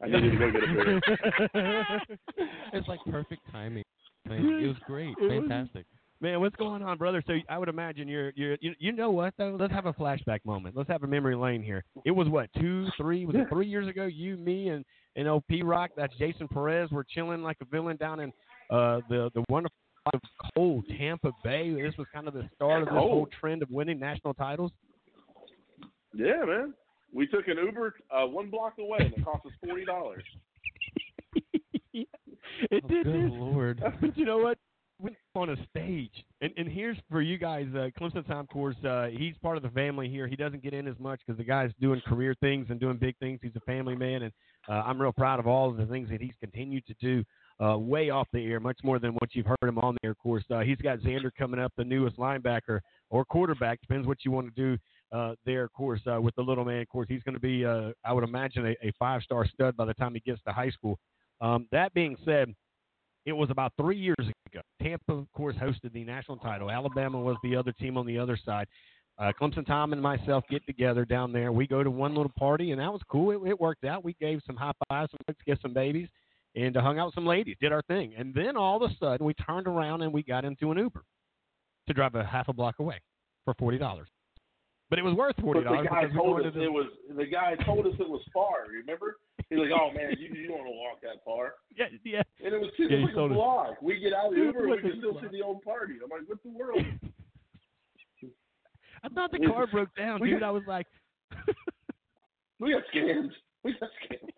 I 0.03 0.07
needed 0.07 0.33
to 0.33 0.39
go 0.39 0.51
get 0.53 0.63
a 0.65 0.67
beer. 0.67 2.01
it's 2.75 2.89
like 2.89 3.01
perfect 3.11 3.41
timing. 3.51 3.85
Man, 4.27 4.45
it 4.63 4.67
was 4.67 4.77
great. 4.87 5.15
It 5.19 5.23
was- 5.23 5.49
Fantastic. 5.49 5.87
Man, 6.21 6.41
what's 6.41 6.57
going 6.57 6.83
on, 6.83 6.99
brother? 6.99 7.23
So 7.29 7.35
I 7.49 7.59
would 7.59 7.69
imagine 7.69 8.09
you're 8.09 8.33
you're 8.35 8.57
you, 8.61 8.75
you 8.81 8.91
know 8.91 9.11
what 9.11 9.35
though? 9.39 9.57
Let's 9.59 9.73
have 9.73 9.87
a 9.87 9.93
flashback 9.93 10.41
moment. 10.45 10.77
Let's 10.77 10.91
have 10.91 11.05
a 11.05 11.07
memory 11.07 11.37
lane 11.37 11.63
here. 11.63 11.85
It 12.05 12.11
was 12.11 12.27
what 12.29 12.51
two, 12.59 12.89
three? 12.97 13.25
Was 13.25 13.37
it 13.37 13.49
three 13.49 13.69
years 13.69 13.87
ago? 13.87 14.07
You, 14.07 14.37
me, 14.37 14.69
and 14.71 14.85
and 15.15 15.29
old 15.29 15.47
P 15.47 15.63
Rock. 15.63 15.91
That's 15.97 16.13
Jason 16.19 16.49
Perez. 16.49 16.91
We're 16.91 17.05
chilling 17.05 17.43
like 17.45 17.57
a 17.63 17.67
villain 17.67 17.97
down 17.99 18.19
in 18.19 18.33
uh 18.69 18.99
the 19.09 19.31
the 19.37 19.45
wonderful 19.49 19.77
cold 20.57 20.85
Tampa 20.99 21.31
Bay. 21.45 21.73
This 21.81 21.95
was 21.97 22.09
kind 22.13 22.27
of 22.27 22.35
the 22.35 22.49
start 22.57 22.83
of 22.83 22.89
this 22.89 22.93
Cold. 22.95 23.11
whole 23.11 23.29
trend 23.41 23.63
of 23.63 23.71
winning 23.71 24.01
national 24.01 24.35
titles. 24.35 24.73
Yeah, 26.15 26.45
man. 26.45 26.75
We 27.13 27.27
took 27.27 27.49
an 27.49 27.57
Uber 27.59 27.95
uh, 28.11 28.27
one 28.27 28.51
block 28.51 28.75
away, 28.79 28.99
and 29.01 29.13
it 29.15 29.25
cost 29.25 29.45
us 29.47 29.53
forty 29.65 29.85
dollars. 29.85 30.25
It 32.71 32.87
did 32.89 33.07
Oh, 33.07 33.13
Good 33.13 33.25
this. 33.31 33.31
lord. 33.33 33.83
But 34.01 34.17
you 34.17 34.25
know 34.25 34.39
what? 34.39 34.59
We 35.01 35.17
on 35.37 35.51
a 35.51 35.57
stage, 35.71 36.11
and 36.41 36.53
and 36.57 36.67
here's 36.69 36.97
for 37.09 37.23
you 37.23 37.39
guys. 37.39 37.67
Uh, 37.73 37.89
Clemson 38.01 38.27
Tom, 38.27 38.39
of 38.41 38.49
course, 38.49 38.75
uh, 38.85 39.07
he's 39.13 39.35
part 39.41 39.57
of 39.57 39.63
the 39.63 39.69
family 39.71 40.09
here. 40.09 40.27
He 40.27 40.35
doesn't 40.35 40.61
get 40.61 40.75
in 40.75 40.89
as 40.89 40.99
much 40.99 41.21
because 41.25 41.39
the 41.39 41.45
guy's 41.45 41.71
doing 41.81 42.01
career 42.05 42.35
things 42.41 42.67
and 42.69 42.81
doing 42.81 42.97
big 42.97 43.17
things. 43.19 43.39
He's 43.41 43.55
a 43.55 43.61
family 43.61 43.95
man, 43.95 44.23
and 44.25 44.33
uh, 44.69 44.73
I'm 44.85 45.01
real 45.01 45.13
proud 45.13 45.39
of 45.39 45.47
all 45.47 45.71
of 45.71 45.77
the 45.77 45.87
things 45.87 46.09
that 46.11 46.21
he's 46.21 46.35
continued 46.41 46.85
to 46.87 46.95
do. 47.01 47.23
Uh, 47.65 47.79
way 47.79 48.11
off 48.11 48.27
the 48.33 48.45
air, 48.45 48.59
much 48.59 48.79
more 48.83 48.99
than 48.99 49.13
what 49.15 49.35
you've 49.37 49.47
heard 49.47 49.69
him 49.69 49.79
on 49.79 49.97
there. 50.03 50.11
Of 50.13 50.19
course, 50.19 50.45
uh, 50.51 50.61
he's 50.61 50.79
got 50.79 50.99
Xander 50.99 51.31
coming 51.39 51.61
up, 51.61 51.73
the 51.77 51.85
newest 51.85 52.17
linebacker 52.17 52.81
or 53.11 53.25
quarterback, 53.25 53.81
depends 53.81 54.07
what 54.07 54.19
you 54.25 54.31
want 54.33 54.53
to 54.53 54.61
do 54.61 54.79
uh, 55.13 55.35
there. 55.45 55.65
Of 55.65 55.73
course, 55.73 56.01
uh, 56.07 56.21
with 56.21 56.35
the 56.37 56.43
little 56.43 56.65
man, 56.65 56.83
of 56.83 56.89
course, 56.89 57.07
he's 57.09 57.23
going 57.23 57.35
to 57.35 57.41
be, 57.41 57.65
uh, 57.65 57.91
I 58.05 58.13
would 58.13 58.25
imagine, 58.25 58.67
a, 58.67 58.87
a 58.87 58.93
five-star 58.99 59.47
stud 59.47 59.77
by 59.77 59.85
the 59.85 59.95
time 59.95 60.15
he 60.15 60.21
gets 60.21 60.43
to 60.47 60.53
high 60.53 60.71
school. 60.71 60.99
Um, 61.41 61.67
that 61.73 61.95
being 61.95 62.17
said, 62.25 62.55
it 63.27 63.33
was 63.33 63.51
about 63.51 63.73
three 63.81 63.99
years 63.99 64.17
ago. 64.19 64.61
Tampa, 64.83 65.13
of 65.13 65.33
course, 65.33 65.55
hosted 65.57 65.93
the 65.93 66.05
national 66.05 66.39
title. 66.39 66.71
Alabama 66.71 67.21
was 67.21 67.37
the 67.43 67.55
other 67.57 67.73
team 67.73 67.97
on 67.97 68.07
the 68.07 68.19
other 68.19 68.39
side. 68.43 68.67
Uh, 69.19 69.33
Clemson 69.39 69.67
Tom 69.67 69.93
and 69.93 70.01
myself 70.01 70.45
get 70.49 70.65
together 70.65 71.05
down 71.05 71.33
there. 71.33 71.51
We 71.51 71.67
go 71.67 71.83
to 71.83 71.91
one 71.91 72.15
little 72.15 72.33
party, 72.39 72.71
and 72.71 72.81
that 72.81 72.93
was 72.93 73.03
cool. 73.11 73.33
It, 73.33 73.51
it 73.51 73.61
worked 73.61 73.85
out. 73.85 74.05
We 74.05 74.15
gave 74.21 74.41
some 74.47 74.57
high 74.57 74.73
fives, 74.89 75.11
some 75.11 75.19
hugs, 75.27 75.39
kissed 75.45 75.63
some 75.63 75.75
babies, 75.75 76.09
and 76.55 76.77
uh, 76.77 76.81
hung 76.81 76.99
out 76.99 77.07
with 77.07 77.15
some 77.17 77.27
ladies, 77.27 77.57
did 77.61 77.73
our 77.73 77.83
thing. 77.83 78.15
And 78.17 78.33
then 78.33 78.57
all 78.57 78.83
of 78.83 78.91
a 78.91 78.95
sudden, 78.99 79.27
we 79.27 79.35
turned 79.35 79.67
around 79.67 80.03
and 80.03 80.13
we 80.13 80.23
got 80.23 80.45
into 80.45 80.71
an 80.71 80.79
Uber 80.79 81.03
to 81.89 81.93
drive 81.93 82.15
a 82.15 82.25
half 82.25 82.49
a 82.49 82.53
block 82.53 82.77
away 82.79 83.01
for 83.45 83.55
forty 83.55 83.79
dollars. 83.79 84.09
But 84.91 84.99
it 84.99 85.03
was 85.05 85.15
worth 85.15 85.37
forty 85.41 85.61
But 85.61 85.69
the 85.71 85.77
dollars 85.85 85.89
guy 85.91 86.17
told 86.17 86.47
us 86.47 86.55
to. 86.55 86.63
it 86.63 86.73
was 86.73 86.87
the 87.15 87.27
guy 87.27 87.55
told 87.67 87.87
us 87.87 87.93
it 88.01 88.09
was 88.09 88.23
far. 88.33 88.65
Remember? 88.71 89.17
He's 89.51 89.59
like, 89.59 89.71
"Oh 89.71 89.91
man, 89.93 90.17
you 90.19 90.29
you 90.35 90.49
don't 90.49 90.59
want 90.59 90.69
to 90.69 90.77
walk 90.77 91.01
that 91.03 91.23
far." 91.25 91.55
Yeah, 91.77 91.87
yeah. 92.05 92.23
And 92.45 92.55
it 92.55 92.61
was 92.61 92.71
two, 92.77 92.85
Yeah, 92.89 93.03
like 93.05 93.13
a 93.13 93.15
told 93.15 93.33
us. 93.33 93.77
We 93.83 93.99
get 94.01 94.13
out 94.15 94.29
of 94.29 94.35
the 94.35 94.41
Uber, 94.41 94.69
we 94.69 94.79
can 94.81 94.95
still 94.99 95.13
block? 95.13 95.25
see 95.25 95.39
the 95.39 95.45
old 95.45 95.63
party. 95.63 95.95
I'm 96.03 96.09
like, 96.11 96.27
"What 96.29 96.43
the 96.43 96.51
world?" 96.51 96.81
I 99.05 99.09
thought 99.11 99.31
the 99.31 99.39
car 99.47 99.67
broke 99.67 99.95
down, 99.97 100.21
dude. 100.21 100.41
got- 100.41 100.49
I 100.49 100.51
was 100.51 100.65
like, 100.67 100.87
We 102.59 102.73
got 102.73 102.83
scammed. 102.93 103.31
We 103.63 103.73
got 103.79 103.91
scammed. 104.03 104.33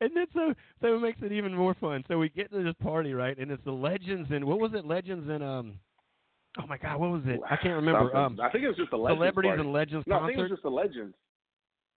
and 0.00 0.16
then 0.16 0.26
so 0.32 0.54
so 0.80 0.94
it 0.94 1.00
makes 1.00 1.18
it 1.22 1.32
even 1.32 1.54
more 1.54 1.74
fun. 1.74 2.04
So 2.06 2.18
we 2.18 2.28
get 2.28 2.52
to 2.52 2.62
this 2.62 2.74
party, 2.82 3.12
right? 3.12 3.36
And 3.36 3.50
it's 3.50 3.64
the 3.64 3.72
legends 3.72 4.30
and 4.30 4.44
what 4.44 4.60
was 4.60 4.72
it? 4.74 4.84
Legends 4.86 5.28
and 5.28 5.42
um 5.42 5.74
oh 6.62 6.66
my 6.66 6.78
god, 6.78 6.98
what 7.00 7.10
was 7.10 7.22
it? 7.26 7.40
I 7.48 7.56
can't 7.56 7.74
remember. 7.74 8.14
Um 8.16 8.38
I 8.40 8.50
think 8.50 8.64
it 8.64 8.68
was 8.68 8.76
just 8.76 8.90
the 8.90 8.96
legends 8.96 9.20
Celebrities 9.20 9.48
party. 9.50 9.62
and 9.62 9.72
Legends 9.72 10.06
No, 10.06 10.20
I 10.20 10.26
think 10.26 10.38
it 10.38 10.42
was 10.42 10.50
just 10.50 10.62
the 10.62 10.70
legends. 10.70 11.14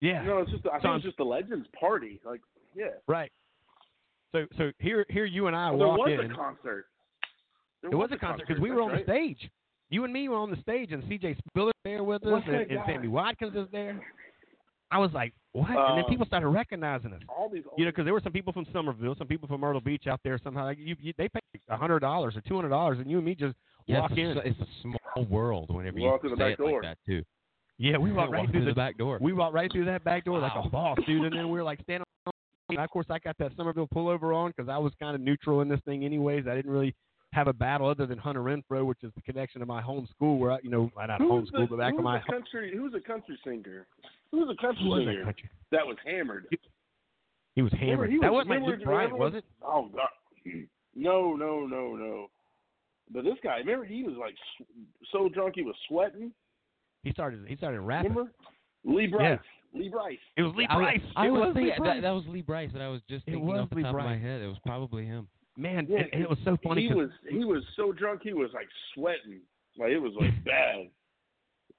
yeah. 0.02 0.24
No, 0.24 0.40
it's 0.40 0.52
just 0.52 0.66
I 0.66 0.78
So 0.78 0.82
think 0.82 0.86
it 0.86 0.94
was 0.94 1.04
just 1.04 1.18
the 1.18 1.24
legends 1.26 1.68
party. 1.80 2.20
Like, 2.26 2.42
yeah. 2.76 2.86
Right. 3.08 3.32
So 4.34 4.46
so 4.58 4.72
here 4.80 5.06
here 5.10 5.26
you 5.26 5.48
and 5.48 5.56
I 5.56 5.72
Well, 5.72 5.96
there 6.06 6.18
was 6.18 6.26
in. 6.26 6.32
a 6.32 6.36
concert. 6.36 6.86
There 7.82 7.92
it 7.92 7.96
was 7.96 8.10
a 8.12 8.18
concert 8.18 8.48
because 8.48 8.62
we 8.62 8.72
were 8.72 8.82
on 8.82 8.92
that's 8.92 9.06
the 9.06 9.12
stage. 9.14 9.50
You 9.90 10.04
and 10.04 10.12
me 10.12 10.28
were 10.28 10.36
on 10.36 10.50
the 10.52 10.58
stage, 10.58 10.92
and 10.92 11.02
C.J. 11.08 11.38
Spiller 11.48 11.72
there 11.86 12.04
with 12.04 12.22
us, 12.26 12.44
and, 12.46 12.56
and? 12.56 12.80
Sammy 12.86 13.08
Watkins 13.08 13.56
is 13.56 13.68
there. 13.72 14.02
I 14.92 14.98
was 15.00 15.12
like, 15.14 15.34
what? 15.54 15.70
and 15.70 15.98
then 15.98 16.04
Um, 16.04 16.10
people 16.10 16.26
started 16.26 16.48
recognizing 16.50 17.14
us. 17.14 17.22
All 17.30 17.48
these 17.50 17.64
You 17.78 17.86
know, 17.86 17.92
because 17.92 18.04
there 18.04 18.14
were 18.14 18.20
some 18.20 18.34
people 18.34 18.52
from 18.52 18.66
Summerville, 18.74 19.16
some 19.18 19.28
people 19.28 19.48
from 19.48 19.62
Myrtle 19.62 19.80
Beach 19.80 20.06
out 20.08 20.20
there. 20.26 20.38
Somehow, 20.44 20.66
like, 20.66 20.78
you, 20.78 20.98
you, 21.00 21.14
they 21.18 21.30
paid 21.30 21.42
a 21.70 21.78
hundred 21.78 22.00
dollars 22.00 22.36
or 22.36 22.42
two 22.42 22.56
hundred 22.56 22.70
dollars, 22.70 23.00
and 23.00 23.10
you 23.10 23.16
and 23.18 23.26
me 23.26 23.34
just 23.34 23.56
Yeah, 23.88 24.02
walk 24.02 24.12
it's, 24.12 24.20
in. 24.20 24.38
a, 24.38 24.40
it's 24.42 24.60
a 24.60 24.68
small 24.82 25.26
world 25.30 25.74
whenever 25.74 25.98
you 25.98 26.06
Walk 26.06 26.24
in 26.24 26.32
the 26.32 26.36
say 26.38 26.52
back 26.52 26.60
it 26.60 26.64
like 26.64 26.72
door. 26.72 26.82
that 26.84 26.98
too. 27.06 27.24
yeah, 27.78 27.98
we 27.98 28.12
walked 28.12 28.32
Walk 28.32 28.40
right 28.42 28.52
through 28.52 28.66
the 28.66 28.74
back 28.74 28.98
door. 28.98 29.18
We 29.22 29.34
walked 29.34 29.54
right 29.54 29.72
through 29.72 29.86
that 29.86 30.04
back 30.04 30.26
door 30.26 30.40
like 30.40 30.52
a 30.56 30.68
boss, 30.70 30.98
dude. 31.08 31.24
And 31.26 31.36
then 31.36 31.46
we 31.50 31.58
were 31.58 31.64
like 31.64 31.80
standing. 31.84 32.04
On, 32.26 32.34
and 32.70 32.80
of 32.80 32.90
course, 32.90 33.08
I 33.10 33.20
got 33.20 33.38
that 33.40 33.56
Summerville 33.56 33.88
pullover 33.96 34.36
on 34.36 34.52
because 34.56 34.70
I 34.70 34.78
was 34.78 34.92
kind 35.00 35.16
of 35.16 35.22
neutral 35.22 35.62
in 35.62 35.70
this 35.70 35.80
thing, 35.86 36.04
anyways. 36.04 36.48
I 36.48 36.56
didn't 36.56 36.70
really 36.72 36.94
have 37.34 37.48
a 37.48 37.54
battle 37.54 37.88
other 37.90 38.06
than 38.06 38.18
Hunter 38.18 38.42
Renfrow, 38.42 38.86
which 38.86 39.00
is 39.04 39.12
the 39.16 39.22
connection 39.22 39.60
to 39.62 39.66
my 39.66 39.82
home 39.82 40.08
school, 40.14 40.38
where 40.38 40.52
I, 40.52 40.58
you 40.64 40.70
know, 40.70 40.92
not 40.98 41.10
home 41.22 41.42
Who's 41.42 41.48
school, 41.50 41.62
the, 41.62 41.68
but 41.68 41.80
back 41.80 41.92
who's 41.92 42.00
of 42.00 42.04
my 42.04 42.20
the 42.26 42.32
country? 42.34 42.74
Who's 42.76 42.94
a 42.94 43.00
country 43.00 43.38
singer? 43.46 43.88
Who's 44.32 44.50
a 44.50 44.62
country 44.62 44.84
Who 44.84 44.90
was 44.90 45.06
that 45.06 45.12
singer 45.12 45.24
country? 45.26 45.50
that 45.72 45.88
was 45.88 45.98
hammered? 46.06 46.46
He 47.56 47.62
was 47.62 47.72
Remember, 47.74 47.92
hammered. 48.04 48.10
he 48.12 48.20
that 48.20 48.34
was- 48.34 48.48
wasn't 48.48 48.66
Luke 48.66 48.84
Bryan, 48.84 49.18
was 49.18 49.34
it? 49.36 49.46
Oh 49.62 49.90
God, 49.96 50.10
no, 50.96 51.36
no, 51.36 51.66
no, 51.66 51.96
no. 51.96 52.28
But 53.12 53.24
this 53.24 53.36
guy, 53.44 53.58
remember, 53.60 53.86
he 53.86 54.04
was 54.04 54.16
like 54.20 54.36
so 55.12 55.30
drunk 55.30 55.54
he 55.56 55.64
was 55.64 55.76
sweating. 55.88 56.32
He 57.04 57.12
started. 57.12 57.46
He 57.48 57.56
started 57.56 57.80
rapping. 57.82 58.12
Remember, 58.12 58.32
Lee 58.84 59.08
Brice. 59.08 59.40
Lee 59.74 59.90
Brice. 59.90 60.18
It 60.36 60.42
was 60.44 60.54
Lee 60.56 60.68
I, 60.70 60.76
Brice. 60.76 61.02
I 61.16 61.28
it 61.28 61.30
was 61.32 61.40
was 61.48 61.54
thinking 61.56 61.74
Brice. 61.78 61.96
that, 61.96 62.02
that 62.02 62.12
was 62.12 62.24
Lee 62.28 62.42
Brice, 62.42 62.72
and 62.74 62.84
I 62.84 62.88
was 62.90 63.02
just 63.10 63.24
It 63.28 63.32
thinking 63.32 63.46
was 63.48 63.62
off 63.62 63.70
the 63.70 63.76
Lee 63.78 63.84
top 63.84 63.92
of 63.94 63.98
my 64.00 64.04
Brice. 64.08 64.22
head, 64.22 64.42
it 64.42 64.48
was 64.48 64.58
probably 64.66 65.06
him. 65.06 65.28
Man, 65.58 65.88
Yeah, 65.90 66.00
and, 66.00 66.10
and 66.14 66.22
it 66.24 66.30
was 66.30 66.38
so 66.44 66.58
funny. 66.64 66.84
He 66.84 66.88
'cause 66.90 66.98
was 66.98 67.10
he 67.30 67.44
was 67.46 67.64
so 67.76 67.92
drunk 67.92 68.22
he 68.24 68.34
was 68.34 68.50
like 68.54 68.68
sweating, 68.94 69.40
like 69.78 69.90
it 69.92 70.00
was 70.00 70.14
like 70.20 70.32
bad. 70.46 70.90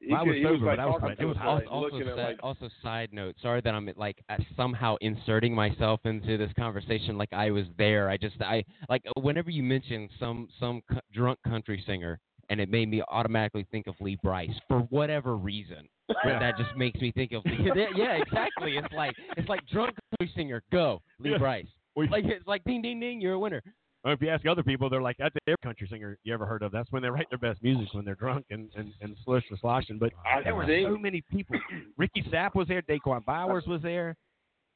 Well, 0.01 0.20
I 0.20 0.22
was 0.22 0.36
he 0.36 0.42
sober, 0.44 0.66
like 0.66 0.76
but 0.76 0.82
I 0.82 0.86
was 0.86 1.01
to 1.16 1.22
It 1.22 1.24
was 1.26 1.36
like, 1.36 1.66
Also, 1.70 2.01
sa- 2.05 2.14
like 2.14 2.38
also, 2.42 2.68
side 2.82 3.12
note. 3.12 3.34
Sorry 3.42 3.61
that 3.62 3.74
I'm 3.74 3.90
like 3.96 4.22
somehow 4.57 4.96
inserting 5.01 5.55
myself 5.55 6.01
into 6.05 6.36
this 6.38 6.53
conversation, 6.57 7.18
like 7.18 7.32
I 7.32 7.51
was 7.51 7.64
there. 7.78 8.09
I 8.09 8.16
just, 8.16 8.40
I 8.40 8.64
like 8.88 9.03
whenever 9.20 9.51
you 9.51 9.62
mention 9.62 10.09
some 10.20 10.49
some 10.61 10.82
cu- 10.90 11.01
drunk 11.12 11.38
country 11.46 11.82
singer, 11.86 12.20
and 12.49 12.61
it 12.61 12.68
made 12.70 12.88
me 12.88 13.03
automatically 13.09 13.66
think 13.70 13.86
of 13.88 13.94
Lee 14.01 14.16
Brice 14.22 14.55
for 14.68 14.80
whatever 14.90 15.36
reason. 15.36 15.88
Yeah. 16.24 16.38
That 16.38 16.57
just 16.57 16.74
makes 16.76 16.99
me 17.01 17.12
think 17.12 17.32
of 17.32 17.42
yeah, 17.46 17.86
yeah, 17.94 18.12
exactly. 18.22 18.76
It's 18.78 18.92
like 18.94 19.14
it's 19.36 19.49
like 19.49 19.66
drunk 19.66 19.94
country 20.18 20.32
singer, 20.34 20.62
go 20.72 21.03
Lee 21.18 21.32
Yeah. 21.32 21.38
Brice. 21.38 21.66
We- 21.96 22.09
Like 22.09 22.24
it's 22.24 22.46
like 22.46 22.62
ding 22.64 22.80
ding 22.82 23.01
ding, 23.01 23.20
you're 23.20 23.32
a 23.34 23.38
winner. 23.38 23.61
Well, 24.05 24.14
if 24.14 24.22
you 24.22 24.28
ask 24.28 24.46
other 24.46 24.62
people, 24.62 24.88
they're 24.88 25.03
like, 25.03 25.16
that's 25.18 25.34
every 25.46 25.57
country 25.62 25.88
singer 25.90 26.18
you 26.22 26.32
ever 26.32 26.46
heard 26.46 26.62
of. 26.62 26.70
That's 26.70 26.90
when 26.92 27.03
they 27.03 27.11
write 27.11 27.26
their 27.30 27.38
best 27.38 27.62
music, 27.62 27.92
when 27.92 28.05
they're 28.05 28.14
drunk 28.14 28.46
and, 28.51 28.68
and, 28.76 28.92
and 29.01 29.16
slush 29.24 29.42
and 29.51 29.59
sloshing. 29.59 29.99
But 29.99 30.12
I 30.24 30.42
there 30.42 30.55
were 30.55 30.66
so 30.66 30.96
many 30.96 31.22
people. 31.30 31.57
Ricky 31.96 32.22
Sapp 32.32 32.55
was 32.55 32.68
there. 32.68 32.80
Da'Quan 32.82 33.24
Bowers 33.24 33.64
was 33.66 33.82
there. 33.82 34.14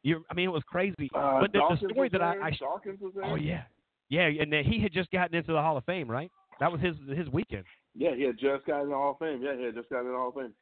You, 0.02 0.24
I 0.28 0.34
mean, 0.34 0.46
it 0.46 0.52
was 0.52 0.64
crazy. 0.66 1.08
uh, 1.14 1.40
but 1.40 1.52
the, 1.52 1.60
the 1.60 1.88
story 1.92 2.08
that. 2.08 2.20
I, 2.20 2.34
I 2.46 2.50
Dawkins 2.58 3.00
was 3.00 3.12
there. 3.14 3.24
oh 3.24 3.36
yeah, 3.36 3.62
yeah, 4.08 4.28
and 4.40 4.52
he 4.66 4.80
had 4.80 4.92
just 4.92 5.10
gotten 5.12 5.36
into 5.36 5.52
the 5.52 5.62
Hall 5.62 5.76
of 5.76 5.84
Fame, 5.84 6.10
right? 6.10 6.30
That 6.58 6.72
was 6.72 6.80
his 6.80 6.96
his 7.16 7.28
weekend. 7.28 7.64
Yeah, 7.94 8.14
he 8.16 8.22
had 8.22 8.38
just 8.38 8.66
gotten 8.66 8.84
in 8.84 8.88
the 8.90 8.96
Hall 8.96 9.12
of 9.12 9.18
Fame. 9.18 9.40
Yeah, 9.40 9.56
he 9.56 9.64
had 9.64 9.74
just 9.74 9.88
gotten 9.88 10.06
in 10.06 10.12
the 10.12 10.18
Hall 10.18 10.30
of 10.30 10.34
Fame. 10.34 10.52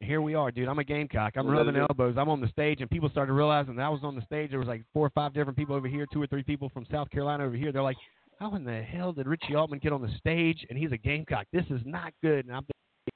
Here 0.00 0.20
we 0.20 0.34
are, 0.34 0.50
dude. 0.50 0.68
I'm 0.68 0.78
a 0.78 0.84
gamecock. 0.84 1.34
I'm 1.36 1.46
rubbing 1.48 1.74
elbows. 1.76 2.16
I'm 2.18 2.28
on 2.28 2.40
the 2.40 2.48
stage, 2.48 2.80
and 2.80 2.90
people 2.90 3.08
started 3.08 3.32
realizing 3.32 3.76
that 3.76 3.82
I 3.82 3.88
was 3.88 4.00
on 4.02 4.14
the 4.14 4.22
stage. 4.22 4.50
There 4.50 4.58
was 4.58 4.68
like 4.68 4.82
four 4.92 5.06
or 5.06 5.10
five 5.10 5.32
different 5.32 5.56
people 5.56 5.74
over 5.74 5.88
here, 5.88 6.06
two 6.12 6.20
or 6.20 6.26
three 6.26 6.42
people 6.42 6.68
from 6.68 6.86
South 6.90 7.10
Carolina 7.10 7.44
over 7.44 7.56
here. 7.56 7.72
They're 7.72 7.82
like, 7.82 7.96
"How 8.38 8.54
in 8.54 8.64
the 8.64 8.82
hell 8.82 9.12
did 9.12 9.26
Richie 9.26 9.54
Altman 9.54 9.78
get 9.78 9.92
on 9.92 10.02
the 10.02 10.14
stage 10.18 10.66
and 10.68 10.78
he's 10.78 10.92
a 10.92 10.98
gamecock? 10.98 11.46
This 11.52 11.64
is 11.70 11.80
not 11.86 12.12
good." 12.22 12.44
And 12.46 12.54
I'm, 12.54 12.66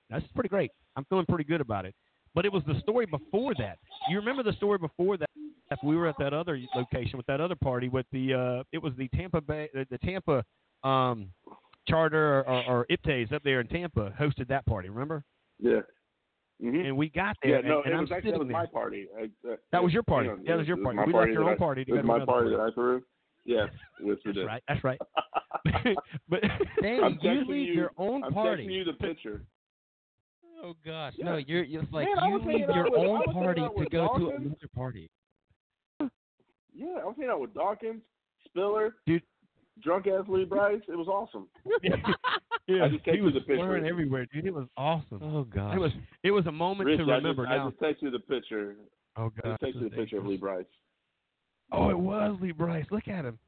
that's 0.08 0.24
pretty 0.34 0.48
great. 0.48 0.70
I'm 0.96 1.04
feeling 1.04 1.26
pretty 1.26 1.44
good 1.44 1.60
about 1.60 1.84
it. 1.84 1.94
But 2.34 2.46
it 2.46 2.52
was 2.52 2.62
the 2.66 2.80
story 2.80 3.06
before 3.06 3.54
that. 3.58 3.78
You 4.08 4.16
remember 4.16 4.42
the 4.42 4.54
story 4.54 4.78
before 4.78 5.16
that? 5.18 5.28
We 5.84 5.96
were 5.96 6.08
at 6.08 6.16
that 6.18 6.32
other 6.32 6.58
location 6.74 7.16
with 7.16 7.26
that 7.26 7.40
other 7.40 7.56
party 7.56 7.88
with 7.88 8.06
the. 8.10 8.34
uh 8.34 8.62
It 8.72 8.82
was 8.82 8.94
the 8.96 9.08
Tampa 9.08 9.40
Bay, 9.42 9.68
the, 9.74 9.86
the 9.90 9.98
Tampa 9.98 10.42
um 10.82 11.30
charter 11.88 12.38
or, 12.40 12.48
or, 12.48 12.64
or 12.64 12.86
IPTAs 12.90 13.32
up 13.32 13.42
there 13.42 13.60
in 13.60 13.66
Tampa 13.66 14.14
hosted 14.18 14.48
that 14.48 14.64
party. 14.64 14.88
Remember? 14.88 15.22
Yeah. 15.58 15.80
Mm-hmm. 16.62 16.86
And 16.86 16.96
we 16.96 17.08
got 17.08 17.36
Yeah, 17.42 17.62
there, 17.62 17.62
no, 17.62 17.76
and, 17.82 17.86
and 17.86 17.94
it 17.94 17.96
I'm 17.96 18.02
actually 18.04 18.16
that 18.16 18.22
sitting 18.24 18.38
was 18.38 18.48
there. 18.48 18.52
my 18.58 18.66
party. 18.66 19.06
I, 19.18 19.22
uh, 19.50 19.56
That 19.72 19.82
was 19.82 19.92
your 19.94 20.02
party. 20.02 20.28
hang 20.28 20.38
on, 20.40 20.44
Yeah, 20.44 20.52
that 20.52 20.58
was 20.58 20.66
your 20.68 20.76
party. 20.76 20.96
my 20.96 21.04
We 21.06 21.12
left 21.12 21.16
party 21.20 21.32
your 21.32 21.44
that 21.44 21.48
own 21.50 21.54
I- 21.54 21.58
party 21.58 21.80
it 21.88 21.90
was 21.92 22.04
my 22.04 22.18
party 22.18 22.26
party. 22.26 22.50
that 22.50 22.60
I 22.60 22.70
threw. 22.74 23.02
Yes, 23.46 23.68
yes, 24.04 24.16
we 24.24 24.32
That's 24.32 24.34
did. 24.36 24.46
right. 24.46 24.62
That's 24.68 24.84
right. 24.84 24.98
but 26.28 26.40
Dang, 26.82 27.02
I'm 27.02 27.18
you 27.22 27.30
texting 27.30 27.48
leave 27.48 27.68
you- 27.68 27.74
your 27.74 27.90
own 27.96 28.22
I'm 28.24 28.34
party. 28.34 28.66
texting 28.66 28.72
you 28.72 28.84
the 28.84 28.92
picture. 28.92 29.42
Oh 30.62 30.74
gosh, 30.84 31.14
Yeah. 31.16 31.24
no, 31.24 31.36
you're 31.38 31.64
you're 31.64 31.82
like 31.90 32.06
Man, 32.14 32.28
you 32.28 32.34
was 32.34 32.42
leave 32.44 32.68
your 32.68 32.84
with- 32.84 32.94
own 32.98 33.22
party 33.32 33.62
to 33.62 33.70
with 33.74 33.90
go 33.90 34.08
to 34.18 34.28
another 34.36 34.56
party. 34.74 35.10
Yeah, 36.74 36.98
I 37.00 37.04
was 37.06 37.14
hanging 37.16 37.30
out 37.30 37.40
with 37.40 37.54
Dawkins, 37.54 38.02
Spiller, 38.44 38.94
Dude. 39.06 39.22
drunk 39.82 40.06
ass 40.06 40.24
Lee 40.28 40.44
Brice. 40.44 40.82
It 40.88 40.96
was 40.96 41.08
awesome. 41.08 41.48
yeah, 42.76 42.88
he 43.14 43.20
was 43.20 43.34
the 43.34 43.40
picture. 43.40 43.56
slurring 43.56 43.86
everywhere, 43.86 44.26
dude. 44.32 44.46
It 44.46 44.54
was 44.54 44.66
awesome. 44.76 45.20
Oh 45.22 45.44
god, 45.44 45.74
It 45.76 45.80
was 45.80 45.92
it 46.22 46.30
was 46.30 46.46
a 46.46 46.52
moment 46.52 46.86
Rich, 46.88 46.98
to 46.98 47.10
I 47.12 47.16
remember 47.16 47.46
just, 47.46 47.58
I 47.60 47.68
just 47.68 47.80
texted 47.80 48.02
you 48.02 48.10
the 48.10 48.18
picture. 48.20 48.76
oh 49.16 49.32
I 49.44 49.48
god. 49.48 49.58
just 49.60 49.62
texted 49.76 49.82
you 49.82 49.88
the 49.90 49.96
picture 49.96 50.18
of 50.18 50.26
Lee 50.26 50.36
Brice. 50.36 50.64
Oh, 51.72 51.90
it 51.90 51.98
was 51.98 52.36
Lee 52.40 52.52
Brice. 52.52 52.86
Look 52.90 53.06
at 53.08 53.24
him. 53.24 53.38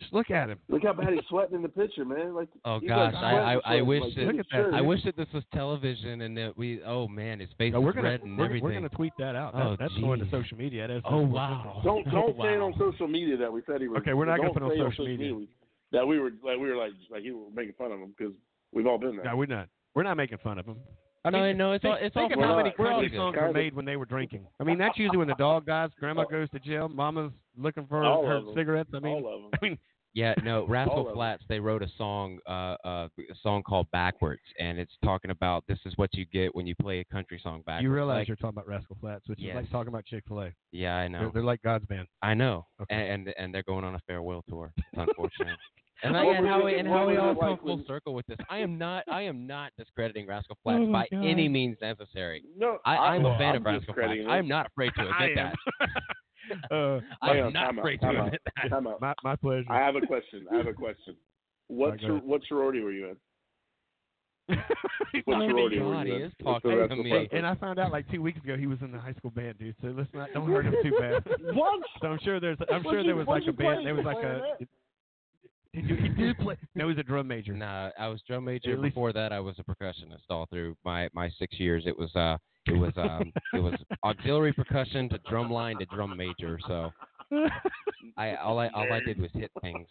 Just 0.00 0.14
look 0.14 0.30
at 0.30 0.48
him. 0.48 0.58
Look 0.70 0.82
how 0.82 0.94
bad 0.94 1.12
he's 1.12 1.20
sweating 1.28 1.56
in 1.56 1.60
the 1.62 1.68
picture, 1.68 2.06
man. 2.06 2.34
Like 2.34 2.48
Oh 2.64 2.80
he's 2.80 2.88
gosh, 2.88 3.12
like 3.12 3.22
I, 3.22 3.54
I, 3.56 3.76
I 3.78 3.82
wish 3.82 4.02
like, 4.02 4.14
that, 4.14 4.26
look 4.28 4.36
at 4.38 4.46
that. 4.50 4.74
I 4.74 4.80
wish 4.80 5.04
that 5.04 5.14
this 5.14 5.26
was 5.34 5.44
television 5.52 6.22
and 6.22 6.34
that 6.38 6.56
we 6.56 6.80
oh 6.84 7.06
man, 7.06 7.38
his 7.40 7.50
face 7.58 7.74
No, 7.74 7.80
is 7.80 7.84
we're 7.84 7.92
gonna 7.92 8.08
red 8.08 8.22
and 8.22 8.38
we're, 8.38 8.46
everything. 8.46 8.64
we're 8.64 8.72
gonna 8.72 8.88
tweet 8.88 9.12
that 9.18 9.36
out. 9.36 9.52
Oh, 9.54 9.70
That, 9.70 9.78
that's 9.80 9.94
going 10.00 10.18
to 10.20 10.30
social 10.30 10.56
media. 10.56 10.88
That 10.88 10.96
is 10.96 11.02
Oh, 11.04 11.18
wow. 11.20 11.62
Central. 11.64 11.82
Don't 11.82 12.10
don't 12.14 12.36
Oh, 12.38 12.42
say 12.42 12.54
it 12.54 12.60
on 12.60 12.72
social 12.78 13.08
media 13.08 13.36
that 13.36 13.52
we 13.52 13.60
said 13.66 13.82
he 13.82 13.88
was. 13.88 13.98
Okay, 14.00 14.14
we're 14.14 14.24
not 14.24 14.38
gonna 14.38 14.48
don't 14.48 14.54
put 14.54 14.62
it 14.62 14.80
on 14.80 14.90
say 14.90 14.90
social 14.96 15.06
media. 15.06 15.46
that 15.92 16.06
we 16.08 16.18
were 16.18 16.30
like 16.42 16.58
we 16.58 16.70
were 16.70 16.76
like 16.76 16.92
like 17.10 17.22
you 17.22 17.36
were 17.36 17.50
making 17.54 17.74
fun 17.76 17.92
of 17.92 17.98
him 18.00 18.14
because 18.16 18.32
we've 18.72 18.86
all 18.86 18.98
been 18.98 19.16
there. 19.16 19.24
No, 19.24 19.36
we're 19.36 19.46
not. 19.46 19.68
We're 19.94 20.02
not 20.04 20.16
making 20.16 20.38
fun 20.38 20.58
of 20.58 20.66
them. 20.66 20.76
I 21.24 21.30
No, 21.30 21.42
mean, 21.42 21.56
no, 21.58 21.72
it's 21.72 21.82
think, 21.82 21.92
all- 21.92 21.98
it's 22.06 22.14
think 22.14 22.32
all 22.36 22.42
of 22.42 22.48
how 22.48 22.56
many 22.56 22.72
We're 22.78 22.88
country 22.90 23.12
songs 23.14 23.36
were 23.36 23.52
made 23.52 23.74
when 23.74 23.84
they 23.84 23.96
were 23.96 24.06
drinking. 24.06 24.46
I 24.58 24.64
mean, 24.64 24.78
that's 24.78 24.96
usually 24.98 25.18
when 25.18 25.28
the 25.28 25.34
dog 25.34 25.66
dies, 25.66 25.90
grandma 25.98 26.24
goes 26.24 26.48
to 26.50 26.58
jail, 26.60 26.88
mama's 26.88 27.32
looking 27.58 27.86
for 27.86 28.02
All 28.04 28.26
her 28.26 28.40
cigarettes. 28.54 28.90
I 28.94 29.00
mean, 29.00 29.22
all 29.24 29.34
of 29.34 29.42
them. 29.42 29.50
I 29.60 29.64
mean, 29.64 29.78
Yeah, 30.14 30.34
no, 30.42 30.66
Rascal 30.68 31.02
of 31.02 31.06
'em. 31.08 31.14
Flatts. 31.14 31.44
They 31.48 31.60
wrote 31.60 31.82
a 31.82 31.88
song, 31.98 32.38
uh, 32.48 32.76
uh, 32.84 33.08
a 33.18 33.34
song 33.42 33.62
called 33.62 33.86
"Backwards," 33.92 34.40
and 34.58 34.78
it's 34.78 34.90
talking 35.04 35.30
about 35.30 35.64
this 35.68 35.78
is 35.84 35.92
what 35.98 36.14
you 36.14 36.24
get 36.24 36.54
when 36.54 36.66
you 36.66 36.74
play 36.74 37.00
a 37.00 37.04
country 37.04 37.38
song 37.42 37.62
backwards. 37.66 37.82
you 37.84 37.92
realize 37.92 38.20
Like, 38.22 38.28
you're 38.28 38.36
talking 38.36 38.56
about 38.56 38.66
Rascal 38.66 38.96
Flatts, 39.00 39.28
which 39.28 39.38
is 39.40 39.44
Yes. 39.44 39.56
like 39.56 39.70
talking 39.70 39.88
about 39.88 40.06
Chick 40.06 40.24
Fil 40.26 40.40
A. 40.40 40.52
yeah, 40.72 40.96
I 40.96 41.06
know, 41.06 41.20
They're, 41.20 41.30
they're 41.34 41.44
like 41.44 41.60
God's 41.62 41.84
band. 41.84 42.08
I 42.22 42.32
know, 42.34 42.66
Okay. 42.80 42.94
and, 42.94 43.28
and 43.28 43.34
and 43.38 43.54
they're 43.54 43.62
going 43.64 43.84
on 43.84 43.94
a 43.94 44.00
farewell 44.06 44.42
tour. 44.48 44.72
It's 44.78 44.86
unfortunate. 44.94 45.58
And, 46.02 46.16
I, 46.16 46.24
and 46.24 46.46
how 46.46 46.60
it- 46.60 46.64
we, 46.64 46.74
and 46.78 46.88
how 46.88 47.06
we 47.06 47.16
all 47.16 47.34
come 47.34 47.50
like 47.50 47.60
full 47.60 47.76
when- 47.76 47.86
circle 47.86 48.14
with 48.14 48.26
this. 48.26 48.38
I 48.48 48.58
am 48.58 48.78
not 48.78 49.04
I 49.10 49.22
am 49.22 49.46
not 49.46 49.72
discrediting 49.78 50.26
Rascal 50.26 50.56
Flatts 50.62 50.82
Oh, 50.86 50.92
by 50.92 51.06
God. 51.10 51.24
any 51.24 51.48
means 51.48 51.76
necessary. 51.80 52.42
No, 52.56 52.78
I, 52.84 52.96
I'm 52.96 53.22
well, 53.22 53.34
a 53.34 53.38
fan 53.38 53.50
I'm 53.50 53.56
of 53.56 53.64
Rascal 53.66 53.80
Flatts. 53.82 53.86
discrediting 53.98 54.26
I 54.30 54.38
am 54.38 54.48
not 54.48 54.66
afraid 54.66 54.92
to 54.96 55.02
admit 55.10 55.36
that. 55.36 55.54
uh, 56.74 57.00
I 57.22 57.36
am 57.36 57.52
not 57.52 57.78
afraid 57.78 58.00
to 58.00 58.08
admit 58.08 58.40
that. 58.70 58.82
my 58.82 59.14
my 59.22 59.36
pleasure. 59.36 59.66
I 59.70 59.78
have 59.84 59.96
a 59.96 60.00
question. 60.06 60.46
I 60.52 60.56
have 60.56 60.66
a 60.66 60.72
question. 60.72 61.16
What 61.68 61.86
Alright, 61.86 62.00
sor- 62.02 62.18
what 62.18 62.40
sorority 62.48 62.80
were 62.80 62.92
you 62.92 63.10
in? 63.10 63.16
What 65.24 65.48
sorority 65.48 65.78
were 65.78 66.04
you 66.04 66.14
in? 66.16 66.22
is 66.22 66.32
talking 66.42 66.70
to 66.88 66.96
me. 66.96 67.28
And 67.32 67.46
I 67.46 67.54
found 67.56 67.78
out 67.78 67.92
like 67.92 68.10
two 68.10 68.22
weeks 68.22 68.38
ago 68.42 68.56
he 68.56 68.66
was 68.66 68.78
in 68.80 68.90
the 68.90 68.98
high 68.98 69.12
school 69.14 69.30
band, 69.30 69.58
dude. 69.58 69.76
So 69.82 69.88
let's 69.96 70.08
not 70.14 70.30
don't 70.34 70.48
hurt 70.50 70.64
him 70.66 70.74
too 70.82 70.92
bad. 70.98 71.22
What? 71.54 71.80
So 72.00 72.08
I'm 72.08 72.18
sure 72.24 72.40
there's 72.40 72.58
I'm 72.72 72.82
What 72.82 72.92
sure 72.92 73.00
you- 73.00 73.06
there 73.06 73.16
was 73.16 73.26
like 73.28 73.42
a 73.48 73.52
band. 73.52 73.86
There 73.86 73.94
was 73.94 74.04
like 74.04 74.18
a. 74.18 74.40
that? 74.58 74.68
Did 75.74 75.88
you, 75.88 75.96
he 75.96 76.08
did 76.08 76.36
play? 76.38 76.56
No, 76.74 76.88
he's 76.88 76.98
a 76.98 77.02
drum 77.04 77.28
major. 77.28 77.52
Nah, 77.52 77.90
I 77.98 78.08
was 78.08 78.20
drum 78.26 78.44
major. 78.44 78.72
At 78.72 78.80
least- 78.80 78.94
Before 78.94 79.12
that, 79.12 79.32
I 79.32 79.38
was 79.40 79.54
a 79.58 79.62
percussionist 79.64 80.24
all 80.28 80.46
through 80.50 80.76
my 80.84 81.08
my 81.14 81.30
six 81.38 81.60
years. 81.60 81.84
It 81.86 81.96
was 81.96 82.14
uh, 82.16 82.36
it 82.66 82.72
was 82.76 82.92
um, 82.96 83.32
it 83.54 83.60
was 83.60 83.74
auxiliary 84.04 84.52
percussion 84.52 85.08
to 85.10 85.18
drum 85.28 85.50
line 85.50 85.78
to 85.78 85.84
drum 85.86 86.16
major. 86.16 86.58
So 86.66 86.90
I 88.16 88.34
all 88.36 88.58
I 88.58 88.68
all 88.68 88.92
I 88.92 89.00
did 89.00 89.20
was 89.20 89.30
hit 89.34 89.50
things. 89.62 89.86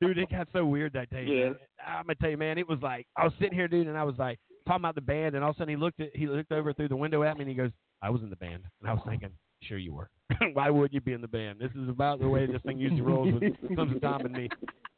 dude, 0.00 0.18
it 0.18 0.30
got 0.30 0.46
so 0.52 0.64
weird 0.64 0.92
that 0.92 1.10
day. 1.10 1.24
Yeah. 1.26 1.44
man. 1.46 1.56
I'm 1.86 2.02
gonna 2.04 2.14
tell 2.16 2.30
you, 2.30 2.36
man, 2.36 2.58
it 2.58 2.68
was 2.68 2.78
like 2.80 3.06
I 3.16 3.24
was 3.24 3.32
sitting 3.40 3.54
here, 3.54 3.66
dude, 3.68 3.88
and 3.88 3.98
I 3.98 4.04
was 4.04 4.14
like 4.18 4.38
talking 4.66 4.82
about 4.82 4.94
the 4.94 5.00
band, 5.00 5.34
and 5.34 5.42
all 5.42 5.50
of 5.50 5.56
a 5.56 5.58
sudden 5.58 5.70
he 5.74 5.76
looked 5.76 5.98
at 6.00 6.10
he 6.14 6.26
looked 6.28 6.52
over 6.52 6.72
through 6.72 6.88
the 6.88 6.96
window 6.96 7.22
at 7.24 7.36
me, 7.36 7.42
and 7.42 7.48
he 7.50 7.56
goes, 7.56 7.70
"I 8.02 8.10
was 8.10 8.22
in 8.22 8.30
the 8.30 8.36
band," 8.36 8.62
and 8.80 8.88
I 8.90 8.92
was 8.92 9.02
thinking, 9.08 9.30
Sure 9.66 9.78
you 9.78 9.92
were. 9.94 10.08
Why 10.52 10.70
would 10.70 10.92
you 10.92 11.00
be 11.00 11.12
in 11.12 11.20
the 11.20 11.28
band? 11.28 11.58
This 11.60 11.70
is 11.72 11.88
about 11.88 12.20
the 12.20 12.28
way 12.28 12.46
this 12.46 12.62
thing 12.62 12.78
usually 12.78 13.00
rolls 13.02 13.32
with 13.32 13.42
Sons 13.76 13.92
of 13.92 14.00
Tom 14.00 14.24
and 14.24 14.34
me. 14.34 14.48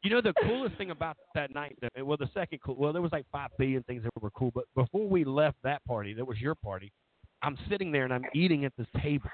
You 0.03 0.09
know 0.09 0.21
the 0.21 0.33
coolest 0.45 0.75
thing 0.77 0.91
about 0.91 1.17
that 1.35 1.53
night, 1.53 1.77
though, 1.81 2.03
well, 2.05 2.17
the 2.17 2.29
second 2.33 2.59
cool, 2.63 2.75
well, 2.75 2.93
there 2.93 3.01
was 3.01 3.11
like 3.11 3.25
five 3.31 3.49
billion 3.57 3.83
things 3.83 4.03
that 4.03 4.11
were 4.21 4.31
cool, 4.31 4.51
but 4.55 4.63
before 4.75 5.07
we 5.07 5.23
left 5.25 5.57
that 5.63 5.83
party, 5.85 6.13
that 6.13 6.25
was 6.25 6.39
your 6.39 6.55
party. 6.55 6.91
I'm 7.41 7.57
sitting 7.69 7.91
there 7.91 8.05
and 8.05 8.13
I'm 8.13 8.23
eating 8.33 8.63
at 8.65 8.73
this 8.77 8.87
table. 9.01 9.29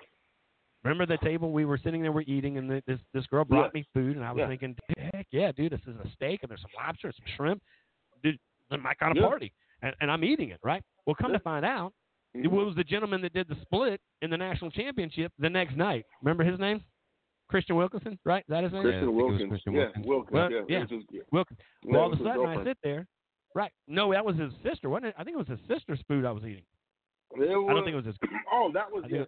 Remember 0.84 1.06
the 1.06 1.18
table 1.26 1.52
we 1.52 1.66
were 1.66 1.78
sitting 1.78 2.02
there, 2.02 2.12
we're 2.12 2.22
eating, 2.22 2.57
and 2.57 2.70
the, 2.70 2.84
this 2.88 2.99
this 3.14 3.26
girl 3.28 3.44
brought 3.45 3.72
Yeah. 3.76 3.80
me 3.82 3.88
food, 3.94 4.16
and 4.18 4.26
I 4.26 4.32
was 4.32 4.40
Yeah. 4.41 4.48
thinking, 4.48 4.76
heck 5.14 5.28
yeah, 5.32 5.52
dude, 5.52 5.72
this 5.72 5.82
is 5.88 5.95
a 6.03 6.10
steak 6.14 6.41
and 6.44 6.49
there's 6.49 6.62
some 6.62 6.72
lobster, 6.76 7.07
and 7.07 7.16
some 7.16 7.26
shrimp, 7.36 7.62
dude, 8.24 8.40
my 8.70 8.94
kind 8.95 9.12
of 9.12 9.18
Yeah. 9.18 9.28
party, 9.28 9.52
and, 9.82 9.95
and 10.02 10.12
I'm 10.12 10.24
eating 10.24 10.49
it, 10.49 10.60
right? 10.64 10.84
Well, 11.06 11.16
come 11.16 11.32
to 11.34 11.40
find 11.40 11.66
out, 11.66 11.94
it 12.44 12.52
was 12.52 12.76
the 12.76 12.84
gentleman 12.84 13.22
that 13.22 13.34
did 13.34 13.48
the 13.48 13.56
split 13.62 13.99
in 14.22 14.30
the 14.30 14.38
national 14.38 14.72
championship 14.72 15.32
the 15.40 15.49
next 15.49 15.76
night. 15.78 16.06
Remember 16.22 16.44
his 16.44 16.60
name? 16.60 16.84
Christian 17.48 17.76
Wilkinson, 17.76 18.18
right? 18.26 18.40
Is 18.41 18.45
that 18.49 18.64
his 18.64 18.74
name? 18.74 18.82
Christian 18.84 19.16
Wilkins. 19.16 19.62
yeah, 19.68 19.86
Wilkins. 20.03 20.34
Well, 20.34 20.52
yeah, 20.52 20.62
yeah. 20.68 20.82
It 20.84 20.91
was 20.91 21.03
Wilkins. 21.32 21.60
Well, 21.86 22.02
all 22.02 22.14
of 22.14 22.20
a 22.20 22.24
was 22.24 22.34
his 22.34 22.41
sudden 22.44 22.60
I 22.60 22.64
sit 22.64 22.78
there. 22.84 23.07
Right. 23.53 23.72
No, 23.88 24.12
that 24.12 24.26
was 24.26 24.36
his 24.36 24.52
sister, 24.64 24.90
wasn't 24.90 25.07
it? 25.07 25.16
I 25.18 25.24
think 25.24 25.36
it 25.36 25.48
was 25.48 25.60
his 25.60 25.60
sister's 25.68 25.99
food 26.07 26.26
I 26.26 26.32
was 26.32 26.44
eating. 26.44 26.64
It 27.38 27.41
I 27.49 27.74
don't 27.74 27.84
think 27.84 27.94
it 27.94 27.95
was 27.95 28.06
his. 28.06 28.16
Oh, 28.52 28.72
that 28.74 28.91
was 28.91 29.03
I 29.06 29.10
think. 29.10 29.28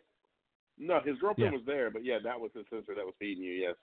No, 0.79 0.99
his 1.03 1.17
girlfriend 1.19 1.51
Yeah. 1.53 1.57
was 1.57 1.65
there, 1.65 1.89
but 1.91 2.03
yeah, 2.05 2.17
that 2.23 2.39
was 2.39 2.51
his 2.55 2.63
sister 2.69 2.93
that 2.95 3.05
was 3.05 3.13
feeding 3.19 3.43
you. 3.43 3.51
Yes. 3.53 3.75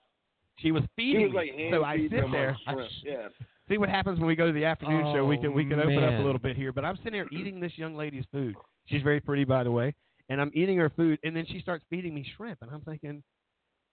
She 0.59 0.71
was 0.71 0.83
feeding 0.95 1.21
She 1.21 1.25
was 1.27 1.33
like 1.35 1.55
me. 1.55 1.63
hand 1.63 1.73
So 1.75 1.83
I 1.83 1.97
sit 1.97 2.31
there. 2.31 2.57
I 2.67 2.75
yeah. 3.03 3.27
See 3.67 3.77
what 3.77 3.89
happens 3.89 4.19
when 4.19 4.27
we 4.27 4.35
go 4.35 4.47
to 4.47 4.53
the 4.53 4.65
afternoon 4.65 5.13
show. 5.13 5.25
We 5.25 5.37
can 5.37 5.53
we 5.53 5.65
can 5.65 5.79
open 5.79 6.03
up 6.03 6.11
a 6.11 6.17
oh, 6.17 6.23
little 6.23 6.39
bit 6.39 6.55
here. 6.55 6.71
But 6.71 6.85
I'm 6.85 6.97
sitting 6.97 7.13
there 7.13 7.27
eating 7.31 7.59
this 7.59 7.71
young 7.77 7.95
lady's 7.95 8.25
food. 8.31 8.55
She's 8.85 9.01
very 9.01 9.19
pretty, 9.19 9.43
by 9.43 9.63
the 9.63 9.71
way. 9.71 9.93
And 10.29 10.41
I'm 10.41 10.51
eating 10.53 10.77
her 10.77 10.89
food, 10.89 11.19
and 11.23 11.35
then 11.35 11.45
she 11.47 11.59
starts 11.59 11.85
feeding 11.89 12.13
me 12.13 12.25
shrimp, 12.35 12.59
and 12.61 12.71
I'm 12.71 12.81
thinking, 12.81 13.21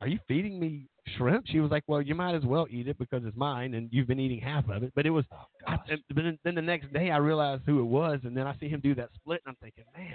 "Are 0.01 0.09
you 0.09 0.19
feeding 0.27 0.59
me 0.59 0.87
shrimp?" 1.17 1.47
She 1.47 1.61
was 1.61 1.71
like, 1.71 1.85
"Well, 1.87 2.01
you 2.01 2.15
might 2.15 2.35
as 2.35 2.45
well 2.45 2.67
eat 2.71 2.89
it 2.89 2.99
because 2.99 3.23
it's 3.25 3.37
mine, 3.37 3.75
and 3.75 3.89
you've 3.93 4.07
been 4.07 4.21
eating 4.21 4.41
half 4.41 4.69
of 4.71 4.83
it." 4.83 4.93
But 4.95 5.05
it 5.05 5.11
was. 5.11 5.27
Oh, 5.31 5.45
I, 5.67 5.77
and 5.91 6.01
but 6.09 6.23
then, 6.23 6.39
then 6.45 6.55
the 6.55 6.63
next 6.63 6.93
day, 6.93 7.11
I 7.11 7.19
realized 7.19 7.63
who 7.67 7.81
it 7.81 7.85
was, 7.85 8.21
and 8.25 8.35
then 8.37 8.47
I 8.47 8.57
see 8.59 8.69
him 8.69 8.81
do 8.81 8.95
that 8.95 9.11
split, 9.15 9.43
and 9.45 9.55
I'm 9.55 9.59
thinking, 9.61 9.85
"Man, 9.95 10.15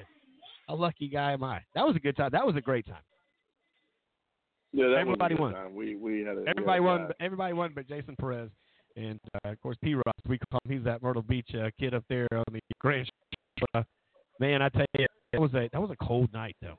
how 0.67 0.75
lucky 0.75 1.07
guy 1.07 1.33
am 1.33 1.43
I?" 1.43 1.61
That 1.75 1.85
was 1.85 1.95
a 1.95 1.99
good 1.99 2.17
time. 2.17 2.29
That 2.31 2.45
was 2.45 2.55
a 2.55 2.61
great 2.61 2.87
time. 2.87 3.03
Yeah, 4.73 4.87
that 4.89 4.97
Everybody 4.97 5.35
was 5.35 5.39
a 5.39 5.53
good 5.53 5.53
won. 5.53 5.53
time. 5.53 5.75
We 5.75 5.95
we 5.95 6.21
had 6.21 6.37
a 6.37 6.41
we 6.41 6.47
Everybody 6.47 6.81
had 6.81 6.85
won. 6.85 7.07
guy. 7.07 7.13
Everybody 7.19 7.53
won, 7.53 7.71
but 7.75 7.87
Jason 7.87 8.15
Perez, 8.15 8.49
and 8.97 9.19
uh, 9.35 9.49
of 9.49 9.61
course 9.61 9.77
P. 9.83 9.95
Ross. 9.95 10.03
We 10.27 10.39
call 10.51 10.59
him. 10.65 10.77
He's 10.77 10.83
that 10.83 11.01
Myrtle 11.01 11.21
Beach 11.21 11.49
uh, 11.55 11.69
kid 11.79 11.93
up 11.93 12.03
there 12.09 12.27
on 12.33 12.43
the 12.51 12.59
Grand. 12.81 13.09
Uh, 13.73 13.83
man, 14.39 14.61
I 14.61 14.69
tell 14.69 14.85
you, 14.97 15.05
that 15.31 15.41
was 15.41 15.53
a 15.53 15.69
that 15.71 15.81
was 15.81 15.91
a 15.91 16.05
cold 16.05 16.31
night 16.33 16.55
though. 16.61 16.77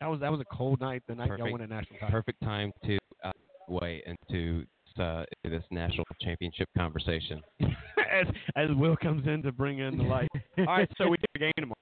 That 0.00 0.08
was 0.08 0.20
that 0.20 0.30
was 0.30 0.40
a 0.40 0.56
cold 0.56 0.80
night. 0.80 1.02
The 1.08 1.14
night 1.14 1.28
y'all 1.28 1.38
Perfect. 1.38 1.52
won 1.52 1.60
a 1.60 1.66
national 1.66 1.98
title. 1.98 2.12
Perfect 2.12 2.42
time 2.42 2.72
to 2.84 2.98
uh, 3.24 3.32
way 3.68 4.02
into 4.06 4.64
uh, 4.98 5.24
this 5.44 5.62
national 5.70 6.04
championship 6.20 6.68
conversation. 6.76 7.42
as 7.60 8.26
as 8.56 8.68
Will 8.70 8.96
comes 8.96 9.26
in 9.26 9.42
to 9.42 9.52
bring 9.52 9.78
in 9.80 9.98
the 9.98 10.04
light. 10.04 10.28
All 10.58 10.64
right, 10.64 10.90
so 10.96 11.08
we 11.08 11.16
do 11.18 11.24
a 11.36 11.38
game 11.38 11.52
tomorrow 11.56 11.74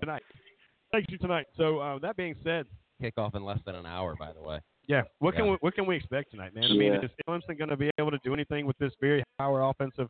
tonight. 0.00 0.22
Thank 0.92 1.10
you 1.10 1.18
tonight. 1.18 1.46
So 1.56 1.78
uh, 1.78 1.98
that 2.00 2.16
being 2.16 2.34
said, 2.44 2.66
Kick 3.00 3.14
off 3.18 3.34
in 3.34 3.44
less 3.44 3.58
than 3.66 3.74
an 3.74 3.84
hour, 3.84 4.14
by 4.18 4.32
the 4.32 4.40
way. 4.40 4.60
Yeah, 4.88 5.02
what 5.18 5.34
can 5.34 5.48
we 5.50 5.56
what 5.60 5.74
can 5.74 5.86
we 5.86 5.96
expect 5.96 6.30
tonight, 6.30 6.54
man? 6.54 6.64
I 6.64 6.68
mean, 6.74 6.92
Yeah. 6.92 7.00
is 7.02 7.10
Clemson 7.28 7.58
going 7.58 7.70
to 7.70 7.76
be 7.76 7.90
able 7.98 8.10
to 8.12 8.18
do 8.24 8.32
anything 8.34 8.66
with 8.66 8.78
this 8.78 8.92
very 9.00 9.22
power 9.38 9.62
offensive 9.62 10.08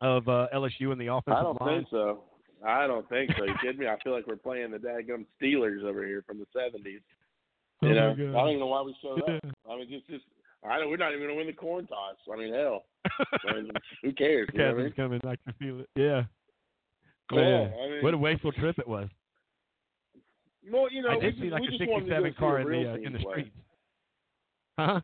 of 0.00 0.26
uh, 0.28 0.46
LSU 0.54 0.92
and 0.92 1.00
the 1.00 1.08
offensive 1.12 1.32
line? 1.32 1.38
I 1.38 1.42
don't 1.42 1.60
line? 1.60 1.78
think 1.80 1.88
so. 1.90 2.24
I 2.66 2.86
don't 2.86 3.08
think 3.08 3.30
so. 3.38 3.44
You 3.44 3.54
kidding 3.62 3.80
me? 3.80 3.86
I 3.88 3.96
feel 4.02 4.12
like 4.14 4.26
we're 4.26 4.36
playing 4.36 4.70
the 4.70 4.78
daggum 4.78 5.26
Steelers 5.40 5.84
over 5.84 6.04
here 6.06 6.22
from 6.26 6.38
the 6.38 6.46
seventies. 6.54 7.00
Oh 7.82 7.88
You 7.88 7.94
my 7.94 8.00
know, 8.00 8.10
I 8.12 8.14
don't 8.16 8.48
even 8.48 8.60
know 8.60 8.66
why 8.66 8.80
we 8.82 8.96
showed 9.02 9.20
Yeah. 9.28 9.34
up. 9.36 9.42
I 9.70 9.76
mean, 9.76 9.88
just 9.90 10.06
just 10.08 10.24
I 10.66 10.80
know 10.80 10.88
we're 10.88 10.96
not 10.96 11.12
even 11.12 11.22
gonna 11.24 11.34
win 11.34 11.46
the 11.46 11.52
coin 11.52 11.86
toss. 11.86 12.16
I 12.32 12.36
mean, 12.36 12.54
hell, 12.54 12.84
I 13.48 13.54
mean, 13.54 13.70
who 14.02 14.12
cares? 14.12 14.48
You 14.52 14.58
know 14.60 14.72
what 14.72 14.80
I 14.80 14.82
mean? 14.84 14.92
coming, 14.92 15.20
I 15.24 15.36
can 15.36 15.52
feel 15.58 15.80
it. 15.80 15.88
Yeah. 15.94 16.22
Yeah, 17.32 17.40
Man, 17.40 17.72
I 17.74 17.90
mean- 17.90 18.02
what 18.04 18.14
a 18.14 18.18
wasteful 18.18 18.52
trip 18.52 18.78
it 18.78 18.88
was. 18.88 19.08
Well, 20.70 20.90
you 20.90 21.02
know, 21.02 21.10
I 21.10 21.14
we 21.16 21.20
did 21.20 21.30
just, 21.34 21.42
see 21.42 21.50
like 21.50 21.62
a 21.62 21.78
67 21.78 22.34
car 22.38 22.60
in 22.60 22.68
the 22.68 22.90
uh, 22.90 22.94
in 22.96 23.12
the 23.12 23.20
streets. 23.20 23.50
Huh? 24.78 25.00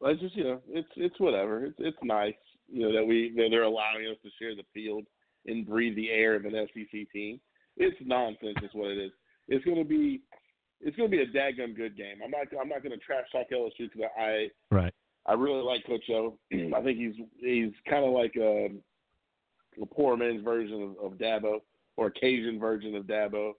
Well, 0.00 0.12
It's 0.12 0.20
just 0.20 0.36
you 0.36 0.44
know, 0.44 0.60
it's 0.68 0.88
it's 0.96 1.18
whatever. 1.18 1.64
It's 1.64 1.76
it's 1.78 1.96
nice, 2.02 2.34
you 2.70 2.80
know, 2.82 2.92
that 2.92 3.04
we 3.04 3.32
that 3.36 3.48
they're 3.50 3.62
allowing 3.62 4.06
us 4.06 4.16
to 4.22 4.30
share 4.38 4.54
the 4.54 4.62
field 4.72 5.04
and 5.46 5.66
breathe 5.66 5.96
the 5.96 6.10
air 6.10 6.34
of 6.36 6.44
an 6.44 6.52
SEC 6.74 7.10
team. 7.12 7.40
It's 7.76 7.96
nonsense, 8.04 8.56
is 8.62 8.70
what 8.72 8.90
it 8.90 8.98
is. 8.98 9.10
It's 9.48 9.64
going 9.64 9.76
to 9.78 9.84
be, 9.84 10.22
it's 10.80 10.96
going 10.96 11.10
to 11.10 11.16
be 11.16 11.22
a 11.22 11.26
daggum 11.26 11.76
good 11.76 11.96
game. 11.96 12.16
I'm 12.24 12.30
not 12.30 12.46
I'm 12.60 12.68
not 12.68 12.82
going 12.82 12.98
to 12.98 13.04
trash 13.04 13.24
talk 13.32 13.46
LSU 13.52 13.90
because 13.92 14.02
I 14.18 14.48
Right. 14.70 14.92
I 15.26 15.32
really 15.32 15.62
like 15.62 15.86
Coach 15.86 16.04
O. 16.10 16.38
I 16.52 16.82
think 16.82 16.98
he's 16.98 17.14
he's 17.40 17.72
kind 17.88 18.04
of 18.04 18.12
like 18.12 18.34
um, 18.36 18.80
a, 19.78 19.82
a 19.82 19.86
poor 19.86 20.16
man's 20.16 20.44
version 20.44 20.82
of, 21.00 21.12
of 21.12 21.18
Dabo 21.18 21.60
or 21.96 22.08
a 22.08 22.12
Cajun 22.12 22.58
version 22.58 22.94
of 22.94 23.04
Dabo. 23.04 23.52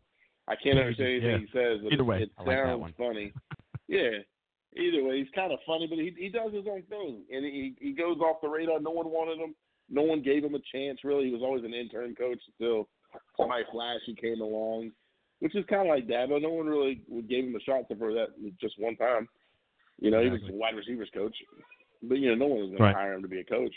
I 0.47 0.55
can't 0.55 0.77
understand 0.77 1.09
anything 1.09 1.29
yeah. 1.31 1.37
he 1.39 1.47
says, 1.51 1.79
but 1.83 1.93
Either 1.93 2.03
way. 2.03 2.21
it 2.23 2.31
like 2.45 2.57
sounds 2.57 2.81
one. 2.81 2.93
funny. 2.97 3.33
yeah. 3.87 4.09
Either 4.77 5.03
way, 5.03 5.19
he's 5.19 5.31
kind 5.33 5.53
of 5.53 5.59
funny, 5.65 5.87
but 5.87 5.97
he 5.97 6.13
he 6.17 6.29
does 6.29 6.53
his 6.53 6.65
own 6.69 6.83
thing, 6.83 7.23
and 7.31 7.45
he 7.45 7.75
he 7.79 7.91
goes 7.93 8.17
off 8.19 8.41
the 8.41 8.47
radar. 8.49 8.79
No 8.79 8.91
one 8.91 9.07
wanted 9.09 9.39
him. 9.39 9.55
No 9.89 10.01
one 10.01 10.21
gave 10.21 10.43
him 10.43 10.55
a 10.55 10.59
chance. 10.73 10.99
Really, 11.03 11.25
he 11.25 11.31
was 11.31 11.41
always 11.43 11.63
an 11.63 11.73
intern 11.73 12.15
coach 12.15 12.39
until 12.59 12.87
somebody 13.37 13.63
flashy 13.71 14.15
came 14.19 14.41
along, 14.41 14.91
which 15.39 15.55
is 15.55 15.63
kind 15.69 15.83
of 15.83 15.87
like 15.87 16.07
Dabo. 16.07 16.41
No 16.41 16.49
one 16.49 16.65
really 16.67 17.01
gave 17.29 17.45
him 17.45 17.55
a 17.55 17.61
shot 17.61 17.83
for 17.97 18.13
that 18.13 18.29
just 18.59 18.77
one 18.79 18.95
time. 18.97 19.29
You 20.01 20.11
know, 20.11 20.21
he 20.21 20.29
was 20.29 20.41
a 20.49 20.53
wide 20.53 20.75
receivers 20.75 21.09
coach, 21.13 21.35
but 22.03 22.17
you 22.17 22.29
know, 22.29 22.35
no 22.35 22.47
one 22.47 22.59
was 22.59 22.69
going 22.71 22.81
Right. 22.81 22.91
to 22.91 22.97
hire 22.97 23.13
him 23.13 23.21
to 23.21 23.29
be 23.29 23.39
a 23.39 23.45
coach. 23.45 23.73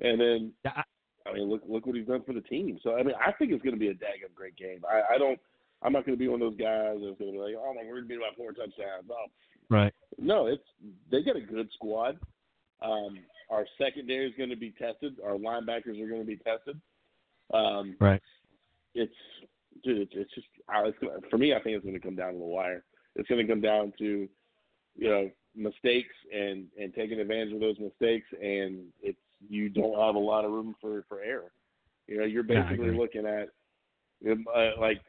And 0.00 0.20
then, 0.20 0.52
Yeah, 0.64 0.72
I, 0.76 1.30
I 1.30 1.32
mean, 1.34 1.48
look 1.48 1.62
look 1.66 1.86
what 1.86 1.96
he's 1.96 2.06
done 2.06 2.22
for 2.24 2.34
the 2.34 2.42
team. 2.42 2.78
So 2.84 2.94
I 2.94 3.02
mean, 3.02 3.16
I 3.18 3.32
think 3.32 3.50
it's 3.50 3.62
going 3.62 3.74
to 3.74 3.80
be 3.80 3.88
a 3.88 3.94
daggum 3.94 4.32
great 4.34 4.56
game. 4.56 4.82
I, 4.88 5.14
I 5.14 5.18
don't. 5.18 5.40
I'm 5.82 5.92
not 5.92 6.06
going 6.06 6.16
to 6.16 6.22
be 6.22 6.28
one 6.28 6.40
of 6.40 6.50
those 6.52 6.60
guys 6.60 6.96
that's 7.02 7.18
going 7.18 7.32
to 7.32 7.36
be 7.36 7.44
like, 7.44 7.54
oh 7.58 7.74
my, 7.74 7.82
we're 7.84 8.00
going 8.00 8.04
to 8.04 8.08
beat 8.08 8.20
by 8.20 8.32
four 8.36 8.52
touchdowns. 8.52 9.04
Oh, 9.10 9.26
right. 9.70 9.92
no, 10.18 10.46
it's 10.46 10.62
they 11.10 11.22
got 11.22 11.36
a 11.36 11.40
good 11.40 11.68
squad. 11.74 12.18
Um, 12.82 13.18
our 13.50 13.66
secondary 13.78 14.28
is 14.28 14.34
going 14.36 14.50
to 14.50 14.56
be 14.56 14.72
tested. 14.72 15.16
Our 15.24 15.32
linebackers 15.32 16.00
are 16.02 16.08
going 16.08 16.20
to 16.20 16.26
be 16.26 16.36
tested. 16.36 16.80
Um, 17.52 17.96
Right. 18.00 18.22
it's 18.94 19.12
dude, 19.82 19.98
it's, 19.98 20.12
it's 20.14 20.34
just 20.34 20.46
it's 20.68 21.26
for 21.30 21.38
me. 21.38 21.54
I 21.54 21.60
think 21.60 21.76
it's 21.76 21.84
going 21.84 21.98
to 21.98 22.00
come 22.00 22.16
down 22.16 22.32
to 22.32 22.38
the 22.38 22.44
wire. 22.44 22.84
It's 23.16 23.28
going 23.28 23.44
to 23.46 23.52
come 23.52 23.60
down 23.60 23.92
to 23.98 24.28
you 24.96 25.08
know 25.08 25.30
mistakes 25.54 26.14
and 26.34 26.66
and 26.80 26.94
taking 26.94 27.20
advantage 27.20 27.52
of 27.52 27.60
those 27.60 27.78
mistakes, 27.78 28.26
and 28.40 28.86
it's 29.02 29.18
you 29.48 29.68
don't 29.68 29.98
have 29.98 30.14
a 30.14 30.18
lot 30.18 30.44
of 30.44 30.52
room 30.52 30.74
for 30.80 31.04
for 31.08 31.20
error. 31.20 31.52
You 32.06 32.18
know, 32.18 32.24
you're 32.24 32.42
basically 32.42 32.88
agree. 32.88 32.98
looking 32.98 33.26
at 33.26 33.48
uh, 34.26 34.80
like 34.80 35.00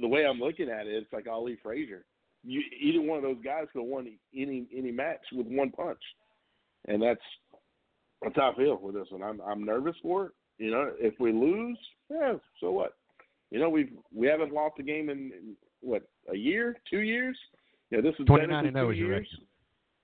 the 0.00 0.08
way 0.08 0.26
I'm 0.26 0.40
looking 0.40 0.68
at 0.68 0.86
it. 0.86 0.94
It's 0.94 1.12
like 1.12 1.26
Ali 1.26 1.58
Frazier. 1.62 2.04
You, 2.42 2.62
either 2.80 3.02
one 3.02 3.18
of 3.18 3.22
those 3.22 3.42
guys 3.44 3.66
could 3.72 3.80
have 3.80 3.88
won 3.88 4.10
any 4.34 4.66
any 4.74 4.90
match 4.90 5.20
with 5.32 5.46
one 5.46 5.70
punch, 5.70 6.00
and 6.88 7.02
that's 7.02 7.20
that's 8.22 8.36
how 8.36 8.52
I 8.52 8.56
feel 8.56 8.78
with 8.80 8.94
this 8.94 9.08
one. 9.10 9.22
I'm 9.22 9.40
I'm 9.40 9.64
nervous 9.64 9.96
for 10.02 10.26
it. 10.26 10.32
You 10.58 10.70
know, 10.70 10.92
if 10.98 11.14
we 11.18 11.32
lose, 11.32 11.78
yeah, 12.10 12.34
so 12.60 12.70
what? 12.70 12.94
You 13.50 13.58
know, 13.58 13.68
we've 13.68 13.92
we 14.14 14.26
haven't 14.26 14.52
lost 14.52 14.78
a 14.78 14.82
game 14.82 15.10
in, 15.10 15.32
in 15.32 15.56
what 15.80 16.02
a 16.32 16.36
year, 16.36 16.76
two 16.88 17.00
years. 17.00 17.36
Yeah, 17.90 18.00
this 18.00 18.14
is 18.18 18.26
29 18.26 18.66
and 18.66 18.76
0 18.76 18.92
two 18.92 18.96
years. 18.96 19.28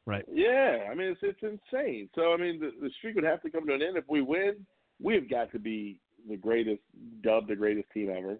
Right. 0.07 0.25
Yeah, 0.33 0.89
I 0.91 0.95
mean 0.95 1.09
it's 1.09 1.21
it's 1.23 1.43
insane. 1.43 2.09
So 2.15 2.33
I 2.33 2.37
mean 2.37 2.61
the, 2.61 2.71
the 2.81 2.91
streak 2.99 3.17
would 3.17 3.25
have 3.25 3.43
to 3.43 3.51
come 3.51 3.67
to 3.67 3.75
an 3.75 3.83
end. 3.83 3.97
If 3.97 4.05
we 4.09 4.21
win, 4.23 4.67
we 5.01 5.15
have 5.15 5.29
got 5.29 5.53
to 5.53 5.59
be 5.59 6.01
the 6.29 6.37
greatest, 6.37 6.81
dubbed 7.23 7.49
the 7.49 7.57
greatest 7.57 7.89
team 7.93 8.11
ever. 8.11 8.39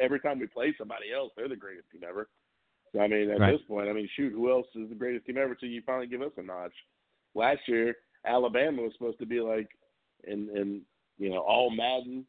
Every 0.00 0.20
time 0.20 0.38
we 0.38 0.46
play 0.46 0.74
somebody 0.78 1.06
else, 1.14 1.32
they're 1.36 1.48
the 1.48 1.56
greatest 1.56 1.90
team 1.90 2.02
ever. 2.08 2.28
So 2.92 3.00
I 3.00 3.08
mean 3.08 3.30
at 3.30 3.40
Right. 3.40 3.52
this 3.52 3.62
point, 3.66 3.88
I 3.88 3.92
mean 3.92 4.08
shoot, 4.16 4.32
who 4.32 4.50
else 4.50 4.66
is 4.74 4.88
the 4.88 4.94
greatest 4.94 5.26
team 5.26 5.38
ever? 5.38 5.54
Till 5.54 5.68
you 5.68 5.82
finally 5.82 6.06
give 6.06 6.22
us 6.22 6.32
a 6.36 6.42
notch. 6.42 6.74
Last 7.34 7.60
year, 7.68 7.96
Alabama 8.24 8.82
was 8.82 8.92
supposed 8.94 9.18
to 9.18 9.26
be 9.26 9.40
like 9.40 9.68
in 10.24 10.48
in 10.56 10.82
you 11.18 11.30
know 11.30 11.40
all 11.40 11.70
Madden 11.70 12.26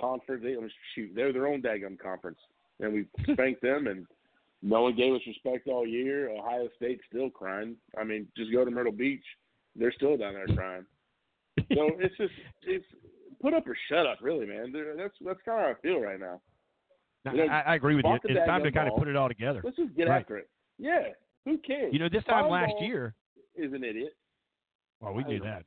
conference. 0.00 0.42
They 0.42 0.56
shoot, 0.94 1.12
they're 1.14 1.32
their 1.32 1.46
own 1.48 1.60
daggum 1.62 1.98
conference, 1.98 2.38
and 2.80 2.92
we 2.92 3.06
spanked 3.32 3.62
them 3.62 3.86
and. 3.86 4.06
No 4.60 4.82
one 4.82 4.96
gave 4.96 5.14
us 5.14 5.20
respect 5.24 5.68
all 5.68 5.86
year. 5.86 6.30
Ohio 6.30 6.68
State 6.74 7.00
still 7.08 7.30
crying. 7.30 7.76
I 7.96 8.02
mean, 8.02 8.26
just 8.36 8.50
go 8.50 8.64
to 8.64 8.70
Myrtle 8.72 8.90
Beach; 8.90 9.22
they're 9.76 9.92
still 9.92 10.16
down 10.16 10.34
there 10.34 10.48
crying. 10.48 10.84
So 11.74 11.90
it's 12.00 12.16
just 12.16 12.32
it's 12.64 12.84
put 13.40 13.54
up 13.54 13.68
or 13.68 13.76
shut 13.88 14.04
up, 14.04 14.18
really, 14.20 14.46
man. 14.46 14.72
They're- 14.72 14.96
That's 14.96 15.14
that's 15.24 15.38
kind 15.44 15.60
of 15.60 15.64
how 15.64 15.70
I 15.70 15.74
feel 15.80 16.00
right 16.00 16.18
now. 16.18 16.40
No, 17.24 17.32
You 17.32 17.46
know, 17.46 17.52
I, 17.52 17.60
I 17.60 17.74
agree 17.74 17.94
with 17.94 18.04
you. 18.04 18.14
It's 18.24 18.46
time 18.46 18.62
to 18.62 18.70
daggum 18.70 18.74
kind 18.74 18.88
of 18.88 18.96
put 18.96 19.08
it 19.08 19.16
all 19.16 19.28
together. 19.28 19.60
Let's 19.64 19.76
just 19.76 19.94
get 19.96 20.08
Right. 20.08 20.20
after 20.20 20.38
it. 20.38 20.48
Yeah, 20.78 21.08
who 21.44 21.58
cares? 21.58 21.92
You 21.92 21.98
know, 21.98 22.08
this 22.08 22.24
time 22.24 22.48
last 22.48 22.74
year, 22.80 23.14
is 23.56 23.72
an 23.72 23.82
idiot. 23.82 24.14
well, 25.00 25.12
we 25.12 25.24
knew 25.24 25.40
that. 25.40 25.64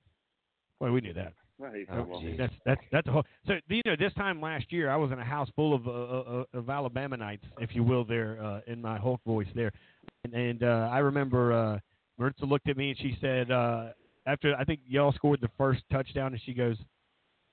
Well, 0.80 0.92
we 0.92 1.02
knew 1.02 1.14
that. 1.14 1.34
I 1.64 1.72
hate 1.72 1.88
Oh, 1.92 2.22
That's 2.38 2.54
that's 2.66 2.82
that's 2.92 3.08
a 3.08 3.12
whole. 3.12 3.24
So 3.46 3.54
you 3.70 3.82
know, 3.86 3.96
this 3.96 4.14
time 4.14 4.42
last 4.42 4.72
year, 4.72 4.90
I 4.90 4.96
was 4.96 5.12
in 5.12 5.20
a 5.20 5.24
house 5.24 5.50
full 5.56 5.76
of 5.76 5.88
uh, 5.88 5.92
uh, 5.92 6.44
of 6.54 6.70
Alabamanites, 6.70 7.44
if 7.60 7.76
you 7.76 7.84
will, 7.84 8.04
there 8.04 8.44
uh, 8.44 8.62
in 8.66 8.82
my 8.82 8.98
Hulk 8.98 9.22
voice 9.28 9.48
there, 9.54 9.72
and, 10.24 10.34
and 10.34 10.64
uh, 10.64 10.90
I 10.92 11.00
remember 11.00 11.54
uh, 11.54 11.80
Maritza 12.18 12.46
looked 12.46 12.68
at 12.68 12.78
me 12.78 12.90
and 12.90 12.98
she 12.98 13.16
said, 13.22 13.52
uh, 13.52 13.90
after 14.26 14.56
I 14.56 14.64
think 14.64 14.80
y'all 14.88 15.12
scored 15.14 15.40
the 15.42 15.50
first 15.58 15.84
touchdown, 15.92 16.34
and 16.34 16.42
she 16.44 16.54
goes, 16.54 16.78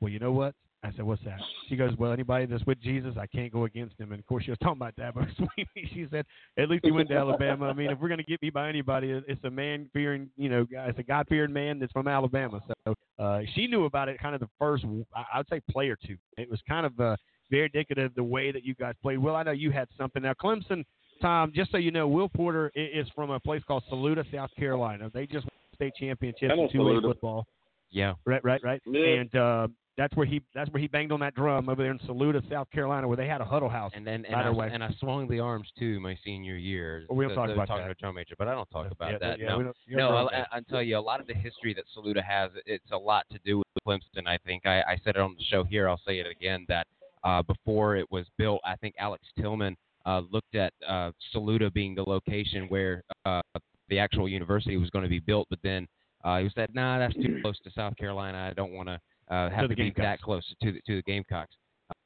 "Well, 0.01 0.11
you 0.11 0.21
know 0.21 0.33
what?" 0.33 0.55
I 0.85 0.93
said, 0.93 1.05
"What's 1.05 1.23
that?" 1.25 1.41
She 1.69 1.77
goes, 1.77 1.97
"Well, 1.99 2.13
anybody 2.13 2.47
that's 2.47 2.65
with 2.65 2.81
Jesus, 2.81 3.15
I 3.19 3.27
can't 3.27 3.53
go 3.53 3.65
against 3.65 3.99
him." 3.99 4.13
And 4.13 4.21
of 4.21 4.27
course, 4.27 4.45
she 4.45 4.51
was 4.51 4.59
talking 4.63 4.79
about 4.79 4.95
that, 4.97 5.15
but 5.15 5.25
sweetie. 5.37 5.91
she 5.93 6.07
said, 6.11 6.25
"At 6.57 6.71
least 6.71 6.85
he 6.85 6.93
went 6.93 7.09
to 7.09 7.17
Alabama. 7.17 7.67
I 7.67 7.73
mean, 7.73 7.91
if 7.91 7.99
we're 7.99 8.09
going 8.09 8.19
to 8.19 8.25
get 8.25 8.41
me 8.43 8.51
by 8.51 8.69
anybody, 8.69 9.11
it's 9.27 9.43
a 9.45 9.51
man 9.51 9.91
fearing, 9.93 10.31
you 10.37 10.49
know, 10.49 10.67
it's 10.71 10.99
a 10.99 11.03
God 11.03 11.27
fearing 11.29 11.53
man 11.53 11.79
that's 11.79 11.93
from 11.93 12.07
Alabama." 12.07 12.61
So 12.85 12.95
uh, 13.19 13.41
she 13.55 13.67
knew 13.67 13.87
about 13.87 14.09
it 14.09 14.21
kind 14.21 14.35
of 14.35 14.41
the 14.41 14.49
first, 14.59 14.85
I 15.15 15.25
I 15.35 15.39
would 15.39 15.49
say, 15.49 15.61
play 15.71 15.89
or 15.89 15.97
two. 15.97 16.17
It 16.37 16.49
was 16.49 16.61
kind 16.69 16.87
of 16.87 16.99
uh, 17.01 17.17
very 17.51 17.65
indicative 17.65 18.13
the 18.15 18.25
way 18.25 18.53
that 18.53 18.65
you 18.65 18.75
guys 18.75 18.95
played. 19.03 19.19
Well, 19.19 19.35
I 19.35 19.43
know 19.43 19.53
you 19.53 19.71
had 19.71 19.89
something 19.99 20.23
now. 20.23 20.35
Clemson, 20.35 20.85
Tom, 21.21 21.53
just 21.55 21.73
so 21.73 21.79
you 21.79 21.91
know, 21.91 22.07
Will 22.07 22.29
Porter 22.29 22.71
is 22.77 23.09
from 23.15 23.31
a 23.31 23.41
place 23.41 23.63
called 23.67 23.83
Saluda, 23.89 24.25
South 24.33 24.51
Carolina. 24.57 25.11
They 25.13 25.27
just 25.27 25.45
won 25.47 25.51
the 25.73 25.77
state 25.77 25.93
championship 25.99 26.51
in 26.53 26.69
two 26.71 26.83
A 26.83 26.85
Saluda. 26.85 27.09
football. 27.09 27.47
Yeah. 27.91 28.15
Right, 28.27 28.45
right, 28.45 28.63
right. 28.63 28.83
Yeah. 28.87 29.21
And 29.21 29.35
uh, 29.35 29.69
that's 29.99 30.17
where 30.17 30.25
he 30.25 30.41
that's 30.55 30.71
where 30.73 30.81
he 30.81 30.87
banged 30.87 31.13
on 31.13 31.21
that 31.21 31.35
drum 31.35 31.69
over 31.69 31.83
there 31.83 31.91
in 31.91 31.99
Saluda, 32.07 32.41
South 32.49 32.71
Carolina, 32.71 33.07
where 33.07 33.17
they 33.17 33.27
had 33.27 33.41
a 33.41 33.45
huddle 33.45 33.69
house. 33.69 33.93
And 33.95 34.07
then 34.07 34.25
and 34.25 34.37
I, 34.37 34.67
and 34.69 34.83
I 34.83 34.95
swung 35.01 35.29
the 35.29 35.41
arms 35.41 35.69
too 35.79 35.99
my 36.01 36.17
senior 36.25 36.57
year. 36.57 37.05
Well, 37.09 37.19
we'll 37.19 37.29
The- 37.29 37.35
talk 37.35 37.49
the- 37.49 37.55
about 37.55 37.67
talking 37.69 37.87
that. 37.89 37.99
to 37.99 38.13
Major, 38.13 38.37
but 38.39 38.49
I 38.49 38.53
don't 38.53 38.71
talk 38.71 38.91
about 38.91 39.13
yeah, 39.13 39.19
that. 39.19 39.39
yeah, 39.39 39.49
no, 39.49 39.59
we 39.59 39.65
don't- 39.65 39.77
no. 39.91 40.29
I, 40.29 40.47
I 40.53 40.61
tell 40.71 40.83
you, 40.83 40.97
a 40.97 41.01
lot 41.01 41.21
of 41.21 41.27
the 41.27 41.35
history 41.35 41.75
that 41.75 41.85
Saluda 41.93 42.23
has, 42.23 42.51
it's 42.65 42.91
a 42.93 42.97
lot 42.97 43.27
to 43.33 43.39
do 43.45 43.59
with 43.59 43.67
Clemson. 43.87 44.27
I 44.27 44.39
think 44.47 44.65
I, 44.65 44.81
I 44.83 44.97
said 45.05 45.17
it 45.17 45.19
on 45.21 45.35
the 45.37 45.45
show 45.45 45.65
here. 45.65 45.89
I'll 45.89 46.01
say 46.07 46.21
it 46.21 46.27
again 46.27 46.65
that 46.69 46.87
uh, 47.25 47.43
before 47.43 47.97
it 47.97 48.09
was 48.11 48.25
built, 48.39 48.61
I 48.65 48.77
think 48.77 48.95
Alex 48.99 49.25
Tillman 49.39 49.77
uh, 50.07 50.23
looked 50.31 50.55
at 50.55 50.73
uh, 50.87 51.11
Saluda 51.33 51.71
being 51.73 51.95
the 51.97 52.05
location 52.05 52.67
where 52.69 53.03
uh, 53.27 53.43
the 53.89 53.99
actual 53.99 54.29
university 54.29 54.77
was 54.77 54.91
going 54.91 55.03
to 55.03 55.09
be 55.09 55.19
built, 55.19 55.49
but 55.51 55.59
then 55.65 55.89
uh, 56.25 56.39
he 56.39 56.49
said, 56.55 56.73
"Nah, 56.75 56.99
that's 56.99 57.15
too 57.15 57.39
close 57.43 57.59
to 57.61 57.71
South 57.73 57.97
Carolina. 57.97 58.49
I 58.51 58.55
don't 58.55 58.73
want 58.73 58.89
to 58.89 59.01
uh, 59.31 59.51
have 59.51 59.63
the 59.63 59.69
to 59.69 59.77
be 59.77 59.83
Gamecocks. 59.91 60.03
that 60.05 60.21
close 60.21 60.55
to 60.63 60.73
the, 60.73 60.81
to 60.87 60.97
the 60.97 61.03
Gamecocks." 61.03 61.55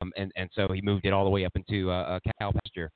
Um, 0.01 0.13
and 0.17 0.31
and 0.37 0.49
so 0.55 0.69
he 0.73 0.81
moved 0.81 1.05
it 1.07 1.13
all 1.13 1.25
the 1.25 1.31
way 1.31 1.45
up 1.45 1.53
into 1.57 1.91
uh, 1.91 2.19
a 2.25 2.33
cow 2.41 2.53
pasture 2.53 2.91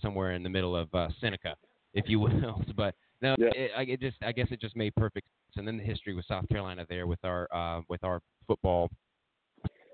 somewhere 0.00 0.32
in 0.32 0.42
the 0.42 0.48
middle 0.48 0.74
of 0.76 0.88
uh, 0.94 1.08
Seneca, 1.20 1.54
if 1.94 2.08
you 2.08 2.18
will. 2.20 2.62
but 2.76 2.94
no, 3.20 3.34
Yeah. 3.38 3.48
it, 3.54 3.70
I, 3.76 3.82
it 3.82 4.00
just 4.00 4.16
I 4.22 4.32
guess 4.32 4.46
it 4.50 4.60
just 4.60 4.76
made 4.76 4.94
perfect 4.96 5.26
sense. 5.26 5.58
And 5.58 5.68
then 5.68 5.76
the 5.76 5.82
history 5.84 6.14
with 6.14 6.24
South 6.26 6.48
Carolina 6.48 6.86
there 6.88 7.06
with 7.06 7.22
our 7.24 7.46
uh, 7.52 7.82
with 7.88 8.02
our 8.04 8.20
football 8.46 8.88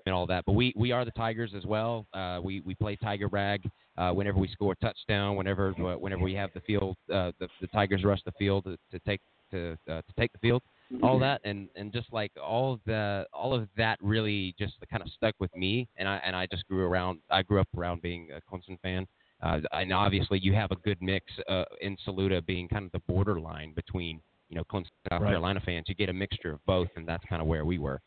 and 0.05 0.15
all 0.15 0.25
that. 0.27 0.45
But 0.45 0.53
we 0.53 0.73
we 0.77 0.91
are 0.93 1.03
the 1.03 1.11
Tigers 1.11 1.53
as 1.55 1.65
well. 1.65 2.05
Uh, 2.13 2.39
we 2.41 2.61
we 2.61 2.75
play 2.75 2.95
Tiger 2.95 3.27
Rag 3.27 3.69
uh, 3.97 4.11
whenever 4.11 4.37
we 4.39 4.47
score 4.47 4.71
a 4.73 4.85
touchdown. 4.85 5.35
Whenever 5.35 5.71
whenever 5.73 6.21
we 6.21 6.33
have 6.35 6.51
the 6.53 6.61
field, 6.61 6.95
uh, 7.13 7.31
the 7.39 7.49
the 7.59 7.67
Tigers 7.67 8.03
rush 8.05 8.21
the 8.25 8.31
field 8.39 8.63
to, 8.65 8.77
to 8.91 8.99
take 9.05 9.19
to 9.51 9.75
uh, 9.89 9.95
to 10.01 10.13
take 10.17 10.31
the 10.31 10.39
field. 10.39 10.61
All 11.03 11.19
that 11.19 11.41
and 11.43 11.67
and 11.75 11.91
just 11.91 12.11
like 12.13 12.31
all 12.41 12.73
of 12.73 12.79
the 12.85 13.25
all 13.33 13.53
of 13.53 13.67
that 13.75 13.97
really 14.01 14.55
just 14.57 14.75
kind 14.89 15.03
of 15.03 15.09
stuck 15.09 15.35
with 15.39 15.53
me. 15.55 15.87
And 15.97 16.07
I 16.07 16.17
and 16.25 16.35
I 16.35 16.45
just 16.47 16.65
grew 16.67 16.85
around. 16.85 17.19
I 17.29 17.41
grew 17.43 17.59
up 17.59 17.67
around 17.77 18.01
being 18.01 18.29
a 18.31 18.39
Clemson 18.49 18.79
fan. 18.81 19.05
Uh, 19.43 19.59
and 19.73 19.93
obviously, 19.93 20.39
you 20.39 20.53
have 20.53 20.71
a 20.71 20.75
good 20.77 20.97
mix 21.01 21.25
uh, 21.47 21.63
in 21.81 21.95
Saluda 22.05 22.41
being 22.41 22.67
kind 22.67 22.85
of 22.85 22.91
the 22.91 23.01
borderline 23.07 23.73
between 23.73 24.21
you 24.49 24.55
know 24.55 24.63
Clemson 24.63 24.89
and 25.03 25.11
South 25.11 25.21
Right. 25.21 25.29
Carolina 25.31 25.61
fans. 25.65 25.85
You 25.87 25.95
get 25.95 26.09
a 26.09 26.13
mixture 26.13 26.53
of 26.53 26.65
both, 26.65 26.87
and 26.95 27.07
that's 27.07 27.23
kind 27.25 27.41
of 27.41 27.47
where 27.47 27.65
we 27.65 27.77
were. 27.77 27.99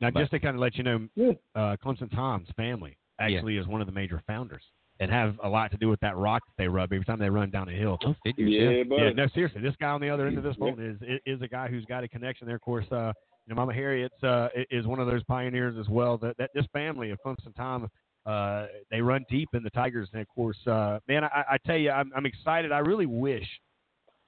Now, 0.00 0.10
But- 0.10 0.20
just 0.20 0.30
to 0.32 0.38
kind 0.38 0.54
of 0.54 0.60
let 0.60 0.76
you 0.76 0.84
know, 0.84 1.08
uh, 1.54 1.76
Clemson 1.82 2.10
Tom's 2.14 2.48
family 2.56 2.96
actually 3.18 3.56
is 3.56 3.66
one 3.66 3.80
of 3.80 3.86
the 3.86 3.92
major 3.94 4.22
founders 4.26 4.62
and 5.00 5.10
have 5.10 5.34
a 5.42 5.48
lot 5.48 5.70
to 5.70 5.76
do 5.76 5.88
with 5.88 6.00
that 6.00 6.16
rock 6.16 6.42
that 6.46 6.62
they 6.62 6.68
rub 6.68 6.92
every 6.92 7.04
time 7.04 7.18
they 7.18 7.28
run 7.30 7.50
down 7.50 7.68
a 7.68 7.72
hill. 7.72 7.98
Oh, 8.04 8.14
figures, 8.24 8.50
Yeah, 8.50 8.70
yeah. 8.70 8.82
bud. 8.84 9.16
No, 9.16 9.26
seriously, 9.34 9.60
this 9.60 9.74
guy 9.80 9.90
on 9.90 10.00
the 10.00 10.08
other 10.08 10.26
end 10.26 10.38
of 10.38 10.44
this 10.44 10.56
phone 10.56 10.80
is 10.80 10.96
is- 11.02 11.20
is 11.26 11.42
a 11.42 11.48
guy 11.48 11.68
who's 11.68 11.84
got 11.84 12.04
a 12.04 12.08
connection 12.08 12.46
there. 12.46 12.56
Of 12.56 12.62
course, 12.62 12.90
uh, 12.90 13.12
you 13.46 13.54
know, 13.54 13.56
Mama 13.56 13.74
Harriet's 13.74 14.22
uh, 14.24 14.48
is 14.70 14.86
one 14.86 14.98
of 14.98 15.06
those 15.06 15.22
pioneers 15.24 15.76
as 15.78 15.88
well. 15.88 16.16
That 16.18 16.36
that 16.38 16.50
this 16.54 16.66
family 16.72 17.10
of 17.10 17.18
Clemson 17.24 17.54
Tom, 17.56 17.88
uh, 18.24 18.66
they 18.90 19.00
run 19.00 19.24
deep 19.30 19.48
in 19.54 19.62
the 19.62 19.70
Tigers, 19.70 20.08
and 20.12 20.22
of 20.22 20.28
course, 20.28 20.58
uh, 20.66 20.98
man, 21.08 21.24
I, 21.24 21.44
I 21.52 21.58
tell 21.64 21.76
you, 21.76 21.90
I'm, 21.90 22.10
I'm 22.16 22.26
excited. 22.26 22.72
I 22.72 22.78
really 22.78 23.06
wish. 23.06 23.46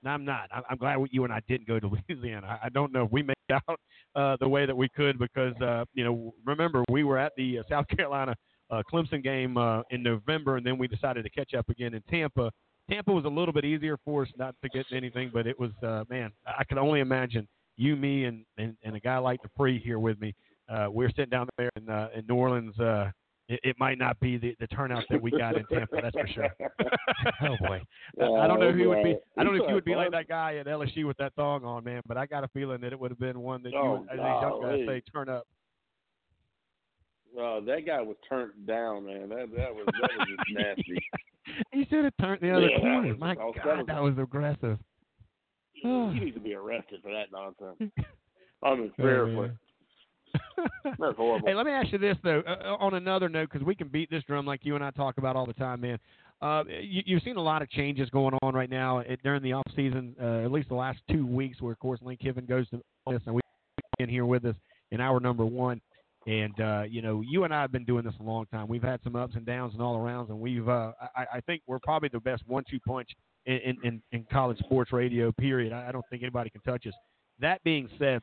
No, 0.05 0.11
I'm 0.11 0.25
not. 0.25 0.49
I'm, 0.53 0.63
I'm 0.71 0.77
glad 0.77 0.99
you 1.11 1.25
and 1.25 1.33
I 1.33 1.41
didn't 1.49 1.67
go 1.67 1.81
to 1.81 1.91
Louisiana. 2.09 2.59
I, 2.63 2.67
I 2.67 2.69
don't 2.69 2.93
know 2.93 3.05
if 3.05 3.11
we 3.11 3.23
made 3.23 3.35
out 3.51 3.81
uh, 4.15 4.37
the 4.39 4.49
way 4.49 4.67
that 4.67 4.77
we 4.77 4.89
could 4.91 5.19
because 5.19 5.61
uh, 5.61 5.85
you 5.95 6.05
know, 6.05 6.35
remember 6.45 6.85
we 6.91 7.03
were 7.05 7.19
at 7.19 7.33
the 7.37 7.59
uh, 7.59 7.63
South 7.69 7.87
Carolina 7.89 8.35
uh, 8.71 8.83
Clemson 8.93 9.23
game 9.23 9.57
uh, 9.57 9.83
in 9.91 10.03
November, 10.03 10.57
and 10.57 10.67
then 10.67 10.79
we 10.79 10.89
decided 10.89 11.23
to 11.25 11.31
catch 11.31 11.55
up 11.55 11.69
again 11.69 11.95
in 11.95 12.03
Tampa. 12.03 12.51
Tampa 12.91 13.13
was 13.13 13.25
a 13.25 13.29
little 13.29 13.53
bit 13.53 13.65
easier 13.65 13.99
for 14.05 14.23
us 14.23 14.29
not 14.39 14.55
to 14.63 14.69
get 14.71 14.87
anything, 14.93 15.31
but 15.33 15.47
it 15.47 15.59
was 15.59 15.71
uh, 15.83 16.05
man, 16.09 16.33
I 16.47 16.65
could 16.65 16.79
only 16.79 17.01
imagine 17.01 17.47
you, 17.77 17.97
me, 17.97 18.25
and 18.25 18.45
and, 18.57 18.77
and 18.83 18.97
a 18.97 19.01
guy 19.01 19.19
like 19.19 19.41
Dupree 19.43 19.79
here 19.79 19.99
with 19.99 20.21
me. 20.21 20.35
Uh, 20.69 20.89
we're 20.91 21.09
sitting 21.11 21.31
down 21.31 21.49
there 21.59 21.71
in 21.77 21.89
uh, 21.89 22.09
in 22.15 22.27
New 22.27 22.35
Orleans. 22.35 22.79
Uh, 22.79 23.11
it, 23.51 23.61
it 23.63 23.77
might 23.79 23.97
not 23.97 24.21
be 24.21 24.37
the, 24.37 24.55
the 24.61 24.67
turnout 24.67 25.05
that 25.09 25.23
we 25.23 25.31
got 25.31 25.57
in 25.57 25.65
Tampa, 25.73 26.01
that's 26.03 26.15
for 26.15 26.27
sure. 26.29 26.55
oh 27.43 27.57
boy, 27.61 27.81
I, 28.21 28.25
I 28.25 28.47
don't 28.47 28.61
know 28.61 28.73
who 28.73 28.91
would 28.91 29.03
be. 29.03 29.17
I 29.39 29.45
don't 29.45 29.57
know 29.57 29.65
if 29.65 29.69
you 29.69 29.75
would 29.75 29.85
be 29.87 29.95
like 29.95 30.11
that 30.11 30.29
guy 30.29 30.57
at 30.57 30.67
LSU 30.67 31.07
with 31.07 31.17
that 31.19 31.35
thong 31.35 31.65
on, 31.65 31.85
man. 31.85 32.03
But 32.07 32.19
I 32.19 32.27
got 32.27 32.45
a 32.45 32.49
feeling 32.49 32.81
that 32.83 32.93
it 32.93 33.01
would 33.01 33.11
have 33.11 33.19
been 33.19 33.41
one 33.41 33.63
that 33.63 33.73
you, 33.73 33.79
Oh, 33.79 34.01
would, 34.01 34.11
as 34.11 34.17
these 34.17 34.19
young 34.19 34.61
guys 34.61 34.71
golly. 34.71 34.87
say, 34.87 35.03
turn 35.11 35.29
up. 35.31 35.47
Uh, 37.37 37.61
that 37.61 37.81
guy 37.87 38.01
was 38.01 38.17
turned 38.29 38.67
down, 38.67 39.07
man. 39.07 39.29
That 39.29 39.49
that 39.57 39.75
was 39.75 39.87
that 40.01 40.11
was 40.19 40.29
just 40.29 40.51
nasty. 40.59 40.99
He 41.73 41.87
should 41.87 42.05
have 42.05 42.13
turned 42.21 42.43
the 42.43 42.51
other 42.55 42.69
Yeah, 42.69 42.79
corner. 42.79 43.09
was- 43.09 43.19
My 43.19 43.35
that 43.35 43.39
was- 43.43 43.57
God, 43.65 43.87
that 43.87 44.03
was 44.03 44.19
aggressive. 44.19 44.79
He 45.73 45.89
needs 45.89 46.35
to 46.37 46.41
be 46.43 46.55
arrested 46.55 47.01
for 47.03 47.11
that 47.11 47.33
nonsense. 47.33 47.91
I 48.63 48.75
mean, 48.75 48.93
Oh, 48.99 49.03
seriously, 49.03 49.51
that's 50.85 50.97
horrible. 51.17 51.41
Hey, 51.47 51.55
let 51.55 51.65
me 51.65 51.73
ask 51.73 51.91
you 51.93 51.99
this 51.99 52.17
though. 52.23 52.43
Uh, 52.47 52.77
on 52.79 52.95
another 52.95 53.29
note, 53.29 53.49
because 53.51 53.67
we 53.67 53.75
can 53.75 53.89
beat 53.89 54.11
this 54.11 54.23
drum 54.25 54.45
like 54.45 54.61
you 54.65 54.75
and 54.75 54.85
I 54.85 54.91
talk 54.91 55.17
about 55.19 55.37
all 55.37 55.47
the 55.47 55.53
time, 55.55 55.81
man. 55.81 55.99
Uh, 56.43 56.65
you, 56.69 57.03
you've 57.07 57.23
seen 57.23 57.37
a 57.37 57.43
lot 57.43 57.63
of 57.63 57.71
changes 57.71 58.11
going 58.11 58.35
on 58.43 58.55
right 58.55 58.69
now 58.71 58.99
uh, 59.01 59.05
during 59.25 59.43
the 59.43 59.53
off 59.55 59.67
season. 59.75 60.15
Uh, 60.21 60.45
at 60.45 60.53
least 60.53 60.69
the 60.69 60.75
last 60.75 60.99
two 61.11 61.27
weeks, 61.27 61.61
where 61.63 61.73
of 61.73 61.79
course 61.79 62.01
Lane 62.03 62.19
Kiffin 62.19 62.45
goes 62.47 62.69
to 62.71 62.81
this, 63.09 63.23
and 63.27 63.35
we 63.35 63.41
in 64.01 64.09
here 64.09 64.27
with 64.27 64.45
us 64.45 64.55
in 64.91 65.01
hour 65.01 65.19
number 65.21 65.47
one. 65.47 65.81
And 66.29 66.61
uh, 66.61 66.83
you 66.87 67.01
know, 67.01 67.23
you 67.27 67.45
and 67.45 67.55
I 67.55 67.63
have 67.63 67.73
been 67.73 67.87
doing 67.87 68.05
this 68.05 68.13
a 68.21 68.23
long 68.23 68.45
time. 68.53 68.69
We've 68.69 68.83
had 68.83 69.01
some 69.03 69.17
ups 69.17 69.35
and 69.35 69.47
downs 69.47 69.73
and 69.73 69.83
all 69.83 69.97
arounds, 69.97 70.29
and 70.29 70.39
we've. 70.39 70.69
Uh, 70.69 70.93
I, 71.17 71.25
I 71.37 71.41
think 71.41 71.63
we're 71.67 71.79
probably 71.79 72.11
the 72.13 72.21
best 72.21 72.43
one-two 72.47 72.81
punch 72.87 73.09
in, 73.47 73.77
in, 73.83 74.03
in, 74.13 74.27
college 74.31 74.59
sports 74.59 74.93
radio. 74.93 75.33
Period. 75.33 75.73
I, 75.73 75.89
I 75.89 75.93
don't 75.93 76.05
think 76.11 76.23
anybody 76.23 76.51
can 76.51 76.61
touch 76.61 76.87
us. 76.87 76.93
That 77.41 77.65
being 77.65 77.89
said, 77.99 78.21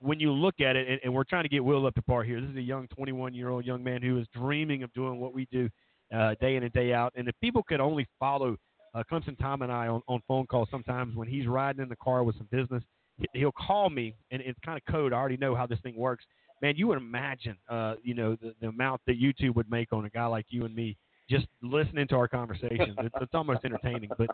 when 0.00 0.20
you 0.20 0.30
look 0.30 0.60
at 0.60 0.76
it, 0.76 0.88
and, 0.88 1.00
and 1.04 1.14
we're 1.14 1.24
trying 1.24 1.44
to 1.44 1.48
get 1.48 1.64
Will 1.64 1.86
up 1.86 1.94
to 1.94 2.02
par 2.02 2.22
here. 2.22 2.38
This 2.38 2.50
is 2.50 2.56
a 2.56 2.62
young 2.62 2.86
21 2.88 3.32
year 3.32 3.48
old 3.48 3.64
young 3.64 3.82
man 3.82 4.02
who 4.02 4.18
is 4.18 4.26
dreaming 4.34 4.82
of 4.82 4.92
doing 4.92 5.18
what 5.18 5.32
we 5.32 5.48
do 5.50 5.70
uh, 6.14 6.34
day 6.42 6.56
in 6.56 6.64
and 6.64 6.72
day 6.74 6.92
out. 6.92 7.14
And 7.16 7.28
if 7.28 7.34
people 7.40 7.62
could 7.62 7.80
only 7.80 8.06
follow 8.20 8.58
uh, 8.94 9.02
Clemson 9.10 9.38
Tom 9.38 9.62
and 9.62 9.72
I 9.72 9.88
on, 9.88 10.02
on 10.06 10.20
phone 10.28 10.46
calls 10.46 10.68
sometimes 10.70 11.16
when 11.16 11.28
he's 11.28 11.46
riding 11.46 11.82
in 11.82 11.88
the 11.88 11.96
car 11.96 12.24
with 12.24 12.36
some 12.36 12.48
business, 12.50 12.82
he- 13.16 13.40
he'll 13.40 13.52
call 13.52 13.88
me, 13.88 14.14
and 14.30 14.42
it's 14.44 14.58
kind 14.64 14.78
of 14.78 14.92
code. 14.92 15.14
I 15.14 15.16
already 15.16 15.38
know 15.38 15.54
how 15.54 15.66
this 15.66 15.80
thing 15.80 15.96
works. 15.96 16.26
Man, 16.60 16.74
you 16.76 16.88
would 16.88 16.98
imagine, 16.98 17.56
uh, 17.68 17.94
you 18.02 18.14
know, 18.14 18.36
the, 18.40 18.54
the 18.60 18.68
amount 18.68 19.00
that 19.06 19.20
YouTube 19.20 19.54
would 19.54 19.70
make 19.70 19.92
on 19.92 20.04
a 20.04 20.10
guy 20.10 20.26
like 20.26 20.46
you 20.48 20.64
and 20.64 20.74
me 20.74 20.96
just 21.30 21.46
listening 21.62 22.08
to 22.08 22.16
our 22.16 22.28
conversations. 22.28 22.96
It's, 22.98 23.14
it's 23.20 23.34
almost 23.34 23.60
entertaining. 23.64 24.10
But 24.16 24.28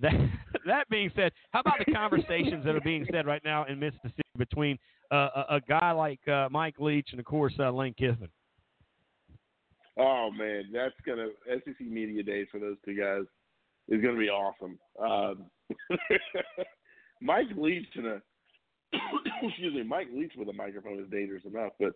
that 0.00 0.12
that 0.66 0.88
being 0.88 1.10
said, 1.14 1.32
how 1.50 1.60
about 1.60 1.78
the 1.84 1.92
conversations 1.92 2.64
that 2.64 2.74
are 2.74 2.80
being 2.80 3.06
said 3.10 3.26
right 3.26 3.42
now 3.44 3.64
in 3.64 3.78
Mississippi 3.78 4.22
between 4.36 4.78
uh, 5.10 5.28
a, 5.34 5.56
a 5.56 5.60
guy 5.68 5.92
like 5.92 6.26
uh, 6.28 6.48
Mike 6.50 6.76
Leach 6.78 7.08
and 7.10 7.20
of 7.20 7.26
course 7.26 7.54
uh, 7.58 7.70
Lane 7.70 7.94
Kiffin? 7.98 8.28
Oh 9.98 10.30
man, 10.30 10.64
that's 10.72 10.94
gonna 11.06 11.28
SEC 11.46 11.80
media 11.80 12.22
day 12.22 12.46
for 12.50 12.58
those 12.58 12.76
two 12.84 12.96
guys 12.96 13.24
is 13.88 14.02
gonna 14.02 14.18
be 14.18 14.28
awesome. 14.28 14.78
Um, 15.00 15.46
Mike 17.20 17.46
Leach 17.56 17.88
and 17.96 18.06
a 18.06 18.22
excuse 19.42 19.74
me, 19.74 19.82
Mike 19.82 20.08
Leach 20.12 20.32
with 20.36 20.48
a 20.48 20.52
microphone 20.52 21.00
is 21.00 21.10
dangerous 21.10 21.44
enough, 21.44 21.72
but 21.78 21.92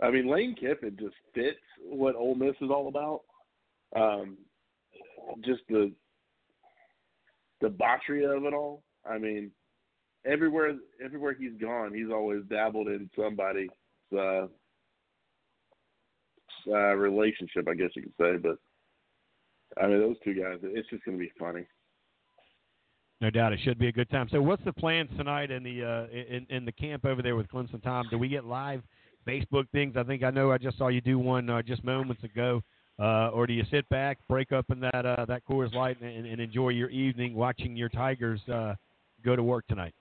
I 0.00 0.10
mean 0.10 0.28
Lane 0.28 0.54
Kiffin 0.58 0.96
just 0.98 1.14
fits 1.34 1.58
what 1.84 2.16
Ole 2.16 2.34
Miss 2.34 2.56
is 2.60 2.70
all 2.70 2.88
about. 2.88 3.20
Um, 3.94 4.38
just 5.44 5.60
the 5.68 5.92
debauchery 7.60 8.24
of 8.24 8.44
it 8.44 8.54
all. 8.54 8.82
I 9.08 9.18
mean, 9.18 9.50
everywhere 10.26 10.74
everywhere 11.04 11.34
he's 11.38 11.58
gone, 11.60 11.94
he's 11.94 12.10
always 12.10 12.42
dabbled 12.48 12.88
in 12.88 13.10
somebody's 13.16 13.70
uh, 14.16 14.46
uh, 16.68 16.94
relationship, 16.94 17.68
I 17.68 17.74
guess 17.74 17.90
you 17.94 18.02
could 18.02 18.14
say. 18.20 18.36
But 18.36 18.56
I 19.82 19.86
mean, 19.86 20.00
those 20.00 20.16
two 20.24 20.34
guys, 20.34 20.58
it's 20.62 20.88
just 20.90 21.04
going 21.04 21.18
to 21.18 21.24
be 21.24 21.32
funny. 21.38 21.64
No 23.22 23.30
doubt, 23.30 23.52
it 23.52 23.60
should 23.62 23.78
be 23.78 23.88
a 23.88 23.92
good 23.92 24.10
time. 24.10 24.28
So, 24.30 24.42
what's 24.42 24.64
the 24.64 24.72
plans 24.72 25.08
tonight 25.16 25.50
in 25.50 25.62
the 25.62 25.84
uh, 25.84 26.06
in 26.12 26.46
in 26.50 26.64
the 26.64 26.72
camp 26.72 27.06
over 27.06 27.22
there 27.22 27.36
with 27.36 27.48
Clemson 27.48 27.82
Tom? 27.82 28.06
Do 28.10 28.18
we 28.18 28.28
get 28.28 28.44
live 28.44 28.82
Facebook 29.26 29.68
things. 29.70 29.96
I 29.96 30.02
think 30.02 30.22
I 30.22 30.30
know. 30.30 30.52
I 30.52 30.58
just 30.58 30.78
saw 30.78 30.88
you 30.88 31.00
do 31.00 31.18
one 31.18 31.48
uh, 31.48 31.62
just 31.62 31.84
moments 31.84 32.22
ago. 32.24 32.62
Uh, 32.98 33.30
or 33.30 33.46
do 33.46 33.52
you 33.52 33.64
sit 33.70 33.88
back, 33.88 34.18
break 34.28 34.52
up 34.52 34.66
in 34.70 34.78
that 34.80 35.06
uh, 35.06 35.24
that 35.26 35.42
Coors 35.48 35.72
Light, 35.74 36.00
and, 36.00 36.26
and 36.26 36.40
enjoy 36.40 36.68
your 36.68 36.90
evening 36.90 37.34
watching 37.34 37.74
your 37.74 37.88
Tigers 37.88 38.40
uh, 38.52 38.74
go 39.24 39.34
to 39.34 39.42
work 39.42 39.66
tonight? 39.66 39.94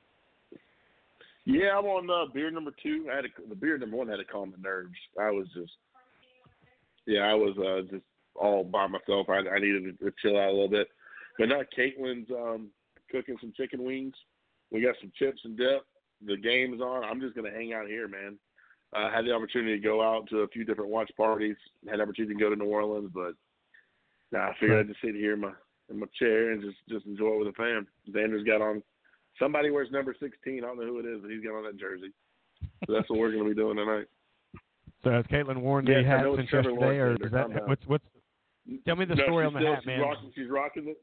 Yeah, 1.45 1.77
I'm 1.77 1.85
on 1.85 2.09
uh, 2.09 2.31
beer 2.31 2.51
number 2.51 2.71
two. 2.83 3.07
I 3.11 3.15
had 3.15 3.25
a, 3.25 3.49
the 3.49 3.55
beer 3.55 3.77
number 3.77 3.97
one 3.97 4.07
had 4.07 4.17
to 4.17 4.25
calm 4.25 4.51
the 4.55 4.61
nerves. 4.61 4.93
I 5.19 5.31
was 5.31 5.47
just, 5.55 5.71
yeah, 7.07 7.21
I 7.21 7.33
was 7.33 7.57
uh, 7.57 7.91
just 7.91 8.03
all 8.35 8.63
by 8.63 8.87
myself. 8.87 9.29
I, 9.29 9.37
I 9.37 9.59
needed 9.59 9.99
to, 9.99 10.05
to 10.05 10.13
chill 10.21 10.37
out 10.37 10.49
a 10.49 10.51
little 10.51 10.69
bit. 10.69 10.89
But 11.39 11.49
now 11.49 11.61
Caitlin's 11.75 12.29
um, 12.29 12.69
cooking 13.11 13.37
some 13.41 13.53
chicken 13.55 13.83
wings. 13.83 14.15
We 14.71 14.81
got 14.81 14.95
some 15.01 15.11
chips 15.17 15.41
and 15.43 15.57
dip. 15.57 15.83
The 16.25 16.37
game's 16.37 16.81
on. 16.81 17.03
I'm 17.03 17.19
just 17.19 17.35
gonna 17.35 17.51
hang 17.51 17.73
out 17.73 17.87
here, 17.87 18.07
man. 18.07 18.37
I 18.93 19.03
uh, 19.03 19.11
had 19.11 19.25
the 19.25 19.31
opportunity 19.31 19.77
to 19.79 19.83
go 19.83 20.01
out 20.01 20.27
to 20.29 20.39
a 20.39 20.47
few 20.49 20.65
different 20.65 20.91
watch 20.91 21.09
parties. 21.15 21.55
Had 21.89 21.99
the 21.99 22.03
opportunity 22.03 22.33
to 22.33 22.39
go 22.39 22.49
to 22.49 22.55
New 22.55 22.65
Orleans, 22.65 23.09
but 23.13 23.33
nah, 24.31 24.49
I 24.49 24.53
figured 24.59 24.79
I'd 24.79 24.87
just 24.87 25.01
sit 25.01 25.15
here 25.15 25.33
in 25.33 25.39
my 25.41 25.51
in 25.89 25.99
my 25.99 26.07
chair 26.19 26.51
and 26.51 26.61
just 26.61 26.77
just 26.89 27.05
enjoy 27.05 27.33
it 27.35 27.39
with 27.39 27.47
the 27.47 27.53
fam. 27.53 27.87
Xander's 28.13 28.43
got 28.45 28.61
on. 28.61 28.83
Somebody 29.39 29.71
wears 29.71 29.89
number 29.91 30.13
16. 30.19 30.57
I 30.57 30.67
don't 30.67 30.77
know 30.77 30.85
who 30.85 30.99
it 30.99 31.05
is, 31.05 31.21
but 31.21 31.31
he's 31.31 31.41
got 31.43 31.55
on 31.55 31.63
that 31.63 31.77
jersey. 31.79 32.11
So 32.85 32.93
that's 32.93 33.09
what 33.09 33.17
we're 33.19 33.31
going 33.31 33.43
to 33.45 33.49
be 33.49 33.55
doing 33.55 33.77
tonight. 33.77 34.07
So 35.03 35.09
has 35.09 35.25
Caitlin 35.27 35.61
worn 35.61 35.85
the 35.85 35.93
Yes, 35.93 36.05
hat 36.05 36.25
since 36.35 36.51
yesterday, 36.51 36.97
or 36.97 37.13
is 37.13 37.31
that 37.31 37.67
what's 37.67 37.81
what's? 37.87 38.03
Tell 38.85 38.95
me 38.97 39.05
the 39.05 39.15
No, 39.15 39.23
story 39.23 39.45
on 39.45 39.53
the 39.53 39.59
still- 39.59 39.75
hat, 39.75 39.85
man. 39.85 40.01
Rocking, 40.01 40.31
she's 40.35 40.49
rocking 40.49 40.87
it. 40.89 40.97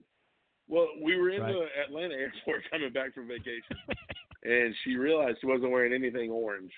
Well, 0.68 0.88
we 1.02 1.16
were 1.16 1.30
in 1.30 1.40
Right. 1.42 1.52
the 1.54 1.66
Atlanta 1.82 2.14
airport 2.14 2.62
coming 2.70 2.92
back 2.92 3.14
from 3.14 3.26
vacation, 3.28 3.76
and 4.44 4.74
she 4.84 4.96
realized 4.96 5.38
she 5.40 5.46
wasn't 5.46 5.70
wearing 5.70 5.92
anything 5.92 6.30
orange. 6.30 6.72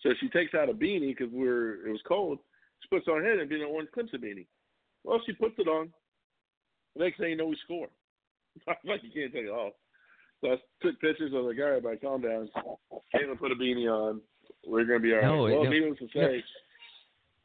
So 0.00 0.10
she 0.20 0.28
takes 0.30 0.54
out 0.54 0.68
a 0.68 0.72
beanie 0.74 1.16
because 1.16 1.32
we're 1.32 1.86
it 1.86 1.92
was 1.92 2.02
cold. 2.06 2.38
She 2.80 2.88
puts 2.88 3.06
on 3.08 3.22
her 3.22 3.24
head 3.28 3.38
and 3.38 3.48
being 3.48 3.62
an 3.62 3.68
orange 3.68 3.90
Clemson 3.96 4.22
beanie. 4.22 4.46
Well, 5.04 5.20
she 5.24 5.32
puts 5.32 5.54
it 5.58 5.68
on. 5.68 5.92
Next 6.96 7.18
thing 7.18 7.30
you 7.30 7.36
know, 7.36 7.46
we 7.46 7.56
score. 7.64 7.88
I'm 8.68 8.74
like 8.84 9.02
you 9.04 9.10
can't 9.14 9.32
take 9.32 9.44
it 9.46 9.50
off. 9.50 9.72
So 10.40 10.52
I 10.52 10.56
took 10.82 11.00
pictures. 11.00 11.32
of 11.34 11.44
the 11.46 11.54
guy. 11.54 11.78
bye, 11.78 11.96
calm 11.96 12.20
down. 12.22 12.48
Caitlin 13.14 13.38
put 13.38 13.52
a 13.52 13.54
beanie 13.54 13.86
on. 13.88 14.20
We're 14.66 14.84
gonna 14.84 14.98
be 14.98 15.12
all 15.12 15.18
right. 15.20 15.26
No, 15.26 15.42
well, 15.44 15.64
no, 15.64 15.70
needless 15.70 15.98
to 16.00 16.08
no. 16.14 16.28
say, 16.28 16.44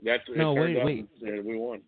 that's 0.03 0.23
it 0.27 0.37
No, 0.37 0.53
wait, 0.53 0.83
wait. 0.83 1.07
we 1.45 1.57
won. 1.57 1.81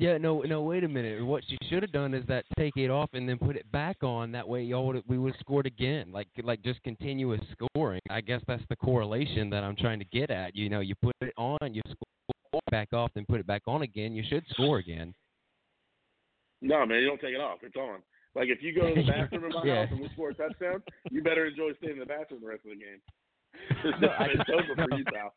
Yeah, 0.00 0.16
no, 0.16 0.42
no. 0.42 0.62
Wait 0.62 0.84
a 0.84 0.88
minute. 0.88 1.26
What 1.26 1.42
she 1.48 1.58
should 1.68 1.82
have 1.82 1.90
done 1.90 2.14
is 2.14 2.24
that 2.28 2.44
take 2.56 2.76
it 2.76 2.88
off 2.88 3.10
and 3.14 3.28
then 3.28 3.36
put 3.36 3.56
it 3.56 3.70
back 3.72 3.96
on. 4.04 4.30
That 4.30 4.48
way, 4.48 4.62
y'all 4.62 4.86
would 4.86 5.02
we 5.08 5.18
would 5.18 5.32
have 5.32 5.40
scored 5.40 5.66
again. 5.66 6.12
Like 6.12 6.28
like 6.44 6.62
just 6.62 6.80
continuous 6.84 7.40
scoring. 7.52 8.00
I 8.08 8.20
guess 8.20 8.40
that's 8.46 8.62
the 8.68 8.76
correlation 8.76 9.50
that 9.50 9.64
I'm 9.64 9.74
trying 9.74 9.98
to 9.98 10.04
get 10.04 10.30
at. 10.30 10.54
You 10.54 10.68
know, 10.68 10.78
you 10.78 10.94
put 11.02 11.16
it 11.20 11.34
on, 11.36 11.58
you 11.74 11.82
score 11.90 12.60
back 12.70 12.92
off, 12.92 13.10
then 13.16 13.26
put 13.28 13.40
it 13.40 13.46
back 13.48 13.62
on 13.66 13.82
again. 13.82 14.14
You 14.14 14.22
should 14.28 14.44
score 14.50 14.78
again. 14.78 15.12
No, 16.62 16.86
man, 16.86 17.00
you 17.00 17.08
don't 17.08 17.20
take 17.20 17.34
it 17.34 17.40
off. 17.40 17.58
It's 17.62 17.74
on. 17.74 17.98
Like 18.36 18.48
if 18.50 18.62
you 18.62 18.72
go 18.72 18.94
to 18.94 18.94
the 18.94 19.06
bathroom 19.06 19.44
in 19.46 19.50
my 19.50 19.62
Yeah. 19.64 19.80
house 19.80 19.88
and 19.90 20.00
we 20.00 20.08
score 20.12 20.30
a 20.30 20.34
touchdown, 20.34 20.80
you 21.10 21.22
better 21.24 21.46
enjoy 21.46 21.72
staying 21.78 21.94
in 21.94 21.98
the 21.98 22.06
bathroom 22.06 22.40
the 22.40 22.46
rest 22.46 22.62
of 22.64 22.70
the 22.70 22.76
game. 22.76 24.00
No, 24.00 24.08
I 24.18 24.24
it's 24.32 24.50
over 24.52 24.88
for 24.88 24.96
you, 24.96 25.04
pal. 25.06 25.34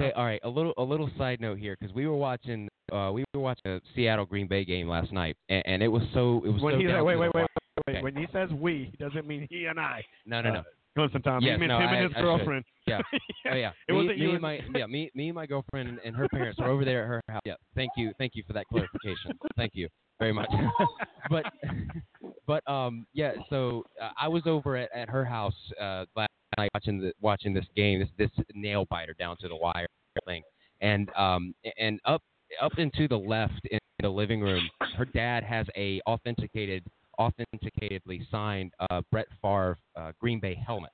Okay, 0.00 0.12
all 0.12 0.24
right. 0.24 0.40
A 0.44 0.48
little 0.48 0.72
a 0.78 0.82
little 0.82 1.10
side 1.18 1.40
note 1.40 1.58
here 1.58 1.76
because 1.78 1.94
we 1.94 2.06
were 2.06 2.16
watching 2.16 2.68
uh 2.92 3.10
we 3.12 3.24
were 3.34 3.40
watching 3.40 3.70
a 3.72 3.80
Seattle 3.94 4.24
Green 4.24 4.46
Bay 4.46 4.64
game 4.64 4.88
last 4.88 5.12
night 5.12 5.36
and, 5.48 5.62
and 5.66 5.82
it 5.82 5.88
was 5.88 6.02
so 6.14 6.42
it 6.44 6.48
was 6.50 6.62
when 6.62 6.74
so 6.74 6.78
he 6.80 6.86
down 6.86 7.04
wait 7.04 7.16
wait 7.16 7.30
wait 7.34 7.42
wait, 7.42 7.46
Okay. 7.88 8.02
when 8.02 8.14
he 8.16 8.26
says 8.32 8.50
we, 8.50 8.88
he 8.90 8.96
doesn't 9.02 9.26
mean 9.26 9.46
he 9.48 9.64
and 9.66 9.78
I. 9.80 10.04
No, 10.26 10.42
no, 10.42 10.52
no. 10.52 10.58
Uh, 10.60 10.62
Listen, 10.96 11.22
Tom. 11.22 11.42
Yes, 11.42 11.54
he 11.54 11.60
meant 11.60 11.68
no, 11.70 11.78
him 11.78 11.88
I- 11.88 11.94
and 11.96 12.02
his 12.04 12.12
I 12.14 12.18
should. 12.18 12.24
girlfriend. 12.24 12.64
Yeah. 12.86 13.00
Oh 13.50 13.54
yeah. 13.54 13.70
It 13.88 13.92
me, 13.92 13.96
wasn't 13.98 14.18
me 14.18 14.24
you 14.24 14.30
and 14.32 14.40
my 14.42 14.60
yeah 14.74 14.86
me 14.86 15.10
me 15.14 15.28
and 15.28 15.34
my 15.34 15.46
girlfriend 15.46 15.88
and, 15.88 15.98
and 16.04 16.14
her 16.14 16.28
parents 16.28 16.58
were 16.58 16.66
over 16.66 16.84
there 16.84 17.02
at 17.02 17.08
her 17.08 17.22
house. 17.28 17.42
Yeah. 17.44 17.54
Thank 17.74 17.90
you 17.96 18.12
thank 18.18 18.32
you 18.34 18.42
for 18.46 18.52
that 18.52 18.66
clarification. 18.68 19.32
thank 19.56 19.72
you 19.74 19.88
very 20.20 20.32
much. 20.32 20.50
but 21.30 21.46
but 22.46 22.68
um 22.70 23.06
yeah 23.12 23.32
so 23.48 23.84
uh, 24.00 24.10
I 24.20 24.28
was 24.28 24.42
over 24.46 24.76
at, 24.76 24.90
at 24.94 25.08
her 25.08 25.24
house 25.24 25.54
uh 25.80 26.04
last 26.14 26.30
night 26.58 26.70
watching 26.74 27.00
the 27.00 27.12
watching 27.20 27.52
this 27.52 27.66
game 27.74 28.00
this 28.00 28.08
this 28.18 28.46
nail 28.54 28.86
biter 28.90 29.14
down 29.18 29.36
to 29.40 29.48
the 29.48 29.56
wire 29.56 29.86
thing 30.26 30.42
and 30.80 31.08
um 31.16 31.54
and 31.78 32.00
up 32.04 32.22
up 32.60 32.72
into 32.78 33.08
the 33.08 33.16
left 33.16 33.60
in 33.70 33.78
the 34.00 34.08
living 34.08 34.40
room 34.40 34.68
her 34.96 35.04
dad 35.04 35.44
has 35.44 35.66
a 35.76 36.00
authenticated 36.06 36.84
authenticatedly 37.20 38.20
signed 38.30 38.72
uh 38.90 39.00
Brett 39.12 39.28
Favre 39.42 39.76
uh, 39.96 40.12
Green 40.20 40.40
Bay 40.40 40.60
helmet 40.66 40.92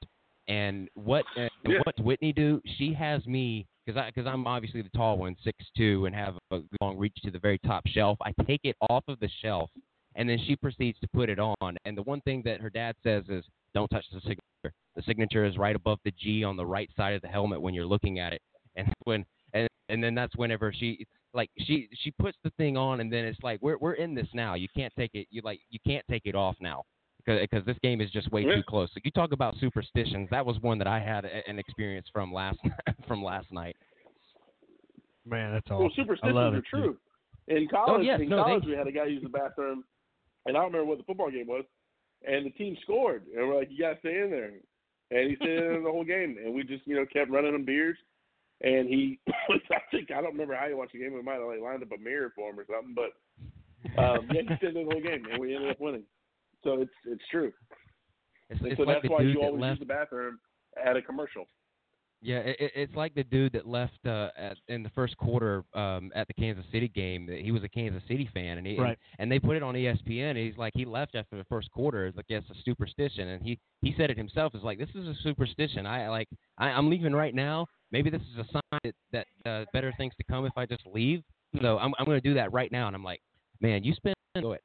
and 0.49 0.89
what 0.95 1.25
uh, 1.39 1.49
Yeah. 1.67 1.79
what 1.85 1.99
Whitney 2.01 2.33
do? 2.33 2.61
She 2.79 2.93
has 2.95 3.27
me 3.27 3.67
because 3.87 4.01
I 4.01 4.11
because 4.11 4.27
I'm 4.27 4.47
obviously 4.47 4.83
the 4.83 4.91
tall 4.91 5.19
one, 5.19 5.37
six 5.45 5.57
two, 5.77 6.07
and 6.07 6.15
have 6.15 6.35
a 6.51 6.61
long 6.81 6.97
reach 6.97 7.17
to 7.25 7.31
the 7.31 7.39
very 7.39 7.59
top 7.59 7.87
shelf. 7.87 8.19
I 8.23 8.33
take 8.47 8.61
it 8.65 8.77
off 8.91 9.05
of 9.09 9.21
the 9.21 9.31
shelf, 9.43 9.71
and 10.17 10.29
then 10.29 10.39
she 10.47 10.57
proceeds 10.57 10.99
to 11.01 11.09
put 11.09 11.29
it 11.29 11.39
on. 11.39 11.77
And 11.85 11.97
the 11.97 12.03
one 12.03 12.21
thing 12.23 12.43
that 12.45 12.61
her 12.61 12.71
dad 12.71 12.97
says 13.03 13.25
is, 13.29 13.45
"Don't 13.75 13.89
touch 13.89 14.05
the 14.13 14.21
signature. 14.21 14.75
The 14.95 15.03
signature 15.03 15.45
is 15.45 15.57
right 15.57 15.77
above 15.77 15.99
the 16.05 16.13
G 16.13 16.43
on 16.45 16.57
the 16.57 16.67
right 16.67 16.91
side 16.97 17.15
of 17.15 17.23
the 17.23 17.29
helmet 17.29 17.61
when 17.61 17.75
you're 17.75 17.87
looking 17.87 18.19
at 18.19 18.33
it." 18.33 18.43
And 18.79 18.93
when 19.05 19.25
and 19.55 19.69
and 19.89 20.05
then 20.05 20.15
that's 20.15 20.37
whenever 20.37 20.71
she 20.71 21.07
like 21.33 21.49
she 21.57 21.89
she 21.95 22.11
puts 22.11 22.37
the 22.45 22.51
thing 22.59 22.77
on, 22.77 23.01
and 23.01 23.11
then 23.11 23.25
it's 23.25 23.43
like 23.43 23.59
we're 23.63 23.79
we're 23.79 23.95
in 23.95 24.15
this 24.15 24.29
now. 24.35 24.53
You 24.53 24.69
can't 24.77 24.93
take 24.99 25.13
it. 25.15 25.29
You 25.31 25.41
like 25.43 25.61
you 25.71 25.79
can't 25.87 26.05
take 26.11 26.27
it 26.27 26.35
off 26.35 26.57
now 26.61 26.83
because 27.27 27.65
this 27.67 27.77
game 27.83 28.01
is 28.01 28.11
just 28.11 28.31
way 28.31 28.43
Yeah. 28.43 28.57
too 28.57 28.63
close. 28.69 28.89
So 28.95 29.01
you 29.05 29.11
talk 29.11 29.33
about 29.33 29.57
superstitions. 29.59 30.29
That 30.31 30.45
was 30.47 30.59
one 30.61 30.79
that 30.79 30.87
I 30.87 31.01
had 31.01 31.25
a, 31.25 31.49
an 31.49 31.59
experience 31.59 32.07
from 32.13 32.33
last 32.33 32.59
from 33.09 33.23
last 33.23 33.51
night. 33.53 33.77
Man, 35.25 35.53
that's 35.53 35.67
all. 35.71 35.81
Well, 35.81 35.91
superstitions 35.97 36.37
are 36.37 36.57
it. 36.57 36.65
true. 36.71 36.97
In 37.49 37.69
college, 37.69 38.01
Oh, 38.01 38.01
yes, 38.01 38.21
in 38.21 38.29
no, 38.29 38.37
they- 38.39 38.43
college, 38.43 38.65
we 38.67 38.73
had 38.73 38.87
a 38.87 38.93
guy 38.93 39.07
use 39.07 39.23
the 39.23 39.29
bathroom, 39.29 39.85
and 40.47 40.57
I 40.57 40.61
don't 40.61 40.73
remember 40.73 40.87
what 40.87 40.99
the 40.99 41.05
football 41.05 41.31
game 41.31 41.47
was, 41.47 41.65
and 42.27 42.47
the 42.47 42.51
team 42.51 42.77
scored, 42.83 43.23
and 43.37 43.47
we're 43.49 43.57
like, 43.57 43.71
"You 43.71 43.79
gotta 43.79 43.99
stay 44.01 44.21
in 44.21 44.31
there," 44.31 44.51
and 45.11 45.31
he 45.31 45.37
stayed 45.37 45.51
in 45.59 45.61
there 45.61 45.81
the 45.83 45.91
whole 45.91 46.05
game, 46.05 46.39
and 46.43 46.53
we 46.55 46.63
just, 46.65 46.87
you 46.87 46.97
know, 46.97 47.07
kept 47.13 47.31
running 47.31 47.55
him 47.55 47.65
beers, 47.65 47.97
and 48.63 48.89
he, 48.89 49.19
I 49.71 49.79
think, 49.93 50.11
I 50.11 50.21
don't 50.21 50.33
remember 50.33 50.55
how 50.57 50.67
he 50.69 50.75
watched 50.75 50.93
the 50.93 50.99
game. 50.99 51.13
We 51.15 51.23
might 51.23 51.35
have 51.39 51.47
like 51.47 51.61
lined 51.61 51.83
up 51.83 51.93
a 51.93 51.99
mirror 52.03 52.33
for 52.35 52.51
him 52.51 52.59
or 52.59 52.67
something, 52.67 52.95
but 52.95 53.13
um, 54.03 54.27
yeah, 54.33 54.43
he 54.43 54.57
stayed 54.57 54.75
there 54.75 54.85
the 54.85 54.91
whole 54.91 55.01
game, 55.03 55.25
and 55.31 55.41
we 55.41 55.55
ended 55.55 55.71
up 55.71 55.81
winning. 55.81 56.03
So 56.67 56.81
it's 56.83 56.93
it's 57.07 57.23
true. 57.31 57.53
It's, 58.51 58.61
it's 58.65 58.77
so 58.77 58.83
like 58.83 59.03
that's 59.03 59.11
why 59.11 59.23
you 59.23 59.41
always 59.43 59.61
left. 59.63 59.81
use 59.81 59.89
the 59.89 59.93
bathroom 59.95 60.39
at 60.85 60.97
a 60.97 61.03
commercial. 61.03 61.47
Yeah, 62.23 62.39
it, 62.39 62.57
it- 62.59 62.73
it's 62.75 62.95
like 62.95 63.15
the 63.15 63.23
dude 63.25 63.53
that 63.53 63.67
left 63.69 64.05
uh, 64.07 64.31
at, 64.37 64.57
in 64.69 64.83
the 64.83 64.89
first 64.91 65.17
quarter 65.19 65.65
um, 65.75 66.11
at 66.15 66.27
the 66.27 66.35
Kansas 66.35 66.65
City 66.73 66.89
game. 66.89 67.29
He 67.29 67.53
was 67.53 67.63
a 67.63 67.69
Kansas 67.69 68.03
City 68.09 68.29
fan, 68.35 68.59
and 68.59 68.67
he 68.67 68.81
Right. 68.81 68.99
and 69.19 69.31
they 69.31 69.39
put 69.39 69.57
it 69.57 69.63
on 69.63 69.75
ESPN. 69.75 70.31
And 70.31 70.39
he's 70.39 70.57
like, 70.57 70.73
he 70.75 70.85
left 70.85 71.15
after 71.15 71.37
the 71.37 71.45
first 71.45 71.71
quarter. 71.71 72.07
It's 72.07 72.17
like, 72.17 72.27
it's 72.29 72.49
a 72.51 72.55
superstition, 72.65 73.29
and 73.29 73.43
he 73.43 73.59
he 73.83 73.95
said 73.97 74.11
it 74.11 74.17
himself. 74.19 74.55
It's 74.55 74.65
like 74.65 74.79
this 74.79 74.89
is 74.95 75.07
a 75.07 75.15
superstition. 75.23 75.87
I 75.87 76.09
like 76.09 76.29
I, 76.59 76.69
I'm 76.71 76.89
leaving 76.91 77.13
right 77.13 77.35
now. 77.35 77.67
Maybe 77.93 78.11
this 78.11 78.23
is 78.33 78.39
a 78.39 78.53
sign 78.53 78.81
that, 78.83 78.95
that 79.13 79.27
uh, 79.49 79.65
better 79.73 79.93
things 79.97 80.13
to 80.17 80.25
come 80.25 80.47
if 80.47 80.53
I 80.57 80.67
just 80.67 80.85
leave. 80.87 81.23
So 81.63 81.79
I'm 81.79 81.95
I'm 81.99 82.07
going 82.07 82.21
to 82.21 82.29
do 82.29 82.35
that 82.35 82.53
right 82.53 82.73
now. 82.73 82.87
And 82.89 82.97
I'm 82.97 83.05
like, 83.05 83.21
man, 83.61 83.85
you 83.85 83.95
spend 83.95 84.15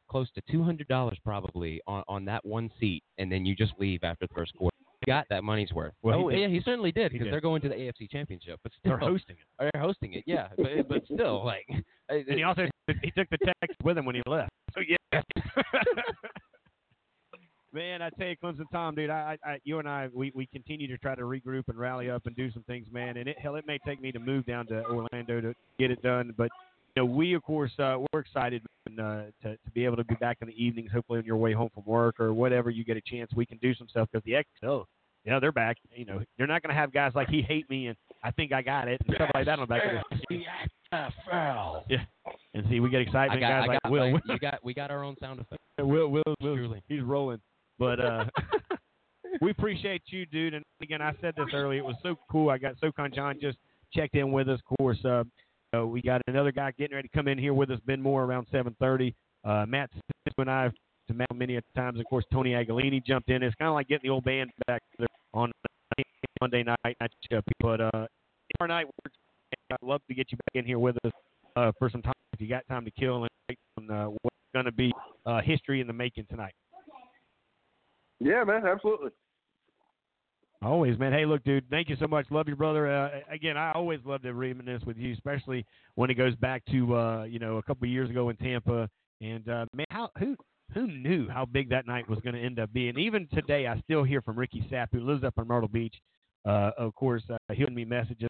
close 0.09 0.29
to 0.31 0.41
two 0.51 0.63
hundred 0.63 0.87
dollars 0.87 1.17
probably 1.23 1.81
on 1.87 2.03
on 2.07 2.25
that 2.25 2.45
one 2.45 2.69
seat, 2.79 3.03
and 3.17 3.31
then 3.31 3.45
you 3.45 3.55
just 3.55 3.73
leave 3.79 4.03
after 4.03 4.27
the 4.27 4.33
first 4.33 4.53
quarter. 4.55 4.75
You 5.05 5.13
got 5.13 5.25
that 5.29 5.43
money's 5.43 5.71
worth. 5.71 5.93
Well, 6.03 6.25
oh 6.25 6.29
did. 6.29 6.39
yeah, 6.39 6.47
he 6.47 6.61
certainly 6.63 6.91
did 6.91 7.11
because 7.11 7.27
they're 7.31 7.41
going 7.41 7.61
to 7.63 7.69
the 7.69 7.75
AFC 7.75 8.09
Championship. 8.11 8.59
But 8.61 8.71
still, 8.77 8.91
They're 8.91 8.99
hosting 8.99 9.35
it. 9.35 9.69
They're 9.73 9.81
hosting 9.81 10.13
it. 10.13 10.23
Yeah, 10.27 10.49
but 10.57 10.87
but 10.87 11.05
still, 11.11 11.43
like, 11.43 11.65
And 12.09 12.25
he 12.27 12.43
also 12.43 12.67
he 13.01 13.11
took 13.11 13.29
the 13.29 13.37
text 13.61 13.77
with 13.83 13.97
him 13.97 14.05
when 14.05 14.15
he 14.15 14.21
left. 14.27 14.51
So 14.75 14.81
oh, 14.81 14.83
yeah. 15.13 15.21
Man, 17.73 18.01
I 18.01 18.09
tell 18.09 18.27
you, 18.27 18.35
Clemson 18.35 18.69
Tom, 18.73 18.95
dude, 18.95 19.09
I, 19.09 19.37
I, 19.45 19.57
you 19.63 19.79
and 19.79 19.87
I, 19.87 20.09
we, 20.13 20.33
we 20.35 20.45
continue 20.47 20.89
to 20.89 20.97
try 20.97 21.15
to 21.15 21.21
regroup 21.21 21.63
and 21.69 21.79
rally 21.79 22.09
up 22.09 22.25
and 22.25 22.35
do 22.35 22.51
some 22.51 22.63
things, 22.63 22.85
man. 22.91 23.15
And 23.15 23.29
it, 23.29 23.39
hell, 23.39 23.55
it 23.55 23.65
may 23.65 23.79
take 23.87 24.01
me 24.01 24.11
to 24.11 24.19
move 24.19 24.45
down 24.45 24.67
to 24.67 24.83
Orlando 24.83 25.39
to 25.39 25.53
get 25.79 25.89
it 25.89 26.01
done, 26.01 26.33
but 26.37 26.49
you 26.95 27.01
know, 27.01 27.05
we 27.05 27.33
of 27.33 27.43
course 27.43 27.71
uh, 27.79 27.97
we're 28.11 28.19
excited 28.19 28.63
man, 28.89 29.05
uh, 29.05 29.23
to 29.43 29.53
to 29.55 29.71
be 29.73 29.85
able 29.85 29.97
to 29.97 30.03
be 30.03 30.15
back 30.15 30.37
in 30.41 30.47
the 30.47 30.63
evenings, 30.63 30.91
hopefully 30.91 31.19
on 31.19 31.25
your 31.25 31.37
way 31.37 31.53
home 31.53 31.69
from 31.73 31.83
work 31.85 32.19
or 32.19 32.33
whatever 32.33 32.69
you 32.69 32.83
get 32.83 32.97
a 32.97 33.01
chance. 33.01 33.31
We 33.35 33.45
can 33.45 33.57
do 33.59 33.73
some 33.75 33.87
stuff 33.87 34.09
because 34.11 34.25
the 34.25 34.43
XL, 34.59 34.81
you 35.23 35.31
know, 35.31 35.39
they're 35.39 35.51
back. 35.51 35.77
You 35.95 36.05
know, 36.05 36.21
you're 36.37 36.47
not 36.47 36.61
going 36.61 36.73
to 36.73 36.79
have 36.79 36.91
guys 36.91 37.13
like 37.15 37.29
he 37.29 37.41
hate 37.41 37.69
me 37.69 37.87
and 37.87 37.97
I 38.23 38.31
think 38.31 38.51
I 38.51 38.61
got 38.61 38.87
it 38.87 39.01
and 39.07 39.15
stuff 39.15 39.29
like 39.33 39.45
that 39.45 39.59
on 39.59 39.67
the 39.67 39.67
back 39.67 39.83
of 39.85 40.19
the 40.29 40.43
XFL. 40.93 41.83
Yeah, 41.89 42.03
and 42.53 42.65
see, 42.69 42.79
we 42.79 42.89
get 42.89 42.97
I 42.97 43.01
excitement. 43.01 43.41
got, 43.41 43.49
guys 43.49 43.63
I 43.63 43.67
like 43.67 43.83
got, 43.83 43.91
Will. 43.91 44.13
like, 44.13 44.23
you 44.27 44.39
got, 44.39 44.59
we 44.63 44.73
got 44.73 44.91
our 44.91 45.03
own 45.03 45.15
sound 45.19 45.39
effect. 45.39 45.61
Will, 45.79 46.09
Will, 46.09 46.23
Will, 46.41 46.55
Truly. 46.55 46.83
he's 46.87 47.01
rolling. 47.01 47.39
But 47.79 47.99
uh, 47.99 48.25
we 49.41 49.51
appreciate 49.51 50.03
you, 50.07 50.25
dude. 50.27 50.53
And 50.53 50.63
again, 50.81 51.01
I 51.01 51.13
said 51.21 51.33
this 51.35 51.47
earlier. 51.53 51.79
It 51.79 51.85
was 51.85 51.95
so 52.03 52.15
cool. 52.29 52.49
I 52.49 52.57
got 52.57 52.75
SoCon 52.79 53.11
John 53.13 53.39
just 53.41 53.57
checked 53.93 54.15
in 54.15 54.31
with 54.31 54.49
us. 54.49 54.59
Of 54.59 54.77
course, 54.77 55.03
uh, 55.03 55.23
uh, 55.75 55.85
we 55.85 56.01
got 56.01 56.21
another 56.27 56.51
guy 56.51 56.71
getting 56.71 56.95
ready 56.95 57.07
to 57.07 57.17
come 57.17 57.27
in 57.27 57.37
here 57.37 57.53
with 57.53 57.71
us. 57.71 57.79
Ben 57.85 58.01
Moore 58.01 58.23
around 58.23 58.47
7:30. 58.51 59.13
Uh, 59.43 59.65
Matt 59.67 59.89
and 60.37 60.49
I 60.49 60.69
to 61.07 61.13
Matt 61.13 61.35
many 61.35 61.59
times. 61.75 61.99
Of 61.99 62.05
course, 62.05 62.25
Tony 62.31 62.51
Aguilini 62.51 63.03
jumped 63.03 63.29
in. 63.29 63.43
It's 63.43 63.55
kind 63.55 63.69
of 63.69 63.73
like 63.73 63.87
getting 63.87 64.07
the 64.07 64.13
old 64.13 64.23
band 64.23 64.51
back 64.67 64.81
on 65.33 65.51
Monday 66.39 66.63
night. 66.63 66.97
But 67.59 67.81
uh, 67.81 68.07
night, 68.67 68.85
I'd 69.71 69.77
love 69.81 70.01
to 70.07 70.13
get 70.13 70.31
you 70.31 70.37
back 70.37 70.55
in 70.55 70.65
here 70.65 70.79
with 70.79 70.95
us 71.05 71.11
uh, 71.55 71.71
for 71.79 71.89
some 71.89 72.01
time 72.01 72.13
if 72.33 72.41
you 72.41 72.47
got 72.47 72.67
time 72.67 72.85
to 72.85 72.91
kill 72.91 73.23
and 73.23 73.57
on 73.77 73.91
uh, 73.91 74.05
what's 74.21 74.35
going 74.53 74.65
to 74.65 74.71
be 74.71 74.91
uh, 75.25 75.41
history 75.41 75.81
in 75.81 75.87
the 75.87 75.93
making 75.93 76.25
tonight. 76.29 76.53
Yeah, 78.19 78.43
man, 78.43 78.65
absolutely. 78.67 79.11
Always, 80.63 80.97
man. 80.99 81.11
Hey, 81.11 81.25
look, 81.25 81.43
dude. 81.43 81.67
Thank 81.69 81.89
you 81.89 81.95
so 81.99 82.07
much. 82.07 82.27
Love 82.29 82.47
you, 82.47 82.55
brother. 82.55 82.87
Uh, 82.87 83.19
again, 83.31 83.57
I 83.57 83.71
always 83.71 83.99
love 84.05 84.21
to 84.21 84.33
reminisce 84.33 84.83
with 84.85 84.97
you, 84.97 85.11
especially 85.13 85.65
when 85.95 86.11
it 86.11 86.15
goes 86.15 86.35
back 86.35 86.63
to 86.71 86.95
uh, 86.95 87.23
you 87.23 87.39
know 87.39 87.57
a 87.57 87.63
couple 87.63 87.85
of 87.85 87.91
years 87.91 88.09
ago 88.09 88.29
in 88.29 88.37
Tampa. 88.37 88.87
And 89.21 89.47
uh, 89.49 89.65
man, 89.73 89.87
how 89.89 90.09
who 90.19 90.35
who 90.73 90.85
knew 90.87 91.27
how 91.27 91.45
big 91.45 91.69
that 91.69 91.87
night 91.87 92.07
was 92.07 92.19
going 92.19 92.35
to 92.35 92.41
end 92.41 92.59
up 92.59 92.71
being? 92.73 92.97
Even 92.99 93.27
today, 93.33 93.67
I 93.67 93.79
still 93.81 94.03
hear 94.03 94.21
from 94.21 94.37
Ricky 94.37 94.63
Sapp, 94.71 94.87
who 94.91 95.01
lives 95.01 95.23
up 95.23 95.33
in 95.37 95.47
Myrtle 95.47 95.67
Beach. 95.67 95.95
Uh, 96.45 96.71
of 96.77 96.93
course, 96.95 97.23
uh, 97.29 97.37
he'll 97.53 97.67
send 97.67 97.75
me 97.75 97.85
messages 97.85 98.29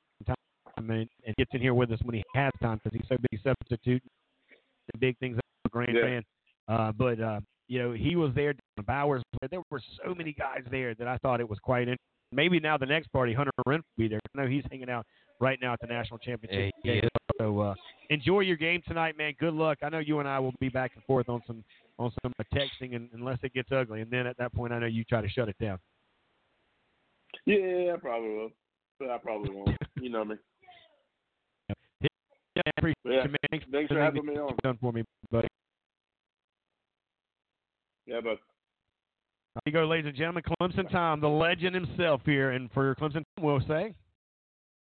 and, 0.77 0.89
and 0.89 1.35
gets 1.37 1.51
in 1.53 1.61
here 1.61 1.73
with 1.73 1.91
us 1.91 1.99
when 2.03 2.15
he 2.15 2.23
has 2.33 2.51
time 2.61 2.79
because 2.83 2.97
he's 2.97 3.07
so 3.09 3.17
big 3.29 3.39
substitute 3.43 4.01
the 4.91 4.97
big 4.97 5.17
things 5.19 5.37
for 5.63 5.69
Grand 5.69 5.95
Yeah. 5.95 6.01
Fan. 6.01 6.23
Uh, 6.67 6.91
but 6.91 7.19
uh, 7.19 7.39
you 7.67 7.79
know, 7.79 7.91
he 7.91 8.15
was 8.15 8.31
there. 8.35 8.53
Bowers. 8.85 9.21
There 9.49 9.61
were 9.69 9.81
so 10.03 10.15
many 10.15 10.33
guys 10.33 10.61
there 10.69 10.95
that 10.95 11.07
I 11.07 11.17
thought 11.17 11.39
it 11.39 11.49
was 11.49 11.59
quite 11.59 11.81
interesting. 11.81 11.97
Maybe 12.31 12.59
now 12.59 12.77
the 12.77 12.85
next 12.85 13.07
party, 13.11 13.33
Hunter 13.33 13.51
Renfrow 13.67 13.77
will 13.77 13.83
be 13.97 14.07
there. 14.07 14.19
I 14.35 14.41
know 14.41 14.47
he's 14.47 14.63
hanging 14.71 14.89
out 14.89 15.05
right 15.39 15.59
now 15.61 15.73
at 15.73 15.81
the 15.81 15.87
national 15.87 16.19
championship 16.19 16.73
Yeah, 16.83 16.93
he 16.93 17.01
game. 17.01 17.09
So 17.39 17.59
uh, 17.59 17.75
enjoy 18.09 18.41
your 18.41 18.57
game 18.57 18.81
tonight, 18.87 19.17
man. 19.17 19.33
Good 19.39 19.53
luck. 19.53 19.79
I 19.81 19.89
know 19.89 19.99
you 19.99 20.19
and 20.19 20.27
I 20.27 20.39
will 20.39 20.53
be 20.59 20.69
back 20.69 20.91
and 20.95 21.03
forth 21.05 21.27
on 21.27 21.41
some 21.47 21.63
on 21.99 22.11
some 22.23 22.33
uh, 22.39 22.43
texting, 22.53 22.95
and, 22.95 23.09
unless 23.13 23.37
it 23.43 23.53
gets 23.53 23.69
ugly. 23.71 24.01
And 24.01 24.09
then 24.09 24.25
at 24.25 24.37
that 24.37 24.53
point, 24.53 24.73
I 24.73 24.79
know 24.79 24.85
you 24.87 25.03
try 25.03 25.21
to 25.21 25.29
shut 25.29 25.49
it 25.49 25.55
down. 25.59 25.77
Yeah, 27.45 27.93
I 27.93 27.97
probably 27.99 28.29
will. 28.29 28.49
But 28.99 29.09
I 29.09 29.17
probably 29.17 29.53
won't. 29.53 29.75
You 29.99 30.09
know 30.09 30.25
me. 30.25 30.35
Yeah, 31.69 32.61
I 32.65 32.71
appreciate 32.77 32.95
Yeah. 33.05 33.23
you, 33.23 33.29
man. 33.29 33.37
Thanks, 33.49 33.65
Thanks 33.71 33.91
for 33.91 33.99
having 33.99 34.25
me 34.25 34.37
on. 34.37 34.55
Done 34.63 34.77
for 34.79 34.91
me, 34.91 35.03
buddy. 35.31 35.47
Yeah, 38.05 38.19
but 38.21 38.39
Here 39.53 39.61
you 39.65 39.71
go, 39.73 39.85
ladies 39.85 40.07
and 40.07 40.15
gentlemen. 40.15 40.43
Clemson 40.61 40.89
Tom, 40.89 41.19
the 41.19 41.27
legend 41.27 41.75
himself 41.75 42.21
here, 42.23 42.51
and 42.51 42.71
for 42.71 42.95
Clemson, 42.95 43.25
Tom, 43.35 43.41
we'll 43.41 43.59
say. 43.61 43.93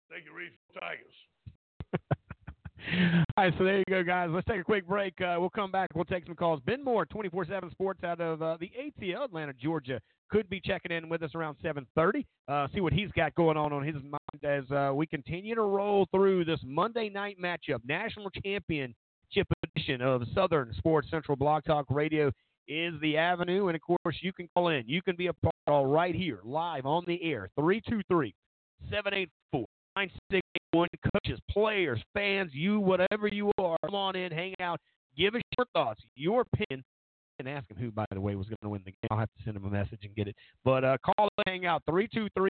Thank 0.10 0.26
you, 0.26 0.34
Reef 0.36 0.52
Tigers. 0.74 1.14
All 3.38 3.44
right, 3.44 3.54
so 3.58 3.64
there 3.64 3.78
you 3.78 3.84
go, 3.88 4.04
guys. 4.04 4.30
Let's 4.32 4.48
take 4.48 4.62
a 4.62 4.64
quick 4.64 4.88
break. 4.88 5.14
Uh, 5.22 5.36
we'll 5.40 5.52
come 5.52 5.72
back. 5.72 5.90
We'll 5.94 6.06
take 6.06 6.26
some 6.26 6.36
calls. 6.36 6.60
Ben 6.66 6.84
Moore, 6.84 7.06
24-7 7.06 7.70
Sports 7.70 8.04
out 8.04 8.20
of 8.20 8.42
uh, 8.42 8.58
the 8.60 8.72
ATL, 8.80 9.26
Atlanta, 9.26 9.54
Georgia, 9.54 10.00
could 10.30 10.50
be 10.50 10.60
checking 10.60 10.92
in 10.92 11.08
with 11.08 11.22
us 11.22 11.36
around 11.36 11.58
7.30. 11.64 12.26
Uh, 12.48 12.68
see 12.74 12.82
what 12.82 12.94
he's 12.94 13.12
got 13.12 13.36
going 13.36 13.58
on 13.58 13.72
on 13.72 13.84
his 13.84 13.96
mind 13.96 14.44
as 14.44 14.70
uh, 14.72 14.92
we 14.94 15.06
continue 15.06 15.54
to 15.54 15.62
roll 15.62 16.08
through 16.12 16.46
this 16.46 16.60
Monday 16.66 17.10
night 17.10 17.38
matchup. 17.40 17.80
National 17.86 18.32
Championship 18.44 18.96
edition 19.64 20.02
of 20.02 20.24
Southern 20.34 20.74
Sports 20.78 21.10
Central 21.12 21.36
Blog 21.36 21.64
Talk 21.64 21.86
Radio 21.90 22.32
is 22.68 22.94
the 23.02 23.18
avenue. 23.18 23.68
And, 23.68 23.76
of 23.76 23.82
course, 23.82 24.18
you 24.22 24.34
can 24.34 24.48
call 24.56 24.70
in. 24.70 24.84
You 24.88 25.02
can 25.02 25.16
be 25.16 25.28
a 25.28 25.34
part 25.34 25.54
of 25.68 25.88
right 25.88 26.16
here, 26.16 26.40
live 26.44 26.86
on 26.86 27.04
the 27.08 27.22
air, 27.24 27.50
323 27.56 28.34
784 28.90 29.66
9681. 29.96 30.88
Coaches, 31.14 31.40
players, 31.50 32.00
fans, 32.14 32.52
you, 32.54 32.80
whatever 32.80 33.28
you 33.28 33.52
are, 33.58 33.78
come 33.86 33.96
on 33.96 34.16
in, 34.16 34.32
hang 34.32 34.54
out, 34.60 34.80
give 35.18 35.36
us 35.36 35.42
your 35.58 35.66
thoughts, 35.74 36.02
your 36.16 36.42
opinion, 36.42 36.84
and 37.40 37.48
ask 37.48 37.70
him 37.70 37.78
who, 37.78 37.92
by 37.92 38.06
the 38.12 38.22
way, 38.22 38.36
was 38.36 38.48
going 38.48 38.58
to 38.64 38.70
win 38.70 38.82
the 38.86 38.92
game. 38.92 39.08
I'll 39.10 39.18
have 39.18 39.30
to 39.38 39.44
send 39.44 39.56
him 39.56 39.66
a 39.66 39.70
message 39.70 40.00
and 40.04 40.16
get 40.16 40.28
it. 40.28 40.36
But 40.64 40.84
uh, 40.84 40.98
call 41.04 41.30
and 41.38 41.48
hang 41.48 41.66
out, 41.66 41.84
323 41.90 42.50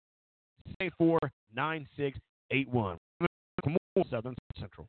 784 0.81 1.19
9681. 1.55 2.99
Southern 4.11 4.35
Central. 4.59 4.89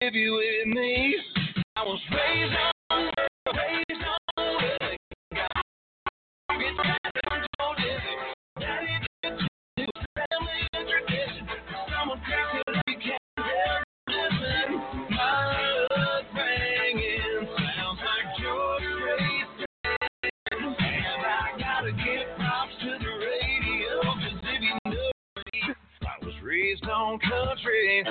Baby, 0.00 0.30
with 0.30 0.74
me. 0.74 1.16
I 1.76 1.82
was 1.82 2.00
raised 2.10 2.54
on, 2.90 3.10
on 27.12 27.18
country. 27.18 28.04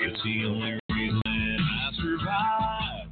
It's 0.00 0.22
the 0.22 0.44
only 0.46 0.78
reason 0.92 1.20
I 1.26 1.90
survive. 1.96 3.08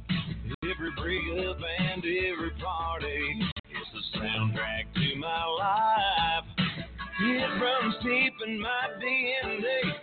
Every 0.63 0.91
breakup 0.97 1.57
and 1.79 2.03
every 2.03 2.51
party. 2.63 3.41
It's 3.69 3.89
the 3.93 4.19
soundtrack 4.19 4.93
to 4.95 5.15
my 5.19 5.45
life. 5.45 6.45
It 7.21 7.61
runs 7.61 7.95
deep 8.03 8.33
in 8.47 8.61
my 8.61 8.87
DNA. 9.01 9.94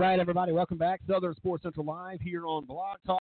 Right, 0.00 0.18
everybody, 0.18 0.50
welcome 0.50 0.78
back. 0.78 0.98
Southern 1.06 1.34
Sports 1.34 1.62
Central 1.62 1.84
Live 1.84 2.22
here 2.22 2.46
on 2.46 2.64
Blog 2.64 2.96
Talk. 3.06 3.20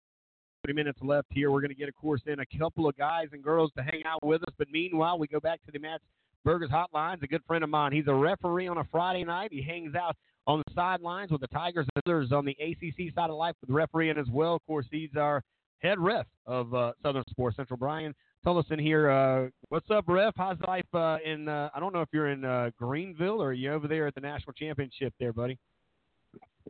30 0.66 0.76
minutes 0.76 1.00
left 1.02 1.28
here. 1.30 1.52
We're 1.52 1.60
going 1.60 1.72
to 1.72 1.76
get, 1.76 1.90
of 1.90 1.96
course, 1.96 2.22
in 2.26 2.40
a 2.40 2.46
couple 2.58 2.88
of 2.88 2.96
guys 2.96 3.28
and 3.34 3.44
girls 3.44 3.70
to 3.76 3.84
hang 3.84 4.02
out 4.06 4.26
with 4.26 4.44
us. 4.44 4.54
But 4.58 4.70
meanwhile, 4.72 5.20
we 5.20 5.28
go 5.28 5.42
back 5.42 5.60
to 5.66 5.74
the 5.74 5.80
Matt's 5.80 6.06
Burgers 6.46 6.70
Hotlines. 6.70 7.22
A 7.22 7.28
good 7.28 7.42
friend 7.46 7.66
of 7.66 7.70
mine. 7.70 7.92
He's 7.92 8.08
a 8.08 8.14
referee 8.14 8.70
on 8.70 8.78
a 8.78 8.86
Friday 8.86 9.26
night. 9.26 9.50
He 9.52 9.62
hangs 9.62 9.94
out 9.94 10.16
on 10.48 10.64
the 10.66 10.74
sidelines 10.74 11.32
with 11.32 11.42
the 11.42 11.48
Tigers 11.48 11.86
and 11.94 12.04
others 12.06 12.32
on 12.32 12.46
the 12.46 12.56
ACC 12.62 13.14
side 13.14 13.30
of 13.30 13.36
life 13.36 13.56
with 13.60 13.72
refereeing 13.72 14.18
as 14.18 14.28
well. 14.32 14.56
Of 14.56 14.66
course, 14.66 14.86
he's 14.90 15.10
our 15.18 15.44
head 15.80 16.00
ref 16.00 16.28
of 16.46 16.74
uh, 16.74 16.94
Southern 17.04 17.26
Sports 17.30 17.58
Central. 17.58 17.76
Brian 17.76 18.16
tell 18.42 18.58
us 18.58 18.66
in 18.70 18.80
here. 18.80 19.10
Uh, 19.10 19.50
what's 19.68 19.92
up, 19.92 20.06
Ref? 20.08 20.34
How's 20.38 20.58
life 20.66 20.86
uh, 20.94 21.18
in? 21.26 21.50
Uh, 21.50 21.72
I 21.76 21.82
don't 21.82 21.94
know 21.94 22.02
if 22.02 22.10
you're 22.14 22.30
in 22.30 22.46
uh, 22.46 22.70
Greenville 22.80 23.42
or 23.42 23.50
are 23.50 23.54
you 23.54 23.74
over 23.74 23.90
there 23.90 24.08
at 24.08 24.16
the 24.16 24.22
national 24.22 24.54
championship 24.54 25.14
there, 25.20 25.34
buddy. 25.34 25.60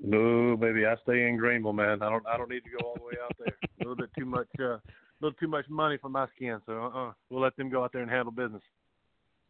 No, 0.01 0.55
baby, 0.55 0.85
I 0.85 0.95
stay 1.03 1.27
in 1.27 1.37
Greenville, 1.37 1.73
man. 1.73 2.01
I 2.01 2.09
don't 2.09 2.25
I 2.27 2.37
don't 2.37 2.49
need 2.49 2.63
to 2.63 2.69
go 2.69 2.87
all 2.87 2.95
the 2.95 3.03
way 3.03 3.13
out 3.23 3.35
there. 3.37 3.57
A 3.61 3.79
little 3.79 3.95
bit 3.95 4.09
too 4.17 4.25
much 4.25 4.47
uh 4.59 4.75
a 4.75 4.81
little 5.21 5.37
too 5.37 5.47
much 5.47 5.65
money 5.69 5.97
for 5.97 6.09
my 6.09 6.25
skin, 6.35 6.59
so 6.65 6.73
uh 6.83 6.87
uh 6.87 7.11
we'll 7.29 7.41
let 7.41 7.55
them 7.57 7.69
go 7.69 7.83
out 7.83 7.91
there 7.91 8.01
and 8.01 8.09
handle 8.09 8.31
business. 8.31 8.61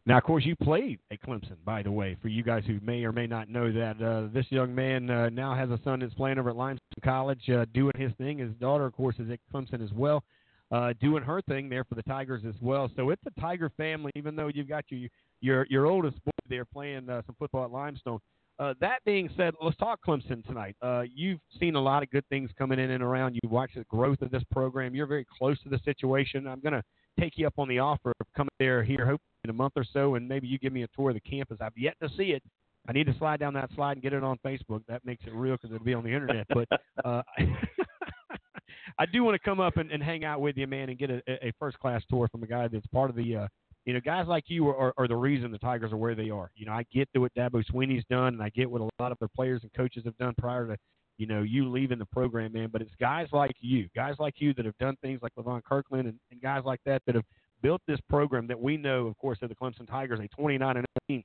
Now, 0.06 0.16
of 0.16 0.24
course, 0.24 0.46
you 0.46 0.56
played 0.56 0.98
at 1.12 1.20
Clemson, 1.22 1.56
by 1.64 1.82
the 1.82 1.92
way. 1.92 2.16
For 2.22 2.28
you 2.28 2.42
guys 2.42 2.64
who 2.66 2.80
may 2.82 3.04
or 3.04 3.12
may 3.12 3.26
not 3.26 3.50
know 3.50 3.70
that, 3.70 4.02
uh, 4.02 4.32
this 4.32 4.46
young 4.48 4.74
man 4.74 5.10
uh, 5.10 5.28
now 5.28 5.54
has 5.54 5.68
a 5.70 5.78
son 5.84 6.00
that's 6.00 6.14
playing 6.14 6.38
over 6.38 6.50
at 6.50 6.56
Limestone 6.56 7.02
College, 7.04 7.50
uh, 7.50 7.66
doing 7.74 7.92
his 7.96 8.10
thing. 8.16 8.38
His 8.38 8.52
daughter, 8.54 8.86
of 8.86 8.94
course, 8.94 9.16
is 9.18 9.30
at 9.30 9.38
Clemson 9.52 9.84
as 9.84 9.92
well, 9.92 10.24
uh, 10.72 10.94
doing 11.00 11.22
her 11.22 11.42
thing 11.42 11.68
there 11.68 11.84
for 11.84 11.96
the 11.96 12.02
Tigers 12.04 12.42
as 12.48 12.54
well. 12.62 12.90
So 12.96 13.10
it's 13.10 13.22
a 13.26 13.40
Tiger 13.40 13.70
family, 13.76 14.10
even 14.16 14.36
though 14.36 14.50
you've 14.52 14.68
got 14.68 14.84
your 14.88 15.10
your 15.42 15.66
your 15.68 15.86
oldest 15.86 16.16
boy 16.24 16.30
there 16.48 16.64
playing 16.64 17.08
uh, 17.10 17.20
some 17.26 17.36
football 17.38 17.64
at 17.64 17.70
Limestone. 17.70 18.20
Uh, 18.60 18.74
that 18.78 19.02
being 19.06 19.30
said, 19.38 19.54
let's 19.62 19.76
talk 19.78 20.00
Clemson 20.06 20.44
tonight. 20.46 20.76
Uh, 20.82 21.02
you've 21.14 21.40
seen 21.58 21.76
a 21.76 21.80
lot 21.80 22.02
of 22.02 22.10
good 22.10 22.24
things 22.28 22.50
coming 22.58 22.78
in 22.78 22.90
and 22.90 23.02
around. 23.02 23.38
You've 23.42 23.50
watched 23.50 23.74
the 23.74 23.84
growth 23.84 24.20
of 24.20 24.30
this 24.30 24.42
program. 24.50 24.94
You're 24.94 25.06
very 25.06 25.26
close 25.38 25.60
to 25.62 25.70
the 25.70 25.80
situation. 25.82 26.46
I'm 26.46 26.60
going 26.60 26.74
to 26.74 26.82
take 27.18 27.38
you 27.38 27.46
up 27.46 27.54
on 27.56 27.68
the 27.68 27.78
offer 27.78 28.12
of 28.20 28.26
coming 28.36 28.50
there 28.58 28.84
here, 28.84 29.06
hopefully 29.06 29.20
in 29.44 29.50
a 29.50 29.54
month 29.54 29.72
or 29.76 29.84
so, 29.90 30.16
and 30.16 30.28
maybe 30.28 30.46
you 30.46 30.58
give 30.58 30.74
me 30.74 30.82
a 30.82 30.88
tour 30.94 31.08
of 31.08 31.14
the 31.14 31.20
campus. 31.20 31.56
I've 31.62 31.72
yet 31.74 31.94
to 32.02 32.10
see 32.18 32.32
it. 32.32 32.42
I 32.86 32.92
need 32.92 33.06
to 33.06 33.16
slide 33.18 33.40
down 33.40 33.54
that 33.54 33.70
slide 33.74 33.92
and 33.92 34.02
get 34.02 34.12
it 34.12 34.22
on 34.22 34.38
Facebook. 34.44 34.82
That 34.88 35.06
makes 35.06 35.24
it 35.26 35.32
real 35.32 35.54
because 35.54 35.74
it'll 35.74 35.84
be 35.84 35.94
on 35.94 36.04
the 36.04 36.12
internet. 36.12 36.46
But 36.50 36.68
uh, 37.04 37.22
I 38.98 39.06
do 39.06 39.24
want 39.24 39.36
to 39.36 39.38
come 39.38 39.60
up 39.60 39.78
and, 39.78 39.90
and 39.90 40.02
hang 40.02 40.26
out 40.26 40.42
with 40.42 40.58
you, 40.58 40.66
man, 40.66 40.90
and 40.90 40.98
get 40.98 41.10
a, 41.10 41.22
a 41.26 41.52
first 41.58 41.78
class 41.78 42.02
tour 42.10 42.28
from 42.28 42.42
a 42.42 42.46
guy 42.46 42.68
that's 42.68 42.86
part 42.88 43.08
of 43.08 43.16
the 43.16 43.36
uh, 43.36 43.48
you 43.86 43.94
know, 43.94 44.00
guys 44.00 44.26
like 44.26 44.44
you 44.48 44.68
are, 44.68 44.92
are, 44.98 45.08
the 45.08 45.16
reason 45.16 45.50
the 45.50 45.58
Tigers 45.58 45.92
are 45.92 45.96
where 45.96 46.14
they 46.14 46.30
are. 46.30 46.50
You 46.54 46.66
know, 46.66 46.72
I 46.72 46.84
get 46.92 47.08
what 47.14 47.32
Dabo 47.34 47.64
Swinney's 47.72 48.04
done, 48.10 48.34
and 48.34 48.42
I 48.42 48.50
get 48.50 48.70
what 48.70 48.82
a 48.82 48.88
lot 49.00 49.10
of 49.10 49.18
their 49.18 49.28
players 49.28 49.62
and 49.62 49.72
coaches 49.72 50.04
have 50.04 50.16
done 50.18 50.34
prior 50.38 50.66
to, 50.66 50.76
you 51.16 51.26
know, 51.26 51.42
you 51.42 51.68
leaving 51.68 51.98
the 51.98 52.06
program, 52.06 52.52
man. 52.52 52.68
But 52.70 52.82
it's 52.82 52.94
guys 53.00 53.28
like 53.32 53.56
you, 53.60 53.88
guys 53.94 54.16
like 54.18 54.34
you 54.38 54.52
that 54.54 54.66
have 54.66 54.76
done 54.78 54.96
things 55.02 55.20
like 55.22 55.32
Levon 55.34 55.64
Kirkland 55.64 56.08
and, 56.08 56.18
and 56.30 56.42
guys 56.42 56.62
like 56.64 56.80
that 56.84 57.02
that 57.06 57.14
have 57.14 57.24
built 57.62 57.80
this 57.86 58.00
program 58.08 58.46
that 58.48 58.60
we 58.60 58.76
know, 58.76 59.06
of 59.06 59.16
course, 59.18 59.38
are 59.42 59.48
the 59.48 59.54
Clemson 59.54 59.88
Tigers, 59.88 60.20
a 60.20 60.28
29 60.28 60.76
and 60.76 60.86
18, 61.08 61.24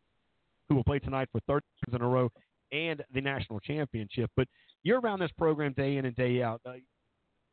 who 0.70 0.76
will 0.76 0.84
play 0.84 1.00
tonight 1.00 1.28
for 1.32 1.42
30 1.48 1.66
years 1.88 1.96
in 1.96 2.02
a 2.02 2.08
row 2.08 2.30
and 2.72 3.04
the 3.14 3.22
national 3.22 3.60
championship. 3.60 4.30
But 4.36 4.48
you're 4.84 5.00
around 5.00 5.20
this 5.20 5.32
program 5.38 5.74
day 5.74 5.98
in 5.98 6.06
and 6.06 6.16
day 6.16 6.42
out. 6.42 6.62
Uh, 6.66 6.74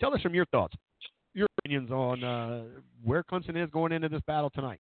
tell 0.00 0.14
us 0.14 0.20
from 0.20 0.34
your 0.34 0.46
thoughts, 0.46 0.74
your 1.34 1.48
opinions 1.58 1.90
on 1.90 2.24
uh, 2.24 2.64
where 3.02 3.22
Clemson 3.22 3.62
is 3.62 3.70
going 3.70 3.92
into 3.92 4.08
this 4.08 4.22
battle 4.26 4.50
tonight. 4.50 4.80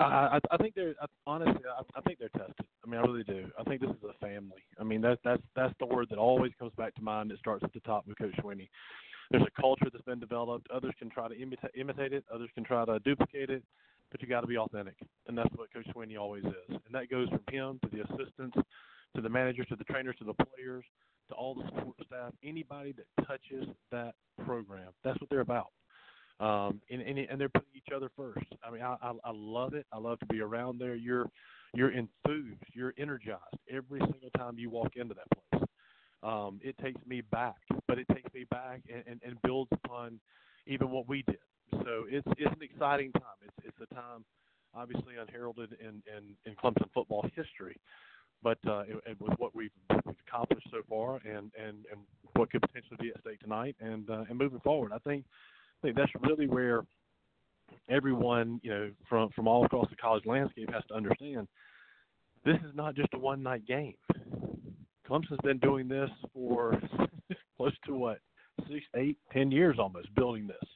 I, 0.00 0.40
I 0.50 0.56
think 0.56 0.74
they're 0.74 0.94
honestly. 1.26 1.62
I, 1.68 1.82
I 1.98 2.00
think 2.02 2.18
they're 2.18 2.28
tested. 2.30 2.66
I 2.84 2.88
mean, 2.88 3.00
I 3.00 3.02
really 3.02 3.24
do. 3.24 3.50
I 3.58 3.64
think 3.64 3.80
this 3.80 3.90
is 3.90 3.96
a 4.08 4.18
family. 4.24 4.62
I 4.78 4.84
mean, 4.84 5.00
that's 5.00 5.20
that's 5.24 5.42
that's 5.54 5.74
the 5.78 5.86
word 5.86 6.08
that 6.10 6.18
always 6.18 6.52
comes 6.58 6.72
back 6.76 6.94
to 6.94 7.02
mind. 7.02 7.30
It 7.32 7.38
starts 7.38 7.64
at 7.64 7.72
the 7.72 7.80
top 7.80 8.06
with 8.06 8.18
Coach 8.18 8.34
Swinney. 8.42 8.68
There's 9.30 9.44
a 9.44 9.60
culture 9.60 9.86
that's 9.92 10.04
been 10.04 10.18
developed. 10.18 10.66
Others 10.74 10.94
can 10.98 11.10
try 11.10 11.28
to 11.28 11.40
imitate 11.40 11.70
imitate 11.76 12.12
it. 12.12 12.24
Others 12.32 12.50
can 12.54 12.64
try 12.64 12.84
to 12.84 12.98
duplicate 13.00 13.50
it. 13.50 13.62
But 14.10 14.22
you 14.22 14.28
got 14.28 14.40
to 14.40 14.48
be 14.48 14.58
authentic, 14.58 14.96
and 15.28 15.38
that's 15.38 15.54
what 15.54 15.72
Coach 15.72 15.86
Swinney 15.94 16.18
always 16.18 16.44
is. 16.44 16.68
And 16.68 16.92
that 16.92 17.08
goes 17.08 17.28
from 17.28 17.42
him 17.48 17.78
to 17.84 17.88
the 17.96 18.02
assistants, 18.02 18.56
to 19.14 19.22
the 19.22 19.28
managers, 19.28 19.66
to 19.68 19.76
the 19.76 19.84
trainers, 19.84 20.16
to 20.18 20.24
the 20.24 20.34
players, 20.34 20.84
to 21.28 21.34
all 21.36 21.54
the 21.54 21.62
support 21.66 21.94
staff. 22.06 22.32
Anybody 22.42 22.92
that 22.92 23.26
touches 23.26 23.68
that 23.92 24.14
program, 24.44 24.88
that's 25.04 25.20
what 25.20 25.30
they're 25.30 25.40
about 25.40 25.68
um, 26.40 26.80
and, 26.90 27.02
and 27.02 27.18
and 27.18 27.40
they're 27.40 27.50
putting 27.50 27.68
each 27.74 27.92
other 27.94 28.10
first. 28.16 28.46
I 28.66 28.70
mean, 28.70 28.82
I, 28.82 28.96
I 29.02 29.12
I 29.24 29.30
love 29.32 29.74
it. 29.74 29.86
I 29.92 29.98
love 29.98 30.18
to 30.20 30.26
be 30.26 30.40
around 30.40 30.78
there. 30.78 30.94
You're 30.94 31.26
you're 31.74 31.90
enthused. 31.90 32.64
You're 32.72 32.94
energized 32.98 33.40
every 33.70 34.00
single 34.00 34.30
time 34.36 34.58
you 34.58 34.70
walk 34.70 34.96
into 34.96 35.14
that 35.14 35.28
place. 35.52 35.68
Um, 36.22 36.60
it 36.62 36.76
takes 36.78 37.00
me 37.06 37.20
back, 37.20 37.56
but 37.86 37.98
it 37.98 38.06
takes 38.14 38.32
me 38.34 38.44
back 38.50 38.82
and, 38.92 39.02
and, 39.06 39.20
and 39.24 39.40
builds 39.42 39.70
upon 39.72 40.20
even 40.66 40.90
what 40.90 41.08
we 41.08 41.22
did. 41.22 41.38
So 41.72 42.04
it's 42.08 42.26
it's 42.38 42.52
an 42.52 42.62
exciting 42.62 43.12
time. 43.12 43.38
It's 43.44 43.68
it's 43.68 43.90
a 43.90 43.94
time 43.94 44.24
obviously 44.74 45.16
unheralded 45.20 45.76
in 45.80 46.02
in, 46.16 46.34
in 46.46 46.56
Clemson 46.56 46.90
football 46.94 47.24
history, 47.34 47.76
but 48.42 48.58
uh, 48.66 48.80
it, 48.80 48.96
it, 49.06 49.20
with 49.20 49.38
what 49.38 49.54
we've, 49.54 49.70
we've 49.90 50.16
accomplished 50.26 50.68
so 50.70 50.78
far 50.88 51.16
and 51.24 51.50
and 51.58 51.84
and 51.90 52.00
what 52.36 52.50
could 52.50 52.62
potentially 52.62 52.96
be 53.00 53.08
at 53.10 53.20
stake 53.20 53.40
tonight 53.40 53.76
and 53.80 54.08
uh, 54.10 54.24
and 54.28 54.38
moving 54.38 54.60
forward, 54.60 54.92
I 54.92 54.98
think 54.98 55.24
I 55.82 55.86
think 55.86 55.96
that's 55.96 56.12
really 56.20 56.46
where 56.46 56.82
everyone, 57.88 58.60
you 58.62 58.70
know, 58.70 58.90
from 59.08 59.30
from 59.30 59.48
all 59.48 59.64
across 59.64 59.88
the 59.88 59.96
college 59.96 60.26
landscape 60.26 60.70
has 60.72 60.84
to 60.88 60.94
understand 60.94 61.48
this 62.44 62.56
is 62.56 62.74
not 62.74 62.94
just 62.94 63.08
a 63.14 63.18
one 63.18 63.42
night 63.42 63.66
game. 63.66 63.94
Clemson's 65.08 65.40
been 65.42 65.58
doing 65.58 65.88
this 65.88 66.10
for 66.34 66.80
close 67.56 67.72
to 67.86 67.94
what 67.94 68.18
six, 68.68 68.84
eight, 68.94 69.16
ten 69.32 69.50
years 69.50 69.76
almost 69.78 70.14
building 70.14 70.46
this, 70.46 70.68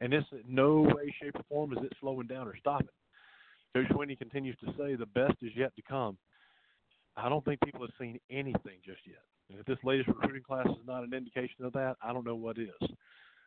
and 0.00 0.12
this 0.12 0.24
in 0.32 0.42
no 0.54 0.80
way, 0.80 1.14
shape, 1.22 1.36
or 1.36 1.44
form 1.48 1.72
is 1.72 1.78
it 1.82 1.92
slowing 2.00 2.26
down 2.26 2.48
or 2.48 2.56
stopping. 2.58 2.88
Coach 3.74 3.86
Swinney 3.88 4.18
continues 4.18 4.56
to 4.58 4.72
say 4.76 4.96
the 4.96 5.06
best 5.06 5.34
is 5.40 5.52
yet 5.56 5.74
to 5.76 5.82
come. 5.82 6.18
I 7.16 7.28
don't 7.28 7.44
think 7.44 7.60
people 7.64 7.80
have 7.80 7.90
seen 7.98 8.18
anything 8.30 8.80
just 8.84 9.00
yet. 9.06 9.22
And 9.50 9.60
if 9.60 9.66
this 9.66 9.78
latest 9.84 10.08
recruiting 10.08 10.42
class 10.42 10.66
is 10.66 10.86
not 10.86 11.04
an 11.04 11.14
indication 11.14 11.64
of 11.64 11.72
that, 11.72 11.96
I 12.02 12.12
don't 12.12 12.26
know 12.26 12.34
what 12.34 12.58
is. 12.58 12.70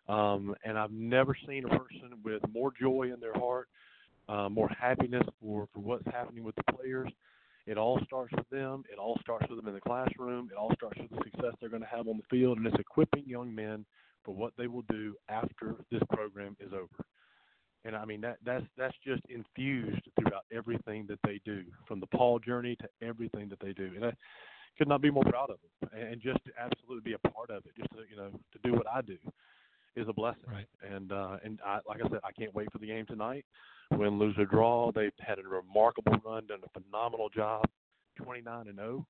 Um, 0.07 0.55
and 0.63 0.77
I've 0.77 0.91
never 0.91 1.35
seen 1.47 1.65
a 1.65 1.69
person 1.69 2.11
with 2.23 2.41
more 2.53 2.71
joy 2.79 3.11
in 3.13 3.19
their 3.19 3.33
heart, 3.33 3.67
uh, 4.29 4.49
more 4.49 4.69
happiness 4.69 5.23
for, 5.41 5.67
for 5.73 5.79
what's 5.79 6.05
happening 6.05 6.43
with 6.43 6.55
the 6.55 6.73
players. 6.73 7.09
It 7.65 7.77
all 7.77 7.99
starts 8.05 8.31
with 8.37 8.47
them. 8.49 8.83
It 8.91 8.99
all 8.99 9.17
starts 9.21 9.47
with 9.49 9.57
them 9.57 9.67
in 9.67 9.73
the 9.73 9.81
classroom. 9.81 10.49
It 10.51 10.57
all 10.57 10.71
starts 10.75 10.99
with 10.99 11.09
the 11.09 11.17
success 11.23 11.53
they're 11.59 11.69
going 11.69 11.81
to 11.81 11.87
have 11.87 12.07
on 12.07 12.17
the 12.17 12.23
field, 12.29 12.57
and 12.59 12.67
it's 12.67 12.79
equipping 12.79 13.23
young 13.25 13.53
men 13.53 13.85
for 14.23 14.35
what 14.35 14.53
they 14.57 14.67
will 14.67 14.83
do 14.83 15.15
after 15.29 15.75
this 15.91 16.01
program 16.13 16.55
is 16.59 16.73
over. 16.73 17.05
And 17.85 17.95
I 17.95 18.05
mean 18.05 18.21
that 18.21 18.37
that's 18.43 18.65
that's 18.77 18.95
just 19.05 19.21
infused 19.29 20.01
throughout 20.19 20.45
everything 20.51 21.05
that 21.07 21.19
they 21.23 21.39
do, 21.45 21.63
from 21.87 21.99
the 21.99 22.07
Paw 22.07 22.39
Journey 22.39 22.75
to 22.77 23.07
everything 23.07 23.47
that 23.49 23.59
they 23.59 23.73
do. 23.73 23.91
And 23.95 24.05
I 24.05 24.13
could 24.77 24.87
not 24.87 25.01
be 25.01 25.11
more 25.11 25.23
proud 25.23 25.51
of 25.51 25.57
them, 25.61 25.89
and 25.95 26.19
just 26.19 26.43
to 26.45 26.51
absolutely 26.59 27.11
be 27.11 27.13
a 27.13 27.29
part 27.29 27.51
of 27.51 27.63
it, 27.65 27.73
just 27.77 27.91
to 27.91 27.97
you 28.09 28.17
know 28.17 28.29
to 28.31 28.59
do 28.63 28.73
what 28.73 28.87
I 28.91 29.01
do 29.01 29.17
is 29.95 30.07
a 30.07 30.13
blessing. 30.13 30.43
Right. 30.51 30.67
And 30.89 31.11
uh, 31.11 31.37
and 31.43 31.59
I, 31.65 31.79
like 31.87 31.99
I 32.03 32.09
said, 32.09 32.19
I 32.23 32.31
can't 32.31 32.53
wait 32.53 32.71
for 32.71 32.79
the 32.79 32.87
game 32.87 33.05
tonight. 33.05 33.45
Win, 33.91 34.17
lose 34.17 34.35
or 34.37 34.45
draw, 34.45 34.91
they've 34.91 35.11
had 35.19 35.37
a 35.39 35.43
remarkable 35.43 36.17
run, 36.25 36.47
done 36.47 36.59
a 36.63 36.79
phenomenal 36.79 37.29
job. 37.29 37.63
29 38.17 38.67
and 38.67 38.77
0, 38.77 39.05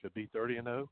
could 0.00 0.14
be 0.14 0.28
30 0.32 0.56
and 0.58 0.66
0. 0.66 0.90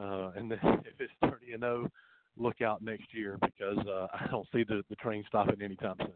Uh, 0.00 0.30
and 0.36 0.50
then 0.50 0.58
if 0.62 0.98
it's 0.98 1.12
30 1.22 1.52
and 1.52 1.60
0, 1.60 1.88
look 2.36 2.60
out 2.60 2.82
next 2.82 3.12
year 3.12 3.38
because 3.42 3.78
uh, 3.86 4.06
I 4.14 4.26
don't 4.30 4.46
see 4.52 4.64
the 4.64 4.82
the 4.88 4.96
train 4.96 5.24
stopping 5.28 5.62
anytime 5.62 5.96
soon. 5.98 6.12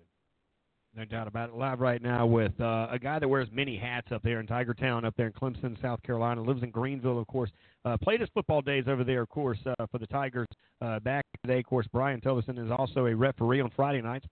No 0.94 1.06
doubt 1.06 1.26
about 1.26 1.48
it. 1.48 1.54
Live 1.54 1.80
right 1.80 2.02
now 2.02 2.26
with 2.26 2.52
uh, 2.60 2.86
a 2.90 2.98
guy 2.98 3.18
that 3.18 3.26
wears 3.26 3.48
many 3.50 3.78
hats 3.78 4.08
up 4.12 4.22
there 4.22 4.40
in 4.40 4.46
Tiger 4.46 4.74
Town, 4.74 5.06
up 5.06 5.14
there 5.16 5.26
in 5.26 5.32
Clemson, 5.32 5.80
South 5.80 6.02
Carolina. 6.02 6.42
Lives 6.42 6.62
in 6.62 6.70
Greenville, 6.70 7.18
of 7.18 7.26
course. 7.28 7.50
Uh, 7.86 7.96
played 7.96 8.20
his 8.20 8.28
football 8.34 8.60
days 8.60 8.84
over 8.86 9.02
there, 9.02 9.22
of 9.22 9.30
course, 9.30 9.58
uh, 9.66 9.86
for 9.90 9.96
the 9.98 10.06
Tigers 10.06 10.46
uh, 10.82 11.00
back 11.00 11.24
today. 11.42 11.60
Of 11.60 11.64
course, 11.64 11.86
Brian 11.92 12.20
Tillerson 12.20 12.62
is 12.62 12.70
also 12.70 13.06
a 13.06 13.16
referee 13.16 13.62
on 13.62 13.70
Friday 13.74 14.02
nights. 14.02 14.26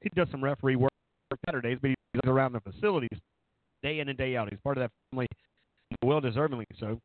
He 0.00 0.08
does 0.16 0.28
some 0.30 0.42
referee 0.42 0.76
work 0.76 0.90
on 1.32 1.38
Saturdays, 1.46 1.78
but 1.82 1.88
he 1.88 1.96
goes 2.14 2.32
around 2.32 2.54
the 2.54 2.60
facilities 2.60 3.18
day 3.82 4.00
in 4.00 4.08
and 4.08 4.16
day 4.16 4.36
out. 4.36 4.48
He's 4.50 4.60
part 4.60 4.78
of 4.78 4.84
that 4.84 4.90
family, 5.10 5.26
well 6.02 6.22
deservingly 6.22 6.64
so, 6.78 6.98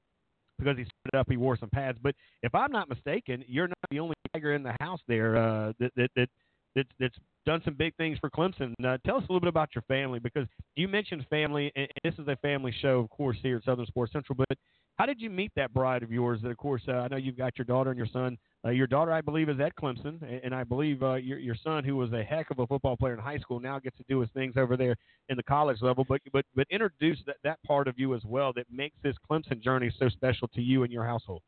because 0.57 0.77
he 0.77 0.85
stood 0.85 1.19
up. 1.19 1.27
He 1.29 1.35
wore 1.35 1.57
some 1.57 1.69
pads. 1.69 1.97
But 2.01 2.15
if 2.43 2.55
I'm 2.55 2.71
not 2.71 2.87
mistaken, 2.87 3.43
you're 3.45 3.67
not 3.67 3.77
the 3.91 3.99
only 3.99 4.15
Tiger 4.33 4.53
in 4.53 4.63
the 4.63 4.75
house 4.79 5.01
there 5.09 5.35
uh, 5.35 5.73
that 5.79 5.91
that 5.97 6.09
that 6.15 6.29
that's, 6.75 6.89
that's 6.99 7.15
done 7.45 7.61
some 7.63 7.75
big 7.75 7.95
things 7.95 8.17
for 8.19 8.29
Clemson. 8.29 8.73
Uh, 8.83 8.97
tell 9.05 9.17
us 9.17 9.23
a 9.29 9.31
little 9.31 9.39
bit 9.39 9.49
about 9.49 9.69
your 9.75 9.83
family 9.83 10.19
because 10.19 10.47
you 10.75 10.87
mentioned 10.87 11.25
family, 11.29 11.71
and 11.75 11.87
this 12.03 12.13
is 12.15 12.27
a 12.27 12.35
family 12.37 12.73
show, 12.81 12.99
of 12.99 13.09
course, 13.09 13.37
here 13.41 13.57
at 13.57 13.63
Southern 13.63 13.85
Sports 13.85 14.13
Central. 14.13 14.35
But 14.35 14.57
how 14.97 15.05
did 15.05 15.19
you 15.19 15.29
meet 15.29 15.51
that 15.55 15.73
bride 15.73 16.03
of 16.03 16.11
yours? 16.11 16.39
That, 16.41 16.49
of 16.49 16.57
course, 16.57 16.81
uh, 16.87 16.93
I 16.93 17.07
know 17.07 17.17
you've 17.17 17.37
got 17.37 17.57
your 17.57 17.65
daughter 17.65 17.91
and 17.91 17.97
your 17.97 18.07
son. 18.11 18.37
Uh, 18.65 18.69
your 18.69 18.87
daughter, 18.87 19.11
I 19.11 19.21
believe, 19.21 19.49
is 19.49 19.59
at 19.59 19.75
Clemson, 19.75 20.21
and 20.43 20.55
I 20.55 20.63
believe 20.63 21.03
uh, 21.03 21.15
your 21.15 21.37
your 21.37 21.55
son, 21.63 21.83
who 21.83 21.95
was 21.97 22.11
a 22.13 22.23
heck 22.23 22.49
of 22.49 22.59
a 22.59 22.67
football 22.67 22.97
player 22.97 23.13
in 23.13 23.19
high 23.19 23.37
school, 23.37 23.59
now 23.59 23.77
gets 23.77 23.97
to 23.97 24.05
do 24.09 24.19
his 24.21 24.29
things 24.33 24.55
over 24.57 24.75
there 24.75 24.95
in 25.29 25.37
the 25.37 25.43
college 25.43 25.81
level. 25.81 26.05
But 26.07 26.21
but 26.31 26.45
but 26.55 26.65
introduce 26.71 27.19
that 27.27 27.35
that 27.43 27.61
part 27.63 27.87
of 27.87 27.99
you 27.99 28.15
as 28.15 28.23
well 28.25 28.53
that 28.53 28.65
makes 28.71 28.95
this 29.03 29.15
Clemson 29.29 29.61
journey 29.61 29.91
so 29.99 30.09
special 30.09 30.47
to 30.49 30.61
you 30.61 30.83
and 30.83 30.91
your 30.91 31.05
household. 31.05 31.41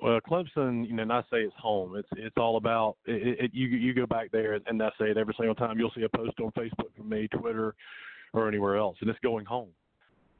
Well, 0.00 0.20
Clemson, 0.20 0.86
you 0.86 0.94
know, 0.94 1.02
and 1.02 1.12
I 1.12 1.22
say 1.22 1.38
it's 1.38 1.54
home. 1.56 1.96
It's 1.96 2.08
it's 2.16 2.36
all 2.36 2.56
about 2.56 2.96
it, 3.06 3.38
it, 3.40 3.50
you. 3.54 3.68
You 3.68 3.94
go 3.94 4.06
back 4.06 4.30
there, 4.32 4.58
and 4.66 4.80
that's 4.80 4.96
it. 5.00 5.16
Every 5.16 5.34
single 5.38 5.54
time 5.54 5.78
you'll 5.78 5.92
see 5.96 6.02
a 6.02 6.08
post 6.08 6.38
on 6.40 6.50
Facebook 6.52 6.94
from 6.96 7.08
me, 7.08 7.28
Twitter, 7.28 7.74
or 8.32 8.48
anywhere 8.48 8.76
else, 8.76 8.96
and 9.00 9.08
it's 9.08 9.18
going 9.20 9.46
home. 9.46 9.68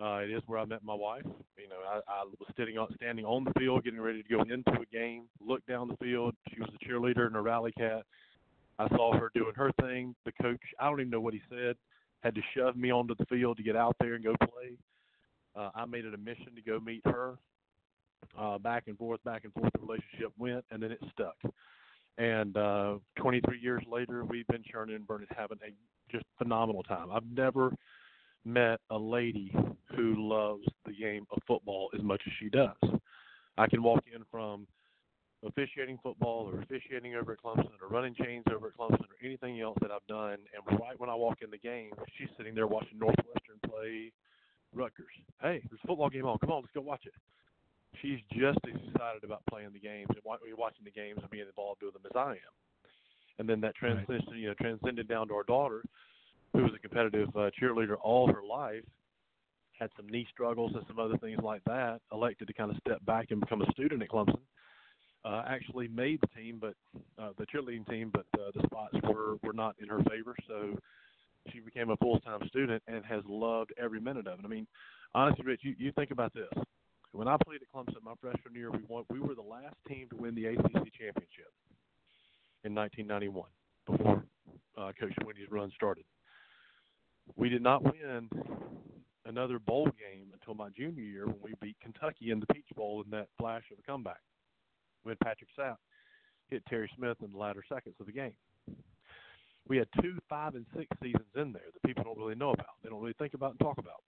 Uh, 0.00 0.16
it 0.16 0.30
is 0.30 0.42
where 0.46 0.58
I 0.58 0.64
met 0.64 0.82
my 0.82 0.94
wife. 0.94 1.24
You 1.56 1.68
know, 1.68 1.76
I, 1.88 1.98
I 2.08 2.24
was 2.24 2.48
standing 2.52 2.78
on 2.78 2.88
standing 2.96 3.24
on 3.24 3.44
the 3.44 3.52
field, 3.58 3.84
getting 3.84 4.00
ready 4.00 4.22
to 4.22 4.28
go 4.28 4.42
into 4.42 4.72
a 4.72 4.86
game. 4.92 5.24
Looked 5.40 5.68
down 5.68 5.88
the 5.88 5.96
field. 5.96 6.34
She 6.52 6.60
was 6.60 6.68
a 6.74 6.84
cheerleader 6.84 7.26
and 7.26 7.36
a 7.36 7.40
rally 7.40 7.72
cat. 7.72 8.02
I 8.78 8.88
saw 8.88 9.16
her 9.16 9.30
doing 9.34 9.54
her 9.54 9.70
thing. 9.80 10.16
The 10.24 10.32
coach, 10.42 10.60
I 10.80 10.90
don't 10.90 11.00
even 11.00 11.10
know 11.10 11.20
what 11.20 11.32
he 11.32 11.40
said, 11.48 11.76
had 12.24 12.34
to 12.34 12.40
shove 12.56 12.76
me 12.76 12.90
onto 12.90 13.14
the 13.14 13.26
field 13.26 13.56
to 13.58 13.62
get 13.62 13.76
out 13.76 13.94
there 14.00 14.14
and 14.14 14.24
go 14.24 14.34
play. 14.40 14.76
Uh, 15.54 15.70
I 15.76 15.84
made 15.84 16.04
it 16.04 16.14
a 16.14 16.18
mission 16.18 16.54
to 16.56 16.60
go 16.60 16.80
meet 16.80 17.02
her. 17.04 17.38
Uh, 18.38 18.58
back 18.58 18.84
and 18.86 18.98
forth, 18.98 19.22
back 19.24 19.44
and 19.44 19.52
forth, 19.52 19.70
the 19.74 19.80
relationship 19.80 20.32
went, 20.38 20.64
and 20.70 20.82
then 20.82 20.90
it 20.90 21.00
stuck. 21.12 21.36
And 22.18 22.56
uh, 22.56 22.96
23 23.18 23.58
years 23.58 23.82
later, 23.90 24.24
we've 24.24 24.46
been 24.48 24.62
churning 24.70 24.96
and 24.96 25.06
burning, 25.06 25.28
having 25.36 25.58
a 25.66 25.72
just 26.10 26.24
phenomenal 26.38 26.82
time. 26.82 27.10
I've 27.12 27.26
never 27.26 27.72
met 28.44 28.80
a 28.90 28.98
lady 28.98 29.54
who 29.96 30.14
loves 30.18 30.64
the 30.84 30.92
game 30.92 31.26
of 31.30 31.38
football 31.46 31.90
as 31.96 32.02
much 32.02 32.22
as 32.26 32.32
she 32.38 32.48
does. 32.48 33.00
I 33.56 33.66
can 33.66 33.82
walk 33.82 34.04
in 34.14 34.22
from 34.30 34.66
officiating 35.46 35.98
football 36.02 36.50
or 36.52 36.60
officiating 36.62 37.14
over 37.14 37.32
at 37.32 37.38
Clemson 37.42 37.70
or 37.80 37.88
running 37.88 38.14
chains 38.14 38.44
over 38.54 38.68
at 38.68 38.76
Clemson 38.76 39.00
or 39.00 39.16
anything 39.24 39.60
else 39.60 39.76
that 39.82 39.90
I've 39.90 40.06
done, 40.08 40.38
and 40.54 40.80
right 40.80 40.98
when 40.98 41.10
I 41.10 41.14
walk 41.14 41.38
in 41.42 41.50
the 41.50 41.58
game, 41.58 41.90
she's 42.18 42.28
sitting 42.36 42.54
there 42.54 42.66
watching 42.66 42.98
Northwestern 42.98 43.58
play 43.68 44.12
Rutgers. 44.74 45.12
Hey, 45.40 45.62
there's 45.68 45.80
a 45.84 45.86
football 45.86 46.10
game 46.10 46.26
on. 46.26 46.38
Come 46.38 46.50
on, 46.50 46.62
let's 46.62 46.74
go 46.74 46.80
watch 46.80 47.06
it. 47.06 47.12
She's 48.02 48.18
just 48.32 48.58
as 48.66 48.74
excited 48.88 49.24
about 49.24 49.42
playing 49.48 49.70
the 49.72 49.78
games 49.78 50.08
and 50.10 50.18
watching 50.24 50.84
the 50.84 50.90
games 50.90 51.18
and 51.20 51.30
being 51.30 51.46
involved 51.46 51.82
with 51.82 51.94
them 51.94 52.02
as 52.04 52.16
I 52.16 52.32
am. 52.32 52.54
And 53.38 53.48
then 53.48 53.60
that 53.62 53.74
transition, 53.74 54.36
you 54.36 54.48
know, 54.48 54.54
transcended 54.60 55.08
down 55.08 55.28
to 55.28 55.34
our 55.34 55.42
daughter, 55.42 55.82
who 56.52 56.62
was 56.62 56.72
a 56.74 56.78
competitive 56.78 57.28
uh, 57.36 57.50
cheerleader 57.60 57.96
all 58.02 58.26
her 58.28 58.42
life, 58.48 58.84
had 59.78 59.90
some 59.96 60.08
knee 60.08 60.26
struggles 60.30 60.72
and 60.74 60.84
some 60.86 60.98
other 60.98 61.18
things 61.18 61.40
like 61.42 61.62
that. 61.64 62.00
Elected 62.12 62.46
to 62.46 62.54
kind 62.54 62.70
of 62.70 62.76
step 62.78 63.04
back 63.06 63.30
and 63.30 63.40
become 63.40 63.62
a 63.62 63.70
student 63.72 64.02
at 64.02 64.08
Clemson. 64.08 64.38
Uh, 65.24 65.42
actually 65.48 65.88
made 65.88 66.20
the 66.20 66.28
team, 66.40 66.58
but 66.60 66.74
uh, 67.18 67.30
the 67.38 67.46
cheerleading 67.46 67.88
team, 67.88 68.12
but 68.12 68.26
uh, 68.38 68.50
the 68.54 68.62
spots 68.66 68.94
were 69.04 69.36
were 69.42 69.54
not 69.54 69.74
in 69.80 69.88
her 69.88 70.02
favor. 70.04 70.36
So 70.46 70.76
she 71.50 71.60
became 71.60 71.90
a 71.90 71.96
full 71.96 72.20
time 72.20 72.40
student 72.48 72.82
and 72.86 73.04
has 73.04 73.22
loved 73.26 73.72
every 73.82 74.00
minute 74.00 74.26
of 74.26 74.38
it. 74.38 74.44
I 74.44 74.48
mean, 74.48 74.66
honestly, 75.14 75.44
Rich, 75.44 75.60
you, 75.62 75.74
you 75.78 75.92
think 75.92 76.10
about 76.10 76.32
this. 76.34 76.64
When 77.14 77.28
I 77.28 77.36
played 77.46 77.60
at 77.62 77.70
Clemson 77.72 78.02
my 78.02 78.14
freshman 78.20 78.56
year, 78.56 78.72
we 78.72 78.80
won. 78.88 79.04
We 79.08 79.20
were 79.20 79.36
the 79.36 79.42
last 79.42 79.76
team 79.86 80.08
to 80.10 80.16
win 80.16 80.34
the 80.34 80.46
ACC 80.46 80.90
championship 80.98 81.54
in 82.64 82.74
1991 82.74 83.44
before 83.86 84.24
uh, 84.76 84.90
Coach 84.98 85.14
Swinney's 85.22 85.48
run 85.48 85.70
started. 85.76 86.04
We 87.36 87.48
did 87.48 87.62
not 87.62 87.84
win 87.84 88.28
another 89.26 89.60
bowl 89.60 89.84
game 89.84 90.26
until 90.32 90.54
my 90.54 90.70
junior 90.70 91.04
year 91.04 91.26
when 91.26 91.36
we 91.40 91.54
beat 91.62 91.76
Kentucky 91.80 92.32
in 92.32 92.40
the 92.40 92.46
Peach 92.52 92.66
Bowl 92.74 93.04
in 93.04 93.10
that 93.12 93.28
flash 93.38 93.62
of 93.70 93.78
a 93.78 93.82
comeback 93.82 94.20
when 95.04 95.14
Patrick 95.22 95.50
Sapp 95.56 95.76
hit 96.50 96.66
Terry 96.66 96.90
Smith 96.96 97.18
in 97.24 97.30
the 97.30 97.38
latter 97.38 97.62
seconds 97.68 97.94
of 98.00 98.06
the 98.06 98.12
game. 98.12 98.34
We 99.68 99.76
had 99.76 99.86
two 100.02 100.18
five 100.28 100.56
and 100.56 100.66
six 100.76 100.88
seasons 101.00 101.30
in 101.36 101.52
there 101.52 101.70
that 101.72 101.86
people 101.86 102.02
don't 102.02 102.18
really 102.18 102.34
know 102.34 102.50
about. 102.50 102.74
They 102.82 102.90
don't 102.90 103.00
really 103.00 103.14
think 103.20 103.34
about 103.34 103.52
and 103.52 103.60
talk 103.60 103.78
about. 103.78 104.02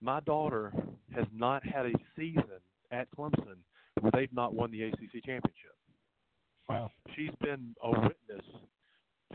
My 0.00 0.20
daughter 0.20 0.72
has 1.14 1.26
not 1.34 1.64
had 1.66 1.86
a 1.86 1.92
season 2.16 2.44
at 2.90 3.08
Clemson 3.16 3.56
where 4.00 4.12
they've 4.12 4.32
not 4.32 4.54
won 4.54 4.70
the 4.70 4.82
ACC 4.84 5.24
championship. 5.24 5.74
Wow. 6.68 6.90
She's 7.16 7.30
been 7.40 7.74
a 7.82 7.90
witness 7.90 8.44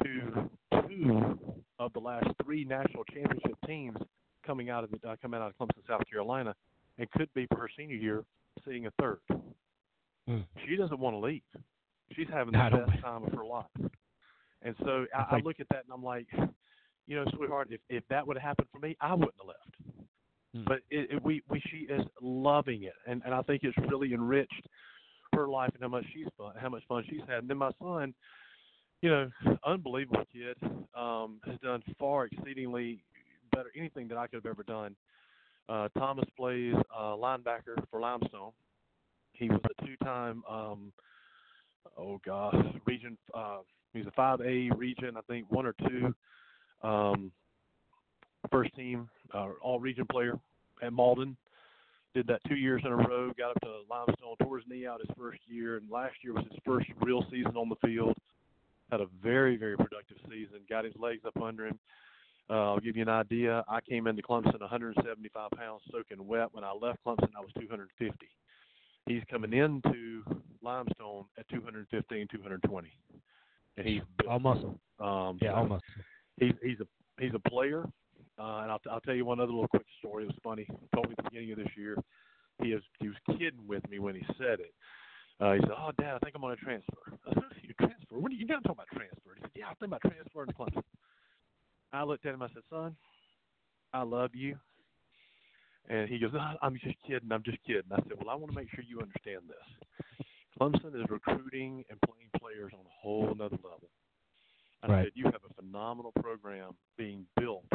to 0.03 0.49
two 0.88 1.38
of 1.80 1.91
the 1.94 1.99
last 1.99 2.27
three 2.44 2.64
national 2.64 3.03
championship 3.06 3.57
teams 3.65 3.98
coming 4.45 4.69
out 4.69 4.84
of 4.84 4.91
the, 4.91 5.10
uh, 5.10 5.15
coming 5.22 5.41
out 5.41 5.48
of 5.48 5.57
Clemson, 5.57 5.88
South 5.88 6.03
Carolina, 6.10 6.56
and 6.98 7.10
could 7.11 7.30
be 7.34 7.48
for 7.48 7.57
her 7.57 7.69
senior 7.77 7.95
year 7.95 8.23
seeing 8.65 8.85
a 8.85 8.91
third. 9.02 9.19
Mm. 10.30 10.45
She 10.68 10.76
doesn't 10.76 10.99
want 10.99 11.15
to 11.15 11.19
leave. 11.19 11.41
She's 12.15 12.27
having 12.31 12.53
the 12.53 12.85
best 12.85 13.02
time 13.02 13.23
of 13.23 13.34
her 13.34 13.45
life. 13.45 13.65
And 14.61 14.76
so 14.85 15.06
I, 15.14 15.38
I 15.38 15.40
look 15.44 15.60
at 15.60 15.68
that 15.72 15.84
and 15.84 15.94
I'm 15.94 16.03
like, 16.03 16.27
you 17.07 17.15
know, 17.18 17.26
sweetheart, 17.35 17.68
if 17.72 17.81
if 17.90 18.03
that 18.10 18.26
would 18.26 18.38
have 18.38 18.44
happened 18.44 18.68
for 18.72 18.80
me, 18.80 18.95
I 19.02 19.14
wouldn't 19.14 19.34
have 19.38 19.48
left. 19.48 20.02
Hmm. 20.55 20.63
But 20.67 20.80
it, 20.89 21.11
it, 21.11 21.23
we 21.23 21.41
we 21.49 21.61
she 21.69 21.91
is 21.91 22.01
loving 22.21 22.84
it, 22.84 22.93
and 23.07 23.21
and 23.25 23.34
I 23.34 23.41
think 23.41 23.63
it's 23.63 23.77
really 23.89 24.13
enriched 24.13 24.67
her 25.34 25.47
life 25.47 25.71
and 25.73 25.81
how 25.81 25.89
much 25.89 26.05
she's 26.13 26.27
fun, 26.38 26.53
how 26.59 26.69
much 26.69 26.84
fun 26.88 27.03
she's 27.09 27.21
had. 27.27 27.39
And 27.39 27.49
then 27.49 27.57
my 27.57 27.71
son, 27.81 28.13
you 29.01 29.09
know, 29.09 29.30
unbelievable 29.65 30.23
kid, 30.31 30.55
um, 30.95 31.39
has 31.45 31.59
done 31.61 31.81
far 31.99 32.25
exceedingly 32.25 32.99
better 33.51 33.69
anything 33.77 34.07
that 34.09 34.17
I 34.17 34.27
could 34.27 34.38
have 34.38 34.45
ever 34.45 34.63
done. 34.63 34.95
Uh, 35.69 35.88
Thomas 35.97 36.25
plays 36.38 36.75
uh, 36.95 37.13
linebacker 37.15 37.81
for 37.89 37.99
Limestone. 37.99 38.51
He 39.34 39.49
was 39.49 39.61
a 39.63 39.85
two-time, 39.85 40.43
um, 40.49 40.91
oh 41.97 42.19
gosh, 42.25 42.55
region. 42.85 43.17
Uh, 43.34 43.59
he's 43.93 44.05
a 44.05 44.11
5A 44.11 44.77
region, 44.77 45.17
I 45.17 45.21
think 45.21 45.49
one 45.49 45.65
or 45.65 45.75
two. 45.88 46.13
Um, 46.88 47.31
first 48.51 48.75
team, 48.75 49.09
uh, 49.34 49.49
all 49.61 49.80
region 49.80 50.05
player 50.11 50.39
at 50.81 50.91
Mauldin. 50.91 51.35
Did 52.14 52.27
that 52.27 52.41
two 52.47 52.55
years 52.55 52.81
in 52.85 52.91
a 52.91 52.95
row. 52.95 53.31
Got 53.38 53.51
up 53.51 53.61
to 53.61 53.72
Limestone, 53.89 54.35
tore 54.43 54.57
his 54.57 54.68
knee 54.69 54.85
out 54.85 54.99
his 54.99 55.10
first 55.18 55.39
year, 55.47 55.77
and 55.77 55.89
last 55.89 56.15
year 56.22 56.34
was 56.34 56.45
his 56.49 56.60
first 56.64 56.88
real 57.01 57.26
season 57.31 57.57
on 57.57 57.69
the 57.69 57.88
field. 57.88 58.15
Had 58.91 59.01
a 59.01 59.07
very, 59.23 59.57
very 59.57 59.76
productive 59.76 60.18
season. 60.30 60.60
Got 60.69 60.85
his 60.85 60.93
legs 60.99 61.22
up 61.26 61.41
under 61.41 61.68
him. 61.68 61.80
Uh, 62.49 62.73
I'll 62.73 62.80
give 62.80 62.95
you 62.95 63.01
an 63.01 63.10
idea. 63.10 63.64
I 63.68 63.80
came 63.81 64.05
into 64.05 64.22
Clemson 64.22 64.60
175 64.60 65.51
pounds, 65.51 65.81
soaking 65.91 66.27
wet. 66.27 66.49
When 66.51 66.64
I 66.64 66.72
left 66.72 66.99
Clemson, 67.05 67.30
I 67.35 67.41
was 67.41 67.51
250. 67.60 68.27
He's 69.07 69.23
coming 69.30 69.53
into 69.53 70.23
Limestone 70.61 71.26
at 71.38 71.47
215, 71.49 72.27
220, 72.31 72.88
and 73.77 73.88
he's. 73.88 74.01
All 74.30 74.39
muscle. 74.39 74.80
Um, 74.99 75.39
Yeah, 75.41 75.51
so 75.51 75.55
all 75.55 75.68
muscle. 75.68 75.81
He's 76.38 76.53
he's 76.61 76.80
a 76.80 76.85
he's 77.19 77.34
a 77.34 77.49
player, 77.49 77.85
uh, 78.39 78.60
and 78.64 78.72
I'll 78.72 78.81
I'll 78.89 79.01
tell 79.01 79.15
you 79.15 79.26
one 79.26 79.39
other 79.39 79.51
little 79.51 79.68
quick 79.68 79.85
story. 79.99 80.23
It 80.23 80.27
was 80.27 80.35
funny. 80.43 80.65
He 80.68 80.88
told 80.93 81.07
me 81.07 81.15
at 81.18 81.23
the 81.23 81.30
beginning 81.30 81.51
of 81.51 81.57
this 81.57 81.76
year. 81.77 81.97
He 82.61 82.73
was 82.73 82.84
he 82.99 83.07
was 83.07 83.18
kidding 83.27 83.68
with 83.68 83.88
me 83.89 83.99
when 83.99 84.15
he 84.15 84.23
said 84.38 84.60
it. 84.60 84.73
Uh, 85.39 85.53
he 85.53 85.60
said, 85.61 85.72
"Oh, 85.77 85.91
Dad, 85.99 86.15
I 86.15 86.19
think 86.19 86.35
I'm 86.35 86.41
going 86.41 86.55
to 86.55 86.64
transfer." 86.64 86.97
I 87.27 87.34
said, 87.34 87.43
"You 87.61 87.73
transfer? 87.80 88.19
What 88.19 88.31
are 88.31 88.35
you 88.35 88.45
not 88.45 88.64
talking 88.64 88.77
about 88.84 88.88
transfer?" 88.93 89.35
He 89.35 89.41
said, 89.41 89.51
"Yeah, 89.55 89.65
I 89.65 89.73
think 89.76 89.89
about 89.89 90.01
transferring 90.01 90.47
to 90.47 90.53
Clemson." 90.53 90.84
I 91.91 92.03
looked 92.03 92.26
at 92.26 92.34
him. 92.34 92.41
I 92.41 92.47
said, 92.53 92.64
"Son, 92.69 92.95
I 93.93 94.03
love 94.03 94.31
you." 94.34 94.57
And 95.89 96.07
he 96.07 96.18
goes, 96.18 96.31
no, 96.34 96.39
"I'm 96.61 96.76
just 96.76 96.95
kidding. 97.05 97.31
I'm 97.31 97.43
just 97.43 97.61
kidding." 97.65 97.91
I 97.91 97.97
said, 97.97 98.14
"Well, 98.18 98.30
I 98.30 98.35
want 98.35 98.51
to 98.53 98.55
make 98.55 98.69
sure 98.73 98.84
you 98.88 99.01
understand 99.01 99.41
this. 99.47 99.88
Clemson 100.60 100.95
is 100.95 101.10
recruiting 101.10 101.84
and 101.89 101.99
playing 102.01 102.30
players 102.39 102.72
on 102.73 102.85
a 102.85 102.93
whole 103.01 103.31
another 103.31 103.57
level." 103.57 103.89
I 104.84 104.88
Right. 104.88 105.03
said, 105.05 105.11
"You 105.15 105.26
have 105.26 105.43
a 105.49 105.53
phenomenal 105.55 106.11
program 106.22 106.76
being 106.97 107.26
built 107.35 107.65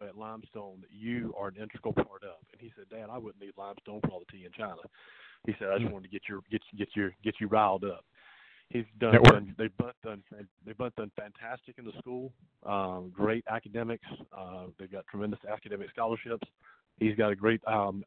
at 0.00 0.16
Limestone 0.16 0.80
that 0.80 0.92
you 0.92 1.34
are 1.38 1.48
an 1.48 1.56
integral 1.56 1.92
part 1.94 2.22
of." 2.22 2.38
And 2.52 2.60
he 2.60 2.72
said, 2.76 2.88
"Dad, 2.88 3.08
I 3.10 3.18
wouldn't 3.18 3.42
need 3.42 3.52
Limestone 3.56 4.00
for 4.02 4.10
all 4.10 4.20
the 4.20 4.26
tea 4.32 4.44
in 4.44 4.52
China." 4.52 4.82
He 5.46 5.54
said, 5.58 5.68
"I 5.68 5.78
just 5.78 5.90
wanted 5.90 6.08
to 6.08 6.12
get 6.12 6.28
your 6.28 6.40
get 6.50 6.62
get 6.76 6.88
your 6.94 7.12
get 7.22 7.34
you 7.40 7.48
riled 7.48 7.84
up." 7.84 8.04
He's 8.70 8.84
done. 8.98 9.22
Done 9.22 9.54
they've 9.58 9.76
both 9.76 9.94
done. 10.02 10.22
They've 10.64 10.76
both 10.76 10.94
done 10.96 11.10
fantastic 11.16 11.78
in 11.78 11.84
the 11.84 11.92
school. 11.98 12.32
Um, 12.64 13.10
great 13.14 13.44
academics. 13.48 14.06
Uh, 14.36 14.66
they've 14.78 14.90
got 14.90 15.06
tremendous 15.06 15.38
academic 15.50 15.90
scholarships. 15.90 16.48
He's 16.98 17.14
got 17.14 17.30
a 17.30 17.36
great 17.36 17.60
um, 17.66 18.04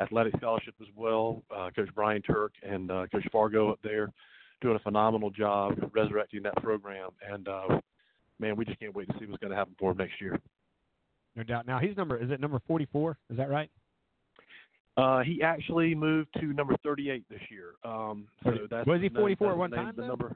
athletic 0.00 0.34
scholarship 0.38 0.74
as 0.80 0.88
well. 0.96 1.42
Uh, 1.54 1.70
Coach 1.74 1.88
Brian 1.94 2.22
Turk 2.22 2.52
and 2.62 2.90
uh, 2.90 3.06
Coach 3.12 3.26
Fargo 3.30 3.70
up 3.70 3.78
there 3.82 4.12
doing 4.60 4.76
a 4.76 4.80
phenomenal 4.80 5.30
job 5.30 5.74
resurrecting 5.92 6.42
that 6.42 6.56
program. 6.62 7.10
And 7.30 7.46
uh, 7.46 7.80
man, 8.40 8.56
we 8.56 8.64
just 8.64 8.80
can't 8.80 8.94
wait 8.94 9.08
to 9.08 9.18
see 9.18 9.26
what's 9.26 9.40
going 9.40 9.50
to 9.50 9.56
happen 9.56 9.74
for 9.78 9.92
him 9.92 9.98
next 9.98 10.20
year. 10.20 10.40
No 11.36 11.42
doubt. 11.42 11.66
Now 11.66 11.78
he's 11.78 11.96
number 11.96 12.16
is 12.16 12.30
it 12.30 12.40
number 12.40 12.60
44? 12.66 13.18
Is 13.30 13.36
that 13.36 13.50
right? 13.50 13.70
Uh, 14.96 15.22
he 15.22 15.42
actually 15.42 15.94
moved 15.94 16.30
to 16.40 16.46
number 16.54 16.74
38 16.82 17.22
this 17.28 17.40
year. 17.50 17.74
Um, 17.84 18.26
so 18.42 18.50
Was- 18.50 18.60
that's 18.70 18.86
was 18.86 19.02
he 19.02 19.10
44 19.10 19.46
at 19.48 19.50
that's 19.50 19.58
one 19.58 19.70
time, 19.70 19.94
The 19.94 20.02
though? 20.02 20.08
number. 20.08 20.32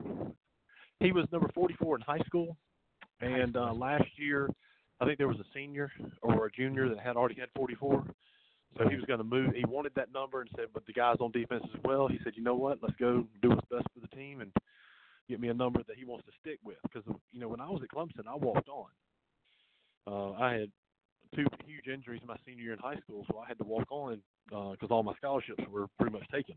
He 1.01 1.13
was 1.13 1.25
number 1.33 1.49
44 1.55 1.97
in 1.97 2.03
high 2.03 2.19
school, 2.27 2.59
and 3.23 3.57
uh, 3.57 3.73
last 3.73 4.05
year, 4.17 4.51
I 5.01 5.07
think 5.07 5.17
there 5.17 5.29
was 5.29 5.39
a 5.39 5.47
senior 5.55 5.91
or 6.21 6.45
a 6.45 6.53
junior 6.53 6.91
that 6.91 6.99
had 6.99 7.17
already 7.17 7.41
had 7.41 7.49
44. 7.57 8.05
So 8.77 8.89
he 8.89 8.97
was 8.97 9.05
going 9.07 9.19
to 9.19 9.25
move. 9.25 9.55
He 9.55 9.65
wanted 9.67 9.93
that 9.97 10.13
number 10.13 10.43
and 10.43 10.51
said, 10.55 10.67
but 10.75 10.85
the 10.87 10.93
guys 10.93 11.17
on 11.21 11.33
defense 11.33 11.65
as 11.75 11.81
well. 11.83 12.07
He 12.07 12.19
said, 12.23 12.35
you 12.37 12.43
know 12.45 12.55
what? 12.55 12.79
Let's 12.83 12.95
go 13.01 13.27
do 13.43 13.49
what's 13.49 13.67
best 13.71 13.87
for 13.95 14.01
the 14.01 14.15
team 14.15 14.43
and 14.43 14.53
get 15.29 15.41
me 15.41 15.49
a 15.49 15.55
number 15.55 15.81
that 15.89 15.97
he 15.97 16.05
wants 16.05 16.27
to 16.27 16.33
stick 16.39 16.59
with. 16.63 16.77
Because 16.83 17.03
you 17.33 17.41
know, 17.41 17.49
when 17.49 17.61
I 17.61 17.69
was 17.71 17.81
at 17.83 17.89
Clemson, 17.89 18.29
I 18.29 18.37
walked 18.37 18.69
on. 18.69 18.87
Uh, 20.07 20.33
I 20.41 20.53
had 20.53 20.71
two 21.35 21.47
huge 21.67 21.87
injuries 21.93 22.21
in 22.23 22.29
my 22.29 22.37
senior 22.47 22.63
year 22.63 22.73
in 22.73 22.79
high 22.79 22.97
school, 22.97 23.25
so 23.31 23.39
I 23.39 23.47
had 23.47 23.59
to 23.59 23.65
walk 23.65 23.91
on 23.91 24.21
because 24.49 24.91
all 24.91 25.03
my 25.03 25.15
scholarships 25.15 25.63
were 25.71 25.87
pretty 25.99 26.13
much 26.13 26.29
taken. 26.33 26.57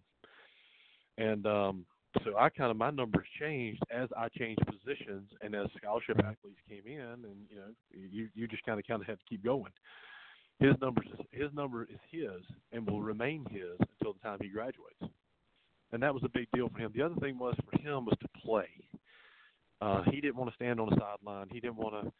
And 1.18 1.45
um, 1.45 1.86
so 2.24 2.38
I 2.38 2.50
kind 2.50 2.72
of 2.72 2.78
my 2.78 2.90
numbers 2.90 3.28
changed 3.40 3.82
as 3.94 4.10
I 4.18 4.30
changed 4.30 4.62
positions 4.66 5.30
and 5.41 5.56
as 5.56 5.68
scholarship 5.78 6.20
athletes 6.20 6.60
came 6.68 6.84
in, 6.86 7.02
and 7.02 7.36
you 7.50 7.56
know, 7.56 7.72
you 7.91 8.30
you 8.34 8.48
just 8.48 8.64
kind 8.64 8.80
of 8.80 8.86
kind 8.88 9.02
of 9.02 9.08
had 9.08 9.20
to 9.20 9.26
keep 9.30 9.44
going. 9.44 9.72
His 10.60 10.74
numbers 10.82 11.08
his 11.32 11.50
number 11.54 11.84
is 11.84 12.00
his 12.12 12.41
and 12.72 12.88
will 12.88 13.02
remain 13.02 13.45
his 13.50 13.78
until 13.80 14.14
the 14.14 14.20
time 14.20 14.38
he 14.41 14.50
graduates. 14.50 15.14
And 15.91 16.02
that 16.02 16.14
was 16.14 16.24
a 16.24 16.30
big 16.30 16.48
deal 16.54 16.70
for 16.70 16.80
him. 16.80 16.91
The 16.95 17.04
other 17.04 17.16
thing 17.16 17.38
was 17.38 17.56
for 17.70 17.80
him 17.80 18.06
was 18.06 18.18
to 18.22 18.28
play. 18.44 18.70
Uh, 19.82 20.02
he 20.10 20.22
didn't 20.22 20.38
want 20.38 20.50
to 20.50 20.56
stand 20.56 20.80
on 20.80 20.90
the 20.90 20.98
sideline. 20.98 21.48
He 21.52 21.60
didn't 21.60 21.76
want 21.76 22.06
to 22.06 22.12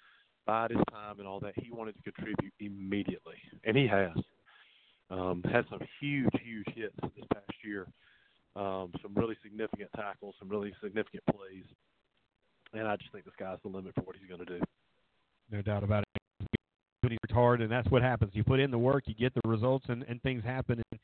bide 0.45 0.72
his 0.72 0.80
time 0.91 1.20
and 1.20 1.28
all 1.28 1.40
that. 1.40 1.53
He 1.56 1.72
wanted 1.72 1.95
to 1.95 2.11
contribute 2.11 2.53
immediately, 2.60 3.38
and 3.64 3.78
he 3.78 3.88
has. 3.88 4.11
Um, 5.10 5.44
had 5.44 5.65
some 5.70 5.80
huge, 5.99 6.30
huge 6.44 6.65
hits 6.76 6.95
this 7.02 7.26
past 7.32 7.52
year. 7.64 7.88
Um, 8.56 8.91
some 9.02 9.14
really 9.15 9.36
significant 9.44 9.90
tackles, 9.95 10.36
some 10.40 10.48
really 10.48 10.74
significant 10.82 11.24
plays, 11.26 11.65
and 12.74 12.88
I 12.88 12.95
just 12.98 13.11
think 13.11 13.26
the 13.26 13.32
sky's 13.34 13.57
the 13.64 13.70
limit 13.70 13.94
for 13.95 14.02
what 14.02 14.15
he's 14.15 14.28
going 14.28 14.45
to 14.45 14.60
do. 14.60 14.64
No 15.52 15.61
doubt 15.61 15.84
about 15.84 16.03
it. 16.03 16.49
He 17.02 17.18
worked 17.24 17.34
hard, 17.34 17.61
and 17.61 17.72
that's 17.72 17.90
what 17.90 18.02
happens. 18.02 18.32
You 18.34 18.44
put 18.44 18.60
in 18.60 18.72
the 18.72 18.78
work, 18.78 19.03
you 19.07 19.14
get 19.14 19.34
the 19.34 19.41
results, 19.48 19.86
and, 19.90 20.03
and 20.03 20.22
things 20.22 20.44
happen. 20.44 20.82
And 20.91 20.99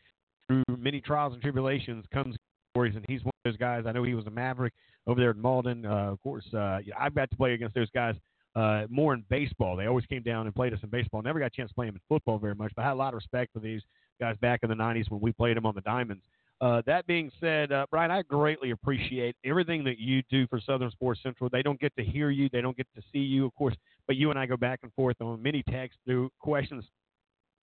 through 0.47 0.77
many 0.77 1.01
trials 1.01 1.33
and 1.33 1.41
tribulations 1.41 2.05
comes 2.13 2.35
stories, 2.71 2.95
and 2.95 3.05
he's 3.07 3.23
one 3.23 3.33
of 3.45 3.51
those 3.51 3.57
guys. 3.57 3.83
I 3.85 3.91
know 3.91 4.03
he 4.03 4.13
was 4.13 4.25
a 4.27 4.31
Maverick 4.31 4.73
over 5.07 5.19
there 5.19 5.31
at 5.31 5.35
Mauldin. 5.35 5.85
Uh, 5.85 6.11
of 6.11 6.21
course, 6.21 6.45
uh, 6.53 6.79
yeah, 6.85 6.93
I've 6.99 7.15
got 7.15 7.29
to 7.31 7.35
play 7.35 7.53
against 7.53 7.75
those 7.75 7.89
guys 7.91 8.15
uh, 8.55 8.85
more 8.89 9.13
in 9.13 9.23
baseball. 9.29 9.75
They 9.75 9.85
always 9.85 10.05
came 10.05 10.23
down 10.23 10.45
and 10.45 10.55
played 10.55 10.73
us 10.73 10.79
in 10.83 10.89
baseball. 10.89 11.21
Never 11.21 11.39
got 11.39 11.47
a 11.47 11.49
chance 11.51 11.69
to 11.69 11.75
play 11.75 11.85
them 11.85 11.95
in 11.95 12.01
football 12.09 12.39
very 12.39 12.55
much, 12.55 12.71
but 12.75 12.83
I 12.83 12.87
had 12.87 12.93
a 12.93 12.95
lot 12.95 13.09
of 13.09 13.15
respect 13.15 13.53
for 13.53 13.59
these 13.59 13.81
guys 14.19 14.35
back 14.41 14.61
in 14.63 14.69
the 14.69 14.75
90s 14.75 15.09
when 15.09 15.21
we 15.21 15.31
played 15.31 15.57
them 15.57 15.65
on 15.65 15.75
the 15.75 15.81
Diamonds. 15.81 16.23
Uh, 16.61 16.81
that 16.85 17.07
being 17.07 17.31
said, 17.39 17.71
uh, 17.71 17.85
Brian, 17.89 18.11
I 18.11 18.21
greatly 18.23 18.71
appreciate 18.71 19.35
everything 19.45 19.83
that 19.85 19.97
you 19.97 20.21
do 20.29 20.45
for 20.47 20.59
Southern 20.59 20.91
Sports 20.91 21.21
Central. 21.23 21.49
They 21.49 21.61
don't 21.61 21.79
get 21.79 21.95
to 21.95 22.03
hear 22.03 22.31
you, 22.31 22.49
they 22.51 22.59
don't 22.59 22.75
get 22.75 22.87
to 22.95 23.01
see 23.13 23.19
you, 23.19 23.45
of 23.45 23.55
course, 23.55 23.75
but 24.07 24.17
you 24.17 24.29
and 24.29 24.37
I 24.37 24.45
go 24.45 24.57
back 24.57 24.79
and 24.83 24.91
forth 24.93 25.15
on 25.21 25.41
many 25.41 25.63
texts 25.63 25.99
through 26.05 26.29
questions 26.39 26.83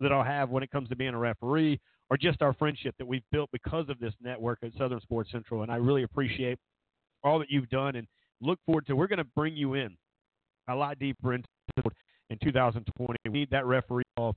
that 0.01 0.13
I'll 0.13 0.25
have 0.25 0.49
when 0.49 0.63
it 0.63 0.71
comes 0.71 0.89
to 0.89 0.97
being 0.97 1.15
a 1.15 1.19
referee 1.19 1.79
or 2.09 2.17
just 2.17 2.41
our 2.41 2.55
friendship 2.55 2.95
that 2.99 3.07
we've 3.07 3.25
built 3.33 3.51
because 3.53 3.89
of 3.91 3.99
this 3.99 4.15
network 4.23 4.61
at 4.63 4.71
Southern 4.79 5.01
Sports 5.01 5.31
Central. 5.31 5.63
And 5.63 5.71
I 5.71 5.77
really 5.77 6.05
appreciate 6.05 6.59
all 7.23 7.39
that 7.39 7.51
you've 7.51 7.69
done 7.69 7.97
and 7.97 8.07
look 8.41 8.59
forward 8.65 8.87
to. 8.87 8.97
We're 8.97 9.09
going 9.09 9.19
to 9.19 9.25
bring 9.25 9.57
you 9.57 9.75
in 9.75 9.97
a 10.69 10.75
lot 10.75 10.99
deeper 10.99 11.35
into 11.35 11.47
in 12.31 12.39
2020. 12.43 13.17
We 13.27 13.31
need 13.31 13.51
that 13.51 13.67
referee 13.67 14.05
call 14.17 14.37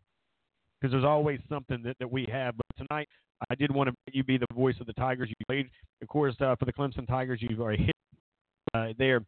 because 0.80 0.92
there's 0.92 1.06
always 1.06 1.40
something 1.50 1.82
that, 1.84 1.98
that 2.00 2.10
we 2.10 2.28
have. 2.32 2.56
But 2.56 2.86
tonight, 2.88 3.08
I 3.50 3.56
did 3.56 3.74
want 3.74 3.88
to 3.90 3.96
make 4.06 4.16
you 4.16 4.24
be 4.24 4.38
the 4.38 4.48
voice 4.54 4.76
of 4.80 4.88
the 4.88 4.94
Tigers. 4.94 5.30
You 5.30 5.36
played, 5.48 5.70
of 6.02 6.08
course, 6.08 6.36
uh, 6.42 6.56
for 6.56 6.66
the 6.66 6.74
Clemson 6.74 7.08
Tigers. 7.08 7.40
You've 7.42 7.62
already 7.62 7.86
hit 7.86 7.96
uh, 8.74 8.94
there. 8.98 9.22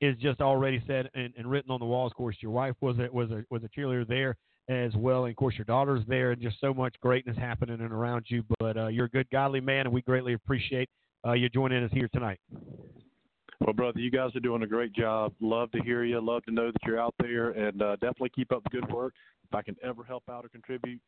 Is 0.00 0.16
just 0.16 0.40
already 0.40 0.82
said 0.86 1.10
and, 1.14 1.34
and 1.36 1.50
written 1.50 1.70
on 1.70 1.78
the 1.78 1.84
walls. 1.84 2.12
Of 2.12 2.16
course, 2.16 2.34
your 2.40 2.52
wife 2.52 2.74
was 2.80 2.96
a, 2.98 3.12
was 3.12 3.30
a 3.30 3.44
was 3.50 3.62
a 3.64 3.68
cheerleader 3.78 4.08
there 4.08 4.34
as 4.70 4.94
well, 4.94 5.24
and 5.24 5.30
of 5.30 5.36
course 5.36 5.56
your 5.58 5.66
daughter's 5.66 6.02
there, 6.08 6.30
and 6.30 6.40
just 6.40 6.58
so 6.58 6.72
much 6.72 6.94
greatness 7.02 7.36
happening 7.36 7.82
and 7.82 7.92
around 7.92 8.24
you. 8.28 8.42
But 8.58 8.78
uh, 8.78 8.86
you're 8.86 9.04
a 9.04 9.10
good, 9.10 9.28
godly 9.30 9.60
man, 9.60 9.80
and 9.80 9.92
we 9.92 10.00
greatly 10.00 10.32
appreciate 10.32 10.88
uh, 11.26 11.32
you 11.32 11.50
joining 11.50 11.84
us 11.84 11.90
here 11.92 12.08
tonight. 12.14 12.40
Well, 13.60 13.74
brother, 13.74 14.00
you 14.00 14.10
guys 14.10 14.34
are 14.34 14.40
doing 14.40 14.62
a 14.62 14.66
great 14.66 14.92
job. 14.94 15.34
Love 15.40 15.70
to 15.72 15.82
hear 15.82 16.02
you. 16.04 16.18
Love 16.20 16.44
to 16.44 16.50
know 16.50 16.70
that 16.70 16.82
you're 16.86 17.00
out 17.00 17.14
there, 17.20 17.50
and 17.50 17.82
uh, 17.82 17.96
definitely 17.96 18.30
keep 18.30 18.52
up 18.52 18.62
the 18.64 18.70
good 18.70 18.90
work. 18.90 19.12
If 19.44 19.54
I 19.54 19.62
can 19.62 19.76
ever 19.82 20.02
help 20.02 20.22
out 20.30 20.44
or 20.44 20.48
contribute, 20.48 21.00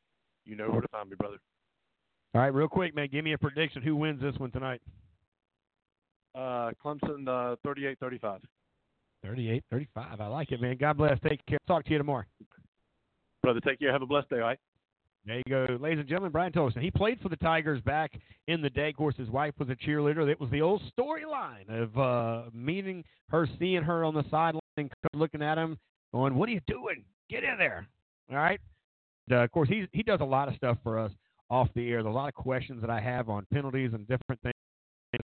you 0.45 0.57
know 0.57 0.69
where 0.69 0.83
to 0.83 0.89
find 0.89 1.09
me, 1.09 1.17
brother. 1.17 1.39
All 2.35 2.41
right, 2.41 2.53
real 2.53 2.69
quick, 2.69 2.95
man, 2.95 3.09
give 3.11 3.25
me 3.25 3.33
a 3.33 3.39
prediction. 3.39 3.83
Who 3.83 3.97
wins 3.97 4.21
this 4.21 4.35
one 4.37 4.51
tonight? 4.51 4.83
Uh, 6.35 6.73
Clemson, 6.85 7.27
uh, 7.29 7.57
38-35. 7.67 8.41
38 9.25 9.63
35. 9.71 10.21
I 10.21 10.27
like 10.27 10.51
it, 10.51 10.61
man. 10.61 10.77
God 10.77 10.97
bless. 10.97 11.19
Take 11.21 11.45
care. 11.47 11.59
Talk 11.67 11.85
to 11.85 11.91
you 11.93 11.99
tomorrow. 11.99 12.25
Brother, 13.43 13.61
take 13.61 13.79
care. 13.79 13.93
Have 13.93 14.03
a 14.03 14.07
blessed 14.07 14.31
day, 14.31 14.37
all 14.37 14.43
right? 14.43 14.59
There 15.25 15.37
you 15.37 15.43
go, 15.49 15.79
ladies 15.81 16.01
and 16.01 16.09
gentlemen. 16.09 16.33
Brian 16.33 16.53
Tolson. 16.53 16.83
He 16.83 16.91
played 16.91 17.21
for 17.21 17.29
the 17.29 17.37
Tigers 17.37 17.81
back 17.83 18.19
in 18.49 18.61
the 18.61 18.71
day. 18.71 18.89
Of 18.89 18.97
course, 18.97 19.15
his 19.17 19.31
wife 19.31 19.55
was 19.57 19.69
a 19.69 19.77
cheerleader. 19.77 20.29
It 20.29 20.41
was 20.41 20.51
the 20.51 20.61
old 20.63 20.83
storyline 20.99 21.69
of 21.69 21.97
uh, 21.97 22.51
meeting 22.53 23.05
her, 23.31 23.49
seeing 23.61 23.85
her 23.85 24.05
on 24.05 24.15
the 24.15 24.25
sideline, 24.31 24.61
and 24.77 24.91
looking 25.15 25.41
at 25.41 25.59
him, 25.59 25.79
going, 26.13 26.35
"What 26.35 26.49
are 26.49 26.53
you 26.53 26.61
doing? 26.67 27.05
Get 27.31 27.45
in 27.45 27.57
there!" 27.57 27.87
All 28.31 28.37
right. 28.37 28.61
And, 29.29 29.39
uh, 29.39 29.43
of 29.45 29.53
course, 29.53 29.69
he 29.69 29.87
he 29.93 30.03
does 30.03 30.21
a 30.21 30.25
lot 30.25 30.49
of 30.49 30.57
stuff 30.57 30.79
for 30.83 30.99
us 30.99 31.13
off 31.51 31.69
the 31.75 31.89
air. 31.89 32.03
There's 32.03 32.13
a 32.13 32.17
lot 32.17 32.29
of 32.29 32.35
questions 32.35 32.81
that 32.81 32.91
I 32.91 33.01
have 33.01 33.29
on 33.29 33.47
penalties 33.53 33.93
and 33.93 34.09
different 34.09 34.43
things. 34.43 34.55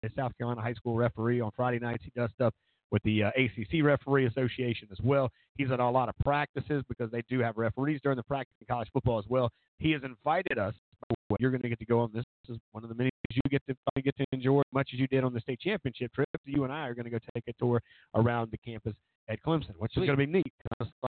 The 0.02 0.10
South 0.14 0.36
Carolina 0.38 0.60
high 0.60 0.74
school 0.74 0.94
referee 0.94 1.40
on 1.40 1.50
Friday 1.56 1.80
nights. 1.80 2.04
He 2.04 2.12
does 2.14 2.30
stuff 2.34 2.52
with 2.90 3.02
the 3.02 3.24
uh, 3.24 3.30
ACC 3.36 3.84
Referee 3.84 4.26
Association 4.26 4.88
as 4.90 4.98
well. 5.02 5.30
He's 5.56 5.70
at 5.70 5.80
a 5.80 5.88
lot 5.88 6.08
of 6.08 6.14
practices 6.24 6.82
because 6.88 7.10
they 7.10 7.22
do 7.28 7.40
have 7.40 7.56
referees 7.56 8.00
during 8.02 8.16
the 8.16 8.22
practice 8.22 8.54
in 8.60 8.66
college 8.66 8.88
football 8.92 9.18
as 9.18 9.26
well. 9.28 9.50
He 9.78 9.92
has 9.92 10.02
invited 10.02 10.58
us. 10.58 10.74
You're 11.38 11.50
going 11.50 11.62
to 11.62 11.68
get 11.68 11.78
to 11.78 11.84
go 11.84 12.00
on 12.00 12.10
this. 12.12 12.24
This 12.46 12.56
is 12.56 12.60
one 12.72 12.84
of 12.84 12.88
the 12.88 12.96
many 12.96 13.10
things 13.10 13.40
you 13.44 13.50
get 13.50 13.62
to 13.68 14.02
get 14.02 14.16
to 14.16 14.24
enjoy 14.32 14.60
as 14.60 14.72
much 14.72 14.90
as 14.94 14.98
you 14.98 15.06
did 15.08 15.24
on 15.24 15.34
the 15.34 15.40
state 15.40 15.60
championship 15.60 16.12
trip. 16.14 16.28
You 16.46 16.64
and 16.64 16.72
I 16.72 16.88
are 16.88 16.94
going 16.94 17.04
to 17.04 17.10
go 17.10 17.18
take 17.34 17.44
a 17.48 17.52
tour 17.58 17.80
around 18.14 18.50
the 18.50 18.58
campus 18.58 18.94
at 19.28 19.42
Clemson, 19.42 19.74
which 19.78 19.92
is 19.96 20.06
going 20.06 20.10
to 20.10 20.16
be 20.16 20.26
neat. 20.26 20.52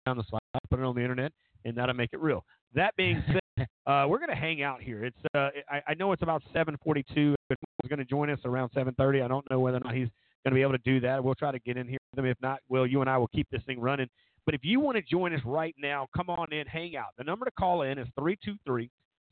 On 0.06 0.18
the 0.18 0.24
slide, 0.30 0.40
put 0.70 0.80
it 0.80 0.86
on 0.86 0.96
the 0.96 1.02
internet, 1.02 1.32
and 1.66 1.76
that'll 1.76 1.96
make 1.96 2.10
it 2.14 2.20
real. 2.20 2.44
That 2.76 2.96
being 2.96 3.24
said, 3.58 3.68
uh, 3.88 4.06
we're 4.08 4.18
going 4.18 4.30
to 4.30 4.36
hang 4.36 4.62
out 4.62 4.82
here. 4.82 5.06
It's 5.06 5.18
uh, 5.34 5.50
I, 5.70 5.82
I 5.88 5.94
know 5.96 6.12
it's 6.12 6.22
about 6.22 6.44
7:42. 6.54 7.06
He's 7.50 7.90
going 7.90 8.00
to 8.00 8.06
join 8.06 8.30
us 8.30 8.40
around 8.46 8.72
7:30. 8.72 9.24
I 9.24 9.28
don't 9.28 9.50
know 9.50 9.60
whether 9.60 9.78
or 9.78 9.82
not 9.82 9.96
he's 9.96 10.10
going 10.44 10.52
to 10.52 10.56
be 10.56 10.62
able 10.62 10.74
to 10.74 10.78
do 10.80 11.00
that. 11.02 11.24
We'll 11.24 11.36
try 11.36 11.52
to 11.52 11.60
get 11.60 11.78
in 11.78 11.88
here 11.88 11.98
with 12.12 12.18
them. 12.18 12.26
If 12.26 12.38
not, 12.42 12.60
Will, 12.70 12.88
you 12.88 13.02
and 13.02 13.10
I 13.10 13.18
will 13.18 13.28
keep 13.28 13.48
this 13.52 13.62
thing 13.66 13.80
running. 13.80 14.08
But 14.46 14.56
if 14.56 14.62
you 14.64 14.80
want 14.80 14.96
to 14.98 15.02
join 15.02 15.34
us 15.34 15.42
right 15.46 15.76
now, 15.78 16.08
come 16.16 16.30
on 16.30 16.52
in, 16.52 16.66
hang 16.66 16.96
out. 16.96 17.10
The 17.18 17.24
number 17.24 17.46
to 17.46 17.52
call 17.52 17.84
in 17.84 17.98
is 17.98 18.08
323 18.18 18.90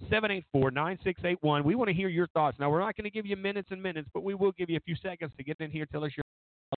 784 0.10 0.72
9681. 0.72 1.64
We 1.64 1.76
want 1.76 1.88
to 1.88 1.94
hear 1.94 2.10
your 2.10 2.28
thoughts. 2.28 2.58
Now, 2.60 2.70
we're 2.70 2.80
not 2.80 2.96
going 2.96 3.06
to 3.06 3.10
give 3.10 3.26
you 3.26 3.36
minutes 3.36 3.70
and 3.72 3.82
minutes, 3.82 4.10
but 4.14 4.24
we 4.24 4.36
will 4.36 4.52
give 4.52 4.70
you 4.70 4.78
a 4.78 4.82
few 4.82 4.96
seconds 4.96 5.32
to 5.38 5.44
get 5.44 5.58
in 5.60 5.72
here, 5.72 5.88
tell 5.92 6.04
us 6.04 6.12
your 6.16 6.24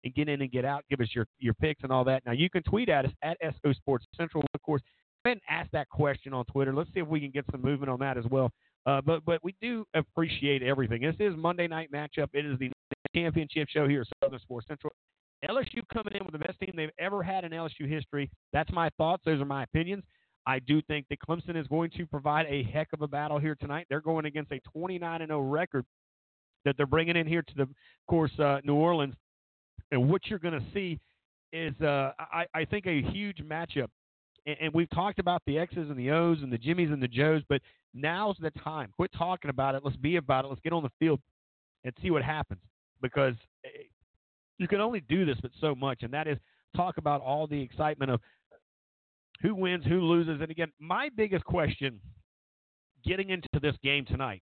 and 0.05 0.15
get 0.15 0.29
in 0.29 0.41
and 0.41 0.51
get 0.51 0.65
out, 0.65 0.85
give 0.89 1.01
us 1.01 1.09
your, 1.13 1.27
your 1.41 1.55
picks 1.55 1.83
and 1.83 1.91
all 1.91 2.05
that. 2.05 2.25
Now, 2.25 2.33
you 2.33 2.49
can 2.49 2.63
tweet 2.63 2.89
at 2.89 3.05
us 3.05 3.11
at 3.23 3.37
SO 3.43 3.73
Sports 3.73 4.07
Central. 4.17 4.45
Of 4.55 4.63
course, 4.63 4.83
go 5.25 5.31
ahead 5.31 5.41
and 5.49 5.61
ask 5.61 5.71
that 5.73 5.89
question 5.89 6.33
on 6.33 6.45
Twitter. 6.45 6.73
Let's 6.73 6.89
see 6.95 7.01
if 7.01 7.09
we 7.09 7.21
can 7.21 7.31
get 7.31 7.45
some 7.51 7.61
movement 7.61 7.91
on 7.91 7.99
that 7.99 8.17
as 8.17 8.25
well. 8.31 8.51
Uh, 8.87 9.01
but 9.05 9.25
but 9.27 9.43
we 9.45 9.55
do 9.61 9.85
appreciate 9.95 10.63
everything. 10.63 11.03
This 11.03 11.17
is 11.19 11.37
Monday 11.37 11.67
night 11.67 11.91
matchup. 11.93 12.29
It 12.33 12.47
is 12.47 12.59
the 12.59 12.71
championship 13.15 13.69
show 13.69 13.89
here 13.89 14.03
at 14.03 14.07
Southern 14.23 14.41
Sports 14.41 14.67
Central. 14.69 14.93
LSU 15.49 15.81
coming 15.93 16.15
in 16.15 16.25
with 16.25 16.33
the 16.33 16.39
best 16.39 16.61
team 16.61 16.73
they've 16.77 16.91
ever 16.99 17.23
had 17.23 17.45
in 17.45 17.53
LSU 17.53 17.89
history. 17.89 18.31
That's 18.53 18.71
my 18.73 18.91
thoughts. 18.99 19.23
Those 19.25 19.41
are 19.41 19.47
my 19.47 19.63
opinions. 19.63 20.05
I 20.47 20.59
do 20.59 20.83
think 20.83 21.07
that 21.09 21.19
Clemson 21.21 21.57
is 21.57 21.67
going 21.67 21.91
to 21.97 22.07
provide 22.07 22.47
a 22.47 22.63
heck 22.65 22.89
of 22.93 23.03
a 23.03 23.09
battle 23.09 23.39
here 23.39 23.55
tonight. 23.55 23.87
They're 23.89 24.01
going 24.01 24.27
against 24.27 24.53
a 24.53 24.61
29 24.73 25.27
0 25.27 25.41
record 25.41 25.85
that 26.65 26.77
they're 26.77 26.87
bringing 26.87 27.17
in 27.17 27.27
here 27.27 27.43
to 27.43 27.55
the 27.57 27.63
of 27.63 27.69
course 28.09 28.33
uh, 28.39 28.61
New 28.65 28.75
Orleans. 28.75 29.15
And 29.93 30.11
what 30.11 30.23
you're 30.27 30.39
going 30.39 30.59
to 30.59 30.67
see 30.73 30.99
is, 31.53 31.75
uh, 31.81 32.13
I, 32.19 32.47
I 32.55 32.65
think, 32.65 32.87
a 32.87 33.03
huge 33.03 33.39
matchup. 33.39 33.89
And, 34.47 34.57
and 34.61 34.75
we've 34.75 34.91
talked 34.91 35.19
about 35.19 35.43
the 35.47 35.59
X's 35.59 35.91
and 35.91 35.99
the 35.99 36.11
O's 36.11 36.39
and 36.43 36.53
the 36.53 36.59
Jimmies 36.59 36.91
and 36.91 37.03
the 37.03 37.09
Joes, 37.09 37.43
but 37.49 37.61
now's 37.95 38.37
the 38.41 38.51
time. 38.51 38.93
Quit 38.97 39.11
talking 39.17 39.51
about 39.51 39.75
it. 39.75 39.83
Let's 39.85 39.97
be 39.97 40.17
about 40.17 40.45
it. 40.45 40.49
Let's 40.49 40.61
get 40.61 40.73
on 40.73 40.83
the 40.83 40.93
field 40.99 41.21
and 41.85 41.95
see 42.03 42.11
what 42.11 42.23
happens 42.23 42.61
because 43.03 43.35
eh, 43.65 43.69
you 44.59 44.69
can 44.69 44.81
only 44.81 45.01
do 45.01 45.25
this 45.25 45.37
but 45.41 45.51
so 45.61 45.75
much, 45.75 46.03
and 46.03 46.13
that 46.13 46.27
is 46.27 46.39
talk 46.77 46.99
about 46.99 47.21
all 47.21 47.47
the 47.47 47.61
excitement 47.61 48.11
of 48.11 48.21
who 49.43 49.55
wins, 49.55 49.85
who 49.85 50.01
loses. 50.01 50.41
And 50.41 50.51
again, 50.51 50.71
my 50.79 51.09
biggest 51.17 51.45
question 51.45 52.01
getting 53.05 53.31
into 53.31 53.49
this 53.61 53.75
game 53.83 54.05
tonight 54.05 54.43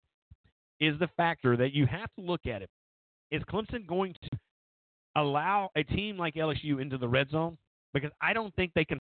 is 0.79 0.97
the 0.99 1.09
factor 1.17 1.57
that 1.57 1.73
you 1.73 1.85
have 1.85 2.09
to 2.17 2.25
look 2.25 2.45
at 2.45 2.61
it. 2.61 2.69
Is 3.31 3.41
Clemson 3.43 3.85
going 3.85 4.13
to 4.23 4.29
allow 5.15 5.69
a 5.75 5.83
team 5.83 6.17
like 6.17 6.35
LSU 6.35 6.81
into 6.81 6.97
the 6.97 7.07
red 7.07 7.29
zone? 7.29 7.57
Because 7.93 8.11
I 8.21 8.33
don't 8.33 8.53
think 8.55 8.71
they 8.75 8.85
can 8.85 8.99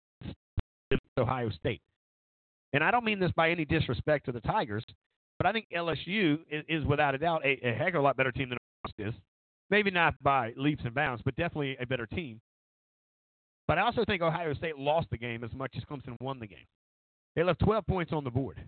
Ohio 1.18 1.49
State. 1.49 1.82
And 2.73 2.84
I 2.84 2.91
don't 2.91 3.03
mean 3.03 3.19
this 3.19 3.32
by 3.36 3.49
any 3.49 3.65
disrespect 3.65 4.26
to 4.26 4.32
the 4.32 4.41
Tigers, 4.41 4.86
but 5.38 5.45
I 5.45 5.52
think 5.52 5.68
LSU 5.76 6.40
is, 6.49 6.64
is 6.69 6.86
without 6.86 7.15
a 7.15 7.18
doubt 7.18 7.45
a, 7.45 7.60
a, 7.68 7.73
heck 7.73 7.94
of 7.94 7.99
a 7.99 8.03
lot 8.03 8.18
better 8.18 8.32
team 8.32 8.49
than 8.49 8.57
is. 8.98 9.14
Maybe 9.72 9.89
not 9.89 10.22
by 10.22 10.53
leaps 10.57 10.84
and 10.84 10.93
bounds, 10.93 11.23
but 11.23 11.35
definitely 11.38 11.77
a 11.80 11.85
better 11.85 12.06
team. 12.06 12.41
But 13.68 13.77
I 13.77 13.84
also 13.84 14.03
think 14.03 14.22
Ohio 14.22 14.53
State 14.53 14.77
lost 14.77 15.07
the 15.11 15.18
game 15.18 15.45
as 15.45 15.53
much 15.53 15.73
as 15.77 15.84
Clemson 15.84 16.18
won 16.19 16.39
the 16.39 16.48
game. 16.48 16.68
They 17.35 17.43
left 17.43 17.61
12 17.61 17.88
points 17.88 18.11
on 18.11 18.26
the 18.26 18.30
board. 18.30 18.61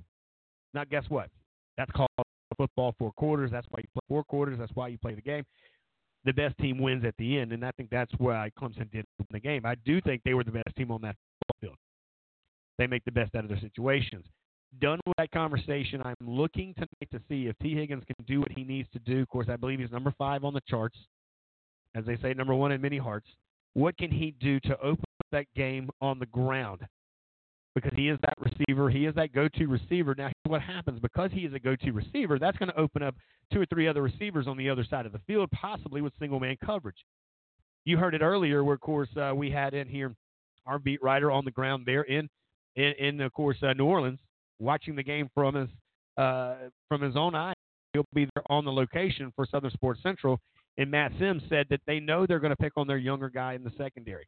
Now, 0.73 0.85
guess 0.85 1.03
what? 1.09 1.29
That's 1.77 1.91
called 1.91 2.09
football 2.57 2.95
four 2.97 3.11
quarters. 3.11 3.51
That's 3.51 3.67
why 3.69 3.81
you 3.81 3.89
play 3.93 4.01
four 4.07 4.23
quarters. 4.23 4.57
That's 4.57 4.71
why 4.75 4.87
you 4.87 4.97
play 4.97 5.13
the 5.13 5.21
game. 5.21 5.43
The 6.23 6.31
best 6.31 6.57
team 6.57 6.77
wins 6.77 7.03
at 7.03 7.15
the 7.17 7.37
end, 7.37 7.51
and 7.51 7.65
I 7.65 7.71
think 7.71 7.89
that's 7.89 8.13
why 8.17 8.49
Clemson 8.57 8.89
did 8.91 9.05
win 9.19 9.27
the 9.31 9.39
game. 9.41 9.65
I 9.65 9.75
do 9.83 9.99
think 9.99 10.21
they 10.23 10.33
were 10.33 10.45
the 10.45 10.51
best 10.51 10.73
team 10.77 10.89
on 10.89 11.01
that 11.01 11.17
field. 11.59 11.75
They 12.77 12.87
make 12.87 13.03
the 13.03 13.11
best 13.11 13.35
out 13.35 13.43
of 13.43 13.49
their 13.49 13.59
situations. 13.59 14.25
Done 14.81 14.99
with 15.05 15.15
that 15.17 15.31
conversation, 15.31 16.01
I'm 16.03 16.15
looking 16.21 16.73
tonight 16.73 17.09
to 17.11 17.19
see 17.29 17.47
if 17.47 17.57
Tee 17.59 17.75
Higgins 17.75 18.03
can 18.05 18.25
do 18.25 18.39
what 18.39 18.51
he 18.51 18.63
needs 18.63 18.89
to 18.93 18.99
do. 18.99 19.21
Of 19.21 19.29
course, 19.29 19.47
I 19.49 19.55
believe 19.55 19.79
he's 19.79 19.91
number 19.91 20.13
five 20.17 20.43
on 20.43 20.53
the 20.53 20.61
charts. 20.67 20.97
As 21.95 22.05
they 22.05 22.17
say, 22.17 22.33
number 22.33 22.55
one 22.55 22.71
in 22.71 22.81
many 22.81 22.97
hearts. 22.97 23.27
What 23.73 23.97
can 23.97 24.09
he 24.11 24.35
do 24.39 24.59
to 24.61 24.77
open 24.79 25.03
up 25.21 25.27
that 25.31 25.45
game 25.55 25.89
on 26.01 26.17
the 26.19 26.25
ground? 26.25 26.81
Because 27.75 27.91
he 27.95 28.09
is 28.09 28.19
that 28.21 28.33
receiver, 28.39 28.89
he 28.89 29.05
is 29.05 29.15
that 29.15 29.33
go-to 29.33 29.67
receiver. 29.67 30.13
Now, 30.17 30.31
what 30.45 30.61
happens 30.61 30.99
because 30.99 31.31
he 31.31 31.41
is 31.41 31.53
a 31.53 31.59
go-to 31.59 31.91
receiver? 31.91 32.37
That's 32.37 32.57
going 32.57 32.69
to 32.69 32.79
open 32.79 33.01
up 33.03 33.15
two 33.51 33.61
or 33.61 33.65
three 33.67 33.87
other 33.87 34.01
receivers 34.01 34.47
on 34.47 34.57
the 34.57 34.69
other 34.69 34.83
side 34.83 35.05
of 35.05 35.11
the 35.11 35.21
field, 35.25 35.49
possibly 35.51 36.01
with 36.01 36.13
single-man 36.19 36.57
coverage. 36.63 36.97
you 37.85 37.97
heard 37.97 38.15
it 38.15 38.21
earlier, 38.21 38.63
where 38.63 38.75
of 38.75 38.81
course 38.81 39.09
uh, 39.17 39.33
we 39.35 39.51
had 39.51 39.73
in 39.73 39.87
here 39.87 40.13
our 40.65 40.79
beat 40.79 41.01
writer 41.03 41.31
on 41.31 41.45
the 41.45 41.51
ground 41.51 41.83
there 41.85 42.03
in 42.03 42.29
in, 42.75 42.93
in 42.99 43.21
of 43.21 43.33
course 43.33 43.57
uh, 43.61 43.73
New 43.73 43.85
Orleans, 43.85 44.19
watching 44.59 44.95
the 44.95 45.03
game 45.03 45.29
from 45.33 45.55
his 45.55 45.69
uh, 46.17 46.55
from 46.87 47.01
his 47.01 47.15
own 47.15 47.35
eye. 47.35 47.53
He'll 47.93 48.05
be 48.13 48.27
there 48.33 48.43
on 48.49 48.65
the 48.65 48.71
location 48.71 49.31
for 49.35 49.45
Southern 49.45 49.71
Sports 49.71 50.01
Central. 50.01 50.39
And 50.77 50.89
Matt 50.89 51.11
Sims 51.19 51.43
said 51.49 51.67
that 51.69 51.81
they 51.85 51.99
know 51.99 52.25
they're 52.25 52.39
going 52.39 52.55
to 52.55 52.55
pick 52.55 52.73
on 52.77 52.87
their 52.87 52.97
younger 52.97 53.29
guy 53.29 53.53
in 53.53 53.63
the 53.63 53.71
secondary. 53.77 54.27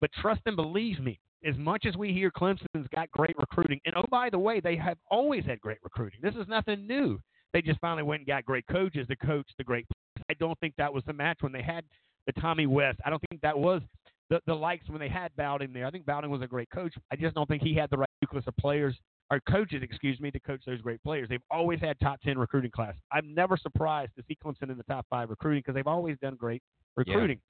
But 0.00 0.10
trust 0.20 0.42
and 0.46 0.56
believe 0.56 1.00
me, 1.00 1.18
as 1.44 1.56
much 1.56 1.86
as 1.86 1.96
we 1.96 2.12
hear 2.12 2.30
Clemson's 2.30 2.86
got 2.94 3.10
great 3.10 3.34
recruiting, 3.38 3.80
and 3.86 3.94
oh, 3.96 4.04
by 4.10 4.28
the 4.28 4.38
way, 4.38 4.60
they 4.60 4.76
have 4.76 4.98
always 5.10 5.44
had 5.44 5.60
great 5.60 5.78
recruiting. 5.82 6.20
This 6.22 6.34
is 6.34 6.46
nothing 6.48 6.86
new. 6.86 7.18
They 7.52 7.62
just 7.62 7.80
finally 7.80 8.02
went 8.02 8.20
and 8.20 8.26
got 8.26 8.44
great 8.44 8.66
coaches 8.70 9.06
to 9.08 9.16
coach 9.16 9.46
the 9.56 9.64
great 9.64 9.86
players. 9.88 10.26
I 10.30 10.34
don't 10.34 10.58
think 10.60 10.74
that 10.76 10.92
was 10.92 11.02
the 11.06 11.12
match 11.12 11.38
when 11.40 11.52
they 11.52 11.62
had 11.62 11.84
the 12.26 12.32
Tommy 12.40 12.66
West. 12.66 12.98
I 13.04 13.10
don't 13.10 13.22
think 13.30 13.40
that 13.40 13.58
was 13.58 13.80
the, 14.28 14.40
the 14.46 14.54
likes 14.54 14.88
when 14.88 15.00
they 15.00 15.08
had 15.08 15.34
Bowden 15.36 15.72
there. 15.72 15.86
I 15.86 15.90
think 15.90 16.06
Bowden 16.06 16.30
was 16.30 16.42
a 16.42 16.46
great 16.46 16.70
coach. 16.70 16.94
I 17.10 17.16
just 17.16 17.34
don't 17.34 17.48
think 17.48 17.62
he 17.62 17.74
had 17.74 17.90
the 17.90 17.98
right 17.98 18.08
nucleus 18.22 18.44
of 18.46 18.56
players 18.56 18.96
or 19.30 19.40
coaches, 19.48 19.82
excuse 19.82 20.18
me, 20.20 20.30
to 20.30 20.40
coach 20.40 20.62
those 20.66 20.80
great 20.80 21.02
players. 21.02 21.28
They've 21.28 21.40
always 21.50 21.80
had 21.80 21.98
top 22.00 22.20
10 22.22 22.36
recruiting 22.36 22.70
class. 22.70 22.94
I'm 23.12 23.32
never 23.34 23.56
surprised 23.56 24.12
to 24.16 24.24
see 24.26 24.36
Clemson 24.44 24.70
in 24.70 24.76
the 24.76 24.84
top 24.84 25.06
five 25.08 25.30
recruiting 25.30 25.60
because 25.60 25.74
they've 25.74 25.86
always 25.86 26.16
done 26.20 26.34
great 26.34 26.62
recruiting. 26.96 27.40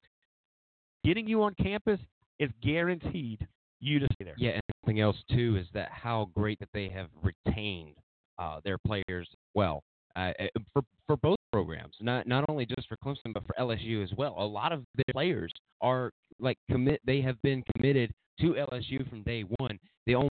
Getting 1.03 1.27
you 1.27 1.41
on 1.41 1.55
campus 1.55 1.99
is 2.39 2.49
guaranteed 2.61 3.47
you 3.79 3.99
to 3.99 4.07
stay 4.13 4.25
there. 4.25 4.35
Yeah, 4.37 4.51
and 4.51 4.61
something 4.83 4.99
else 4.99 5.17
too 5.31 5.57
is 5.59 5.65
that 5.73 5.89
how 5.91 6.29
great 6.35 6.59
that 6.59 6.69
they 6.73 6.89
have 6.89 7.07
retained 7.21 7.95
uh, 8.37 8.59
their 8.63 8.77
players 8.77 9.27
well 9.55 9.83
uh, 10.15 10.31
uh, 10.39 10.47
for 10.73 10.83
for 11.07 11.17
both 11.17 11.37
programs, 11.51 11.95
not 11.99 12.27
not 12.27 12.45
only 12.49 12.65
just 12.65 12.87
for 12.87 12.97
Clemson 12.97 13.33
but 13.33 13.43
for 13.45 13.53
LSU 13.59 14.03
as 14.03 14.11
well. 14.17 14.35
A 14.37 14.45
lot 14.45 14.71
of 14.71 14.83
their 14.95 15.13
players 15.13 15.51
are 15.81 16.11
like 16.39 16.57
commit; 16.69 17.01
they 17.05 17.21
have 17.21 17.41
been 17.41 17.63
committed 17.75 18.11
to 18.39 18.53
LSU 18.71 19.07
from 19.09 19.23
day 19.23 19.43
one. 19.59 19.79
The 20.05 20.15
only 20.15 20.29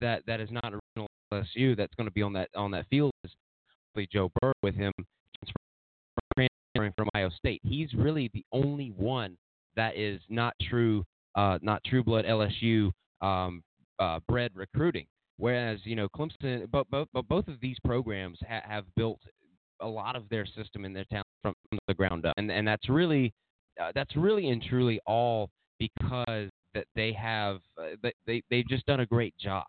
that 0.00 0.22
that 0.26 0.40
is 0.40 0.50
not 0.50 0.64
original 0.64 1.08
LSU 1.32 1.76
that's 1.76 1.94
going 1.94 2.06
to 2.06 2.12
be 2.12 2.22
on 2.22 2.32
that 2.34 2.48
on 2.54 2.70
that 2.72 2.86
field 2.88 3.12
is 3.24 3.32
Joe 4.12 4.30
Burrow 4.40 4.52
with 4.62 4.74
him 4.74 4.92
transferring 6.36 6.92
from 6.96 7.08
Ohio 7.14 7.30
State. 7.30 7.60
He's 7.64 7.92
really 7.94 8.30
the 8.34 8.44
only 8.52 8.90
one 8.90 9.36
that 9.74 9.96
is 9.96 10.20
not 10.28 10.54
true 10.68 11.04
uh, 11.34 11.58
not 11.62 11.82
true 11.84 12.02
blood 12.02 12.24
LSU 12.24 12.90
um, 13.20 13.62
uh, 13.98 14.20
bred 14.28 14.50
recruiting. 14.54 15.06
Whereas 15.38 15.80
you 15.84 15.96
know 15.96 16.08
Clemson, 16.08 16.70
but 16.70 16.88
both 16.90 17.08
but 17.12 17.28
both 17.28 17.48
of 17.48 17.60
these 17.60 17.76
programs 17.84 18.38
ha- 18.48 18.62
have 18.66 18.84
built 18.96 19.20
a 19.80 19.86
lot 19.86 20.16
of 20.16 20.28
their 20.30 20.46
system 20.46 20.84
and 20.84 20.96
their 20.96 21.04
talent 21.04 21.26
from, 21.42 21.54
from 21.68 21.78
the 21.88 21.94
ground 21.94 22.24
up, 22.24 22.34
and 22.38 22.50
and 22.50 22.66
that's 22.66 22.88
really 22.88 23.32
uh, 23.82 23.92
that's 23.94 24.16
really 24.16 24.48
and 24.48 24.62
truly 24.62 24.98
all 25.06 25.50
because 25.78 26.48
that 26.76 26.86
they 26.94 27.12
have 27.12 27.60
uh, 27.80 28.10
they 28.26 28.42
they've 28.50 28.68
just 28.68 28.84
done 28.84 29.00
a 29.00 29.06
great 29.06 29.36
job 29.38 29.64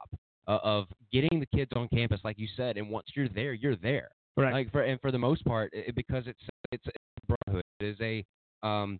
uh, 0.47 0.59
of 0.61 0.87
getting 1.11 1.39
the 1.39 1.45
kids 1.55 1.71
on 1.75 1.87
campus, 1.87 2.19
like 2.25 2.37
you 2.37 2.47
said, 2.57 2.77
and 2.77 2.89
once 2.89 3.07
you're 3.15 3.29
there, 3.29 3.53
you're 3.53 3.77
there. 3.77 4.09
Right. 4.35 4.53
Like 4.53 4.71
for 4.71 4.81
and 4.81 4.99
for 4.99 5.11
the 5.11 5.17
most 5.17 5.43
part, 5.45 5.71
it, 5.73 5.95
because 5.95 6.27
it's 6.27 6.43
it's, 6.71 6.85
it's 6.85 7.25
brotherhood. 7.45 7.63
It 7.79 7.85
is 7.85 7.97
a 8.01 8.67
um, 8.67 8.99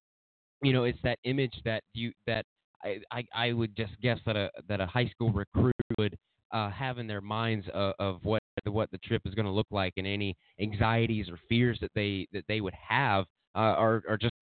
you 0.64 0.72
know, 0.72 0.86
it's 0.86 1.00
that 1.04 1.20
image 1.26 1.54
that 1.66 1.84
you 1.94 2.14
that 2.26 2.46
I, 2.84 3.00
I, 3.12 3.26
I 3.36 3.54
would 3.54 3.76
just 3.76 3.94
guess 4.02 4.20
that 4.26 4.38
a 4.38 4.50
that 4.70 4.80
a 4.80 4.88
high 4.88 5.08
school 5.08 5.32
recruit 5.32 5.76
would 5.98 6.18
uh, 6.52 6.70
have 6.72 6.98
in 6.98 7.08
their 7.08 7.22
minds 7.22 7.68
of, 7.74 7.94
of 8.00 8.20
what 8.24 8.42
what 8.66 8.90
the 8.92 8.98
trip 9.00 9.22
is 9.26 9.36
going 9.36 9.46
to 9.46 9.52
look 9.52 9.68
like, 9.70 9.94
and 9.98 10.08
any 10.08 10.36
anxieties 10.62 11.30
or 11.30 11.38
fears 11.50 11.78
that 11.82 11.92
they 11.94 12.28
that 12.32 12.46
they 12.48 12.62
would 12.62 12.74
have 12.74 13.26
uh, 13.56 13.76
are 13.78 14.02
are 14.08 14.18
just 14.18 14.34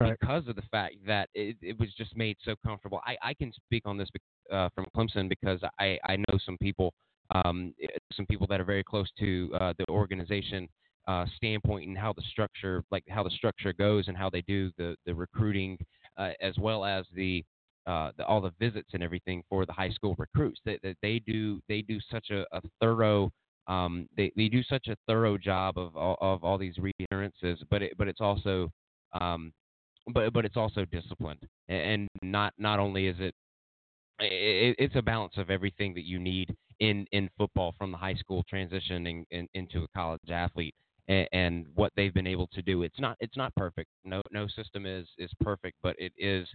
right. 0.00 0.18
because 0.18 0.48
of 0.48 0.56
the 0.56 0.62
fact 0.70 0.96
that 1.06 1.28
it, 1.34 1.56
it 1.60 1.78
was 1.78 1.88
just 1.96 2.16
made 2.16 2.36
so 2.44 2.54
comfortable. 2.64 3.00
I, 3.06 3.16
I 3.22 3.34
can 3.34 3.52
speak 3.52 3.82
on 3.86 3.96
this 3.96 4.08
uh, 4.52 4.68
from 4.74 4.86
Clemson 4.96 5.28
because 5.28 5.60
I, 5.78 5.98
I 6.04 6.16
know 6.16 6.38
some 6.44 6.58
people 6.58 6.92
um, 7.34 7.72
some 8.14 8.26
people 8.26 8.46
that 8.48 8.60
are 8.60 8.64
very 8.64 8.84
close 8.84 9.08
to 9.18 9.50
uh, 9.58 9.72
the 9.78 9.88
organization 9.88 10.68
uh, 11.08 11.24
standpoint 11.36 11.88
and 11.88 11.96
how 11.96 12.12
the 12.12 12.22
structure 12.30 12.84
like 12.90 13.04
how 13.08 13.22
the 13.22 13.30
structure 13.30 13.72
goes 13.72 14.08
and 14.08 14.16
how 14.16 14.28
they 14.28 14.42
do 14.42 14.70
the 14.76 14.94
the 15.06 15.14
recruiting 15.14 15.78
uh, 16.16 16.30
as 16.40 16.56
well 16.58 16.84
as 16.84 17.04
the, 17.14 17.44
uh, 17.86 18.12
the 18.16 18.24
all 18.26 18.40
the 18.40 18.52
visits 18.60 18.90
and 18.92 19.02
everything 19.02 19.42
for 19.48 19.66
the 19.66 19.72
high 19.72 19.90
school 19.90 20.14
recruits. 20.18 20.60
That 20.64 20.78
they, 20.82 20.94
they, 21.02 21.18
do 21.20 21.60
they 21.68 21.82
do 21.82 21.98
such 22.10 22.30
a, 22.30 22.44
a 22.52 22.60
thorough 22.80 23.30
um, 23.68 24.08
they, 24.16 24.32
they 24.36 24.48
do 24.48 24.62
such 24.64 24.88
a 24.88 24.96
thorough 25.06 25.38
job 25.38 25.78
of 25.78 25.96
of, 25.96 26.16
of 26.20 26.44
all 26.44 26.58
these 26.58 26.76
reassurances, 26.78 27.64
but 27.70 27.82
it, 27.82 27.92
but 27.96 28.08
it's 28.08 28.20
also 28.20 28.70
um, 29.20 29.52
but 30.12 30.32
but 30.32 30.44
it's 30.44 30.56
also 30.56 30.84
disciplined, 30.86 31.46
and 31.68 32.08
not 32.22 32.52
not 32.58 32.78
only 32.78 33.06
is 33.06 33.16
it, 33.18 33.34
it 34.20 34.76
it's 34.78 34.96
a 34.96 35.02
balance 35.02 35.34
of 35.36 35.50
everything 35.50 35.94
that 35.94 36.04
you 36.04 36.18
need 36.18 36.54
in 36.80 37.06
in 37.12 37.28
football 37.38 37.74
from 37.78 37.92
the 37.92 37.98
high 37.98 38.14
school 38.14 38.44
transitioning 38.52 39.24
in, 39.30 39.48
into 39.54 39.82
a 39.82 39.88
college 39.94 40.20
athlete 40.30 40.74
and, 41.08 41.28
and 41.32 41.66
what 41.74 41.92
they've 41.96 42.14
been 42.14 42.26
able 42.26 42.48
to 42.48 42.62
do. 42.62 42.82
It's 42.82 42.98
not 43.00 43.16
it's 43.20 43.36
not 43.36 43.54
perfect. 43.54 43.88
No 44.04 44.20
no 44.30 44.46
system 44.48 44.86
is 44.86 45.06
is 45.18 45.30
perfect, 45.40 45.76
but 45.82 45.96
it 45.98 46.12
is 46.16 46.48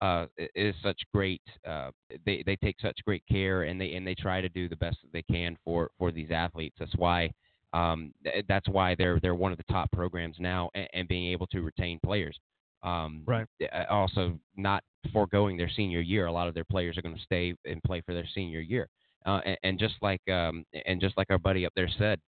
uh, 0.00 0.26
it 0.36 0.50
is 0.54 0.74
such 0.82 1.00
great. 1.12 1.42
Uh, 1.66 1.90
they 2.26 2.42
they 2.44 2.56
take 2.56 2.76
such 2.80 2.98
great 3.04 3.22
care, 3.30 3.62
and 3.64 3.80
they 3.80 3.94
and 3.94 4.06
they 4.06 4.14
try 4.14 4.40
to 4.40 4.48
do 4.48 4.68
the 4.68 4.76
best 4.76 4.98
that 5.02 5.12
they 5.12 5.22
can 5.22 5.56
for 5.64 5.90
for 5.98 6.12
these 6.12 6.30
athletes. 6.30 6.76
That's 6.78 6.96
why 6.96 7.30
um, 7.74 8.12
that's 8.48 8.68
why 8.68 8.94
they're 8.94 9.18
they're 9.20 9.34
one 9.34 9.52
of 9.52 9.58
the 9.58 9.64
top 9.72 9.90
programs 9.92 10.36
now, 10.38 10.70
and, 10.74 10.88
and 10.94 11.08
being 11.08 11.30
able 11.32 11.46
to 11.48 11.60
retain 11.60 11.98
players. 12.04 12.38
Um, 12.82 13.22
right. 13.26 13.46
Also, 13.90 14.38
not 14.56 14.84
foregoing 15.12 15.56
their 15.56 15.70
senior 15.74 16.00
year. 16.00 16.26
A 16.26 16.32
lot 16.32 16.48
of 16.48 16.54
their 16.54 16.64
players 16.64 16.96
are 16.96 17.02
going 17.02 17.16
to 17.16 17.22
stay 17.22 17.54
and 17.64 17.82
play 17.82 18.00
for 18.02 18.14
their 18.14 18.28
senior 18.34 18.60
year. 18.60 18.88
Uh, 19.26 19.40
and, 19.44 19.58
and 19.64 19.78
just 19.78 19.94
like 20.02 20.26
um, 20.28 20.64
and 20.86 21.00
just 21.00 21.16
like 21.16 21.26
our 21.30 21.38
buddy 21.38 21.66
up 21.66 21.72
there 21.74 21.88
said, 21.98 22.20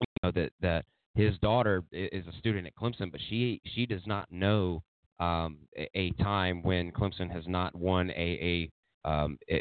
you 0.00 0.06
know 0.22 0.30
that 0.30 0.52
that 0.60 0.84
his 1.14 1.36
daughter 1.38 1.82
is 1.90 2.24
a 2.26 2.38
student 2.38 2.66
at 2.66 2.76
Clemson, 2.76 3.10
but 3.10 3.20
she 3.28 3.60
she 3.74 3.84
does 3.84 4.02
not 4.06 4.30
know 4.30 4.82
um, 5.18 5.58
a, 5.76 5.88
a, 5.94 6.10
time 6.22 6.62
when 6.62 6.90
Clemson 6.90 7.30
has 7.30 7.44
not 7.46 7.74
won 7.74 8.10
a 8.10 8.14
a, 8.14 8.70
um, 9.04 9.38
a 9.50 9.60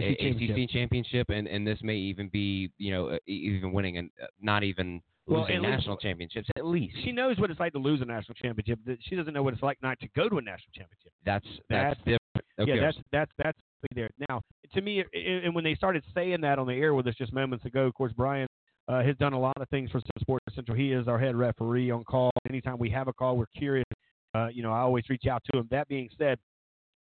ACC 0.00 0.70
championship, 0.70 1.28
and, 1.30 1.46
and 1.46 1.66
this 1.66 1.78
may 1.82 1.96
even 1.96 2.28
be 2.28 2.70
you 2.78 2.92
know 2.92 3.18
even 3.26 3.72
winning 3.72 3.98
and 3.98 4.10
not 4.40 4.62
even 4.62 5.00
well, 5.26 5.42
losing 5.42 5.62
national 5.62 5.94
least, 5.94 6.02
championships 6.02 6.48
at 6.56 6.66
least. 6.66 6.96
She 7.04 7.12
knows 7.12 7.38
what 7.38 7.50
it's 7.50 7.60
like 7.60 7.72
to 7.74 7.78
lose 7.78 8.00
a 8.00 8.04
national 8.04 8.34
championship. 8.34 8.78
She 9.02 9.14
doesn't 9.14 9.32
know 9.32 9.42
what 9.42 9.54
it's 9.54 9.62
like 9.62 9.78
not 9.82 10.00
to 10.00 10.08
go 10.16 10.28
to 10.28 10.38
a 10.38 10.42
national 10.42 10.72
championship. 10.74 11.12
That's 11.24 11.46
that's, 11.70 11.96
that's 11.96 11.98
different. 11.98 12.20
Okay. 12.58 12.74
Yeah, 12.74 12.80
that's 12.80 12.98
that's 13.12 13.30
that's 13.38 13.58
there. 13.94 14.10
Now, 14.28 14.42
to 14.74 14.80
me, 14.80 15.04
and 15.12 15.54
when 15.54 15.64
they 15.64 15.74
started 15.74 16.04
saying 16.14 16.40
that 16.42 16.58
on 16.58 16.66
the 16.66 16.74
air 16.74 16.94
with 16.94 17.06
us 17.06 17.14
just 17.16 17.32
moments 17.32 17.64
ago, 17.64 17.86
of 17.86 17.94
course, 17.94 18.12
Brian 18.16 18.46
uh, 18.88 19.02
has 19.02 19.16
done 19.16 19.32
a 19.32 19.40
lot 19.40 19.56
of 19.60 19.68
things 19.68 19.90
for 19.90 20.00
Sports 20.20 20.44
Central. 20.54 20.76
He 20.76 20.92
is 20.92 21.08
our 21.08 21.18
head 21.18 21.36
referee 21.36 21.90
on 21.90 22.04
call. 22.04 22.30
Anytime 22.48 22.78
we 22.78 22.90
have 22.90 23.08
a 23.08 23.12
call, 23.12 23.36
we're 23.36 23.46
curious. 23.56 23.86
Uh, 24.34 24.48
you 24.48 24.62
know, 24.62 24.72
I 24.72 24.80
always 24.80 25.04
reach 25.08 25.26
out 25.30 25.42
to 25.52 25.58
him. 25.58 25.68
That 25.70 25.88
being 25.88 26.08
said, 26.18 26.38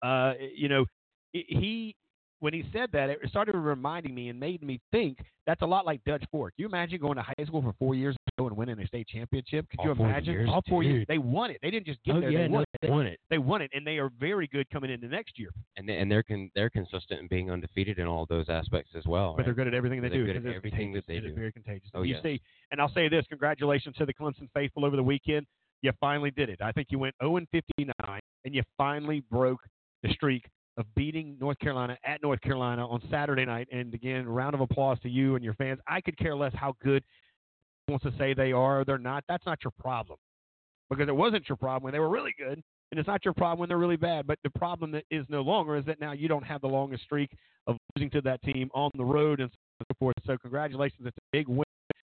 uh, 0.03 0.35
you 0.55 0.69
know, 0.69 0.85
he 1.35 1.97
when 2.41 2.53
he 2.53 2.65
said 2.73 2.91
that, 2.93 3.09
it 3.09 3.19
started 3.29 3.57
reminding 3.57 4.15
me 4.15 4.29
and 4.29 4.39
made 4.39 4.63
me 4.63 4.81
think 4.93 5.19
that's 5.47 5.63
a 5.63 5.67
lot 5.67 5.87
like 5.87 6.05
Dutch 6.05 6.23
Fork. 6.31 6.53
You 6.59 6.67
imagine 6.67 7.01
going 7.01 7.17
to 7.17 7.23
high 7.23 7.45
school 7.47 7.63
for 7.63 7.75
four 7.79 7.95
years 7.95 8.17
and 8.39 8.57
winning 8.57 8.79
a 8.79 8.87
state 8.87 9.07
championship? 9.09 9.67
Could 9.71 9.81
All 9.81 9.87
you 9.87 9.93
imagine? 9.93 10.33
Years, 10.35 10.51
All 10.53 10.63
four 10.69 10.83
dude. 10.83 10.93
years. 10.93 11.07
They 11.09 11.19
won 11.19 11.51
it. 11.51 11.59
They 11.63 11.71
didn't 11.71 11.87
just 11.87 12.03
get 12.05 12.17
oh, 12.17 12.21
there. 12.21 12.31
Yeah, 12.31 12.43
they 12.43 12.49
won 12.49 12.53
no, 12.53 12.61
it. 12.61 12.69
They 12.83 12.91
won 12.91 13.07
it. 13.07 13.21
They 13.31 13.39
won 13.39 13.63
it, 13.63 13.71
and 13.73 13.87
they 13.87 13.97
are 13.99 14.11
very 14.21 14.47
good 14.49 14.69
coming 14.71 14.91
into 14.91 15.09
next 15.09 15.39
year. 15.39 15.51
And 15.77 15.89
they, 15.89 15.97
and 15.97 16.11
they're 16.11 16.23
con- 16.23 16.51
they're 16.55 16.71
consistent 16.71 17.21
in 17.21 17.29
being 17.29 17.51
undefeated 17.51 17.99
in 17.99 18.07
all 18.07 18.27
those 18.27 18.47
aspects 18.49 18.91
as 18.95 19.05
well. 19.07 19.33
But 19.33 19.39
right? 19.39 19.45
they're 19.47 19.55
good 19.55 19.69
at 19.69 19.75
everything 19.75 20.03
they 20.03 20.09
they're 20.09 20.27
do. 20.27 20.33
Good 20.33 20.47
at 20.47 20.55
everything 20.55 20.93
that 20.93 21.05
they. 21.07 21.17
It 21.17 21.21
do. 21.23 21.29
is 21.29 21.35
very 21.35 21.53
contagious. 21.53 21.89
Oh, 21.95 22.03
you 22.03 22.15
yes. 22.15 22.23
see, 22.23 22.41
and 22.73 22.81
I'll 22.81 22.93
say 22.93 23.09
this: 23.09 23.25
congratulations 23.29 23.97
to 23.97 24.07
the 24.07 24.13
Clemson 24.13 24.49
faithful 24.53 24.85
over 24.85 24.97
the 24.97 25.03
weekend. 25.03 25.47
You 25.83 25.93
finally 26.01 26.31
did 26.31 26.49
it. 26.49 26.61
I 26.63 26.73
think 26.73 26.89
you 26.91 26.99
went 26.99 27.15
0 27.23 27.37
and 27.37 27.49
59, 27.53 28.21
and 28.45 28.55
you 28.55 28.63
finally 28.79 29.23
broke 29.31 29.61
the 30.03 30.13
streak 30.13 30.45
of 30.77 30.87
beating 30.95 31.37
North 31.41 31.59
Carolina 31.59 31.97
at 32.05 32.23
North 32.23 32.41
Carolina 32.41 32.87
on 32.87 33.01
Saturday 33.11 33.45
night. 33.45 33.69
And 33.73 33.95
again, 33.95 34.27
round 34.27 34.55
of 34.55 34.61
applause 34.61 34.99
to 35.01 35.09
you 35.09 35.37
and 35.37 35.45
your 35.45 35.55
fans. 35.55 35.79
I 35.87 36.01
could 36.01 36.17
care 36.19 36.35
less 36.35 36.53
how 36.55 36.75
good 36.83 37.05
wants 37.89 38.05
to 38.05 38.13
say 38.19 38.35
they 38.35 38.53
are 38.53 38.81
or 38.81 38.85
they're 38.85 38.99
not. 38.99 39.25
That's 39.29 39.47
not 39.47 39.59
your 39.63 39.73
problem 39.79 40.19
because 40.91 41.09
it 41.09 41.15
wasn't 41.15 41.49
your 41.49 41.57
problem 41.57 41.83
when 41.85 41.93
they 41.93 41.99
were 41.99 42.09
really 42.09 42.35
good, 42.39 42.63
and 42.91 42.99
it's 42.99 43.07
not 43.07 43.25
your 43.25 43.35
problem 43.35 43.59
when 43.61 43.69
they're 43.69 43.79
really 43.79 43.97
bad. 43.97 44.27
But 44.27 44.39
the 44.43 44.51
problem 44.51 44.91
that 44.93 45.05
is 45.11 45.25
no 45.29 45.43
longer 45.43 45.77
is 45.77 45.85
that 45.87 46.01
now 46.01 46.13
you 46.13 46.29
don't 46.29 46.45
have 46.45 46.61
the 46.61 46.67
longest 46.69 47.05
streak 47.05 47.31
of 47.67 47.77
losing 47.97 48.11
to 48.11 48.21
that 48.23 48.43
team 48.43 48.71
on 48.75 48.91
the 48.97 49.05
road 49.05 49.41
and 49.41 49.51
so 49.79 49.85
forth. 49.99 50.15
So 50.27 50.37
congratulations, 50.39 51.01
it's 51.07 51.17
a 51.17 51.21
big 51.33 51.49
win. 51.49 51.65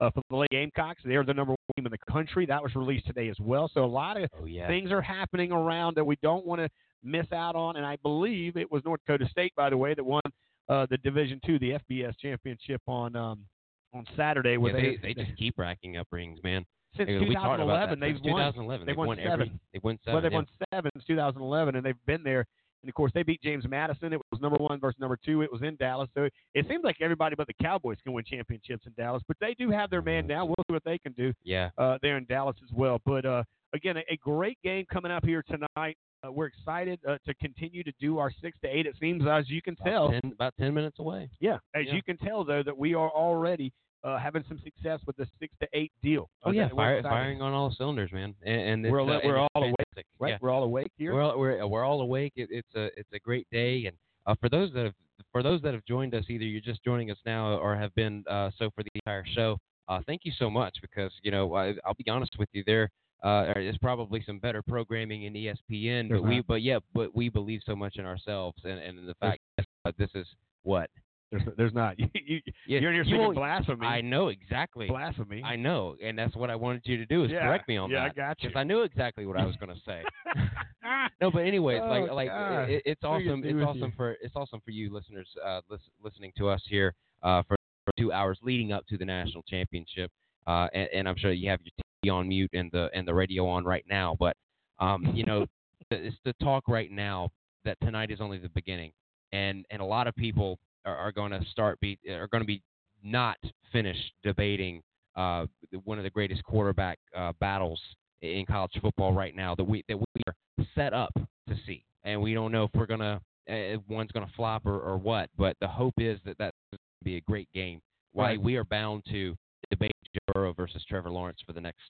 Uh, 0.00 0.10
for 0.10 0.22
the 0.30 0.36
Lady 0.36 0.48
Gamecocks, 0.52 1.02
they're 1.04 1.24
the 1.24 1.34
number 1.34 1.50
one 1.50 1.56
team 1.76 1.84
in 1.84 1.92
the 1.92 2.12
country. 2.12 2.46
That 2.46 2.62
was 2.62 2.74
released 2.74 3.06
today 3.06 3.28
as 3.28 3.36
well. 3.38 3.70
So 3.74 3.84
a 3.84 3.86
lot 3.86 4.16
of 4.16 4.30
Oh, 4.40 4.46
yeah. 4.46 4.66
things 4.66 4.90
are 4.90 5.02
happening 5.02 5.52
around 5.52 5.94
that 5.96 6.04
we 6.04 6.16
don't 6.22 6.46
want 6.46 6.62
to 6.62 6.70
miss 7.02 7.26
out 7.32 7.54
on. 7.56 7.76
And 7.76 7.84
I 7.86 7.96
believe 8.02 8.56
it 8.56 8.70
was 8.70 8.82
North 8.84 9.00
Dakota 9.06 9.28
State, 9.30 9.52
by 9.56 9.70
the 9.70 9.76
way, 9.76 9.94
that 9.94 10.04
won 10.04 10.22
uh, 10.68 10.86
the 10.90 10.96
Division 10.98 11.40
Two, 11.44 11.58
the 11.58 11.78
FBS 11.90 12.14
championship 12.20 12.80
on 12.86 13.16
um, 13.16 13.44
on 13.92 14.04
Saturday. 14.16 14.52
Yeah, 14.52 14.56
Where 14.58 14.72
they, 14.72 14.98
they 15.02 15.14
just 15.14 15.36
keep 15.36 15.58
racking 15.58 15.96
up 15.96 16.06
rings, 16.12 16.38
man. 16.44 16.64
since 16.96 17.08
we 17.08 17.26
2011 17.26 18.00
they've 18.00 18.14
won. 18.14 18.52
2011, 18.52 18.86
They've 18.86 18.86
they've 18.86 18.96
won, 18.96 19.06
won 19.08 19.16
seven. 19.18 19.32
every- 19.32 19.60
they've 19.72 19.82
won 19.84 19.98
Well, 20.06 20.14
seven, 20.14 20.22
they've 20.22 20.32
yeah. 20.32 20.38
won 20.38 20.46
seven 20.72 20.90
since 20.94 21.04
2011, 21.06 21.76
and 21.76 21.84
they've 21.86 21.94
been 22.06 22.22
there. 22.22 22.44
And 22.82 22.88
of 22.88 22.94
course, 22.94 23.12
they 23.14 23.22
beat 23.22 23.42
James 23.42 23.68
Madison. 23.68 24.12
It 24.14 24.20
was 24.32 24.40
number 24.40 24.56
one 24.56 24.80
versus 24.80 24.98
number 24.98 25.18
two. 25.22 25.42
It 25.42 25.52
was 25.52 25.60
in 25.60 25.76
Dallas. 25.76 26.08
So 26.14 26.28
it 26.54 26.66
seems 26.66 26.82
like 26.82 26.96
everybody 27.02 27.34
but 27.36 27.46
the 27.46 27.52
Cowboys 27.62 27.98
can 28.02 28.14
win 28.14 28.24
championships 28.24 28.86
in 28.86 28.94
Dallas. 28.96 29.22
But 29.28 29.36
they 29.38 29.54
do 29.58 29.70
have 29.70 29.90
their 29.90 30.00
man 30.00 30.26
now. 30.26 30.46
We'll 30.46 30.54
see 30.66 30.72
what 30.72 30.84
they 30.84 30.96
can 30.96 31.12
do 31.12 31.34
Yeah. 31.44 31.68
uh, 31.76 31.98
there 32.00 32.16
in 32.16 32.24
Dallas 32.24 32.56
as 32.64 32.70
well. 32.72 32.98
But 33.04 33.26
uh, 33.26 33.42
again, 33.74 33.98
a, 33.98 34.00
a 34.10 34.16
great 34.16 34.56
game 34.64 34.86
coming 34.90 35.12
up 35.12 35.26
here 35.26 35.42
tonight. 35.46 35.98
Uh, 36.26 36.30
we're 36.30 36.46
excited 36.46 37.00
uh, 37.08 37.16
to 37.26 37.32
continue 37.34 37.82
to 37.82 37.92
do 37.98 38.18
our 38.18 38.30
six 38.42 38.58
to 38.62 38.68
eight. 38.68 38.86
It 38.86 38.94
seems, 39.00 39.24
as 39.26 39.48
you 39.48 39.62
can 39.62 39.74
tell, 39.76 40.10
Ten, 40.10 40.32
about 40.32 40.54
ten 40.58 40.74
minutes 40.74 40.98
away. 40.98 41.30
yeah, 41.40 41.58
as 41.74 41.86
Yeah. 41.86 41.94
you 41.94 42.02
can 42.02 42.18
tell 42.18 42.44
though, 42.44 42.62
that 42.62 42.76
we 42.76 42.94
are 42.94 43.08
already 43.10 43.72
uh, 44.04 44.18
having 44.18 44.44
some 44.48 44.58
success 44.64 45.00
with 45.06 45.16
the 45.16 45.26
six 45.38 45.54
to 45.60 45.68
eight 45.72 45.92
deal. 46.02 46.28
Oh 46.44 46.50
Uh, 46.50 46.52
yeah, 46.52 46.68
fire, 46.68 47.02
firing 47.02 47.40
on 47.42 47.52
all 47.52 47.70
cylinders, 47.76 48.12
man. 48.12 48.34
And, 48.44 48.84
and 48.84 48.92
We're, 48.92 49.00
uh, 49.00 49.20
we're 49.24 49.38
all 49.38 49.48
awake, 49.54 49.74
right? 50.18 50.30
Yeah. 50.30 50.38
We're 50.40 50.50
all 50.50 50.64
awake 50.64 50.90
here. 50.98 51.14
We're 51.14 51.22
all, 51.22 51.38
we're, 51.38 51.66
we're 51.66 51.84
all 51.84 52.00
awake. 52.02 52.32
It, 52.36 52.48
it's 52.50 52.74
a 52.74 52.86
it's 52.98 53.12
a 53.14 53.18
great 53.18 53.46
day, 53.50 53.86
and 53.86 53.96
uh, 54.26 54.34
for 54.40 54.48
those 54.50 54.72
that 54.74 54.84
have 54.84 54.94
for 55.32 55.42
those 55.42 55.62
that 55.62 55.72
have 55.74 55.84
joined 55.86 56.14
us, 56.14 56.24
either 56.28 56.44
you're 56.44 56.60
just 56.60 56.82
joining 56.84 57.10
us 57.10 57.18
now 57.24 57.54
or 57.56 57.76
have 57.76 57.94
been 57.94 58.24
uh, 58.28 58.50
so 58.58 58.70
for 58.74 58.82
the 58.82 58.90
entire 58.94 59.24
show. 59.34 59.56
Uh, 59.88 60.00
thank 60.06 60.22
you 60.24 60.32
so 60.38 60.48
much 60.50 60.76
because 60.82 61.12
you 61.22 61.30
know 61.30 61.54
I, 61.54 61.74
I'll 61.84 61.94
be 61.94 62.08
honest 62.10 62.36
with 62.38 62.48
you, 62.52 62.62
there 62.66 62.90
uh, 63.22 63.52
is 63.56 63.76
probably 63.78 64.22
some 64.26 64.38
better 64.38 64.62
programming 64.62 65.24
in 65.24 65.34
ESPN, 65.34 66.08
There's 66.08 66.20
but 66.20 66.22
we 66.22 66.40
but 66.40 66.62
yeah, 66.62 66.78
but 66.94 67.14
we 67.14 67.28
believe 67.28 67.60
so 67.66 67.76
much 67.76 67.96
in 67.96 68.04
ourselves 68.06 68.58
and, 68.64 68.78
and 68.78 68.98
in 68.98 69.06
the 69.06 69.14
fact 69.14 69.40
that 69.84 69.96
this 69.98 70.10
is 70.14 70.26
what 70.62 70.88
There's, 71.30 71.42
there's 71.56 71.74
not. 71.74 71.96
You, 71.98 72.08
you, 72.14 72.40
Yeah, 72.66 72.80
you're 72.80 72.90
in 72.90 72.94
here 72.96 73.04
you 73.04 73.16
speaking 73.16 73.34
blasphemy. 73.34 73.86
I 73.86 74.00
know 74.00 74.28
exactly. 74.28 74.88
Blasphemy. 74.88 75.42
I 75.44 75.56
know, 75.56 75.96
and 76.02 76.18
that's 76.18 76.34
what 76.34 76.50
I 76.50 76.56
wanted 76.56 76.82
you 76.84 76.96
to 76.96 77.06
do 77.06 77.24
is 77.24 77.30
Yeah, 77.30 77.46
correct 77.46 77.68
me 77.68 77.76
on 77.76 77.90
yeah, 77.90 78.04
I 78.04 78.08
got 78.08 78.42
you. 78.42 78.48
Because 78.48 78.58
I 78.58 78.64
knew 78.64 78.82
exactly 78.82 79.26
what 79.26 79.36
I 79.36 79.44
was 79.44 79.56
going 79.56 79.74
to 79.74 79.80
say. 79.86 80.02
no, 81.20 81.30
but 81.30 81.40
anyways, 81.40 81.80
like 81.82 82.04
Oh, 82.10 82.14
like 82.14 82.28
God. 82.28 82.70
it, 82.70 82.82
it's 82.84 83.02
What 83.02 83.10
are 83.10 83.20
you 83.20 83.32
awesome. 83.32 83.44
It's 83.44 83.66
awesome 83.68 83.92
for 83.96 84.16
it's 84.22 84.34
awesome 84.36 84.60
for 84.64 84.70
you 84.70 84.92
listeners 84.92 85.28
uh, 85.44 85.60
lis- 85.68 85.80
listening 86.02 86.32
to 86.38 86.48
us 86.48 86.62
here 86.68 86.94
uh, 87.22 87.42
for, 87.42 87.56
for 87.84 87.92
two 87.98 88.12
hours 88.12 88.38
leading 88.42 88.72
up 88.72 88.86
to 88.88 88.96
the 88.96 89.04
national 89.04 89.42
championship. 89.44 90.10
Uh, 90.46 90.68
and, 90.72 90.88
and 90.94 91.08
I'm 91.08 91.16
sure 91.16 91.32
you 91.32 91.48
have 91.50 91.60
your 91.62 91.72
on 92.08 92.28
mute 92.28 92.50
and 92.54 92.70
the 92.72 92.88
and 92.94 93.06
the 93.06 93.12
radio 93.14 93.46
on 93.46 93.64
right 93.64 93.84
now. 93.88 94.16
But 94.18 94.36
um, 94.78 95.12
you 95.14 95.24
know, 95.24 95.46
it's 95.90 96.16
the 96.24 96.32
talk 96.42 96.68
right 96.68 96.90
now 96.90 97.28
that 97.64 97.76
tonight 97.82 98.10
is 98.10 98.20
only 98.20 98.38
the 98.38 98.48
beginning, 98.50 98.92
and 99.32 99.66
and 99.70 99.82
a 99.82 99.84
lot 99.84 100.06
of 100.06 100.14
people 100.14 100.58
are, 100.86 100.96
are 100.96 101.12
going 101.12 101.32
to 101.32 101.44
start 101.50 101.78
be 101.80 101.98
are 102.08 102.28
going 102.28 102.42
to 102.42 102.46
be 102.46 102.62
not 103.02 103.36
finished 103.72 104.12
debating 104.22 104.82
uh, 105.16 105.46
one 105.84 105.98
of 105.98 106.04
the 106.04 106.10
greatest 106.10 106.42
quarterback 106.44 106.98
uh, 107.16 107.32
battles 107.40 107.80
in 108.22 108.44
college 108.46 108.72
football 108.80 109.12
right 109.12 109.34
now 109.36 109.54
that 109.54 109.64
we 109.64 109.84
that 109.88 109.98
we 109.98 110.04
are 110.26 110.34
set 110.74 110.94
up 110.94 111.12
to 111.48 111.54
see, 111.66 111.84
and 112.04 112.20
we 112.20 112.32
don't 112.32 112.52
know 112.52 112.64
if 112.64 112.70
we're 112.74 112.86
gonna 112.86 113.20
uh, 113.50 113.52
if 113.52 113.80
one's 113.88 114.10
gonna 114.12 114.30
flop 114.36 114.64
or, 114.64 114.80
or 114.80 114.96
what. 114.96 115.28
But 115.36 115.56
the 115.60 115.68
hope 115.68 115.94
is 115.98 116.18
that 116.24 116.36
that's 116.38 116.56
going 116.70 116.78
to 116.78 117.04
be 117.04 117.16
a 117.16 117.20
great 117.22 117.48
game. 117.52 117.80
Why 118.12 118.30
Right. 118.30 118.40
we 118.42 118.56
are 118.56 118.64
bound 118.64 119.04
to 119.10 119.36
debate 119.70 119.92
Joe 120.14 120.32
Burrow 120.34 120.52
versus 120.52 120.84
Trevor 120.88 121.10
Lawrence 121.10 121.38
for 121.46 121.52
the 121.52 121.60
next 121.60 121.80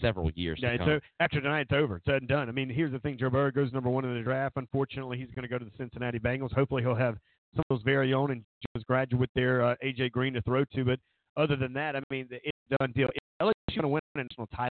several 0.00 0.30
years 0.32 0.58
Yeah, 0.62 0.68
to 0.70 0.74
it's 0.76 0.80
come. 0.84 0.90
o- 0.90 1.00
after 1.20 1.40
tonight, 1.40 1.62
it's 1.62 1.72
over. 1.72 1.96
It's 1.96 2.06
and 2.06 2.28
done. 2.28 2.48
I 2.48 2.52
mean, 2.52 2.68
here's 2.68 2.92
the 2.92 2.98
thing: 3.00 3.18
Joe 3.18 3.30
Burrow 3.30 3.50
goes 3.50 3.72
number 3.72 3.90
one 3.90 4.04
in 4.04 4.14
the 4.14 4.22
draft. 4.22 4.56
Unfortunately, 4.56 5.18
he's 5.18 5.30
going 5.34 5.42
to 5.42 5.48
go 5.48 5.58
to 5.58 5.64
the 5.64 5.72
Cincinnati 5.76 6.18
Bengals. 6.18 6.52
Hopefully, 6.52 6.82
he'll 6.82 6.94
have 6.94 7.16
some 7.54 7.64
of 7.68 7.76
those 7.78 7.82
very 7.84 8.14
own 8.14 8.30
and 8.30 8.44
Joe's 8.74 8.84
graduate 8.84 9.30
there, 9.34 9.64
uh, 9.64 9.74
AJ 9.84 10.12
Green, 10.12 10.34
to 10.34 10.42
throw 10.42 10.64
to. 10.64 10.84
But 10.84 11.00
other 11.36 11.56
than 11.56 11.72
that, 11.72 11.96
I 11.96 12.02
mean, 12.10 12.28
it's 12.30 12.56
done 12.78 12.92
deal. 12.92 13.08
LSU 13.42 13.52
going 13.74 13.82
to 13.82 13.88
win 13.88 14.00
a 14.14 14.18
national 14.18 14.46
title 14.48 14.70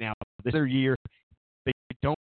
now 0.00 0.12
this 0.44 0.52
their 0.52 0.66
year. 0.66 0.94
They 1.64 1.72
don't 2.02 2.18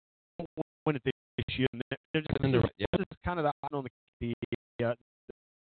win 0.87 0.95
it 0.95 1.01
this 1.05 1.57
year. 1.59 1.67
they're- 1.73 2.21
just, 2.21 2.41
the- 2.41 2.47
this, 2.49 2.63
is- 2.63 2.69
this 2.97 3.01
is 3.11 3.17
kind 3.23 3.39
of 3.39 3.45
the 3.45 3.51
on 3.71 3.83
the 3.83 3.89
the, 4.19 4.33
uh, 4.85 4.93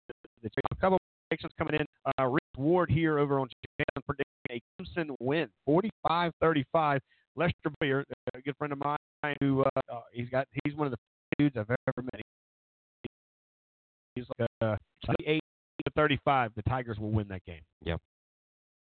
the, 0.09 0.15
the 0.43 0.51
a 0.71 0.75
couple 0.77 0.97
of 0.97 1.01
predictions 1.31 1.53
coming 1.59 1.75
in. 1.75 1.87
Uh, 2.19 2.27
Rick 2.27 2.43
Ward 2.57 2.91
here 2.91 3.19
over 3.19 3.39
on 3.39 3.49
Japan 3.49 4.03
predicting 4.05 4.27
a 4.51 4.61
Clemson 4.83 5.15
win, 5.21 5.49
45-35. 5.69 6.99
Lester 7.37 7.55
Boyer, 7.81 8.05
a 8.35 8.41
good 8.41 8.57
friend 8.59 8.73
of 8.73 8.81
mine, 8.81 9.37
who 9.41 9.63
uh, 9.63 9.81
uh, 9.91 10.01
he's 10.13 10.29
got 10.29 10.47
he's 10.65 10.75
one 10.75 10.89
of 10.89 10.91
the 10.91 10.99
dudes 11.39 11.57
I've 11.57 11.71
ever 11.71 12.03
met. 12.13 12.21
He's 14.17 14.25
like 14.39 14.49
uh, 14.61 14.77
38 15.07 15.41
to 15.87 15.93
35. 15.95 16.53
The 16.57 16.63
Tigers 16.63 16.99
will 16.99 17.13
win 17.13 17.29
that 17.29 17.45
game. 17.45 17.61
Yep. 17.85 18.01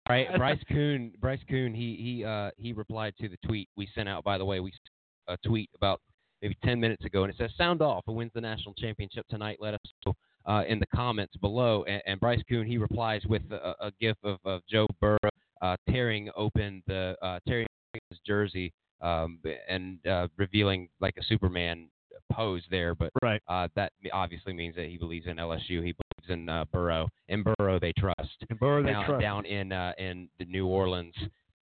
Right, 0.10 0.28
Bryce 0.38 0.60
Coon. 0.70 1.14
Bryce 1.22 1.40
Coon. 1.50 1.74
He 1.74 1.96
he 1.96 2.26
uh 2.26 2.52
he 2.58 2.74
replied 2.74 3.14
to 3.22 3.30
the 3.30 3.38
tweet 3.46 3.70
we 3.78 3.88
sent 3.96 4.10
out. 4.10 4.26
By 4.26 4.38
the 4.38 4.46
way, 4.46 4.60
we 4.60 4.72
sent 4.72 5.40
a 5.40 5.48
tweet 5.48 5.70
about 5.76 6.02
maybe 6.42 6.58
10 6.66 6.80
minutes 6.82 7.06
ago, 7.06 7.24
and 7.24 7.32
it 7.32 7.38
says, 7.38 7.52
"Sound 7.58 7.82
off. 7.82 8.04
Who 8.06 8.12
wins 8.12 8.32
the 8.36 8.42
national 8.42 8.74
championship 8.76 9.26
tonight? 9.30 9.58
Let 9.62 9.76
us 9.76 9.80
know 10.06 10.14
uh, 10.46 10.64
in 10.68 10.80
the 10.80 10.88
comments 10.88 11.36
below." 11.38 11.84
And, 11.84 12.02
and 12.06 12.20
Bryce 12.20 12.42
Coon 12.50 12.66
he 12.66 12.78
replies 12.78 13.22
with 13.28 13.44
a, 13.52 13.76
a 13.80 13.92
gif 14.00 14.18
of, 14.24 14.40
of 14.46 14.62
Joe 14.70 14.88
Burrow 15.00 15.18
uh, 15.62 15.76
tearing 15.90 16.30
open 16.36 16.84
the 16.88 17.16
uh, 17.22 17.40
tearing 17.48 17.68
his 18.10 18.20
jersey 18.26 18.74
um, 19.02 19.40
and 19.68 20.06
uh, 20.08 20.28
revealing 20.38 20.90
like 21.00 21.16
a 21.18 21.24
Superman 21.24 21.88
pose 22.32 22.64
there. 22.70 22.96
But 22.96 23.12
right. 23.22 23.42
uh, 23.48 23.68
that 23.76 23.92
obviously 24.12 24.54
means 24.54 24.76
that 24.76 24.86
he 24.86 24.98
believes 24.98 25.28
in 25.28 25.38
LSU. 25.38 25.84
He 25.84 25.94
believes 25.94 26.30
in 26.30 26.50
uh, 26.50 26.66
Burrow. 26.72 27.08
In 27.30 27.44
Burrow, 27.44 27.80
they 27.80 27.94
trust. 27.98 28.46
In 28.50 28.58
Burrow, 28.58 28.84
they 28.84 28.92
down, 28.92 29.06
trust. 29.06 29.22
down 29.22 29.46
in 29.46 29.72
uh, 29.72 29.94
in 29.98 30.30
the 30.40 30.46
New 30.46 30.68
Orleans 30.68 31.16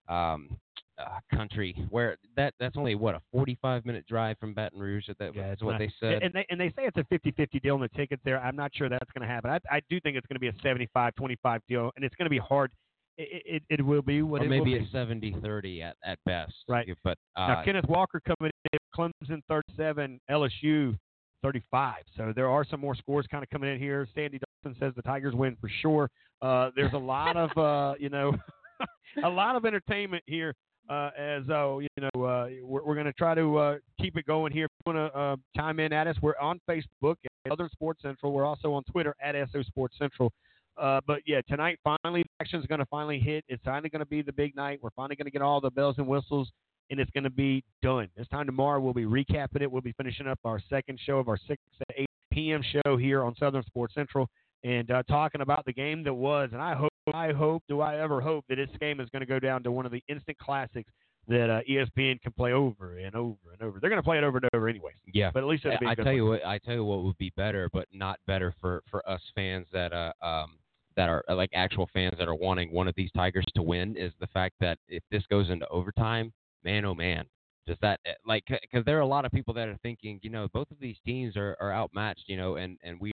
um, 0.08 0.58
uh, 1.02 1.36
country, 1.36 1.74
where 1.90 2.16
that 2.36 2.54
that's 2.60 2.76
only 2.76 2.94
what 2.94 3.14
a 3.14 3.20
45 3.32 3.84
minute 3.84 4.06
drive 4.06 4.38
from 4.38 4.54
Baton 4.54 4.78
Rouge. 4.78 5.06
That 5.08 5.18
that- 5.18 5.34
that's 5.34 5.62
what 5.62 5.72
Not- 5.72 5.78
they 5.78 5.92
said. 6.00 6.22
And 6.22 6.32
they 6.32 6.46
and 6.50 6.60
they 6.60 6.68
say 6.70 6.86
it's 6.86 6.96
a 6.96 7.04
50-50 7.04 7.60
deal 7.62 7.74
on 7.74 7.80
the 7.80 7.88
tickets 7.88 8.22
there. 8.24 8.40
I'm 8.40 8.56
not 8.56 8.74
sure 8.74 8.88
that's 8.88 9.10
going 9.12 9.26
to 9.26 9.32
happen. 9.32 9.50
I, 9.50 9.58
I 9.70 9.80
do 9.88 10.00
think 10.00 10.16
it's 10.16 10.26
going 10.26 10.36
to 10.36 10.40
be 10.40 10.48
a 10.48 10.52
75-25 10.96 11.60
deal, 11.68 11.90
and 11.96 12.04
it's 12.04 12.14
going 12.16 12.26
to 12.26 12.30
be 12.30 12.38
hard. 12.38 12.70
It, 13.18 13.62
it, 13.68 13.80
it 13.80 13.84
will 13.84 14.02
be 14.02 14.22
what 14.22 14.40
or 14.40 14.46
it 14.46 14.48
maybe 14.48 14.74
a 14.76 14.86
70-30 14.86 15.82
at, 15.82 15.96
at 16.04 16.18
best. 16.24 16.54
Right. 16.66 16.88
But 17.04 17.18
uh, 17.36 17.46
now 17.46 17.64
Kenneth 17.64 17.84
Walker 17.88 18.20
coming 18.20 18.50
in, 18.72 18.78
Clemson 18.96 19.42
37, 19.48 20.18
LSU 20.30 20.96
35. 21.42 21.94
So 22.16 22.32
there 22.34 22.48
are 22.48 22.64
some 22.64 22.80
more 22.80 22.94
scores 22.94 23.26
kind 23.30 23.42
of 23.42 23.50
coming 23.50 23.70
in 23.70 23.78
here. 23.78 24.08
Sandy 24.14 24.38
Dawson 24.64 24.78
says 24.80 24.92
the 24.96 25.02
Tigers 25.02 25.34
win 25.34 25.56
for 25.60 25.68
sure. 25.80 26.08
Uh, 26.40 26.70
there's 26.74 26.92
a 26.92 26.98
lot 26.98 27.36
of 27.36 27.50
uh, 27.58 27.94
you 27.98 28.08
know 28.08 28.32
a 29.24 29.28
lot 29.28 29.56
of 29.56 29.64
entertainment 29.64 30.22
here. 30.26 30.54
Uh, 30.88 31.10
as 31.16 31.42
uh, 31.48 31.78
you 31.78 31.88
know, 31.98 32.24
uh, 32.24 32.48
we're, 32.62 32.84
we're 32.84 32.94
going 32.94 33.06
to 33.06 33.12
try 33.12 33.34
to 33.34 33.56
uh, 33.56 33.76
keep 34.00 34.16
it 34.16 34.26
going 34.26 34.52
here. 34.52 34.66
If 34.66 34.70
you 34.86 34.92
want 34.92 35.12
to 35.12 35.18
uh, 35.18 35.36
chime 35.56 35.80
in 35.80 35.92
at 35.92 36.06
us, 36.06 36.16
we're 36.20 36.38
on 36.40 36.60
Facebook 36.68 37.16
at 37.24 37.50
Southern 37.50 37.70
Sports 37.70 38.02
Central. 38.02 38.32
We're 38.32 38.44
also 38.44 38.72
on 38.72 38.82
Twitter 38.84 39.14
at 39.22 39.34
SO 39.52 39.62
Sports 39.62 39.96
Central. 39.98 40.32
Uh, 40.76 41.00
but 41.06 41.20
yeah, 41.26 41.40
tonight 41.48 41.78
finally 41.84 42.24
action 42.40 42.60
is 42.60 42.66
going 42.66 42.78
to 42.78 42.86
finally 42.86 43.18
hit. 43.18 43.44
It's 43.48 43.62
finally 43.64 43.90
going 43.90 44.00
to 44.00 44.06
be 44.06 44.22
the 44.22 44.32
big 44.32 44.56
night. 44.56 44.80
We're 44.82 44.90
finally 44.96 45.16
going 45.16 45.26
to 45.26 45.30
get 45.30 45.42
all 45.42 45.60
the 45.60 45.70
bells 45.70 45.96
and 45.98 46.06
whistles, 46.06 46.50
and 46.90 46.98
it's 46.98 47.10
going 47.10 47.24
to 47.24 47.30
be 47.30 47.62
done. 47.82 48.08
This 48.16 48.26
time 48.28 48.46
tomorrow, 48.46 48.80
we'll 48.80 48.94
be 48.94 49.04
recapping 49.04 49.60
it. 49.60 49.70
We'll 49.70 49.82
be 49.82 49.92
finishing 49.92 50.26
up 50.26 50.38
our 50.44 50.60
second 50.70 50.98
show 51.04 51.18
of 51.18 51.28
our 51.28 51.38
6 51.46 51.60
to 51.78 52.00
8 52.02 52.06
p.m. 52.32 52.62
show 52.62 52.96
here 52.96 53.22
on 53.22 53.34
Southern 53.36 53.62
Sports 53.64 53.94
Central, 53.94 54.28
and 54.64 54.90
uh, 54.90 55.02
talking 55.04 55.40
about 55.40 55.64
the 55.64 55.72
game 55.72 56.04
that 56.04 56.14
was. 56.14 56.50
And 56.52 56.60
I 56.62 56.74
hope, 56.74 56.92
I 57.12 57.32
hope, 57.32 57.62
do 57.68 57.80
I 57.80 57.98
ever 58.00 58.20
hope 58.20 58.44
that 58.48 58.56
this 58.56 58.68
game 58.80 59.00
is 59.00 59.08
going 59.10 59.20
to 59.20 59.26
go 59.26 59.38
down 59.38 59.62
to 59.64 59.72
one 59.72 59.86
of 59.86 59.92
the 59.92 60.02
instant 60.08 60.38
classics 60.38 60.90
that 61.28 61.50
uh, 61.50 61.60
ESPN 61.70 62.20
can 62.20 62.32
play 62.32 62.52
over 62.52 62.98
and 62.98 63.14
over 63.14 63.52
and 63.52 63.62
over. 63.62 63.78
They're 63.80 63.90
going 63.90 64.02
to 64.02 64.04
play 64.04 64.18
it 64.18 64.24
over 64.24 64.38
and 64.38 64.48
over 64.54 64.68
anyways. 64.68 64.96
Yeah, 65.12 65.30
but 65.32 65.42
at 65.42 65.48
least 65.48 65.64
it'll 65.64 65.78
be 65.78 65.86
I 65.86 65.94
tell 65.94 66.06
one. 66.06 66.16
you 66.16 66.26
what, 66.26 66.44
I 66.44 66.58
tell 66.58 66.74
you 66.74 66.84
what 66.84 67.04
would 67.04 67.18
be 67.18 67.32
better, 67.36 67.68
but 67.72 67.86
not 67.92 68.18
better 68.26 68.54
for 68.60 68.82
for 68.90 69.08
us 69.08 69.20
fans 69.34 69.66
that 69.72 69.92
uh 69.92 70.12
um 70.20 70.58
that 70.96 71.08
are 71.08 71.24
like 71.28 71.50
actual 71.54 71.88
fans 71.92 72.14
that 72.18 72.28
are 72.28 72.34
wanting 72.34 72.72
one 72.72 72.88
of 72.88 72.94
these 72.96 73.10
Tigers 73.12 73.46
to 73.54 73.62
win 73.62 73.96
is 73.96 74.12
the 74.20 74.26
fact 74.28 74.54
that 74.60 74.78
if 74.88 75.02
this 75.10 75.22
goes 75.30 75.48
into 75.48 75.66
overtime, 75.68 76.32
man, 76.64 76.84
oh 76.84 76.94
man, 76.94 77.24
does 77.66 77.78
that 77.82 78.00
eh, 78.04 78.14
like 78.26 78.44
because 78.48 78.84
there 78.84 78.98
are 78.98 79.02
a 79.02 79.06
lot 79.06 79.24
of 79.24 79.30
people 79.30 79.54
that 79.54 79.68
are 79.68 79.78
thinking, 79.82 80.18
you 80.22 80.30
know, 80.30 80.48
both 80.52 80.70
of 80.70 80.78
these 80.80 80.96
teams 81.06 81.36
are 81.36 81.56
are 81.60 81.72
outmatched, 81.72 82.24
you 82.26 82.36
know, 82.36 82.56
and 82.56 82.78
and 82.82 83.00
we 83.00 83.12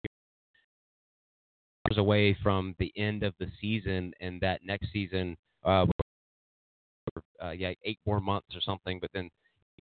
are 1.95 1.99
away 1.99 2.37
from 2.43 2.75
the 2.79 2.91
end 2.97 3.23
of 3.23 3.33
the 3.39 3.47
season 3.61 4.13
and 4.19 4.41
that 4.41 4.61
next 4.63 4.91
season 4.91 5.35
uh 5.63 5.85
uh, 7.43 7.51
yeah, 7.51 7.71
eight 7.83 7.99
more 8.05 8.19
months 8.19 8.55
or 8.55 8.61
something. 8.61 8.99
But 8.99 9.11
then 9.13 9.29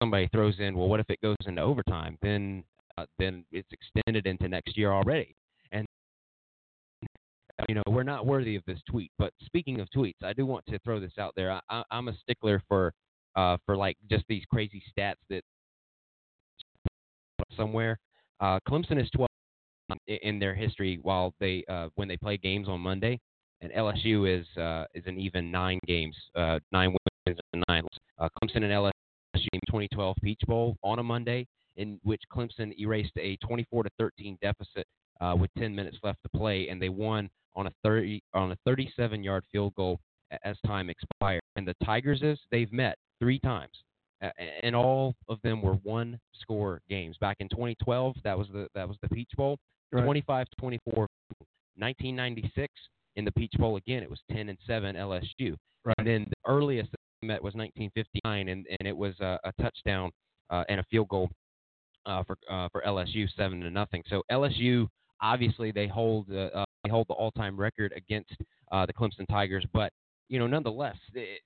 somebody 0.00 0.28
throws 0.28 0.58
in, 0.58 0.76
well, 0.76 0.88
what 0.88 1.00
if 1.00 1.08
it 1.08 1.20
goes 1.20 1.36
into 1.46 1.62
overtime? 1.62 2.18
Then 2.22 2.64
uh, 2.96 3.06
then 3.18 3.44
it's 3.50 3.68
extended 3.72 4.26
into 4.26 4.48
next 4.48 4.76
year 4.76 4.92
already. 4.92 5.34
And 5.72 5.86
you 7.68 7.74
know, 7.74 7.82
we're 7.88 8.02
not 8.04 8.26
worthy 8.26 8.56
of 8.56 8.62
this 8.66 8.80
tweet. 8.88 9.10
But 9.18 9.32
speaking 9.44 9.80
of 9.80 9.88
tweets, 9.94 10.22
I 10.22 10.32
do 10.32 10.46
want 10.46 10.64
to 10.66 10.78
throw 10.80 11.00
this 11.00 11.18
out 11.18 11.32
there. 11.36 11.60
I, 11.68 11.82
I'm 11.90 12.08
a 12.08 12.16
stickler 12.22 12.62
for 12.68 12.92
uh, 13.36 13.56
for 13.66 13.76
like 13.76 13.96
just 14.10 14.24
these 14.28 14.44
crazy 14.52 14.82
stats 14.96 15.14
that 15.30 15.42
somewhere. 17.56 17.98
Uh, 18.40 18.58
Clemson 18.68 19.00
is 19.00 19.08
12 19.10 19.28
in- 20.06 20.18
in 20.22 20.38
their 20.38 20.54
history 20.54 20.98
while 21.02 21.34
they 21.40 21.64
uh, 21.68 21.88
when 21.94 22.08
they 22.08 22.16
play 22.16 22.36
games 22.36 22.68
on 22.68 22.80
Monday, 22.80 23.20
and 23.60 23.72
LSU 23.72 24.26
is 24.26 24.46
uh, 24.56 24.84
is 24.94 25.04
an 25.06 25.18
even 25.18 25.50
nine 25.50 25.78
games, 25.86 26.16
uh, 26.34 26.58
nine 26.72 26.94
wins 27.26 27.38
and 27.52 27.62
nine. 27.68 27.84
Uh, 28.18 28.28
Clemson 28.42 28.56
and 28.56 28.72
LSU 28.72 28.90
2012 29.66 30.16
Peach 30.22 30.40
Bowl 30.46 30.76
on 30.82 30.98
a 30.98 31.02
Monday, 31.02 31.46
in 31.76 31.98
which 32.02 32.22
Clemson 32.32 32.72
erased 32.78 33.12
a 33.18 33.36
24 33.38 33.84
to 33.84 33.90
13 33.98 34.38
deficit 34.40 34.86
uh, 35.20 35.34
with 35.38 35.50
10 35.58 35.74
minutes 35.74 35.98
left 36.02 36.18
to 36.22 36.28
play, 36.38 36.68
and 36.68 36.80
they 36.80 36.88
won 36.88 37.28
on 37.56 37.66
a 37.66 37.70
30 37.82 38.22
on 38.34 38.52
a 38.52 38.56
37 38.64 39.22
yard 39.22 39.44
field 39.50 39.74
goal 39.74 39.98
as 40.44 40.56
time 40.66 40.90
expired. 40.90 41.42
And 41.56 41.66
the 41.66 41.74
Tigers 41.84 42.22
is 42.22 42.38
they've 42.50 42.72
met 42.72 42.96
three 43.20 43.38
times, 43.38 43.82
and 44.62 44.74
all 44.74 45.14
of 45.28 45.38
them 45.42 45.62
were 45.62 45.74
one 45.82 46.18
score 46.40 46.80
games. 46.88 47.16
Back 47.20 47.36
in 47.40 47.48
2012, 47.48 48.16
that 48.24 48.36
was 48.36 48.48
the 48.52 48.68
that 48.74 48.88
was 48.88 48.96
the 49.02 49.08
Peach 49.08 49.30
Bowl, 49.36 49.58
Right. 49.92 50.04
25-24. 50.04 51.06
1996 51.76 52.72
in 53.16 53.24
the 53.24 53.32
Peach 53.32 53.52
Bowl 53.58 53.76
again, 53.76 54.02
it 54.02 54.10
was 54.10 54.20
10 54.32 54.48
and 54.48 54.58
7 54.66 54.96
LSU. 54.96 55.56
Right. 55.84 55.94
And 55.98 56.06
then 56.06 56.26
the 56.28 56.50
earliest 56.50 56.90
that 56.90 56.98
we 57.22 57.28
met 57.28 57.42
was 57.42 57.54
1959, 57.54 58.48
and, 58.48 58.66
and 58.78 58.88
it 58.88 58.96
was 58.96 59.14
a, 59.20 59.38
a 59.44 59.52
touchdown 59.60 60.10
uh, 60.50 60.64
and 60.68 60.80
a 60.80 60.84
field 60.90 61.08
goal 61.08 61.30
uh, 62.06 62.22
for 62.24 62.36
uh, 62.50 62.68
for 62.70 62.82
LSU, 62.86 63.26
seven 63.36 63.60
to 63.60 63.70
nothing. 63.70 64.02
So 64.08 64.22
LSU 64.30 64.88
obviously 65.22 65.72
they 65.72 65.86
hold 65.86 66.30
uh, 66.30 66.64
they 66.82 66.90
hold 66.90 67.06
the 67.08 67.14
all-time 67.14 67.56
record 67.56 67.92
against 67.96 68.34
uh, 68.72 68.86
the 68.86 68.92
Clemson 68.92 69.26
Tigers, 69.28 69.64
but 69.72 69.92
you 70.28 70.38
know 70.38 70.46
nonetheless, 70.46 70.96
it, 71.14 71.40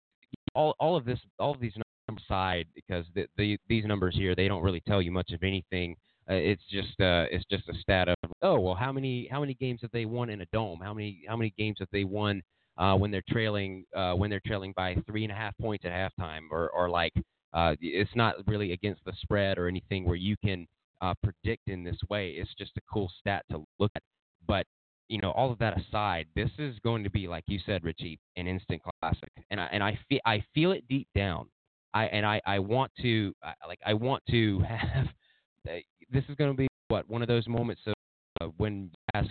all 0.55 0.75
all 0.81 0.97
of 0.97 1.05
this 1.05 1.19
all 1.39 1.53
of 1.53 1.61
these 1.61 1.75
aside, 2.17 2.67
because 2.75 3.05
the, 3.15 3.27
the 3.37 3.59
these 3.69 3.85
numbers 3.85 4.15
here 4.17 4.35
they 4.35 4.49
don't 4.49 4.63
really 4.63 4.83
tell 4.87 5.03
you 5.03 5.11
much 5.11 5.31
of 5.33 5.43
anything. 5.43 5.95
Uh, 6.31 6.35
it's 6.35 6.63
just 6.71 7.01
uh, 7.01 7.25
it's 7.31 7.45
just 7.51 7.69
a 7.69 7.75
stat 7.81 8.09
of 8.09 8.17
oh 8.43 8.59
well 8.61 8.75
how 8.75 8.93
many 8.93 9.29
how 9.31 9.41
many 9.41 9.55
games 9.55 9.81
have 9.83 9.91
they 9.93 10.05
won 10.05 10.31
in 10.31 10.41
a 10.41 10.47
dome? 10.53 10.81
How 10.83 10.95
many 10.95 11.23
how 11.29 11.37
many 11.37 11.53
games 11.59 11.77
have 11.81 11.89
they 11.93 12.05
won 12.05 12.43
uh, 12.79 12.95
when 12.97 13.11
they're 13.11 13.23
trailing 13.29 13.85
uh, 13.97 14.15
when 14.15 14.31
they're 14.31 14.43
trailing 14.47 14.73
by 14.77 14.97
three 15.07 15.25
and 15.25 15.33
a 15.33 15.37
half 15.37 15.57
points 15.61 15.85
at 15.85 15.93
halftime 15.93 16.43
or 16.51 16.71
or 16.71 16.89
like 16.89 17.13
uh, 17.55 17.75
it's 17.81 18.15
not 18.15 18.35
really 18.47 18.73
against 18.73 19.05
the 19.05 19.13
spread 19.23 19.59
or 19.59 19.69
anything 19.69 20.05
where 20.05 20.17
you 20.17 20.37
can 20.45 20.67
uh, 21.01 21.15
predict 21.23 21.69
in 21.69 21.85
this 21.85 21.99
way. 22.11 22.31
It's 22.31 22.55
just 22.59 22.73
a 22.77 22.81
cool 22.93 23.11
stat 23.21 23.45
to 23.51 23.65
look 23.79 23.93
at. 23.95 24.03
But 24.47 24.67
you 25.09 25.19
know, 25.19 25.31
all 25.33 25.51
of 25.51 25.59
that 25.59 25.79
aside, 25.79 26.27
this 26.37 26.51
is 26.59 26.77
going 26.85 27.03
to 27.03 27.11
be, 27.11 27.27
like 27.27 27.45
you 27.47 27.59
said, 27.65 27.83
Richie, 27.83 28.21
an 28.37 28.47
instant 28.47 28.83
classic, 29.01 29.33
and 29.51 29.61
I 29.61 29.69
and 29.73 29.83
I 29.83 29.99
feel 30.09 30.21
I 30.27 30.45
feel 30.55 30.73
it 30.73 30.87
deep 30.89 31.09
down. 31.15 31.49
I 31.99 32.05
and 32.07 32.25
I 32.25 32.41
I 32.47 32.59
want 32.59 32.93
to 33.03 33.35
I, 33.43 33.53
like 33.67 33.81
I 33.85 33.95
want 33.95 34.23
to 34.31 34.61
have. 34.69 35.07
This 36.11 36.25
is 36.29 36.35
going 36.37 36.51
to 36.51 36.57
be 36.57 36.67
what 36.89 37.09
one 37.09 37.23
of 37.23 37.29
those 37.29 37.47
moments 37.49 37.83
of 37.87 37.95
uh, 38.41 38.47
when 38.57 38.85
you 38.85 38.91
ask 39.15 39.31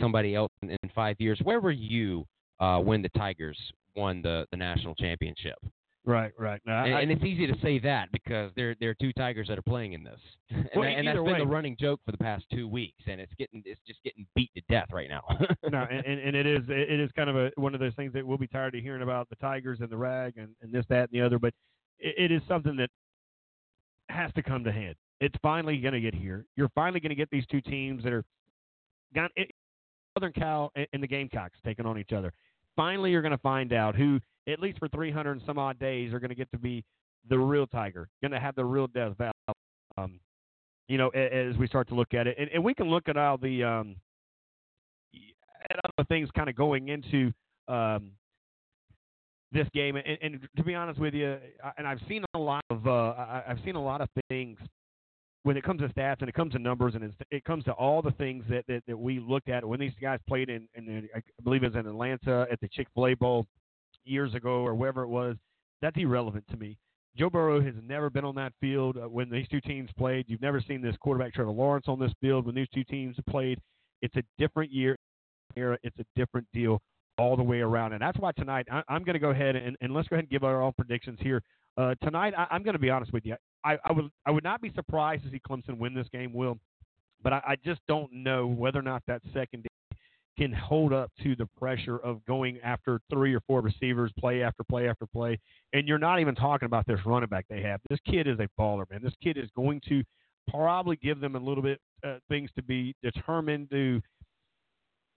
somebody 0.00 0.34
else 0.34 0.52
in, 0.62 0.70
in 0.70 0.90
five 0.94 1.16
years, 1.18 1.38
where 1.42 1.60
were 1.60 1.72
you 1.72 2.24
uh, 2.60 2.78
when 2.78 3.02
the 3.02 3.10
Tigers 3.10 3.58
won 3.94 4.22
the 4.22 4.46
the 4.50 4.56
national 4.56 4.94
championship? 4.94 5.58
Right, 6.06 6.32
right. 6.38 6.60
No, 6.64 6.72
and, 6.72 6.94
I- 6.94 7.00
and 7.00 7.10
it's 7.10 7.24
easy 7.24 7.48
to 7.48 7.54
say 7.60 7.80
that 7.80 8.10
because 8.12 8.52
there 8.54 8.76
there 8.80 8.90
are 8.90 8.94
two 8.94 9.12
tigers 9.12 9.48
that 9.48 9.58
are 9.58 9.62
playing 9.62 9.92
in 9.94 10.04
this, 10.04 10.20
and, 10.50 10.70
Well, 10.76 10.84
and 10.88 11.06
that's 11.06 11.14
either 11.16 11.24
been 11.24 11.32
way- 11.34 11.38
the 11.40 11.46
running 11.46 11.76
joke 11.78 12.00
for 12.06 12.12
the 12.12 12.18
past 12.18 12.44
two 12.52 12.68
weeks, 12.68 13.02
and 13.08 13.20
it's 13.20 13.32
getting 13.36 13.60
it's 13.66 13.80
just 13.86 14.00
getting 14.04 14.24
beat 14.36 14.50
to 14.54 14.62
death 14.70 14.88
right 14.92 15.08
now. 15.10 15.24
no, 15.70 15.84
and, 15.90 16.06
and, 16.06 16.20
and 16.20 16.36
it 16.36 16.46
is 16.46 16.62
it 16.68 17.00
is 17.00 17.10
kind 17.16 17.28
of 17.28 17.36
a 17.36 17.50
one 17.56 17.74
of 17.74 17.80
those 17.80 17.94
things 17.94 18.12
that 18.14 18.24
we'll 18.24 18.38
be 18.38 18.46
tired 18.46 18.74
of 18.76 18.82
hearing 18.82 19.02
about 19.02 19.28
the 19.28 19.36
Tigers 19.36 19.80
and 19.80 19.90
the 19.90 19.96
rag 19.96 20.34
and, 20.38 20.50
and 20.62 20.72
this, 20.72 20.86
that, 20.88 21.10
and 21.10 21.20
the 21.20 21.20
other. 21.20 21.38
But 21.40 21.52
it, 21.98 22.30
it 22.30 22.32
is 22.32 22.42
something 22.48 22.76
that 22.76 22.90
has 24.08 24.32
to 24.34 24.42
come 24.42 24.64
to 24.64 24.72
hand. 24.72 24.94
It's 25.20 25.34
finally 25.42 25.78
going 25.78 25.94
to 25.94 26.00
get 26.00 26.14
here. 26.14 26.44
You're 26.56 26.70
finally 26.74 27.00
going 27.00 27.10
to 27.10 27.16
get 27.16 27.30
these 27.30 27.46
two 27.50 27.60
teams 27.60 28.04
that 28.04 28.12
are 28.12 28.24
got 29.14 29.30
it, 29.36 29.50
Southern 30.14 30.32
Cal 30.32 30.72
and, 30.92 31.02
the 31.02 31.06
Gamecocks 31.06 31.58
taking 31.64 31.86
on 31.86 31.98
each 31.98 32.12
other. 32.12 32.32
Finally, 32.74 33.10
you're 33.10 33.22
going 33.22 33.32
to 33.32 33.38
find 33.38 33.72
out 33.72 33.94
who, 33.94 34.20
at 34.48 34.60
least 34.60 34.78
for 34.78 34.88
300 34.88 35.32
and 35.32 35.42
some 35.46 35.58
odd 35.58 35.78
days, 35.78 36.12
are 36.12 36.20
going 36.20 36.30
to 36.30 36.34
get 36.34 36.50
to 36.52 36.58
be 36.58 36.84
the 37.28 37.38
real 37.38 37.66
Tiger, 37.66 38.08
going 38.20 38.32
to 38.32 38.40
have 38.40 38.54
the 38.54 38.64
real 38.64 38.86
Death 38.86 39.16
Valley. 39.16 39.32
Um, 39.96 40.20
you 40.88 40.98
know, 40.98 41.08
as 41.08 41.56
we 41.56 41.66
start 41.66 41.88
to 41.88 41.94
look 41.94 42.14
at 42.14 42.26
it, 42.26 42.36
and, 42.38 42.48
and 42.52 42.62
we 42.62 42.74
can 42.74 42.88
look 42.88 43.08
at 43.08 43.16
all 43.16 43.38
the 43.38 43.64
um, 43.64 43.96
other 45.84 46.06
things 46.08 46.28
kind 46.36 46.48
of 46.48 46.54
going 46.54 46.88
into 46.88 47.32
um, 47.68 48.12
this 49.56 49.68
game. 49.74 49.96
And, 49.96 50.18
and 50.22 50.48
to 50.56 50.64
be 50.64 50.74
honest 50.74 51.00
with 51.00 51.14
you, 51.14 51.36
and 51.78 51.86
I've 51.86 52.00
seen 52.08 52.24
a 52.34 52.38
lot 52.38 52.64
of 52.70 52.86
uh, 52.86 52.90
I- 52.90 53.44
I've 53.48 53.60
seen 53.64 53.76
a 53.76 53.82
lot 53.82 54.00
of 54.00 54.08
things 54.28 54.58
when 55.42 55.56
it 55.56 55.62
comes 55.62 55.80
to 55.80 55.88
stats 55.88 56.16
and 56.20 56.28
it 56.28 56.34
comes 56.34 56.52
to 56.52 56.58
numbers 56.58 56.94
and 56.96 57.14
it 57.30 57.44
comes 57.44 57.62
to 57.64 57.72
all 57.72 58.02
the 58.02 58.10
things 58.12 58.44
that, 58.50 58.64
that, 58.66 58.82
that 58.88 58.98
we 58.98 59.20
looked 59.20 59.48
at 59.48 59.64
when 59.64 59.78
these 59.78 59.92
guys 60.02 60.18
played 60.26 60.48
in, 60.48 60.68
in 60.74 61.08
I 61.14 61.22
believe 61.44 61.62
it 61.62 61.72
was 61.72 61.78
in 61.78 61.86
Atlanta 61.86 62.48
at 62.50 62.60
the 62.60 62.68
Chick 62.68 62.88
Fil 62.94 63.06
A 63.06 63.14
Bowl 63.14 63.46
years 64.04 64.34
ago 64.34 64.64
or 64.66 64.74
wherever 64.74 65.02
it 65.02 65.08
was. 65.08 65.36
That's 65.82 65.96
irrelevant 65.96 66.44
to 66.50 66.56
me. 66.56 66.76
Joe 67.16 67.30
Burrow 67.30 67.62
has 67.62 67.74
never 67.82 68.10
been 68.10 68.24
on 68.24 68.34
that 68.34 68.52
field 68.60 68.96
uh, 68.96 69.08
when 69.08 69.30
these 69.30 69.46
two 69.48 69.60
teams 69.60 69.88
played. 69.96 70.24
You've 70.28 70.42
never 70.42 70.60
seen 70.60 70.82
this 70.82 70.96
quarterback 71.00 71.32
Trevor 71.32 71.52
Lawrence 71.52 71.86
on 71.88 72.00
this 72.00 72.12
field 72.20 72.44
when 72.44 72.54
these 72.54 72.68
two 72.74 72.84
teams 72.84 73.16
played. 73.30 73.60
It's 74.02 74.16
a 74.16 74.22
different 74.38 74.72
year 74.72 74.96
era. 75.56 75.78
It's 75.82 75.96
a 75.98 76.04
different 76.16 76.46
deal 76.52 76.80
all 77.18 77.36
the 77.36 77.42
way 77.42 77.60
around, 77.60 77.92
and 77.92 78.02
that's 78.02 78.18
why 78.18 78.32
tonight 78.32 78.66
I, 78.70 78.82
I'm 78.88 79.04
going 79.04 79.14
to 79.14 79.20
go 79.20 79.30
ahead 79.30 79.56
and, 79.56 79.76
and 79.80 79.94
let's 79.94 80.08
go 80.08 80.16
ahead 80.16 80.24
and 80.24 80.30
give 80.30 80.44
our 80.44 80.62
own 80.62 80.72
predictions 80.72 81.18
here. 81.20 81.42
Uh, 81.76 81.94
tonight, 82.02 82.34
I, 82.36 82.46
I'm 82.50 82.62
going 82.62 82.74
to 82.74 82.80
be 82.80 82.90
honest 82.90 83.12
with 83.12 83.24
you. 83.26 83.36
I, 83.64 83.78
I 83.84 83.92
would 83.92 84.10
I 84.26 84.30
would 84.30 84.44
not 84.44 84.60
be 84.60 84.72
surprised 84.74 85.24
to 85.24 85.30
see 85.30 85.40
Clemson 85.48 85.78
win 85.78 85.94
this 85.94 86.08
game, 86.12 86.32
Will, 86.32 86.58
but 87.22 87.32
I, 87.32 87.42
I 87.46 87.56
just 87.64 87.80
don't 87.88 88.12
know 88.12 88.46
whether 88.46 88.78
or 88.78 88.82
not 88.82 89.02
that 89.06 89.22
second 89.32 89.66
can 90.38 90.52
hold 90.52 90.92
up 90.92 91.10
to 91.22 91.34
the 91.36 91.48
pressure 91.58 91.96
of 91.98 92.24
going 92.26 92.58
after 92.62 93.00
three 93.10 93.34
or 93.34 93.40
four 93.46 93.60
receivers, 93.60 94.12
play 94.18 94.42
after 94.42 94.62
play 94.64 94.88
after 94.88 95.06
play. 95.06 95.38
And 95.72 95.88
you're 95.88 95.98
not 95.98 96.20
even 96.20 96.34
talking 96.34 96.66
about 96.66 96.86
this 96.86 97.00
running 97.06 97.28
back 97.28 97.46
they 97.48 97.62
have. 97.62 97.80
This 97.88 97.98
kid 98.06 98.26
is 98.26 98.38
a 98.38 98.48
baller, 98.60 98.88
man. 98.90 99.00
This 99.02 99.14
kid 99.22 99.38
is 99.38 99.48
going 99.56 99.80
to 99.88 100.02
probably 100.48 100.96
give 100.96 101.20
them 101.20 101.36
a 101.36 101.40
little 101.40 101.62
bit 101.62 101.80
uh, 102.04 102.18
things 102.28 102.50
to 102.56 102.62
be 102.62 102.94
determined 103.02 103.70
to 103.70 104.00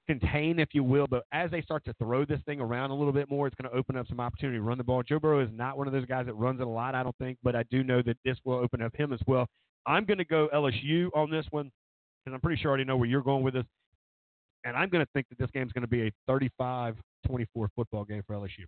contain, 0.09 0.57
if 0.57 0.69
you 0.73 0.83
will. 0.83 1.05
But 1.07 1.23
as 1.31 1.51
they 1.51 1.61
start 1.61 1.85
to 1.85 1.93
throw 1.93 2.25
this 2.25 2.39
thing 2.45 2.59
around 2.59 2.89
a 2.89 2.95
little 2.95 3.13
bit 3.13 3.29
more, 3.29 3.45
it's 3.45 3.55
going 3.55 3.69
to 3.69 3.77
open 3.77 3.95
up 3.95 4.07
some 4.07 4.19
opportunity 4.19 4.57
to 4.57 4.63
run 4.63 4.79
the 4.79 4.83
ball. 4.83 5.03
Joe 5.03 5.19
Burrow 5.19 5.41
is 5.41 5.49
not 5.53 5.77
one 5.77 5.85
of 5.85 5.93
those 5.93 6.05
guys 6.05 6.25
that 6.25 6.33
runs 6.33 6.59
it 6.59 6.65
a 6.65 6.69
lot, 6.69 6.95
I 6.95 7.03
don't 7.03 7.15
think, 7.17 7.37
but 7.43 7.55
I 7.55 7.63
do 7.69 7.83
know 7.83 8.01
that 8.01 8.17
this 8.25 8.35
will 8.43 8.55
open 8.55 8.81
up 8.81 8.95
him 8.95 9.13
as 9.13 9.19
well. 9.27 9.47
I'm 9.85 10.05
going 10.05 10.17
to 10.17 10.25
go 10.25 10.49
LSU 10.53 11.09
on 11.15 11.29
this 11.29 11.45
one 11.51 11.71
because 12.25 12.33
I'm 12.33 12.41
pretty 12.41 12.59
sure 12.59 12.69
I 12.69 12.71
already 12.71 12.85
know 12.85 12.97
where 12.97 13.07
you're 13.07 13.21
going 13.21 13.43
with 13.43 13.53
this. 13.53 13.65
And 14.65 14.75
I'm 14.75 14.89
going 14.89 15.05
to 15.05 15.11
think 15.13 15.27
that 15.29 15.37
this 15.37 15.49
game's 15.53 15.71
going 15.71 15.83
to 15.83 15.87
be 15.87 16.07
a 16.07 16.11
35 16.27 16.95
24 17.27 17.69
football 17.75 18.03
game 18.03 18.23
for 18.25 18.35
LSU. 18.35 18.65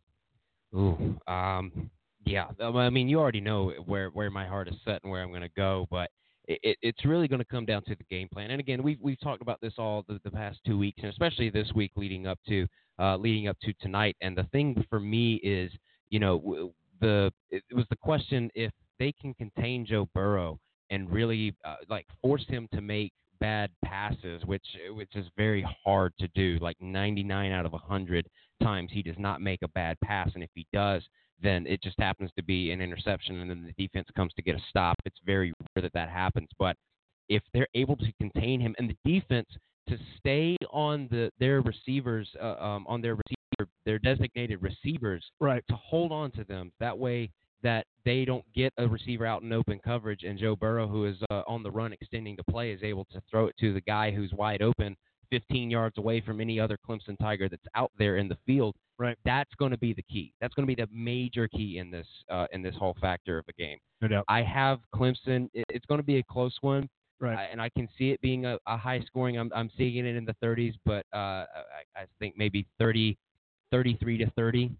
Ooh, 0.75 1.31
um, 1.31 1.89
yeah. 2.25 2.47
I 2.61 2.89
mean, 2.89 3.09
you 3.09 3.19
already 3.19 3.41
know 3.41 3.73
where 3.85 4.09
where 4.09 4.29
my 4.29 4.45
heart 4.45 4.69
is 4.69 4.75
set 4.85 5.01
and 5.03 5.11
where 5.11 5.21
I'm 5.21 5.29
going 5.29 5.41
to 5.41 5.49
go, 5.49 5.87
but 5.89 6.09
it, 6.51 6.59
it, 6.63 6.77
it's 6.81 7.05
really 7.05 7.27
going 7.27 7.39
to 7.39 7.45
come 7.45 7.65
down 7.65 7.83
to 7.85 7.95
the 7.95 8.03
game 8.09 8.27
plan. 8.31 8.51
And 8.51 8.59
again, 8.59 8.83
we've 8.83 8.99
we've 9.01 9.19
talked 9.19 9.41
about 9.41 9.59
this 9.61 9.73
all 9.77 10.03
the, 10.07 10.19
the 10.23 10.31
past 10.31 10.59
two 10.65 10.77
weeks, 10.77 10.99
and 11.01 11.11
especially 11.11 11.49
this 11.49 11.71
week 11.73 11.91
leading 11.95 12.27
up 12.27 12.39
to 12.47 12.67
uh, 12.99 13.17
leading 13.17 13.47
up 13.47 13.57
to 13.61 13.73
tonight. 13.81 14.15
And 14.21 14.35
the 14.35 14.47
thing 14.51 14.83
for 14.89 14.99
me 14.99 15.35
is, 15.35 15.71
you 16.09 16.19
know, 16.19 16.73
the 16.99 17.31
it 17.49 17.63
was 17.73 17.85
the 17.89 17.95
question 17.95 18.49
if 18.55 18.71
they 18.99 19.13
can 19.13 19.33
contain 19.35 19.85
Joe 19.85 20.07
Burrow 20.13 20.59
and 20.89 21.09
really 21.09 21.55
uh, 21.65 21.77
like 21.89 22.05
force 22.21 22.45
him 22.47 22.67
to 22.73 22.81
make 22.81 23.13
bad 23.39 23.71
passes, 23.83 24.43
which 24.45 24.65
which 24.91 25.15
is 25.15 25.25
very 25.37 25.65
hard 25.85 26.13
to 26.19 26.27
do. 26.29 26.57
Like 26.61 26.77
99 26.81 27.51
out 27.51 27.65
of 27.65 27.71
100 27.71 28.27
times 28.61 28.89
he 28.91 29.01
does 29.01 29.15
not 29.17 29.41
make 29.41 29.61
a 29.63 29.67
bad 29.69 29.97
pass, 30.01 30.29
and 30.33 30.43
if 30.43 30.49
he 30.53 30.67
does, 30.73 31.01
then 31.41 31.65
it 31.67 31.81
just 31.81 31.99
happens 31.99 32.31
to 32.35 32.43
be 32.43 32.71
an 32.71 32.81
interception, 32.81 33.39
and 33.39 33.49
then 33.49 33.65
the 33.65 33.83
defense 33.83 34.07
comes 34.15 34.33
to 34.33 34.41
get 34.41 34.55
a 34.55 34.61
stop. 34.69 34.97
It's 35.05 35.19
very 35.25 35.53
rare 35.75 35.83
that 35.83 35.93
that 35.93 36.09
happens, 36.09 36.49
but 36.59 36.75
if 37.29 37.41
they're 37.53 37.67
able 37.75 37.95
to 37.95 38.11
contain 38.19 38.59
him 38.59 38.75
and 38.77 38.89
the 38.89 39.19
defense 39.19 39.47
to 39.87 39.97
stay 40.17 40.55
on 40.71 41.07
the 41.09 41.31
their 41.39 41.61
receivers 41.61 42.27
uh, 42.41 42.55
um, 42.63 42.85
on 42.87 43.01
their 43.01 43.15
receiver 43.15 43.69
their 43.85 43.99
designated 43.99 44.61
receivers 44.61 45.23
right. 45.39 45.63
to 45.69 45.75
hold 45.75 46.11
on 46.11 46.31
to 46.31 46.43
them. 46.43 46.71
That 46.79 46.97
way 46.97 47.29
that 47.63 47.85
they 48.05 48.25
don't 48.25 48.45
get 48.53 48.73
a 48.77 48.87
receiver 48.87 49.25
out 49.25 49.43
in 49.43 49.53
open 49.53 49.79
coverage 49.83 50.23
and 50.23 50.39
Joe 50.39 50.55
Burrow 50.55 50.87
who 50.87 51.05
is 51.05 51.17
uh, 51.29 51.43
on 51.47 51.63
the 51.63 51.71
run 51.71 51.93
extending 51.93 52.35
the 52.35 52.51
play 52.51 52.71
is 52.71 52.81
able 52.83 53.05
to 53.11 53.21
throw 53.29 53.47
it 53.47 53.55
to 53.59 53.73
the 53.73 53.81
guy 53.81 54.11
who's 54.11 54.31
wide 54.33 54.61
open 54.61 54.95
15 55.29 55.69
yards 55.69 55.97
away 55.97 56.21
from 56.21 56.41
any 56.41 56.59
other 56.59 56.77
Clemson 56.87 57.17
Tiger 57.19 57.47
that's 57.47 57.63
out 57.75 57.91
there 57.97 58.17
in 58.17 58.27
the 58.27 58.37
field 58.45 58.75
right 59.01 59.17
that's 59.25 59.53
going 59.55 59.71
to 59.71 59.77
be 59.77 59.93
the 59.93 60.03
key 60.03 60.33
that's 60.39 60.53
going 60.53 60.67
to 60.67 60.75
be 60.75 60.81
the 60.81 60.87
major 60.93 61.47
key 61.47 61.79
in 61.79 61.89
this 61.89 62.07
uh, 62.29 62.45
in 62.51 62.61
this 62.61 62.75
whole 62.75 62.95
factor 63.01 63.37
of 63.37 63.45
the 63.45 63.53
game 63.53 63.77
No 64.01 64.07
doubt. 64.07 64.25
I 64.27 64.43
have 64.43 64.79
Clemson 64.95 65.49
it's 65.53 65.85
going 65.87 65.99
to 65.99 66.05
be 66.05 66.17
a 66.17 66.23
close 66.23 66.55
one 66.61 66.87
Right. 67.21 67.37
I, 67.37 67.43
and 67.51 67.61
I 67.61 67.69
can 67.69 67.87
see 67.99 68.09
it 68.09 68.19
being 68.21 68.47
a, 68.47 68.57
a 68.65 68.75
high 68.75 68.99
scoring. 69.05 69.37
I'm 69.37 69.51
I'm 69.55 69.69
seeing 69.77 70.07
it 70.07 70.15
in 70.15 70.25
the 70.25 70.35
30s, 70.43 70.73
but 70.85 71.05
uh, 71.13 71.45
I, 71.45 71.45
I 71.95 72.05
think 72.17 72.33
maybe 72.35 72.65
30, 72.79 73.15
33 73.69 74.17
to 74.17 74.31
30 74.31 74.71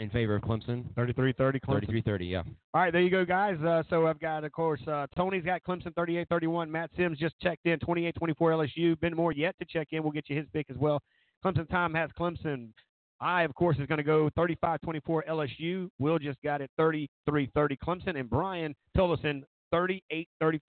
in 0.00 0.10
favor 0.10 0.34
of 0.34 0.42
Clemson. 0.42 0.84
33 0.96 1.32
30 1.32 1.60
Clemson. 1.60 1.74
33 1.74 2.02
30, 2.02 2.26
yeah. 2.26 2.42
All 2.74 2.80
right, 2.80 2.92
there 2.92 3.00
you 3.00 3.10
go, 3.10 3.24
guys. 3.24 3.56
Uh, 3.60 3.84
so 3.88 4.08
I've 4.08 4.18
got, 4.18 4.42
of 4.42 4.50
course, 4.50 4.80
uh, 4.88 5.06
Tony's 5.16 5.44
got 5.44 5.62
Clemson 5.62 5.94
38 5.94 6.28
31. 6.28 6.70
Matt 6.70 6.90
Sims 6.96 7.18
just 7.18 7.38
checked 7.40 7.64
in 7.66 7.78
28 7.78 8.14
24 8.16 8.50
LSU. 8.50 9.00
Ben 9.00 9.14
Moore 9.14 9.32
yet 9.32 9.54
to 9.60 9.64
check 9.64 9.88
in. 9.92 10.02
We'll 10.02 10.12
get 10.12 10.28
you 10.28 10.36
his 10.36 10.46
pick 10.52 10.66
as 10.68 10.76
well. 10.76 11.00
Clemson 11.44 11.68
Time 11.68 11.94
has 11.94 12.10
Clemson 12.18 12.70
I, 13.22 13.42
of 13.42 13.54
course, 13.54 13.78
is 13.78 13.86
going 13.86 13.98
to 13.98 14.04
go 14.04 14.28
35-24 14.36 15.26
LSU. 15.28 15.88
Will 15.98 16.18
just 16.18 16.42
got 16.42 16.60
it 16.60 16.70
33-30 16.78 17.08
Clemson, 17.56 18.18
and 18.18 18.28
Brian 18.28 18.74
Tillison 18.96 19.42
38-35 19.72 20.20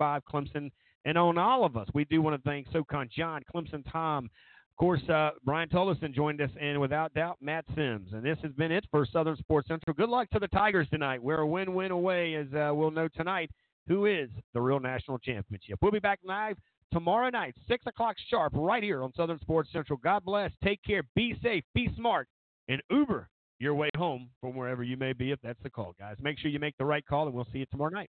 Clemson. 0.02 0.72
And 1.06 1.18
on 1.18 1.38
all 1.38 1.66
of 1.66 1.76
us, 1.76 1.88
we 1.94 2.06
do 2.06 2.22
want 2.22 2.36
to 2.36 2.50
thank 2.50 2.68
SoCon 2.72 3.10
John, 3.14 3.42
Clemson 3.54 3.84
Tom, 3.92 4.30
of 4.74 4.78
course, 4.78 5.08
uh, 5.08 5.30
Brian 5.46 5.70
Tollison 5.70 6.16
joined 6.16 6.42
us, 6.42 6.50
and 6.60 6.82
without 6.82 7.14
doubt, 7.14 7.38
Matt 7.40 7.64
Sims. 7.76 8.12
And 8.12 8.26
this 8.26 8.40
has 8.42 8.52
been 8.54 8.72
it 8.72 8.84
for 8.90 9.06
Southern 9.06 9.38
Sports 9.38 9.68
Central. 9.68 9.94
Good 9.94 10.10
luck 10.10 10.32
to 10.32 10.40
the 10.40 10.48
Tigers 10.48 10.88
tonight. 10.90 11.22
We're 11.22 11.42
a 11.42 11.48
win-win 11.48 11.92
away, 11.92 12.34
as 12.34 12.48
uh, 12.56 12.74
we'll 12.74 12.90
know 12.90 13.08
tonight 13.08 13.52
who 13.88 14.08
is 14.08 14.32
the 14.56 14.62
real 14.62 14.80
national 14.80 15.20
championship. 15.20 15.78
We'll 15.80 15.92
be 15.92 16.00
back 16.00 16.18
live 16.24 16.58
tomorrow 16.92 17.30
night, 17.30 17.54
6 17.68 17.86
o'clock 17.86 18.16
sharp, 18.32 18.54
right 18.56 18.82
here 18.82 19.04
on 19.04 19.14
Southern 19.14 19.40
Sports 19.42 19.70
Central. 19.72 20.00
God 20.04 20.26
bless. 20.26 20.52
Take 20.64 20.82
care. 20.82 21.04
Be 21.16 21.36
safe. 21.44 21.64
Be 21.76 21.94
smart. 21.96 22.28
And 22.68 22.81
Uber 22.90 23.30
your 23.60 23.76
way 23.76 23.90
home 23.95 24.30
from 24.41 24.56
wherever 24.56 24.84
you 24.84 24.98
may 24.98 25.14
be, 25.14 25.31
if 25.31 25.40
that's 25.41 25.61
the 25.64 25.69
call, 25.69 25.95
guys. 25.98 26.18
Make 26.22 26.38
sure 26.38 26.52
you 26.52 26.60
make 26.60 26.77
the 26.77 26.85
right 26.85 27.06
call, 27.06 27.27
and 27.27 27.34
we'll 27.34 27.48
see 27.52 27.60
you 27.60 27.65
tomorrow 27.72 27.91
night. 27.91 28.10